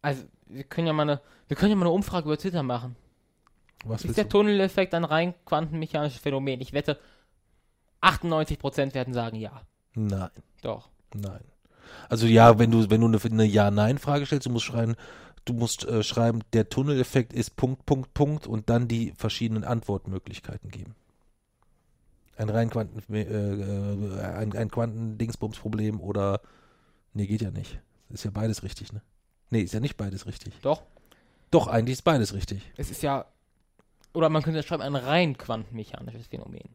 Also, 0.00 0.24
wir 0.46 0.64
können 0.64 0.86
ja 0.86 0.92
mal 0.92 1.02
eine, 1.02 1.20
wir 1.48 1.56
können 1.56 1.70
ja 1.70 1.76
mal 1.76 1.86
eine 1.86 1.94
Umfrage 1.94 2.26
über 2.26 2.38
Twitter 2.38 2.62
machen. 2.62 2.96
Was 3.84 4.04
Ist 4.04 4.16
der 4.16 4.24
du? 4.24 4.30
Tunneleffekt 4.30 4.94
ein 4.94 5.04
rein 5.04 5.34
quantenmechanisches 5.44 6.20
Phänomen? 6.20 6.60
Ich 6.60 6.72
wette, 6.72 6.98
98% 8.02 8.94
werden 8.94 9.14
sagen 9.14 9.36
ja. 9.36 9.62
Nein. 9.94 10.30
Doch. 10.62 10.88
Nein. 11.14 11.44
Also 12.08 12.26
ja, 12.26 12.58
wenn 12.58 12.70
du, 12.70 12.90
wenn 12.90 13.00
du 13.00 13.06
eine, 13.06 13.18
eine 13.22 13.44
Ja-Nein-Frage 13.44 14.26
stellst, 14.26 14.46
du 14.46 14.50
musst 14.50 14.66
schreiben, 14.66 14.96
du 15.48 15.54
musst 15.54 15.84
äh, 15.84 16.02
schreiben, 16.02 16.42
der 16.52 16.68
Tunneleffekt 16.68 17.32
ist 17.32 17.56
Punkt, 17.56 17.86
Punkt, 17.86 18.14
Punkt 18.14 18.46
und 18.46 18.68
dann 18.68 18.88
die 18.88 19.12
verschiedenen 19.16 19.64
Antwortmöglichkeiten 19.64 20.70
geben. 20.70 20.94
Ein 22.36 22.50
rein 22.50 22.70
Quanten, 22.70 23.14
äh, 23.14 23.22
äh, 23.22 24.20
ein, 24.20 24.54
ein 24.54 24.70
Quantendingsbums-Problem 24.70 26.00
oder 26.00 26.40
nee, 27.12 27.26
geht 27.26 27.42
ja 27.42 27.50
nicht. 27.50 27.80
Ist 28.10 28.24
ja 28.24 28.30
beides 28.30 28.62
richtig, 28.62 28.92
ne? 28.92 29.02
Nee, 29.50 29.62
ist 29.62 29.74
ja 29.74 29.80
nicht 29.80 29.96
beides 29.96 30.26
richtig. 30.26 30.54
Doch. 30.60 30.82
Doch, 31.50 31.66
eigentlich 31.66 31.94
ist 31.94 32.02
beides 32.02 32.34
richtig. 32.34 32.70
Es 32.76 32.90
ist 32.90 33.02
ja, 33.02 33.24
oder 34.12 34.28
man 34.28 34.42
könnte 34.42 34.62
schreiben, 34.62 34.82
ein 34.82 34.94
rein 34.94 35.36
quantenmechanisches 35.36 36.26
Phänomen. 36.26 36.68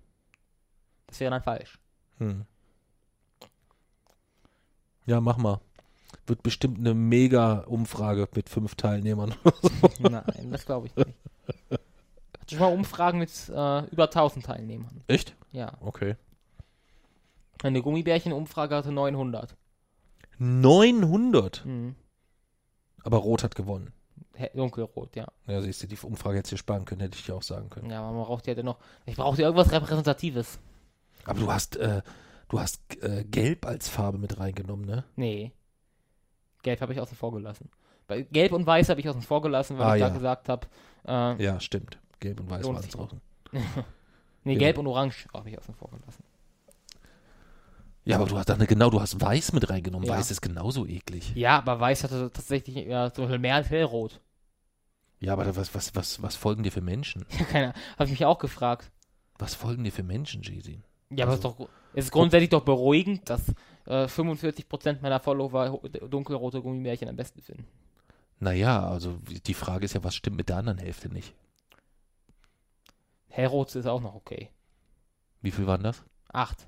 Das 1.07 1.19
wäre 1.19 1.31
dann 1.31 1.43
falsch. 1.43 1.79
Hm. 2.17 2.45
Ja, 5.05 5.21
mach 5.21 5.37
mal. 5.37 5.59
Wird 6.25 6.41
bestimmt 6.43 6.79
eine 6.79 6.93
mega 6.93 7.59
Umfrage 7.67 8.27
mit 8.35 8.49
fünf 8.49 8.75
Teilnehmern. 8.75 9.33
Nein, 9.99 10.51
das 10.51 10.65
glaube 10.65 10.87
ich 10.87 10.95
nicht. 10.95 11.09
Hatte 12.39 12.55
schon 12.55 12.59
mal 12.59 12.73
Umfragen 12.73 13.19
mit 13.19 13.29
äh, 13.49 13.85
über 13.87 14.05
1000 14.05 14.45
Teilnehmern. 14.45 15.01
Echt? 15.07 15.35
Ja. 15.51 15.73
Okay. 15.81 16.15
Eine 17.61 17.81
Gummibärchen-Umfrage 17.81 18.75
hatte 18.75 18.91
900. 18.91 19.55
900. 20.39 21.65
Mhm. 21.65 21.95
Aber 23.03 23.17
Rot 23.17 23.43
hat 23.43 23.55
gewonnen. 23.55 23.91
Hä- 24.35 24.49
Dunkelrot, 24.55 25.15
ja. 25.15 25.27
Ja, 25.47 25.61
siehst 25.61 25.83
du, 25.83 25.87
die 25.87 25.97
Umfrage 26.01 26.41
du 26.41 26.49
dir 26.49 26.57
sparen 26.57 26.85
können, 26.85 27.01
hätte 27.01 27.17
ich 27.17 27.25
dir 27.25 27.35
auch 27.35 27.43
sagen 27.43 27.69
können. 27.69 27.89
Ja, 27.89 28.01
aber 28.01 28.13
man 28.17 28.25
braucht 28.25 28.47
ja 28.47 28.55
dennoch. 28.55 28.77
Ich 29.05 29.15
brauchte 29.15 29.41
irgendwas 29.43 29.71
Repräsentatives. 29.71 30.57
Aber 31.25 31.39
du 31.39 31.51
hast, 31.51 31.75
äh, 31.75 32.01
du 32.49 32.59
hast 32.59 32.81
äh, 33.01 33.23
Gelb 33.25 33.65
als 33.65 33.89
Farbe 33.89 34.17
mit 34.17 34.39
reingenommen, 34.39 34.85
ne? 34.85 35.03
Nee. 35.15 35.51
Gelb 36.63 36.81
habe 36.81 36.93
ich 36.93 36.99
außen 36.99 37.15
vor 37.15 37.31
gelassen. 37.31 37.69
Bei 38.07 38.23
Gelb 38.23 38.51
und 38.51 38.65
Weiß 38.65 38.89
habe 38.89 38.99
ich 38.99 39.07
außen 39.07 39.21
vor 39.21 39.41
gelassen, 39.41 39.77
weil 39.77 39.85
Ah, 39.85 39.95
ich 39.95 40.01
ja. 40.01 40.07
da 40.09 40.13
gesagt 40.13 40.49
habe, 40.49 40.67
äh, 41.07 41.43
Ja, 41.43 41.59
stimmt. 41.59 41.99
Gelb 42.19 42.39
und 42.39 42.49
Weiß 42.49 42.65
waren 42.65 42.81
draußen. 42.81 43.21
nee. 44.43 44.55
Gelb 44.55 44.77
und 44.77 44.87
Orange 44.87 45.27
habe 45.33 45.49
ich 45.49 45.57
außen 45.57 45.75
vor 45.75 45.89
gelassen. 45.91 46.23
Ja, 48.05 48.17
aber 48.17 48.25
du 48.25 48.37
hast 48.37 48.49
dann 48.49 48.59
genau, 48.65 48.89
du 48.89 48.99
hast 48.99 49.21
Weiß 49.21 49.53
mit 49.53 49.69
reingenommen. 49.69 50.07
Ja. 50.07 50.17
Weiß 50.17 50.29
ist 50.31 50.41
genauso 50.41 50.85
eklig. 50.85 51.33
Ja, 51.35 51.57
aber 51.59 51.79
Weiß 51.79 52.03
hatte 52.03 52.29
tatsächlich 52.33 52.75
ja, 52.75 53.11
zum 53.13 53.25
Beispiel 53.25 53.39
mehr 53.39 53.55
als 53.55 53.69
Hellrot. 53.69 54.19
Ja, 55.19 55.33
aber 55.33 55.55
was, 55.55 55.73
was, 55.73 55.95
was, 55.95 56.21
was 56.21 56.35
folgen 56.35 56.63
dir 56.63 56.71
für 56.71 56.81
Menschen? 56.81 57.25
Ja, 57.39 57.45
keine 57.45 57.63
Ahnung. 57.67 57.81
Habe 57.93 58.05
ich 58.05 58.11
mich 58.11 58.25
auch 58.25 58.39
gefragt. 58.39 58.91
Was 59.39 59.55
folgen 59.55 59.85
dir 59.85 59.91
für 59.91 60.03
Menschen, 60.03 60.43
Jesin? 60.43 60.83
Ja, 61.11 61.25
aber 61.25 61.33
es 61.33 61.39
ist 61.39 61.45
doch, 61.45 61.69
es 61.93 62.05
ist 62.05 62.11
grundsätzlich 62.11 62.49
doch 62.49 62.63
beruhigend, 62.65 63.29
dass 63.29 63.41
äh, 63.85 64.05
45% 64.05 65.01
meiner 65.01 65.19
Follower 65.19 65.79
dunkelrote 66.09 66.61
Gummibärchen 66.61 67.09
am 67.09 67.15
besten 67.15 67.41
finden. 67.41 67.65
Naja, 68.39 68.87
also 68.87 69.19
die 69.47 69.53
Frage 69.53 69.85
ist 69.85 69.93
ja, 69.93 70.03
was 70.03 70.15
stimmt 70.15 70.37
mit 70.37 70.49
der 70.49 70.57
anderen 70.57 70.77
Hälfte 70.79 71.09
nicht? 71.09 71.33
Hellrot 73.29 73.75
ist 73.75 73.85
auch 73.87 74.01
noch 74.01 74.15
okay. 74.15 74.49
Wie 75.41 75.51
viel 75.51 75.65
waren 75.67 75.83
das? 75.83 76.03
Acht. 76.31 76.67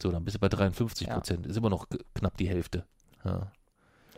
So, 0.00 0.10
dann 0.10 0.24
bist 0.24 0.36
du 0.36 0.40
bei 0.40 0.48
53 0.48 1.06
Ja. 1.08 1.14
Prozent. 1.14 1.46
Ist 1.46 1.56
immer 1.56 1.70
noch 1.70 1.86
knapp 2.14 2.36
die 2.36 2.48
Hälfte. 2.48 2.86
Ja. 3.24 3.52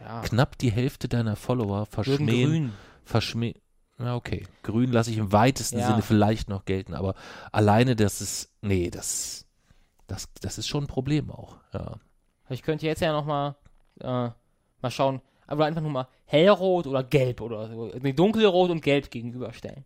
Ja. 0.01 0.23
Knapp 0.23 0.59
die 0.59 0.71
Hälfte 0.73 1.09
deiner 1.09 1.37
Follower 1.37 1.87
verschmähen 1.87 2.51
grün. 2.51 2.73
verschmähen. 3.05 3.59
Ja, 3.99 4.17
okay. 4.17 4.47
Grün 4.63 4.91
lasse 4.91 5.11
ich 5.11 5.19
im 5.19 5.33
weitesten 5.33 5.79
Ja. 5.79 5.87
Sinne 5.89 6.03
vielleicht 6.03 6.49
noch 6.49 6.65
gelten, 6.65 6.95
aber 6.95 7.15
alleine 7.53 7.95
das 7.97 8.21
ist, 8.21 8.51
nee, 8.61 8.91
das, 8.91 9.47
das, 10.09 10.29
das 10.41 10.59
ist 10.59 10.67
schon 10.67 10.85
ein 10.85 10.89
Problem 10.89 11.31
auch. 11.31 11.59
Ja. 11.73 11.99
Ich 12.51 12.63
könnte 12.63 12.87
jetzt 12.87 13.01
ja 13.01 13.13
noch 13.13 13.25
mal, 13.25 13.57
äh, 14.01 14.05
mal 14.83 14.91
schauen, 14.91 15.21
aber 15.47 15.65
einfach 15.67 15.81
nur 15.81 15.91
mal 15.91 16.09
hellrot 16.27 16.87
oder 16.87 17.03
gelb 17.03 17.41
oder 17.41 17.69
so. 17.69 17.91
Nee, 18.01 18.13
dunkelrot 18.13 18.71
und 18.71 18.83
gelb 18.83 19.11
gegenüberstellen. 19.11 19.85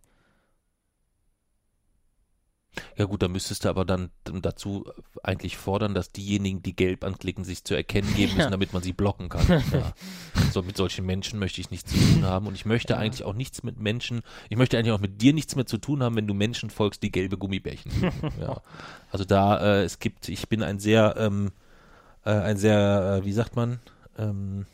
Ja 2.95 3.05
gut, 3.05 3.23
da 3.23 3.27
müsstest 3.27 3.65
du 3.65 3.69
aber 3.69 3.83
dann 3.83 4.11
dazu 4.25 4.85
eigentlich 5.23 5.57
fordern, 5.57 5.93
dass 5.95 6.11
diejenigen, 6.11 6.61
die 6.61 6.75
gelb 6.75 7.03
anklicken, 7.03 7.43
sich 7.43 7.63
zu 7.63 7.73
erkennen 7.73 8.13
geben 8.15 8.33
müssen, 8.35 8.41
Ja. 8.47 8.49
damit 8.51 8.73
man 8.73 8.83
sie 8.83 8.93
blocken 8.93 9.27
kann. 9.29 9.45
Ja. 9.73 9.93
So 10.51 10.61
mit 10.61 10.77
solchen 10.77 11.05
Menschen 11.05 11.39
möchte 11.39 11.61
ich 11.61 11.71
nichts 11.71 11.91
zu 11.91 11.97
tun 12.13 12.25
haben 12.25 12.47
und 12.47 12.53
ich 12.55 12.65
möchte 12.65 12.93
Ja. 12.93 12.99
eigentlich 12.99 13.23
auch 13.25 13.33
nichts 13.33 13.63
mit 13.63 13.79
Menschen, 13.79 14.21
ich 14.49 14.57
möchte 14.57 14.77
eigentlich 14.77 14.91
auch 14.93 14.99
mit 14.99 15.21
dir 15.21 15.33
nichts 15.33 15.55
mehr 15.55 15.65
zu 15.65 15.77
tun 15.77 16.03
haben, 16.03 16.15
wenn 16.15 16.27
du 16.27 16.33
Menschen 16.33 16.69
folgst, 16.69 17.01
die 17.03 17.11
gelbe 17.11 17.37
Gummibärchen 17.37 17.91
ja. 18.39 18.61
Also 19.11 19.25
da, 19.25 19.59
äh, 19.79 19.83
es 19.83 19.99
gibt, 19.99 20.29
ich 20.29 20.47
bin 20.47 20.61
ein 20.63 20.79
sehr, 20.79 21.15
ähm, 21.17 21.51
äh, 22.25 22.31
ein 22.31 22.57
sehr, 22.57 23.19
äh, 23.21 23.25
wie 23.25 23.33
sagt 23.33 23.55
man, 23.55 23.79
ähm, 24.17 24.65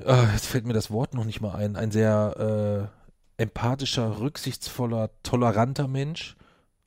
äh, 0.00 0.32
jetzt 0.32 0.46
fällt 0.46 0.66
mir 0.66 0.72
das 0.72 0.90
Wort 0.90 1.14
noch 1.14 1.24
nicht 1.24 1.40
mal 1.40 1.54
ein, 1.54 1.76
ein 1.76 1.90
sehr 1.90 2.90
äh, 3.38 3.42
empathischer, 3.42 4.20
rücksichtsvoller, 4.20 5.10
toleranter 5.22 5.88
Mensch, 5.88 6.36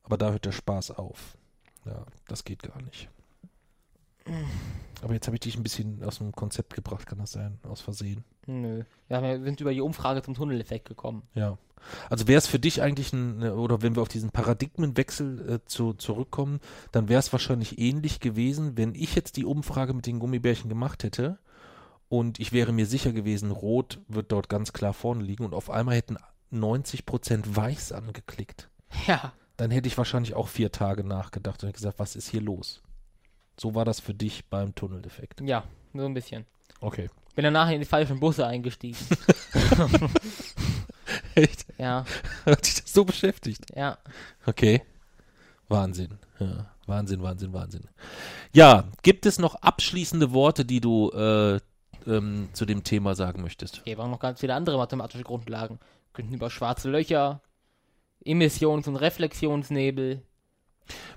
aber 0.03 0.17
da 0.17 0.31
hört 0.31 0.45
der 0.45 0.51
Spaß 0.51 0.91
auf. 0.91 1.37
Ja, 1.85 2.05
das 2.27 2.43
geht 2.43 2.63
gar 2.63 2.81
nicht. 2.81 3.09
Aber 5.01 5.13
jetzt 5.13 5.27
habe 5.27 5.35
ich 5.35 5.41
dich 5.41 5.55
ein 5.55 5.63
bisschen 5.63 6.03
aus 6.03 6.17
dem 6.17 6.31
Konzept 6.33 6.73
gebracht, 6.73 7.05
kann 7.05 7.19
das 7.19 7.31
sein? 7.31 7.59
Aus 7.63 7.81
Versehen. 7.81 8.23
Nö. 8.45 8.83
Ja, 9.09 9.21
wir 9.21 9.41
sind 9.41 9.61
über 9.61 9.73
die 9.73 9.81
Umfrage 9.81 10.21
zum 10.21 10.33
Tunneleffekt 10.33 10.87
gekommen. 10.87 11.23
Ja. 11.33 11.57
Also 12.09 12.27
wäre 12.27 12.37
es 12.37 12.47
für 12.47 12.59
dich 12.59 12.81
eigentlich 12.81 13.13
ein, 13.13 13.43
oder 13.43 13.81
wenn 13.81 13.95
wir 13.95 14.01
auf 14.01 14.07
diesen 14.07 14.31
Paradigmenwechsel 14.31 15.49
äh, 15.49 15.65
zu, 15.65 15.93
zurückkommen, 15.93 16.59
dann 16.91 17.09
wäre 17.09 17.19
es 17.19 17.31
wahrscheinlich 17.31 17.79
ähnlich 17.79 18.19
gewesen, 18.19 18.77
wenn 18.77 18.95
ich 18.95 19.15
jetzt 19.15 19.37
die 19.37 19.45
Umfrage 19.45 19.93
mit 19.93 20.05
den 20.05 20.19
Gummibärchen 20.19 20.69
gemacht 20.69 21.03
hätte 21.03 21.39
und 22.09 22.39
ich 22.39 22.51
wäre 22.53 22.71
mir 22.71 22.85
sicher 22.85 23.11
gewesen, 23.11 23.51
Rot 23.51 23.99
wird 24.07 24.31
dort 24.31 24.49
ganz 24.49 24.73
klar 24.73 24.93
vorne 24.93 25.23
liegen 25.23 25.45
und 25.45 25.53
auf 25.53 25.69
einmal 25.69 25.95
hätten 25.95 26.17
90% 26.53 27.55
Weiß 27.55 27.91
angeklickt. 27.91 28.69
Ja. 29.05 29.33
Dann 29.57 29.71
hätte 29.71 29.87
ich 29.87 29.97
wahrscheinlich 29.97 30.35
auch 30.35 30.47
vier 30.47 30.71
Tage 30.71 31.03
nachgedacht 31.03 31.63
und 31.63 31.73
gesagt, 31.73 31.99
was 31.99 32.15
ist 32.15 32.29
hier 32.29 32.41
los? 32.41 32.81
So 33.59 33.73
war 33.75 33.85
das 33.85 33.99
für 33.99 34.13
dich 34.13 34.45
beim 34.45 34.75
Tunneleffekt. 34.75 35.41
Ja, 35.41 35.63
so 35.93 36.05
ein 36.05 36.13
bisschen. 36.13 36.45
Okay. 36.79 37.09
Bin 37.35 37.43
danach 37.43 37.69
in 37.69 37.79
die 37.79 37.85
falschen 37.85 38.19
Busse 38.19 38.45
eingestiegen. 38.45 38.97
Echt? 41.35 41.65
ja, 41.77 42.05
Hat 42.45 42.65
dich 42.65 42.75
das 42.81 42.93
so 42.93 43.05
beschäftigt? 43.05 43.65
ja. 43.75 43.97
Okay. 44.45 44.81
Wahnsinn. 45.69 46.17
Ja, 46.39 46.71
Wahnsinn, 46.85 47.21
Wahnsinn, 47.21 47.51
Wahnsinn. 47.51 47.83
Ja, 48.53 48.85
gibt 49.03 49.25
es 49.25 49.37
noch 49.37 49.55
abschließende 49.55 50.31
Worte, 50.31 50.63
die 50.63 50.79
du 50.79 51.11
äh, 51.11 51.59
ähm, 52.07 52.47
zu 52.53 52.65
dem 52.65 52.83
Thema 52.85 53.15
sagen 53.15 53.41
möchtest? 53.41 53.81
Hier 53.83 53.97
waren 53.97 54.11
noch 54.11 54.19
ganz 54.19 54.39
viele 54.39 54.53
andere 54.53 54.77
mathematische 54.77 55.23
Grundlagen. 55.23 55.79
Wir 55.79 56.13
könnten 56.13 56.33
über 56.33 56.49
schwarze 56.49 56.89
Löcher, 56.89 57.41
Emissions- 58.23 58.87
und 58.87 58.95
Reflexionsnebel, 58.95 60.21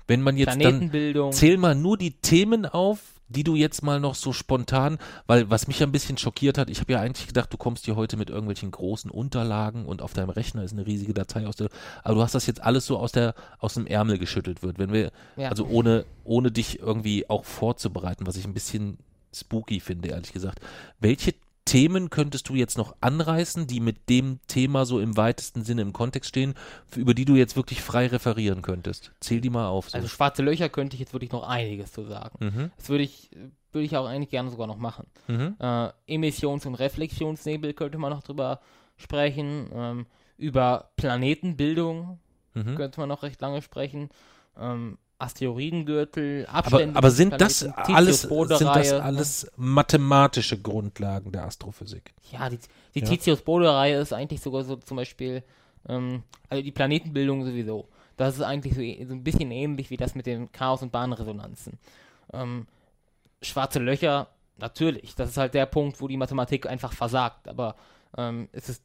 Wenn 0.07 0.21
man 0.21 0.35
jetzt 0.35 0.59
dann, 0.61 0.91
zähl 1.31 1.57
mal 1.57 1.75
nur 1.75 1.97
die 1.97 2.19
Themen 2.19 2.65
auf, 2.65 3.20
die 3.31 3.43
du 3.43 3.55
jetzt 3.55 3.83
mal 3.83 3.99
noch 3.99 4.15
so 4.15 4.33
spontan, 4.33 4.97
weil 5.27 5.49
was 5.49 5.67
mich 5.67 5.81
ein 5.83 5.91
bisschen 5.91 6.17
schockiert 6.17 6.57
hat, 6.57 6.69
ich 6.69 6.79
habe 6.79 6.93
ja 6.93 6.99
eigentlich 6.99 7.27
gedacht, 7.27 7.51
du 7.53 7.57
kommst 7.57 7.85
hier 7.85 7.95
heute 7.95 8.17
mit 8.17 8.29
irgendwelchen 8.29 8.71
großen 8.71 9.09
Unterlagen 9.09 9.85
und 9.85 10.01
auf 10.01 10.13
deinem 10.13 10.29
Rechner 10.29 10.63
ist 10.63 10.73
eine 10.73 10.85
riesige 10.85 11.13
Datei 11.13 11.47
aus 11.47 11.55
der, 11.55 11.69
aber 12.03 12.15
du 12.15 12.21
hast 12.21 12.35
das 12.35 12.45
jetzt 12.45 12.61
alles 12.61 12.85
so 12.85 12.97
aus 12.97 13.11
der, 13.11 13.33
aus 13.59 13.73
dem 13.75 13.87
Ärmel 13.87 14.17
geschüttelt 14.17 14.61
wird, 14.63 14.77
wenn 14.79 14.91
wir, 14.91 15.11
Ja. 15.37 15.49
also 15.49 15.65
ohne, 15.65 16.05
ohne 16.23 16.51
dich 16.51 16.79
irgendwie 16.79 17.29
auch 17.29 17.45
vorzubereiten, 17.45 18.27
was 18.27 18.35
ich 18.35 18.45
ein 18.45 18.53
bisschen 18.53 18.97
spooky 19.33 19.79
finde, 19.79 20.09
ehrlich 20.09 20.33
gesagt. 20.33 20.59
Welche 20.99 21.33
Themen 21.65 22.09
könntest 22.09 22.49
du 22.49 22.55
jetzt 22.55 22.77
noch 22.77 22.95
anreißen, 23.01 23.67
die 23.67 23.79
mit 23.79 24.09
dem 24.09 24.39
Thema 24.47 24.85
so 24.85 24.99
im 24.99 25.15
weitesten 25.15 25.63
Sinne 25.63 25.83
im 25.83 25.93
Kontext 25.93 26.29
stehen, 26.29 26.55
über 26.95 27.13
die 27.13 27.25
du 27.25 27.35
jetzt 27.35 27.55
wirklich 27.55 27.81
frei 27.81 28.07
referieren 28.07 28.61
könntest? 28.61 29.11
Zähl 29.19 29.41
die 29.41 29.49
mal 29.49 29.67
auf. 29.67 29.89
So. 29.89 29.97
Also 29.97 30.07
schwarze 30.07 30.41
Löcher 30.41 30.69
könnte 30.69 30.95
ich 30.95 30.99
jetzt 30.99 31.13
wirklich 31.13 31.31
noch 31.31 31.47
einiges 31.47 31.91
zu 31.91 32.03
sagen. 32.03 32.37
mhm. 32.45 32.71
Das 32.77 32.89
würde 32.89 33.03
ich, 33.03 33.29
würde 33.71 33.85
ich 33.85 33.95
auch 33.95 34.05
eigentlich 34.07 34.29
gerne 34.31 34.49
sogar 34.49 34.67
noch 34.67 34.77
machen. 34.77 35.05
Mhm. 35.27 35.55
Äh, 35.59 35.89
Emissions- 36.07 36.65
und 36.65 36.75
Reflexionsnebel 36.75 37.73
könnte 37.73 37.97
man 37.99 38.11
noch 38.11 38.23
drüber 38.23 38.59
sprechen. 38.97 39.69
Ähm, 39.73 40.05
über 40.37 40.91
Planetenbildung 40.95 42.19
Mhm. 42.53 42.75
könnte 42.75 42.99
man 42.99 43.07
noch 43.07 43.23
recht 43.23 43.39
lange 43.39 43.61
sprechen. 43.61 44.09
Ähm, 44.59 44.97
Asteroidengürtel, 45.21 46.45
Aber, 46.47 46.57
Abstände. 46.57 46.95
aber 46.97 47.07
des 47.09 47.17
sind 47.17 47.39
das 47.39 47.63
alles, 47.63 48.21
sind 48.21 48.61
das 48.61 48.93
alles 48.93 49.51
mathematische 49.55 50.59
Grundlagen 50.59 51.31
der 51.31 51.45
Astrophysik? 51.45 52.13
Ja, 52.31 52.49
die, 52.49 52.59
die 52.95 52.99
Ja. 53.01 53.05
Titius-Bode-Reihe 53.07 53.99
ist 53.99 54.13
eigentlich 54.13 54.41
sogar 54.41 54.63
so 54.63 54.75
zum 54.77 54.97
Beispiel, 54.97 55.43
ähm, 55.87 56.23
also 56.49 56.63
die 56.63 56.71
Planetenbildung 56.71 57.45
sowieso. 57.45 57.87
Das 58.17 58.35
ist 58.35 58.41
eigentlich 58.41 58.73
so, 58.75 58.81
so 59.07 59.13
ein 59.13 59.23
bisschen 59.23 59.51
ähnlich 59.51 59.89
wie 59.89 59.97
das 59.97 60.15
mit 60.15 60.25
den 60.25 60.51
Chaos- 60.51 60.81
und 60.81 60.91
Bahnresonanzen. 60.91 61.79
Ähm, 62.33 62.67
schwarze 63.41 63.79
Löcher, 63.79 64.27
natürlich. 64.57 65.15
Das 65.15 65.29
ist 65.29 65.37
halt 65.37 65.53
der 65.53 65.65
Punkt, 65.65 66.01
wo 66.01 66.07
die 66.07 66.17
Mathematik 66.17 66.67
einfach 66.67 66.93
versagt. 66.93 67.47
Aber 67.47 67.75
ähm, 68.17 68.47
es 68.51 68.69
ist, 68.69 68.83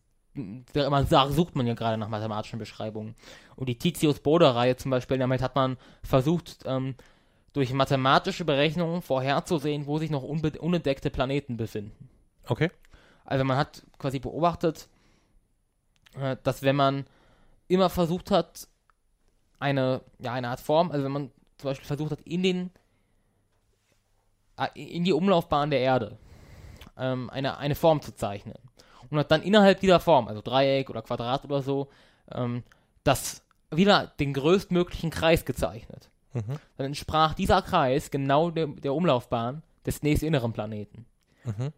man 0.75 1.07
sagt, 1.07 1.33
sucht 1.33 1.57
man 1.57 1.67
ja 1.67 1.75
gerade 1.75 1.97
nach 1.99 2.09
mathematischen 2.09 2.59
Beschreibungen. 2.59 3.15
Und 3.57 3.69
die 3.69 3.79
Titius-Bode-Reihe 3.79 4.77
zum 4.77 4.91
Beispiel, 4.91 5.19
damit 5.19 5.43
hat 5.43 5.55
man 5.55 5.77
versucht, 6.03 6.59
ähm, 6.65 6.95
durch 7.53 7.73
mathematische 7.73 8.45
Berechnungen 8.45 9.01
vorherzusehen, 9.01 9.87
wo 9.87 9.99
sich 9.99 10.11
noch 10.11 10.23
unentdeckte 10.23 11.11
Planeten 11.11 11.57
befinden. 11.57 12.11
Okay. 12.47 12.71
Also 13.25 13.45
man 13.45 13.57
hat 13.57 13.83
quasi 13.99 14.19
beobachtet, 14.19 14.89
äh, 16.21 16.37
dass 16.43 16.63
wenn 16.63 16.77
man 16.77 17.07
immer 17.69 17.91
versucht 17.91 18.31
hat, 18.31 18.69
eine, 19.59 20.03
ja, 20.19 20.33
eine 20.33 20.49
Art 20.49 20.61
Form, 20.61 20.91
also 20.91 21.05
wenn 21.05 21.13
man 21.13 21.31
zum 21.57 21.71
Beispiel 21.71 21.87
versucht 21.87 22.11
hat, 22.13 22.21
in 22.23 22.43
den 22.43 22.71
äh, 24.59 24.69
in 24.75 25.05
die 25.05 25.13
Umlaufbahn 25.13 25.71
der 25.71 25.81
Erde 25.81 26.19
ähm, 26.99 27.31
eine, 27.31 27.59
eine 27.59 27.75
Form 27.75 28.03
zu 28.03 28.15
zeichnen 28.15 28.55
und 29.11 29.19
hat 29.19 29.31
dann 29.31 29.43
innerhalb 29.43 29.81
dieser 29.81 30.01
Form, 30.01 30.29
also 30.29 30.41
Dreieck 30.43 30.91
oder 30.91 31.03
Quadrat 31.03 31.45
oder 31.45 31.63
so, 31.63 31.89
ähm, 32.33 32.63
das 33.05 33.43
wieder 33.71 34.13
den 34.21 34.33
größtmöglichen 34.33 35.11
Kreis 35.11 35.45
gezeichnet. 35.45 36.09
Mhm. 36.35 36.57
Dann 36.77 36.87
entsprach 36.87 37.35
dieser 37.35 37.63
Kreis 37.63 38.11
genau 38.11 38.51
der, 38.51 38.67
der 38.67 38.95
Umlaufbahn 38.95 39.63
des 39.85 40.03
nächstinneren 40.03 40.53
Planeten. 40.53 41.07
Mhm. 41.45 41.73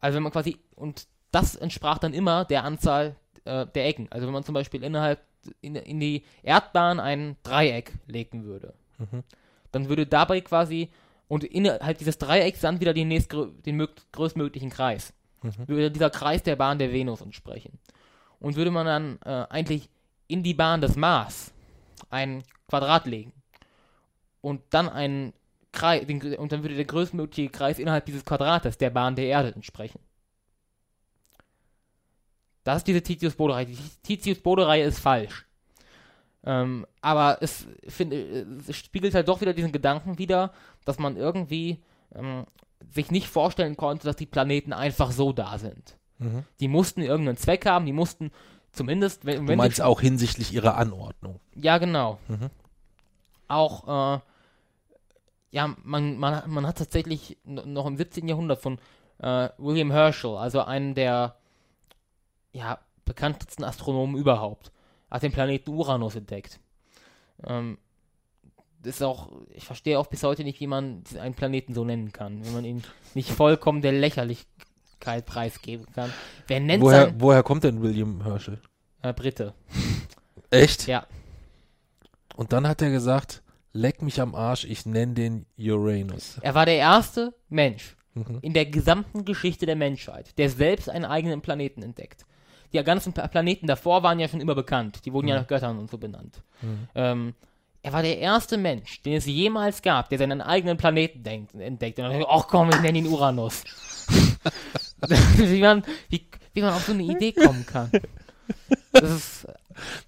Also 0.00 0.16
wenn 0.16 0.22
man 0.22 0.32
quasi, 0.32 0.58
und 0.76 1.06
das 1.30 1.56
entsprach 1.56 1.98
dann 1.98 2.12
immer 2.14 2.44
der 2.44 2.64
Anzahl 2.64 3.16
äh, 3.44 3.66
der 3.66 3.86
Ecken. 3.86 4.06
Also 4.10 4.26
wenn 4.26 4.34
man 4.34 4.44
zum 4.44 4.54
Beispiel 4.54 4.84
innerhalb, 4.84 5.20
in, 5.60 5.74
in 5.76 6.00
die 6.00 6.24
Erdbahn 6.42 7.00
ein 7.00 7.36
Dreieck 7.42 7.92
legen 8.06 8.44
würde, 8.44 8.74
Mhm. 8.98 9.24
dann 9.72 9.88
würde 9.88 10.06
dabei 10.06 10.40
quasi, 10.40 10.88
und 11.26 11.42
innerhalb 11.42 11.98
dieses 11.98 12.18
Dreiecks 12.18 12.60
dann 12.60 12.78
wieder 12.80 12.94
den, 12.94 13.08
nächstgrö 13.08 13.48
den 13.66 13.80
mög- 13.80 14.02
größtmöglichen 14.12 14.70
Kreis. 14.70 15.12
Mhm. 15.44 15.68
Würde 15.68 15.90
dieser 15.90 16.10
Kreis 16.10 16.42
der 16.42 16.56
Bahn 16.56 16.78
der 16.78 16.92
Venus 16.92 17.20
entsprechen. 17.20 17.78
Und 18.40 18.56
würde 18.56 18.70
man 18.70 18.86
dann 18.86 19.18
äh, 19.24 19.46
eigentlich 19.50 19.88
in 20.26 20.42
die 20.42 20.54
Bahn 20.54 20.80
des 20.80 20.96
Mars 20.96 21.52
ein 22.10 22.42
Quadrat 22.68 23.06
legen 23.06 23.32
und 24.40 24.62
dann 24.70 24.88
einen 24.88 25.32
Kreis, 25.72 26.06
den, 26.06 26.20
und 26.36 26.52
dann 26.52 26.62
würde 26.62 26.76
der 26.76 26.84
größtmögliche 26.84 27.50
Kreis 27.50 27.78
innerhalb 27.78 28.06
dieses 28.06 28.24
Quadrates 28.24 28.78
der 28.78 28.90
Bahn 28.90 29.16
der 29.16 29.26
Erde 29.26 29.54
entsprechen. 29.54 30.00
Das 32.62 32.78
ist 32.78 32.86
diese 32.86 33.02
Titius-Bode-Reihe. 33.02 33.66
Die 33.66 33.78
Titius-Bode-Reihe 34.02 34.84
ist 34.84 34.98
falsch. 34.98 35.46
Ähm, 36.44 36.86
aber 37.00 37.38
es, 37.40 37.66
finde, 37.88 38.46
es 38.66 38.76
spiegelt 38.76 39.14
halt 39.14 39.28
doch 39.28 39.40
wieder 39.40 39.52
diesen 39.52 39.72
Gedanken 39.72 40.18
wieder, 40.18 40.52
dass 40.84 40.98
man 40.98 41.16
irgendwie 41.16 41.82
ähm, 42.14 42.44
sich 42.90 43.10
nicht 43.10 43.28
vorstellen 43.28 43.76
konnte, 43.76 44.06
dass 44.06 44.16
die 44.16 44.26
Planeten 44.26 44.72
einfach 44.72 45.10
so 45.10 45.32
da 45.32 45.58
sind. 45.58 45.96
Mhm. 46.18 46.44
Die 46.60 46.68
mussten 46.68 47.00
irgendeinen 47.02 47.36
Zweck 47.36 47.66
haben, 47.66 47.86
die 47.86 47.92
mussten 47.92 48.30
zumindest, 48.72 49.24
wenn, 49.24 49.46
Du 49.46 49.56
meinst 49.56 49.80
auch 49.82 50.00
hinsichtlich 50.00 50.52
ihrer 50.52 50.76
Anordnung. 50.76 51.40
ja 51.54 51.78
genau, 51.78 52.18
Mhm. 52.28 52.50
auch, 53.48 54.16
äh, 54.16 54.20
ja, 55.50 55.74
man, 55.84 56.16
man, 56.18 56.50
man 56.50 56.66
hat 56.66 56.78
tatsächlich 56.78 57.36
noch 57.44 57.86
im 57.86 57.96
17. 57.96 58.26
Jahrhundert 58.28 58.60
von 58.60 58.78
äh, 59.18 59.48
William 59.58 59.90
Herschel, 59.92 60.36
also 60.36 60.62
einen 60.62 60.94
der 60.94 61.36
ja, 62.52 62.78
bekanntesten 63.04 63.62
Astronomen 63.64 64.16
überhaupt, 64.16 64.72
hat 65.10 65.22
den 65.22 65.32
Planeten 65.32 65.70
Uranus 65.70 66.16
entdeckt. 66.16 66.58
Ähm, 67.44 67.78
ist 68.86 69.02
auch, 69.02 69.30
ich 69.54 69.64
verstehe 69.64 69.98
auch 69.98 70.06
bis 70.06 70.22
heute 70.22 70.44
nicht, 70.44 70.60
wie 70.60 70.66
man 70.66 71.02
einen 71.20 71.34
Planeten 71.34 71.74
so 71.74 71.84
nennen 71.84 72.12
kann, 72.12 72.44
wenn 72.44 72.52
man 72.52 72.64
ihn 72.64 72.82
nicht 73.14 73.30
vollkommen 73.30 73.82
der 73.82 73.92
Lächerlichkeit 73.92 75.26
preisgeben 75.26 75.86
kann. 75.94 76.12
Wer 76.46 76.60
nennt 76.60 76.82
Woher, 76.82 77.06
sein 77.06 77.14
woher 77.20 77.42
kommt 77.42 77.64
denn 77.64 77.82
William 77.82 78.22
Herschel? 78.22 78.58
äh, 79.02 79.12
Brite? 79.12 79.54
Echt? 80.50 80.86
Ja. 80.86 81.06
Und 82.36 82.52
dann 82.52 82.66
hat 82.66 82.82
er 82.82 82.90
gesagt, 82.90 83.42
leck 83.72 84.02
mich 84.02 84.20
am 84.20 84.34
Arsch, 84.34 84.64
ich 84.64 84.86
nenne 84.86 85.14
den 85.14 85.46
Uranus. 85.58 86.38
Er 86.42 86.54
war 86.54 86.66
der 86.66 86.76
erste 86.76 87.34
Mensch 87.48 87.96
Mhm. 88.16 88.38
in 88.42 88.52
der 88.54 88.66
gesamten 88.66 89.24
Geschichte 89.24 89.66
der 89.66 89.74
Menschheit, 89.74 90.38
der 90.38 90.48
selbst 90.48 90.88
einen 90.88 91.04
eigenen 91.04 91.40
Planeten 91.40 91.82
entdeckt. 91.82 92.24
Die 92.72 92.80
ganzen 92.84 93.12
Pla- 93.12 93.26
Planeten 93.26 93.66
davor 93.66 94.04
waren 94.04 94.20
ja 94.20 94.28
schon 94.28 94.40
immer 94.40 94.54
bekannt. 94.54 95.04
Die 95.04 95.12
wurden 95.12 95.26
ja 95.26 95.34
nach 95.36 95.48
Göttern 95.48 95.78
und 95.80 95.90
so 95.90 95.98
benannt. 95.98 96.40
Mhm. 96.62 96.88
Ähm, 96.94 97.34
er 97.84 97.92
war 97.92 98.02
der 98.02 98.18
erste 98.18 98.56
Mensch, 98.56 99.02
den 99.02 99.12
es 99.12 99.26
jemals 99.26 99.82
gab, 99.82 100.08
der 100.08 100.16
seinen 100.18 100.40
eigenen 100.40 100.78
Planeten 100.78 101.22
denkt, 101.22 101.54
entdeckt. 101.54 101.98
Und 101.98 102.04
dann, 102.04 102.12
dachte 102.12 102.24
ich, 102.24 102.28
ach 102.30 102.48
komm, 102.48 102.70
ich 102.70 102.80
nenne 102.80 102.96
ihn 102.98 103.06
Uranus. 103.06 103.62
wie, 105.36 105.60
man, 105.60 105.84
wie, 106.08 106.26
wie 106.54 106.62
man 106.62 106.72
auf 106.72 106.84
so 106.86 106.92
eine 106.92 107.02
Idee 107.02 107.32
kommen 107.32 107.66
kann. 107.66 107.90
Ist, 108.92 109.46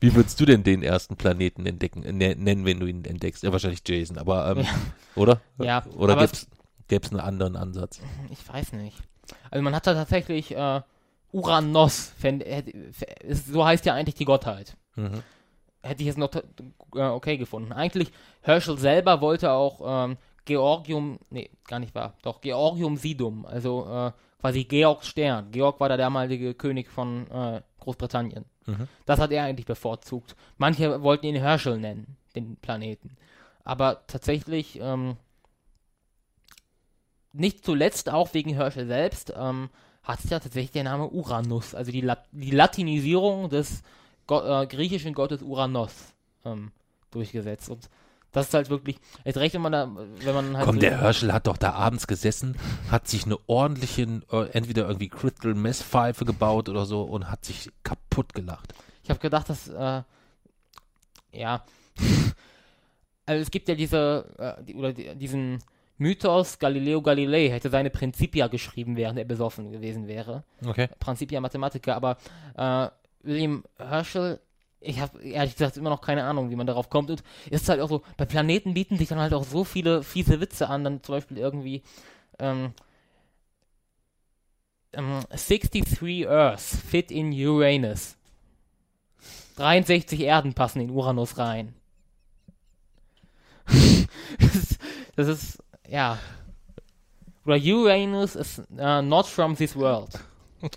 Wie 0.00 0.14
würdest 0.14 0.40
du 0.40 0.46
denn 0.46 0.62
den 0.62 0.82
ersten 0.82 1.16
Planeten 1.16 1.66
entdecken, 1.66 2.02
äh, 2.02 2.12
ne- 2.12 2.34
nennen, 2.36 2.64
wenn 2.64 2.80
du 2.80 2.86
ihn 2.86 3.04
entdeckst? 3.04 3.42
Ja, 3.42 3.52
wahrscheinlich 3.52 3.82
Jason, 3.86 4.16
aber, 4.16 4.50
ähm, 4.52 4.58
Ja. 4.60 4.68
oder? 5.14 5.40
Ja, 5.58 5.84
Oder 5.96 6.16
gäb's, 6.16 6.46
gäb's 6.88 7.10
einen 7.10 7.20
anderen 7.20 7.56
Ansatz? 7.56 8.00
ich 8.30 8.48
weiß 8.48 8.72
nicht. 8.72 8.96
Also 9.50 9.62
man 9.62 9.74
hat 9.74 9.86
da 9.86 9.92
tatsächlich 9.92 10.54
äh, 10.56 10.80
Uranos, 11.32 12.12
ist- 13.22 13.46
so 13.48 13.64
heißt 13.66 13.84
ja 13.84 13.92
eigentlich 13.94 14.14
die 14.14 14.24
Gottheit. 14.24 14.76
Mhm. 14.94 15.22
Hätte 15.86 16.02
ich 16.02 16.06
jetzt 16.06 16.18
noch 16.18 16.34
äh, 16.34 17.00
okay 17.00 17.36
gefunden. 17.36 17.72
Eigentlich, 17.72 18.12
Herschel 18.42 18.78
selber 18.78 19.20
wollte 19.20 19.52
auch 19.52 20.06
ähm, 20.06 20.16
Georgium, 20.44 21.18
nee, 21.30 21.50
gar 21.66 21.80
nicht 21.80 21.94
wahr, 21.94 22.14
doch 22.22 22.40
Georgium 22.40 22.96
Sidum, 22.96 23.46
also 23.46 23.86
äh, 23.86 24.12
quasi 24.40 24.64
Georgs 24.64 25.08
Stern. 25.08 25.50
Georg 25.50 25.80
war 25.80 25.88
der 25.88 25.96
damalige 25.98 26.54
König 26.54 26.88
von 26.88 27.28
äh, 27.30 27.62
Großbritannien. 27.80 28.44
Mhm. 28.66 28.88
Das 29.04 29.20
hat 29.20 29.32
er 29.32 29.44
eigentlich 29.44 29.66
bevorzugt. 29.66 30.36
Manche 30.56 31.02
wollten 31.02 31.26
ihn 31.26 31.36
Herschel 31.36 31.78
nennen, 31.78 32.16
den 32.34 32.56
Planeten. 32.56 33.16
Aber 33.64 34.06
tatsächlich, 34.06 34.78
ähm, 34.80 35.16
nicht 37.32 37.64
zuletzt 37.64 38.10
auch 38.10 38.32
wegen 38.34 38.54
Herschel 38.54 38.86
selbst, 38.86 39.32
ähm, 39.36 39.70
hat 40.02 40.20
sich 40.20 40.30
ja 40.30 40.38
tatsächlich 40.38 40.70
der 40.70 40.84
Name 40.84 41.08
Uranus, 41.08 41.74
also 41.74 41.90
die, 41.90 42.00
Lat 42.00 42.26
die 42.30 42.52
Latinisierung 42.52 43.50
des 43.50 43.82
Go 44.26 44.40
äh, 44.62 44.66
griechischen 44.66 45.14
Gottes 45.14 45.42
Uranos 45.42 45.92
ähm, 46.44 46.72
durchgesetzt. 47.10 47.68
Und 47.70 47.88
das 48.32 48.48
ist 48.48 48.54
halt 48.54 48.68
wirklich, 48.70 48.98
jetzt 49.24 49.38
recht, 49.38 49.54
wenn 49.54 49.62
man 49.62 49.72
da, 49.72 49.90
wenn 50.20 50.34
man 50.34 50.56
halt 50.56 50.66
Komm, 50.66 50.74
so- 50.76 50.80
der 50.80 51.00
Herschel 51.00 51.32
hat 51.32 51.46
doch 51.46 51.56
da 51.56 51.72
abends 51.72 52.06
gesessen, 52.06 52.56
hat 52.90 53.08
sich 53.08 53.24
eine 53.24 53.38
ordentliche, 53.46 54.02
äh, 54.30 54.50
entweder 54.50 54.86
irgendwie 54.86 55.08
Crystal 55.08 55.54
Mess 55.54 55.82
Pfeife 55.82 56.24
gebaut 56.24 56.68
oder 56.68 56.84
so 56.86 57.02
und 57.02 57.30
hat 57.30 57.44
sich 57.44 57.70
kaputt 57.82 58.34
gelacht. 58.34 58.74
Ich 59.04 59.10
habe 59.10 59.20
gedacht, 59.20 59.48
dass, 59.48 59.68
äh, 59.68 60.02
ja, 61.32 61.64
also 63.26 63.42
es 63.42 63.50
gibt 63.50 63.68
ja 63.68 63.74
diese, 63.74 64.26
äh, 64.38 64.62
die, 64.64 64.74
oder 64.74 64.92
die, 64.92 65.14
diesen 65.16 65.62
Mythos, 65.98 66.58
Galileo 66.58 67.00
Galilei 67.00 67.48
hätte 67.48 67.70
seine 67.70 67.88
Principia 67.90 68.48
geschrieben, 68.48 68.96
während 68.96 69.18
er 69.18 69.24
besoffen 69.24 69.70
gewesen 69.72 70.06
wäre. 70.08 70.44
Okay. 70.66 70.88
Principia 71.00 71.40
Mathematica, 71.40 71.94
aber 71.96 72.18
äh, 72.56 72.88
William 73.26 73.64
Herschel 73.78 74.40
ich 74.86 75.00
habe 75.00 75.22
ehrlich 75.22 75.54
gesagt 75.54 75.76
immer 75.76 75.90
noch 75.90 76.00
keine 76.00 76.24
Ahnung, 76.24 76.50
wie 76.50 76.56
man 76.56 76.66
darauf 76.66 76.90
kommt. 76.90 77.10
Und 77.10 77.22
ist 77.50 77.68
halt 77.68 77.80
auch 77.80 77.88
so, 77.88 78.02
bei 78.16 78.24
Planeten 78.24 78.74
bieten 78.74 78.98
sich 78.98 79.08
dann 79.08 79.18
halt 79.18 79.34
auch 79.34 79.44
so 79.44 79.64
viele 79.64 80.02
fiese 80.02 80.40
Witze 80.40 80.68
an, 80.68 80.84
dann 80.84 81.02
zum 81.02 81.16
Beispiel 81.16 81.38
irgendwie 81.38 81.82
ähm, 82.38 82.72
ähm, 84.92 85.20
63 85.30 86.26
Earths 86.26 86.76
fit 86.76 87.10
in 87.10 87.32
Uranus. 87.32 88.16
63 89.56 90.20
Erden 90.20 90.54
passen 90.54 90.80
in 90.80 90.90
Uranus 90.90 91.38
rein. 91.38 91.74
das, 93.66 94.54
ist, 94.54 94.78
das 95.16 95.28
ist, 95.28 95.58
ja. 95.88 96.18
Oder 97.44 97.56
Uranus 97.56 98.36
is 98.36 98.62
uh, 98.78 99.02
not 99.02 99.26
from 99.26 99.56
this 99.56 99.74
world. 99.74 100.10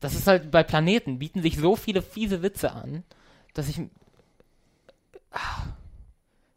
Das 0.00 0.14
ist 0.14 0.26
halt 0.26 0.50
bei 0.50 0.62
Planeten, 0.62 1.18
bieten 1.18 1.42
sich 1.42 1.56
so 1.56 1.76
viele 1.76 2.02
fiese 2.02 2.42
Witze 2.42 2.72
an, 2.72 3.02
dass 3.54 3.68
ich. 3.68 3.80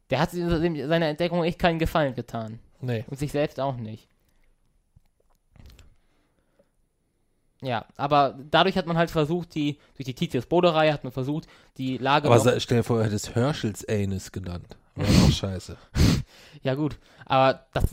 Der 0.09 0.19
hat 0.19 0.31
seiner 0.31 1.07
Entdeckung 1.07 1.43
echt 1.43 1.59
keinen 1.59 1.79
Gefallen 1.79 2.15
getan. 2.15 2.59
Nee. 2.81 3.05
Und 3.07 3.17
sich 3.17 3.31
selbst 3.31 3.59
auch 3.59 3.77
nicht. 3.77 4.07
Ja, 7.61 7.85
aber 7.97 8.39
dadurch 8.49 8.77
hat 8.77 8.85
man 8.85 8.97
halt 8.97 9.11
versucht, 9.11 9.53
die, 9.53 9.79
durch 9.95 10.05
die 10.05 10.13
Titius 10.13 10.45
Bode-Reihe 10.45 10.93
hat 10.93 11.03
man 11.03 11.11
versucht, 11.11 11.47
die 11.77 11.97
Lage. 11.97 12.29
Aber 12.29 12.59
stell 12.59 12.77
dir 12.77 12.83
vor, 12.83 12.99
er 12.99 13.05
hätte 13.05 13.15
es 13.15 13.35
Herschels 13.35 13.87
Anus 13.89 14.31
genannt. 14.31 14.77
Wäre 14.99 15.25
auch 15.25 15.31
scheiße. 15.31 15.77
ja, 16.63 16.75
gut. 16.75 16.99
Aber 17.25 17.65
das, 17.73 17.85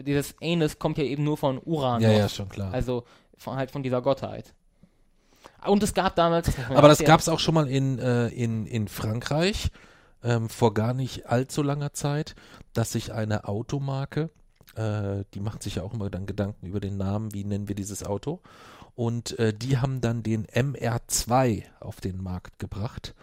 dieses 0.00 0.34
Anus 0.42 0.78
kommt 0.78 0.98
ja 0.98 1.04
eben 1.04 1.24
nur 1.24 1.36
von 1.36 1.60
Uran. 1.64 2.02
Ja, 2.02 2.08
noch. 2.08 2.18
ja, 2.18 2.28
schon 2.28 2.48
klar. 2.48 2.72
Also 2.72 3.04
von, 3.36 3.56
halt 3.56 3.70
von 3.70 3.82
dieser 3.82 4.02
Gottheit. 4.02 4.54
Und 5.66 5.82
es 5.82 5.94
gab 5.94 6.16
damals. 6.16 6.52
Aber 6.70 6.88
das 6.88 7.00
gab 7.00 7.20
es 7.20 7.28
auch 7.28 7.40
schon 7.40 7.54
mal 7.54 7.68
in, 7.68 7.98
äh, 7.98 8.28
in, 8.28 8.66
in 8.66 8.88
Frankreich 8.88 9.70
ähm, 10.22 10.48
vor 10.48 10.74
gar 10.74 10.94
nicht 10.94 11.26
allzu 11.26 11.62
langer 11.62 11.92
Zeit, 11.92 12.34
dass 12.72 12.92
sich 12.92 13.12
eine 13.12 13.48
Automarke, 13.48 14.30
äh, 14.74 15.24
die 15.34 15.40
macht 15.40 15.62
sich 15.62 15.76
ja 15.76 15.82
auch 15.82 15.94
immer 15.94 16.10
dann 16.10 16.26
Gedanken 16.26 16.66
über 16.66 16.80
den 16.80 16.96
Namen, 16.96 17.32
wie 17.32 17.44
nennen 17.44 17.68
wir 17.68 17.74
dieses 17.74 18.04
Auto. 18.04 18.40
Und 18.94 19.38
äh, 19.38 19.52
die 19.52 19.78
haben 19.78 20.00
dann 20.00 20.22
den 20.22 20.46
MR2 20.46 21.64
auf 21.80 22.00
den 22.00 22.22
Markt 22.22 22.58
gebracht 22.58 23.14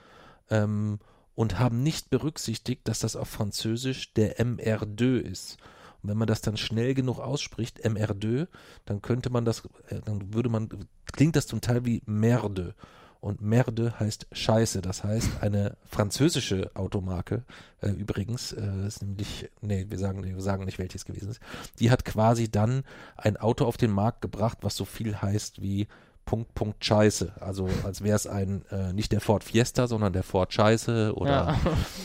ähm, 0.49 0.99
und 1.35 1.59
haben 1.59 1.83
nicht 1.83 2.09
berücksichtigt, 2.09 2.87
dass 2.87 2.99
das 2.99 3.15
auf 3.15 3.29
Französisch 3.29 4.13
der 4.13 4.37
MR2 4.39 5.19
ist. 5.19 5.57
Und 6.01 6.09
wenn 6.09 6.17
man 6.17 6.27
das 6.27 6.41
dann 6.41 6.57
schnell 6.57 6.93
genug 6.93 7.19
ausspricht, 7.19 7.83
MR2, 7.85 8.47
dann 8.85 9.01
könnte 9.01 9.29
man 9.29 9.45
das, 9.45 9.63
äh, 9.87 10.01
dann 10.03 10.33
würde 10.33 10.49
man, 10.49 10.69
klingt 11.11 11.35
das 11.35 11.47
zum 11.47 11.61
Teil 11.61 11.85
wie 11.85 12.01
Merde. 12.05 12.75
Und 13.21 13.41
Merde 13.41 13.97
heißt 14.01 14.27
Scheiße. 14.33 14.81
Das 14.81 15.05
heißt, 15.05 15.41
eine 15.41 15.77
französische 15.85 16.71
Automarke, 16.73 17.45
äh, 17.79 17.89
übrigens, 17.89 18.51
äh, 18.51 18.85
ist 18.85 19.01
nämlich, 19.01 19.49
nee, 19.61 19.85
wir 19.87 19.97
sagen, 19.97 20.25
wir 20.25 20.41
sagen 20.41 20.65
nicht, 20.65 20.77
welches 20.77 21.05
gewesen 21.05 21.29
ist, 21.29 21.39
die 21.79 21.89
hat 21.89 22.03
quasi 22.03 22.51
dann 22.51 22.83
ein 23.15 23.37
Auto 23.37 23.63
auf 23.63 23.77
den 23.77 23.91
Markt 23.91 24.21
gebracht, 24.21 24.57
was 24.61 24.75
so 24.75 24.83
viel 24.83 25.21
heißt 25.21 25.61
wie 25.61 25.87
Punkt, 26.25 26.53
Punkt, 26.55 26.83
Scheiße. 26.83 27.33
Also 27.39 27.67
als 27.83 28.01
wäre 28.01 28.15
es 28.15 28.27
ein, 28.27 28.65
äh, 28.71 28.93
nicht 28.93 29.11
der 29.11 29.21
Ford 29.21 29.43
Fiesta, 29.43 29.87
sondern 29.87 30.13
der 30.13 30.23
Ford 30.23 30.53
Scheiße 30.53 31.13
oder 31.15 31.57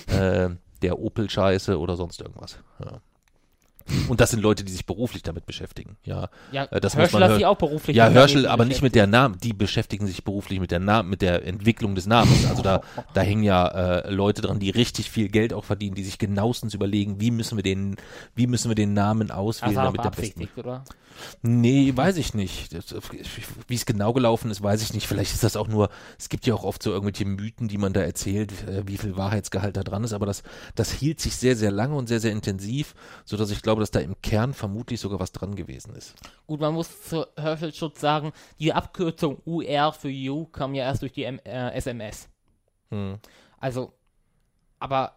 äh, 0.06 0.50
der 0.82 0.98
Opel 0.98 1.28
Scheiße 1.30 1.78
oder 1.78 1.96
sonst 1.96 2.20
irgendwas. 2.20 2.58
Ja. 2.84 3.00
Und 4.08 4.20
das 4.20 4.30
sind 4.30 4.40
Leute, 4.40 4.64
die 4.64 4.72
sich 4.72 4.86
beruflich 4.86 5.22
damit 5.22 5.46
beschäftigen. 5.46 5.96
Ja, 6.04 6.28
Ja, 6.52 6.64
äh, 6.64 6.80
das 6.80 6.96
Herschel 6.96 7.22
hat 7.22 7.34
sich 7.34 7.46
auch 7.46 7.56
beruflich 7.56 7.96
ja 7.96 8.08
Herschel, 8.08 8.46
aber 8.46 8.64
nicht 8.64 8.82
mit 8.82 8.94
der 8.94 9.06
Namen. 9.06 9.38
Die 9.42 9.52
beschäftigen 9.52 10.06
sich 10.06 10.24
beruflich 10.24 10.60
mit 10.60 10.70
der 10.70 10.80
Namen, 10.80 11.10
mit 11.10 11.22
der 11.22 11.46
Entwicklung 11.46 11.94
des 11.94 12.06
Namens. 12.06 12.46
Also 12.46 12.62
da, 12.62 12.82
da 13.14 13.20
hängen 13.20 13.42
ja 13.42 13.66
äh, 13.68 14.10
Leute 14.10 14.42
dran, 14.42 14.58
die 14.58 14.70
richtig 14.70 15.10
viel 15.10 15.28
Geld 15.28 15.52
auch 15.52 15.64
verdienen, 15.64 15.94
die 15.94 16.04
sich 16.04 16.18
genauestens 16.18 16.74
überlegen, 16.74 17.20
wie 17.20 17.30
müssen 17.30 17.56
wir 17.56 17.62
den, 17.62 17.96
wie 18.34 18.46
müssen 18.46 18.70
wir 18.70 18.74
den 18.74 18.92
Namen 18.94 19.30
auswählen, 19.30 19.76
Also 19.78 19.92
damit 19.92 20.04
der 20.04 20.22
besten. 20.22 20.48
oder? 20.56 20.84
Nee, 21.42 21.92
weiß 21.94 22.16
ich 22.16 22.34
nicht. 22.34 22.70
Wie 23.66 23.74
es 23.74 23.86
genau 23.86 24.12
gelaufen 24.12 24.50
ist, 24.50 24.62
weiß 24.62 24.82
ich 24.82 24.94
nicht. 24.94 25.06
Vielleicht 25.06 25.32
ist 25.34 25.44
das 25.44 25.56
auch 25.56 25.68
nur, 25.68 25.90
es 26.18 26.28
gibt 26.28 26.46
ja 26.46 26.54
auch 26.54 26.64
oft 26.64 26.82
so 26.82 26.90
irgendwelche 26.92 27.24
Mythen, 27.24 27.68
die 27.68 27.78
man 27.78 27.92
da 27.92 28.00
erzählt, 28.00 28.52
äh, 28.68 28.86
wie 28.86 28.96
viel 28.98 29.16
Wahrheitsgehalt 29.16 29.76
da 29.76 29.82
dran 29.82 30.04
ist, 30.04 30.12
aber 30.12 30.26
das, 30.26 30.42
das 30.74 30.92
hielt 30.92 31.20
sich 31.20 31.36
sehr, 31.36 31.56
sehr 31.56 31.70
lange 31.70 31.94
und 31.96 32.06
sehr, 32.08 32.20
sehr 32.20 32.32
intensiv, 32.32 32.94
sodass 33.24 33.50
ich 33.50 33.62
glaube, 33.62 33.80
dass 33.80 33.90
da 33.90 33.97
im 34.02 34.20
Kern 34.22 34.54
vermutlich 34.54 35.00
sogar 35.00 35.20
was 35.20 35.32
dran 35.32 35.54
gewesen 35.54 35.94
ist. 35.94 36.14
Gut, 36.46 36.60
man 36.60 36.74
muss 36.74 37.02
zu 37.02 37.26
Herschel-Schutz 37.36 38.00
sagen, 38.00 38.32
die 38.58 38.72
Abkürzung 38.72 39.40
UR 39.44 39.92
für 39.92 40.08
U 40.08 40.46
kam 40.46 40.74
ja 40.74 40.84
erst 40.84 41.02
durch 41.02 41.12
die 41.12 41.24
M 41.24 41.38
äh, 41.44 41.70
SMS. 41.72 42.28
Hm. 42.90 43.18
Also, 43.58 43.92
aber 44.78 45.12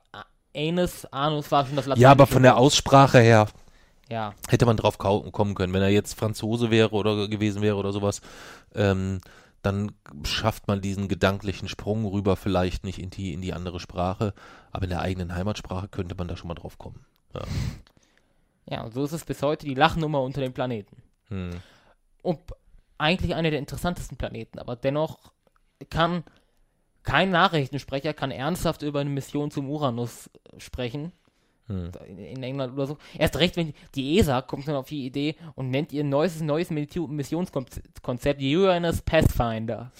Anus, 0.56 1.06
Anus 1.06 1.52
war 1.52 1.66
schon 1.66 1.76
das 1.76 1.88
Ja, 1.98 2.12
aber 2.12 2.28
von 2.28 2.44
der. 2.44 2.58
Aussprache 2.58 3.20
her 3.20 3.48
Ja, 4.10 4.34
hätte 4.50 4.66
man 4.66 4.78
drauf 4.78 4.98
kommen 4.98 5.56
können. 5.56 5.74
Wenn 5.74 5.82
er 5.82 5.90
jetzt 5.90 6.14
Franzose 6.14 6.72
wäre 6.72 6.92
oder 6.92 7.28
gewesen 7.28 7.62
wäre 7.62 7.78
oder 7.78 7.94
sowas, 7.94 8.22
ähm, 8.76 9.22
dann 9.62 9.92
schafft 10.24 10.68
man 10.68 10.82
diesen 10.82 11.08
gedanklichen 11.08 11.68
Sprung 11.68 12.06
rüber 12.06 12.36
vielleicht 12.36 12.84
nicht 12.84 13.00
in 13.00 13.10
die, 13.12 13.34
in 13.34 13.42
die 13.42 13.54
andere 13.54 13.80
Sprache, 13.80 14.34
aber 14.72 14.84
in 14.84 14.90
der 14.90 15.02
eigenen 15.02 15.36
Heimatsprache 15.36 15.88
könnte 15.88 16.16
man 16.16 16.28
da 16.28 16.36
schon 16.36 16.48
mal 16.48 16.56
drauf 16.56 16.78
kommen. 16.78 17.06
Ja. 17.34 17.42
Ja, 18.72 18.84
und 18.84 18.94
so 18.94 19.04
ist 19.04 19.12
es 19.12 19.26
bis 19.26 19.44
heute 19.44 19.66
die 19.66 19.76
Lachnummer 19.76 20.22
unter 20.22 20.40
den 20.40 20.54
Planeten. 20.54 21.04
Hm. 21.28 21.52
Und 22.24 22.40
eigentlich 22.98 23.36
einer 23.36 23.50
der 23.50 23.60
interessantesten 23.60 24.18
Planeten, 24.18 24.60
aber 24.60 24.76
dennoch 24.76 25.34
kann 25.90 26.24
kein 27.04 27.32
Nachrichtensprecher 27.32 28.14
kann 28.14 28.32
ernsthaft 28.32 28.82
über 28.84 29.02
eine 29.02 29.10
Mission 29.10 29.52
zum 29.52 29.70
Uranus 29.70 30.30
sprechen. 30.58 31.12
Hm. 31.68 31.92
In, 32.08 32.18
in 32.18 32.44
England 32.44 32.74
oder 32.74 32.88
so. 32.88 32.98
Erst 33.18 33.36
recht, 33.38 33.58
wenn 33.58 33.74
die 33.94 34.18
ESA 34.18 34.42
kommt 34.42 34.68
dann 34.68 34.76
auf 34.76 34.88
die 34.88 35.06
Idee 35.06 35.36
und 35.56 35.70
nennt 35.70 35.92
ihr 35.92 36.06
neues, 36.06 36.40
neues 36.40 36.70
Missionskonzept 36.70 38.42
Uranus 38.42 39.02
Pathfinder. 39.02 39.92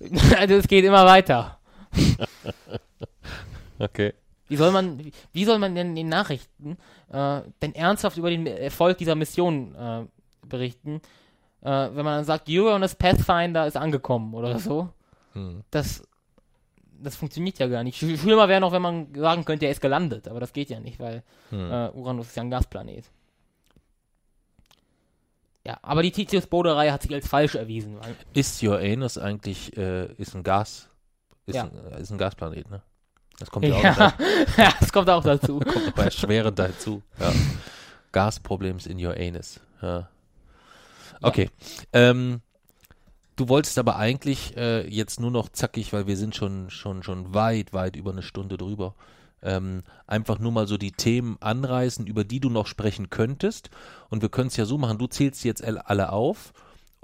also 0.38 0.54
es 0.56 0.68
geht 0.68 0.84
immer 0.84 1.06
weiter. 1.06 1.58
Okay. 3.76 4.14
Wie 4.54 4.58
soll 4.58 4.70
man, 4.70 5.00
wie- 5.32 5.44
soll 5.44 5.58
man 5.58 5.74
denn 5.74 5.88
in 5.90 5.96
den 5.96 6.08
Nachrichten 6.08 6.76
äh, 7.12 7.40
denn 7.60 7.74
ernsthaft 7.74 8.16
über 8.16 8.30
den 8.30 8.46
Erfolg 8.46 8.98
dieser 8.98 9.16
Mission 9.16 9.74
äh, 9.74 10.04
berichten, 10.46 11.00
äh, 11.62 11.68
wenn 11.70 12.04
man 12.04 12.18
dann 12.18 12.24
sagt, 12.24 12.48
Uranus 12.48 12.94
Pathfinder 12.94 13.66
ist 13.66 13.76
angekommen 13.76 14.32
oder 14.34 14.58
so? 14.60 14.88
Hm. 15.32 15.62
Das, 15.72 16.04
das 17.02 17.16
funktioniert 17.16 17.58
ja 17.58 17.66
gar 17.66 17.82
nicht. 17.82 18.00
Sch- 18.00 18.16
Schlimmer 18.18 18.46
wäre 18.48 18.60
noch, 18.60 18.70
wenn 18.70 18.82
man 18.82 19.12
sagen 19.14 19.44
könnte, 19.44 19.64
er 19.66 19.72
ist 19.72 19.80
gelandet, 19.80 20.28
aber 20.28 20.38
das 20.38 20.52
geht 20.52 20.70
ja 20.70 20.78
nicht, 20.78 21.00
weil 21.00 21.22
Hm. 21.50 21.70
äh, 21.72 21.90
Uranus 21.90 22.28
ist 22.28 22.36
ja 22.36 22.42
ein 22.44 22.50
Gasplanet. 22.50 23.04
Ja, 25.66 25.78
aber 25.82 26.02
die 26.02 26.10
Titius-Bode-Reihe 26.12 26.92
hat 26.92 27.02
sich 27.02 27.12
als 27.14 27.26
falsch 27.26 27.54
erwiesen. 27.54 27.96
Ist 28.34 28.62
Your 28.62 28.78
Anus 28.78 29.16
eigentlich 29.16 29.74
äh, 29.78 30.12
ist 30.14 30.34
ein 30.36 30.42
Gas, 30.42 30.90
ist, 31.46 31.54
Ja. 31.56 31.64
ein, 31.64 31.92
äh, 31.92 32.00
ist 32.02 32.10
ein 32.10 32.18
Gasplanet, 32.18 32.70
ne? 32.70 32.82
Das 33.44 33.50
kommt 33.50 33.66
ja, 33.66 33.74
auch 33.74 33.82
ja, 33.82 33.90
noch, 33.90 34.18
ja, 34.56 34.72
das 34.80 34.90
kommt 34.90 35.10
auch 35.10 35.22
dazu. 35.22 35.58
kommt 35.72 35.94
bei 35.94 36.04
erschwerend 36.04 36.58
dazu. 36.58 37.02
Ja. 37.20 37.30
Gasproblems 38.10 38.86
in 38.86 39.04
your 39.04 39.14
anus. 39.18 39.60
Ja. 39.82 40.08
Okay. 41.20 41.50
Ähm, 41.92 42.40
du 43.36 43.50
wolltest 43.50 43.78
aber 43.78 43.96
eigentlich 43.96 44.56
äh, 44.56 44.88
jetzt 44.88 45.20
nur 45.20 45.30
noch 45.30 45.50
zackig, 45.50 45.92
weil 45.92 46.06
wir 46.06 46.16
sind 46.16 46.34
schon, 46.34 46.70
schon, 46.70 47.02
schon 47.02 47.34
weit, 47.34 47.74
weit 47.74 47.96
über 47.96 48.12
eine 48.12 48.22
Stunde 48.22 48.56
drüber. 48.56 48.94
Ähm, 49.42 49.82
einfach 50.06 50.38
nur 50.38 50.52
mal 50.52 50.66
so 50.66 50.78
die 50.78 50.92
Themen 50.92 51.36
anreißen, 51.40 52.06
über 52.06 52.24
die 52.24 52.40
du 52.40 52.48
noch 52.48 52.66
sprechen 52.66 53.10
könntest. 53.10 53.68
Und 54.08 54.22
wir 54.22 54.30
können 54.30 54.48
es 54.48 54.56
ja 54.56 54.64
so 54.64 54.78
machen, 54.78 54.96
du 54.96 55.06
zählst 55.06 55.44
jetzt 55.44 55.62
alle 55.62 56.12
auf. 56.12 56.54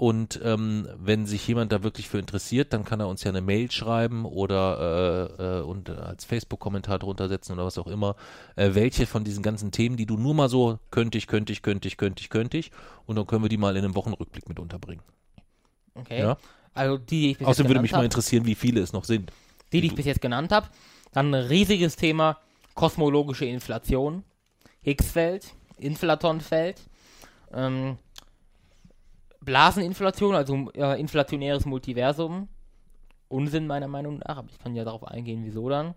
Und 0.01 0.41
ähm, 0.43 0.87
wenn 0.97 1.27
sich 1.27 1.47
jemand 1.47 1.71
da 1.71 1.83
wirklich 1.83 2.09
für 2.09 2.17
interessiert, 2.17 2.73
dann 2.73 2.83
kann 2.83 2.99
er 2.99 3.07
uns 3.07 3.23
ja 3.23 3.29
eine 3.29 3.41
Mail 3.41 3.69
schreiben 3.69 4.25
oder 4.25 5.29
äh, 5.37 5.59
äh, 5.59 5.61
und 5.61 5.91
als 5.91 6.25
Facebook-Kommentar 6.25 6.97
drunter 6.97 7.29
setzen 7.29 7.53
oder 7.53 7.65
was 7.65 7.77
auch 7.77 7.85
immer, 7.85 8.15
äh, 8.55 8.71
welche 8.73 9.05
von 9.05 9.23
diesen 9.23 9.43
ganzen 9.43 9.69
Themen, 9.69 9.97
die 9.97 10.07
du 10.07 10.17
nur 10.17 10.33
mal 10.33 10.49
so 10.49 10.79
könnte 10.89 11.19
ich, 11.19 11.27
könnte 11.27 11.53
ich, 11.53 11.61
könnte 11.61 11.87
ich, 11.87 11.97
könnte 11.97 12.19
ich, 12.19 12.31
könnte 12.31 12.57
ich, 12.57 12.71
und 13.05 13.15
dann 13.15 13.27
können 13.27 13.43
wir 13.43 13.49
die 13.49 13.57
mal 13.57 13.77
in 13.77 13.83
einem 13.83 13.93
Wochenrückblick 13.93 14.49
mit 14.49 14.59
unterbringen. 14.59 15.03
Okay. 15.93 16.21
Ja. 16.21 16.37
Also 16.73 16.97
die, 16.97 17.05
die 17.05 17.31
ich 17.33 17.37
bis 17.37 17.47
Außerdem 17.49 17.69
würde 17.69 17.81
mich 17.81 17.91
mal 17.91 17.99
hab. 17.99 18.05
interessieren, 18.05 18.47
wie 18.47 18.55
viele 18.55 18.81
es 18.81 18.93
noch 18.93 19.03
sind. 19.03 19.31
die, 19.71 19.81
die 19.81 19.87
ich 19.87 19.95
bis 19.95 20.07
jetzt 20.07 20.21
genannt 20.21 20.51
habe. 20.51 20.67
Dann 21.11 21.31
ein 21.31 21.43
riesiges 21.43 21.95
Thema 21.95 22.39
kosmologische 22.73 23.45
Inflation, 23.45 24.23
Higgsfeld, 24.83 25.53
Inflatonfeld, 25.77 26.81
ähm, 27.53 27.99
Blaseninflation, 29.41 30.35
also 30.35 30.71
äh, 30.73 30.99
inflationäres 30.99 31.65
Multiversum. 31.65 32.47
Unsinn 33.27 33.65
meiner 33.65 33.87
Meinung 33.87 34.17
nach, 34.19 34.37
aber 34.37 34.49
ich 34.51 34.59
kann 34.59 34.75
ja 34.75 34.83
darauf 34.83 35.05
eingehen, 35.05 35.45
wieso 35.45 35.69
dann. 35.69 35.95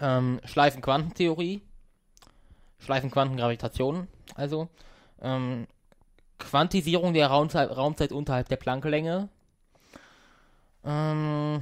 Ähm, 0.00 0.40
Schleifenquantentheorie, 0.44 1.60
Schleifenquantengravitation, 2.78 4.08
also 4.34 4.68
ähm, 5.20 5.66
Quantisierung 6.38 7.12
der 7.12 7.28
Raumzeit, 7.28 7.76
Raumzeit 7.76 8.12
unterhalb 8.12 8.48
der 8.48 8.56
Plancke-Länge, 8.56 9.28
Ähm, 10.86 11.60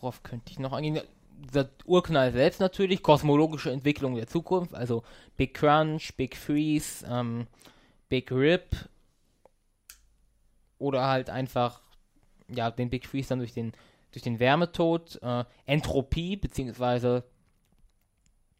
worauf 0.00 0.22
könnte 0.22 0.52
ich 0.52 0.60
noch 0.60 0.72
eingehen? 0.72 1.02
Der 1.52 1.68
Urknall 1.84 2.32
selbst 2.32 2.60
natürlich, 2.60 3.02
kosmologische 3.02 3.72
Entwicklung 3.72 4.14
der 4.14 4.28
Zukunft, 4.28 4.74
also 4.76 5.02
Big 5.36 5.54
Crunch, 5.54 6.14
Big 6.16 6.36
Freeze, 6.36 7.04
ähm, 7.10 7.48
Big 8.12 8.30
Rip 8.30 8.76
oder 10.76 11.06
halt 11.06 11.30
einfach 11.30 11.80
ja 12.46 12.70
den 12.70 12.90
Big 12.90 13.06
Freeze 13.06 13.30
dann 13.30 13.38
durch 13.38 13.54
den 13.54 13.72
durch 14.10 14.22
den 14.22 14.38
Wärmetod, 14.38 15.18
äh, 15.22 15.44
Entropie 15.64 16.36
beziehungsweise 16.36 17.24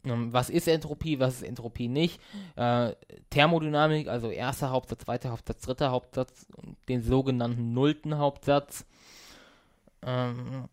ähm, 0.05 0.33
was 0.33 0.49
ist 0.49 0.67
Entropie, 0.67 1.19
was 1.19 1.35
ist 1.35 1.43
Entropie 1.43 1.87
nicht, 1.87 2.19
äh, 2.55 2.93
Thermodynamik, 3.29 4.07
also 4.07 4.31
erster 4.31 4.71
Hauptsatz, 4.71 5.03
zweiter 5.03 5.29
Hauptsatz, 5.29 5.61
dritter 5.61 5.91
Hauptsatz, 5.91 6.47
den 6.89 7.03
sogenannten 7.03 7.75
nullten 7.75 8.17
Hauptsatz. 8.17 8.87
Ähm, 10.01 10.67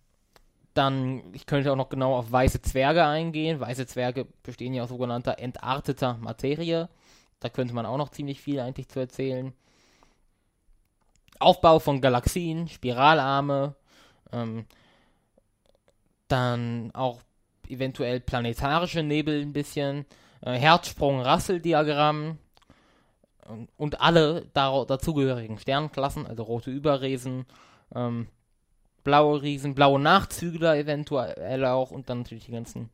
dann, 0.73 1.35
ich 1.35 1.45
könnte 1.45 1.71
auch 1.71 1.77
noch 1.77 1.91
genau 1.91 2.17
auf 2.17 2.33
weiße 2.33 2.63
Zwerge 2.63 3.05
eingehen. 3.05 3.61
Weiße 3.61 3.87
Zwerge 3.87 4.27
bestehen 4.43 4.73
ja 4.73 4.85
aus 4.85 4.89
sogenannter 4.89 5.39
entarteter 5.39 6.17
Materie. 6.17 6.89
Da 7.41 7.49
könnte 7.49 7.75
man 7.75 7.87
auch 7.87 7.97
noch 7.97 8.11
ziemlich 8.11 8.41
viel 8.41 8.61
eigentlich 8.61 8.89
zu 8.89 9.01
erzählen. 9.01 9.53
Aufbau 11.39 11.79
von 11.79 12.03
Galaxien, 12.03 12.69
Spiralarme, 12.69 13.75
ähm, 14.33 14.67
dann 16.29 16.91
auch 16.93 17.23
eventuell 17.67 18.21
planetarische 18.21 19.03
Nebel 19.03 19.41
ein 19.41 19.53
bisschen, 19.53 20.05
äh, 20.43 20.53
Herzsprung-Rassel-Diagramm 20.53 22.39
und, 23.49 23.71
und, 23.77 24.01
alle 24.01 24.47
dazugehörigen 24.53 25.59
Sternklassen, 25.59 26.27
also 26.27 26.43
rote 26.43 26.71
Überriesen, 26.71 27.47
ähm, 27.95 28.29
blaue 29.03 29.43
Riesen, 29.43 29.75
blaue 29.75 29.99
Nachzügler 29.99 30.77
eventuell 30.77 31.65
auch 31.65 31.91
und 31.91 32.11
dann 32.11 32.19
natürlich 32.19 32.47
die 32.47 32.53
ganzen, 32.53 32.91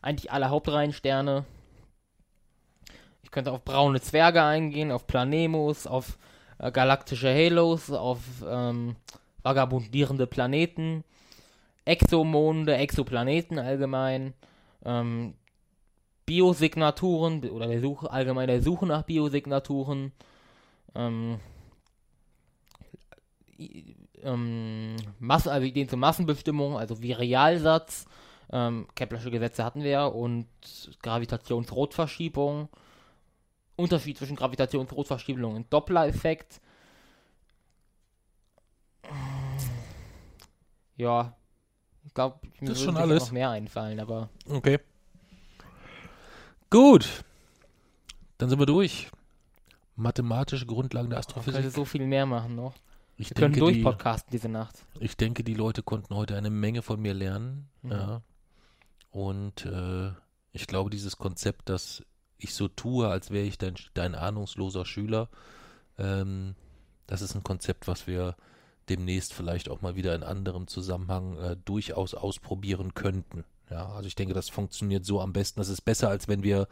eigentlich 0.00 0.30
alle 0.30 0.48
Hauptreihensterne. 0.48 1.44
Ich 3.26 3.32
könnte 3.32 3.50
auf 3.50 3.64
braune 3.64 4.00
Zwerge 4.00 4.44
eingehen, 4.44 4.92
auf 4.92 5.08
Planemos, 5.08 5.88
auf 5.88 6.16
äh, 6.60 6.70
galaktische 6.70 7.28
Halos, 7.28 7.90
auf 7.90 8.20
ähm, 8.48 8.94
vagabundierende 9.42 10.28
Planeten, 10.28 11.02
Exomonde, 11.84 12.76
Exoplaneten 12.76 13.58
allgemein, 13.58 14.32
ähm, 14.84 15.34
Biosignaturen 16.24 17.42
oder 17.50 17.66
der 17.66 17.80
Suche, 17.80 18.12
allgemein 18.12 18.46
der 18.46 18.62
Suche 18.62 18.86
nach 18.86 19.02
Biosignaturen, 19.02 20.12
ähm, 20.94 21.40
ähm, 24.22 24.94
Massen, 25.18 25.48
also 25.48 25.66
Ideen 25.66 25.88
zur 25.88 25.98
Massenbestimmung, 25.98 26.78
also 26.78 27.02
wie 27.02 27.10
Realsatz, 27.10 28.06
ähm, 28.52 28.86
Keplersche 28.94 29.32
Gesetze 29.32 29.64
hatten 29.64 29.82
wir 29.82 29.90
ja 29.90 30.06
und 30.06 30.46
Gravitationsrotverschiebung, 31.02 32.68
Unterschied 33.76 34.16
zwischen 34.18 34.36
Gravitationsrotverschiebung 34.36 35.54
und 35.54 35.72
Doppler-Effekt. 35.72 36.60
Ja, 40.96 41.36
ich 42.04 42.14
glaube, 42.14 42.38
mir 42.60 42.70
das 42.70 42.84
würde 42.84 42.98
alles. 43.00 43.24
noch 43.24 43.32
mehr 43.32 43.50
einfallen, 43.50 44.00
aber. 44.00 44.30
Okay. 44.48 44.78
Gut. 46.70 47.24
Dann 48.38 48.48
sind 48.48 48.58
wir 48.58 48.66
durch. 48.66 49.10
Mathematische 49.94 50.66
Grundlagen 50.66 51.08
der 51.10 51.18
Man 51.18 51.24
könnte 51.26 51.40
Astrophysik. 51.48 51.72
so 51.74 51.84
viel 51.84 52.06
mehr 52.06 52.26
machen 52.26 52.54
noch. 52.54 52.74
Ich 53.16 53.30
Wir 53.30 53.34
können 53.36 53.54
denke, 53.54 53.72
die, 53.72 53.82
durchpodcasten 53.82 54.30
diese 54.30 54.48
Nacht. 54.50 54.84
ich 55.00 55.16
denke, 55.16 55.42
die 55.42 55.54
Leute 55.54 55.82
konnten 55.82 56.14
heute 56.14 56.36
eine 56.36 56.50
Menge 56.50 56.82
von 56.82 57.00
mir 57.00 57.14
lernen. 57.14 57.68
Mhm. 57.82 57.90
Ja. 57.92 58.22
Und 59.10 59.64
äh, 59.64 60.12
ich 60.52 60.66
glaube, 60.66 60.90
dieses 60.90 61.16
Konzept, 61.16 61.70
dass 61.70 62.02
ich 62.38 62.54
so 62.54 62.68
tue, 62.68 63.08
als 63.08 63.30
wäre 63.30 63.46
ich 63.46 63.58
dein, 63.58 63.74
dein 63.94 64.14
ahnungsloser 64.14 64.84
Schüler, 64.84 65.28
ähm, 65.98 66.54
das 67.06 67.22
ist 67.22 67.34
ein 67.34 67.42
Konzept, 67.42 67.86
was 67.86 68.06
wir 68.06 68.36
demnächst 68.88 69.34
vielleicht 69.34 69.68
auch 69.68 69.80
mal 69.80 69.96
wieder 69.96 70.14
in 70.14 70.22
anderem 70.22 70.66
Zusammenhang 70.66 71.38
äh, 71.38 71.56
durchaus 71.64 72.14
ausprobieren 72.14 72.94
könnten. 72.94 73.44
Ja, 73.70 73.88
also 73.88 74.06
ich 74.06 74.14
denke, 74.14 74.34
das 74.34 74.48
funktioniert 74.48 75.04
so 75.04 75.20
am 75.20 75.32
besten. 75.32 75.60
Das 75.60 75.68
ist 75.68 75.80
besser, 75.80 76.08
als 76.08 76.28
wenn 76.28 76.42
wir 76.42 76.68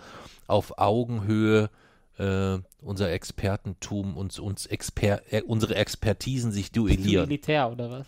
auf 0.46 0.78
Augenhöhe 0.78 1.70
äh, 2.18 2.58
unser 2.80 3.10
Expertentum 3.10 4.16
uns, 4.16 4.38
uns 4.38 4.66
Exper 4.66 5.20
äh, 5.32 5.42
unsere 5.42 5.74
Expertisen 5.74 6.52
sich 6.52 6.70
duellieren. 6.70 7.26
Militär 7.28 7.70
oder 7.70 7.90
was? 7.90 8.06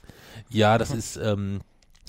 Ja, 0.51 0.79
das 0.79 0.93
ist, 0.93 1.17
ähm, 1.17 1.63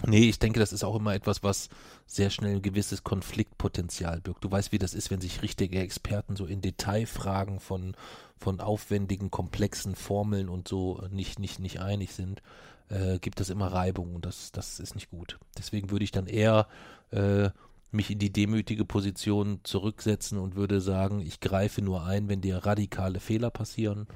nee, 0.06 0.30
ich 0.30 0.40
denke, 0.40 0.60
das 0.60 0.74
ist 0.74 0.84
auch 0.84 0.96
immer 0.96 1.14
etwas, 1.14 1.44
was 1.44 1.70
sehr 2.06 2.30
schnell 2.30 2.56
ein 2.56 2.62
gewisses 2.62 3.04
Konfliktpotenzial 3.04 4.22
birgt. 4.22 4.44
Du 4.44 4.52
weißt, 4.52 4.72
wie 4.72 4.78
das 4.78 4.94
ist, 4.94 5.12
wenn 5.12 5.22
sich 5.22 5.42
richtige 5.42 5.80
Experten 5.80 6.36
so 6.36 6.46
in 6.46 6.62
Detailfragen 6.62 7.60
von, 7.60 7.96
von 8.38 8.60
aufwendigen, 8.60 9.32
komplexen 9.32 9.96
Formeln 9.96 10.50
und 10.50 10.68
so 10.68 11.04
nicht, 11.10 11.40
nicht, 11.40 11.60
nicht 11.60 11.80
einig 11.80 12.14
sind, 12.14 12.42
äh, 12.90 13.20
gibt 13.20 13.42
es 13.42 13.50
immer 13.50 13.68
Reibung 13.68 14.16
und 14.16 14.26
das, 14.26 14.52
das 14.52 14.80
ist 14.80 14.96
nicht 14.96 15.10
gut. 15.10 15.40
Deswegen 15.58 15.90
würde 15.90 16.06
ich 16.06 16.12
dann 16.12 16.28
eher 16.28 16.68
äh, 17.12 17.50
mich 17.92 18.12
in 18.12 18.20
die 18.20 18.32
demütige 18.32 18.86
Position 18.86 19.62
zurücksetzen 19.64 20.38
und 20.38 20.56
würde 20.56 20.82
sagen, 20.82 21.20
ich 21.20 21.40
greife 21.40 21.82
nur 21.82 22.04
ein, 22.04 22.30
wenn 22.30 22.42
dir 22.42 22.58
radikale 22.66 23.20
Fehler 23.20 23.50
passieren 23.50 24.08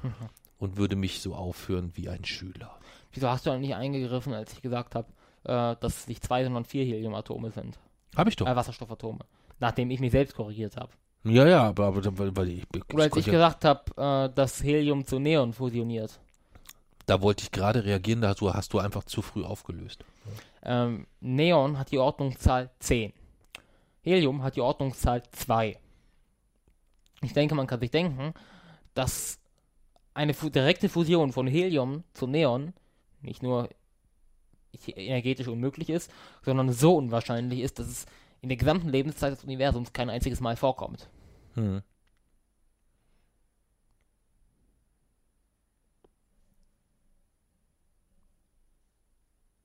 und 0.58 0.76
würde 0.76 0.96
mich 0.96 1.20
so 1.20 1.34
aufführen 1.34 1.92
wie 1.94 2.08
ein 2.08 2.24
Schüler. 2.24 2.78
Wieso 3.12 3.28
hast 3.28 3.46
du 3.46 3.50
eigentlich 3.50 3.74
eingegriffen, 3.74 4.32
als 4.32 4.52
ich 4.52 4.62
gesagt 4.62 4.94
habe, 4.94 5.08
äh, 5.44 5.76
dass 5.80 5.98
es 6.00 6.08
nicht 6.08 6.24
zwei, 6.24 6.44
sondern 6.44 6.64
vier 6.64 6.84
Heliumatome 6.84 7.50
sind? 7.50 7.78
Habe 8.16 8.30
ich 8.30 8.36
doch. 8.36 8.46
Äh, 8.46 8.56
Wasserstoffatome. 8.56 9.20
Nachdem 9.58 9.90
ich 9.90 10.00
mich 10.00 10.12
selbst 10.12 10.34
korrigiert 10.34 10.76
habe. 10.76 10.92
Ja, 11.24 11.46
ja, 11.46 11.62
aber, 11.68 11.86
aber 11.86 12.18
weil, 12.18 12.36
weil 12.36 12.48
ich, 12.48 12.64
Oder 12.92 13.04
als 13.04 13.16
ich 13.16 13.26
gesagt 13.26 13.64
habe, 13.64 14.28
äh, 14.30 14.34
dass 14.34 14.62
Helium 14.62 15.06
zu 15.06 15.18
Neon 15.20 15.52
fusioniert. 15.52 16.18
da 17.06 17.22
wollte 17.22 17.44
ich 17.44 17.52
gerade 17.52 17.84
reagieren, 17.84 18.22
da 18.22 18.28
hast 18.30 18.40
du, 18.40 18.52
hast 18.52 18.72
du 18.72 18.80
einfach 18.80 19.04
zu 19.04 19.22
früh 19.22 19.44
aufgelöst. 19.44 20.04
Ähm, 20.64 21.06
Neon 21.20 21.78
hat 21.78 21.92
die 21.92 21.98
Ordnungszahl 21.98 22.70
10. 22.80 23.12
Helium 24.02 24.42
hat 24.42 24.56
die 24.56 24.60
Ordnungszahl 24.60 25.22
2. 25.30 25.78
Ich 27.22 27.32
denke, 27.34 27.54
man 27.54 27.68
kann 27.68 27.80
sich 27.80 27.92
denken, 27.92 28.34
dass 28.94 29.38
eine 30.14 30.32
direkte 30.32 30.88
Fusion 30.88 31.32
von 31.32 31.46
Helium 31.46 32.02
zu 32.12 32.26
Neon 32.26 32.72
nicht 33.20 33.42
nur 33.42 33.68
energetisch 34.96 35.48
unmöglich 35.48 35.90
ist, 35.90 36.10
sondern 36.42 36.72
so 36.72 36.96
unwahrscheinlich 36.96 37.60
ist, 37.60 37.78
dass 37.78 37.88
es 37.88 38.06
in 38.40 38.48
der 38.48 38.58
gesamten 38.58 38.88
Lebenszeit 38.88 39.32
des 39.32 39.44
Universums 39.44 39.92
kein 39.92 40.10
einziges 40.10 40.40
Mal 40.40 40.56
vorkommt. 40.56 41.08
Hm. 41.54 41.82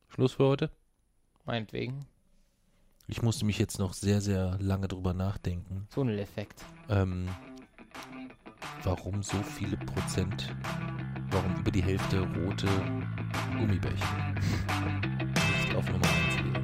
Schluss 0.09 0.34
für 0.34 0.45
heute. 0.45 0.71
Meinetwegen. 1.45 2.05
Ich 3.07 3.21
musste 3.21 3.45
mich 3.45 3.57
jetzt 3.57 3.79
noch 3.79 3.93
sehr, 3.93 4.19
sehr 4.19 4.57
lange 4.59 4.88
drüber 4.88 5.13
nachdenken, 5.13 5.88
Tunneleffekt. 5.93 6.65
ähm, 6.89 7.29
warum 8.84 9.23
so 9.23 9.38
viele 9.43 9.77
Prozent, 9.77 10.53
warum 11.38 11.55
über 11.59 11.72
die 11.72 11.84
Hälfte 11.84 12.19
rote 12.19 12.68
Gummibärchen 13.57 14.07
nicht 15.61 15.76
auf 15.76 15.85
Nummer 15.89 16.07
1 16.07 16.38
liegen. 16.43 16.56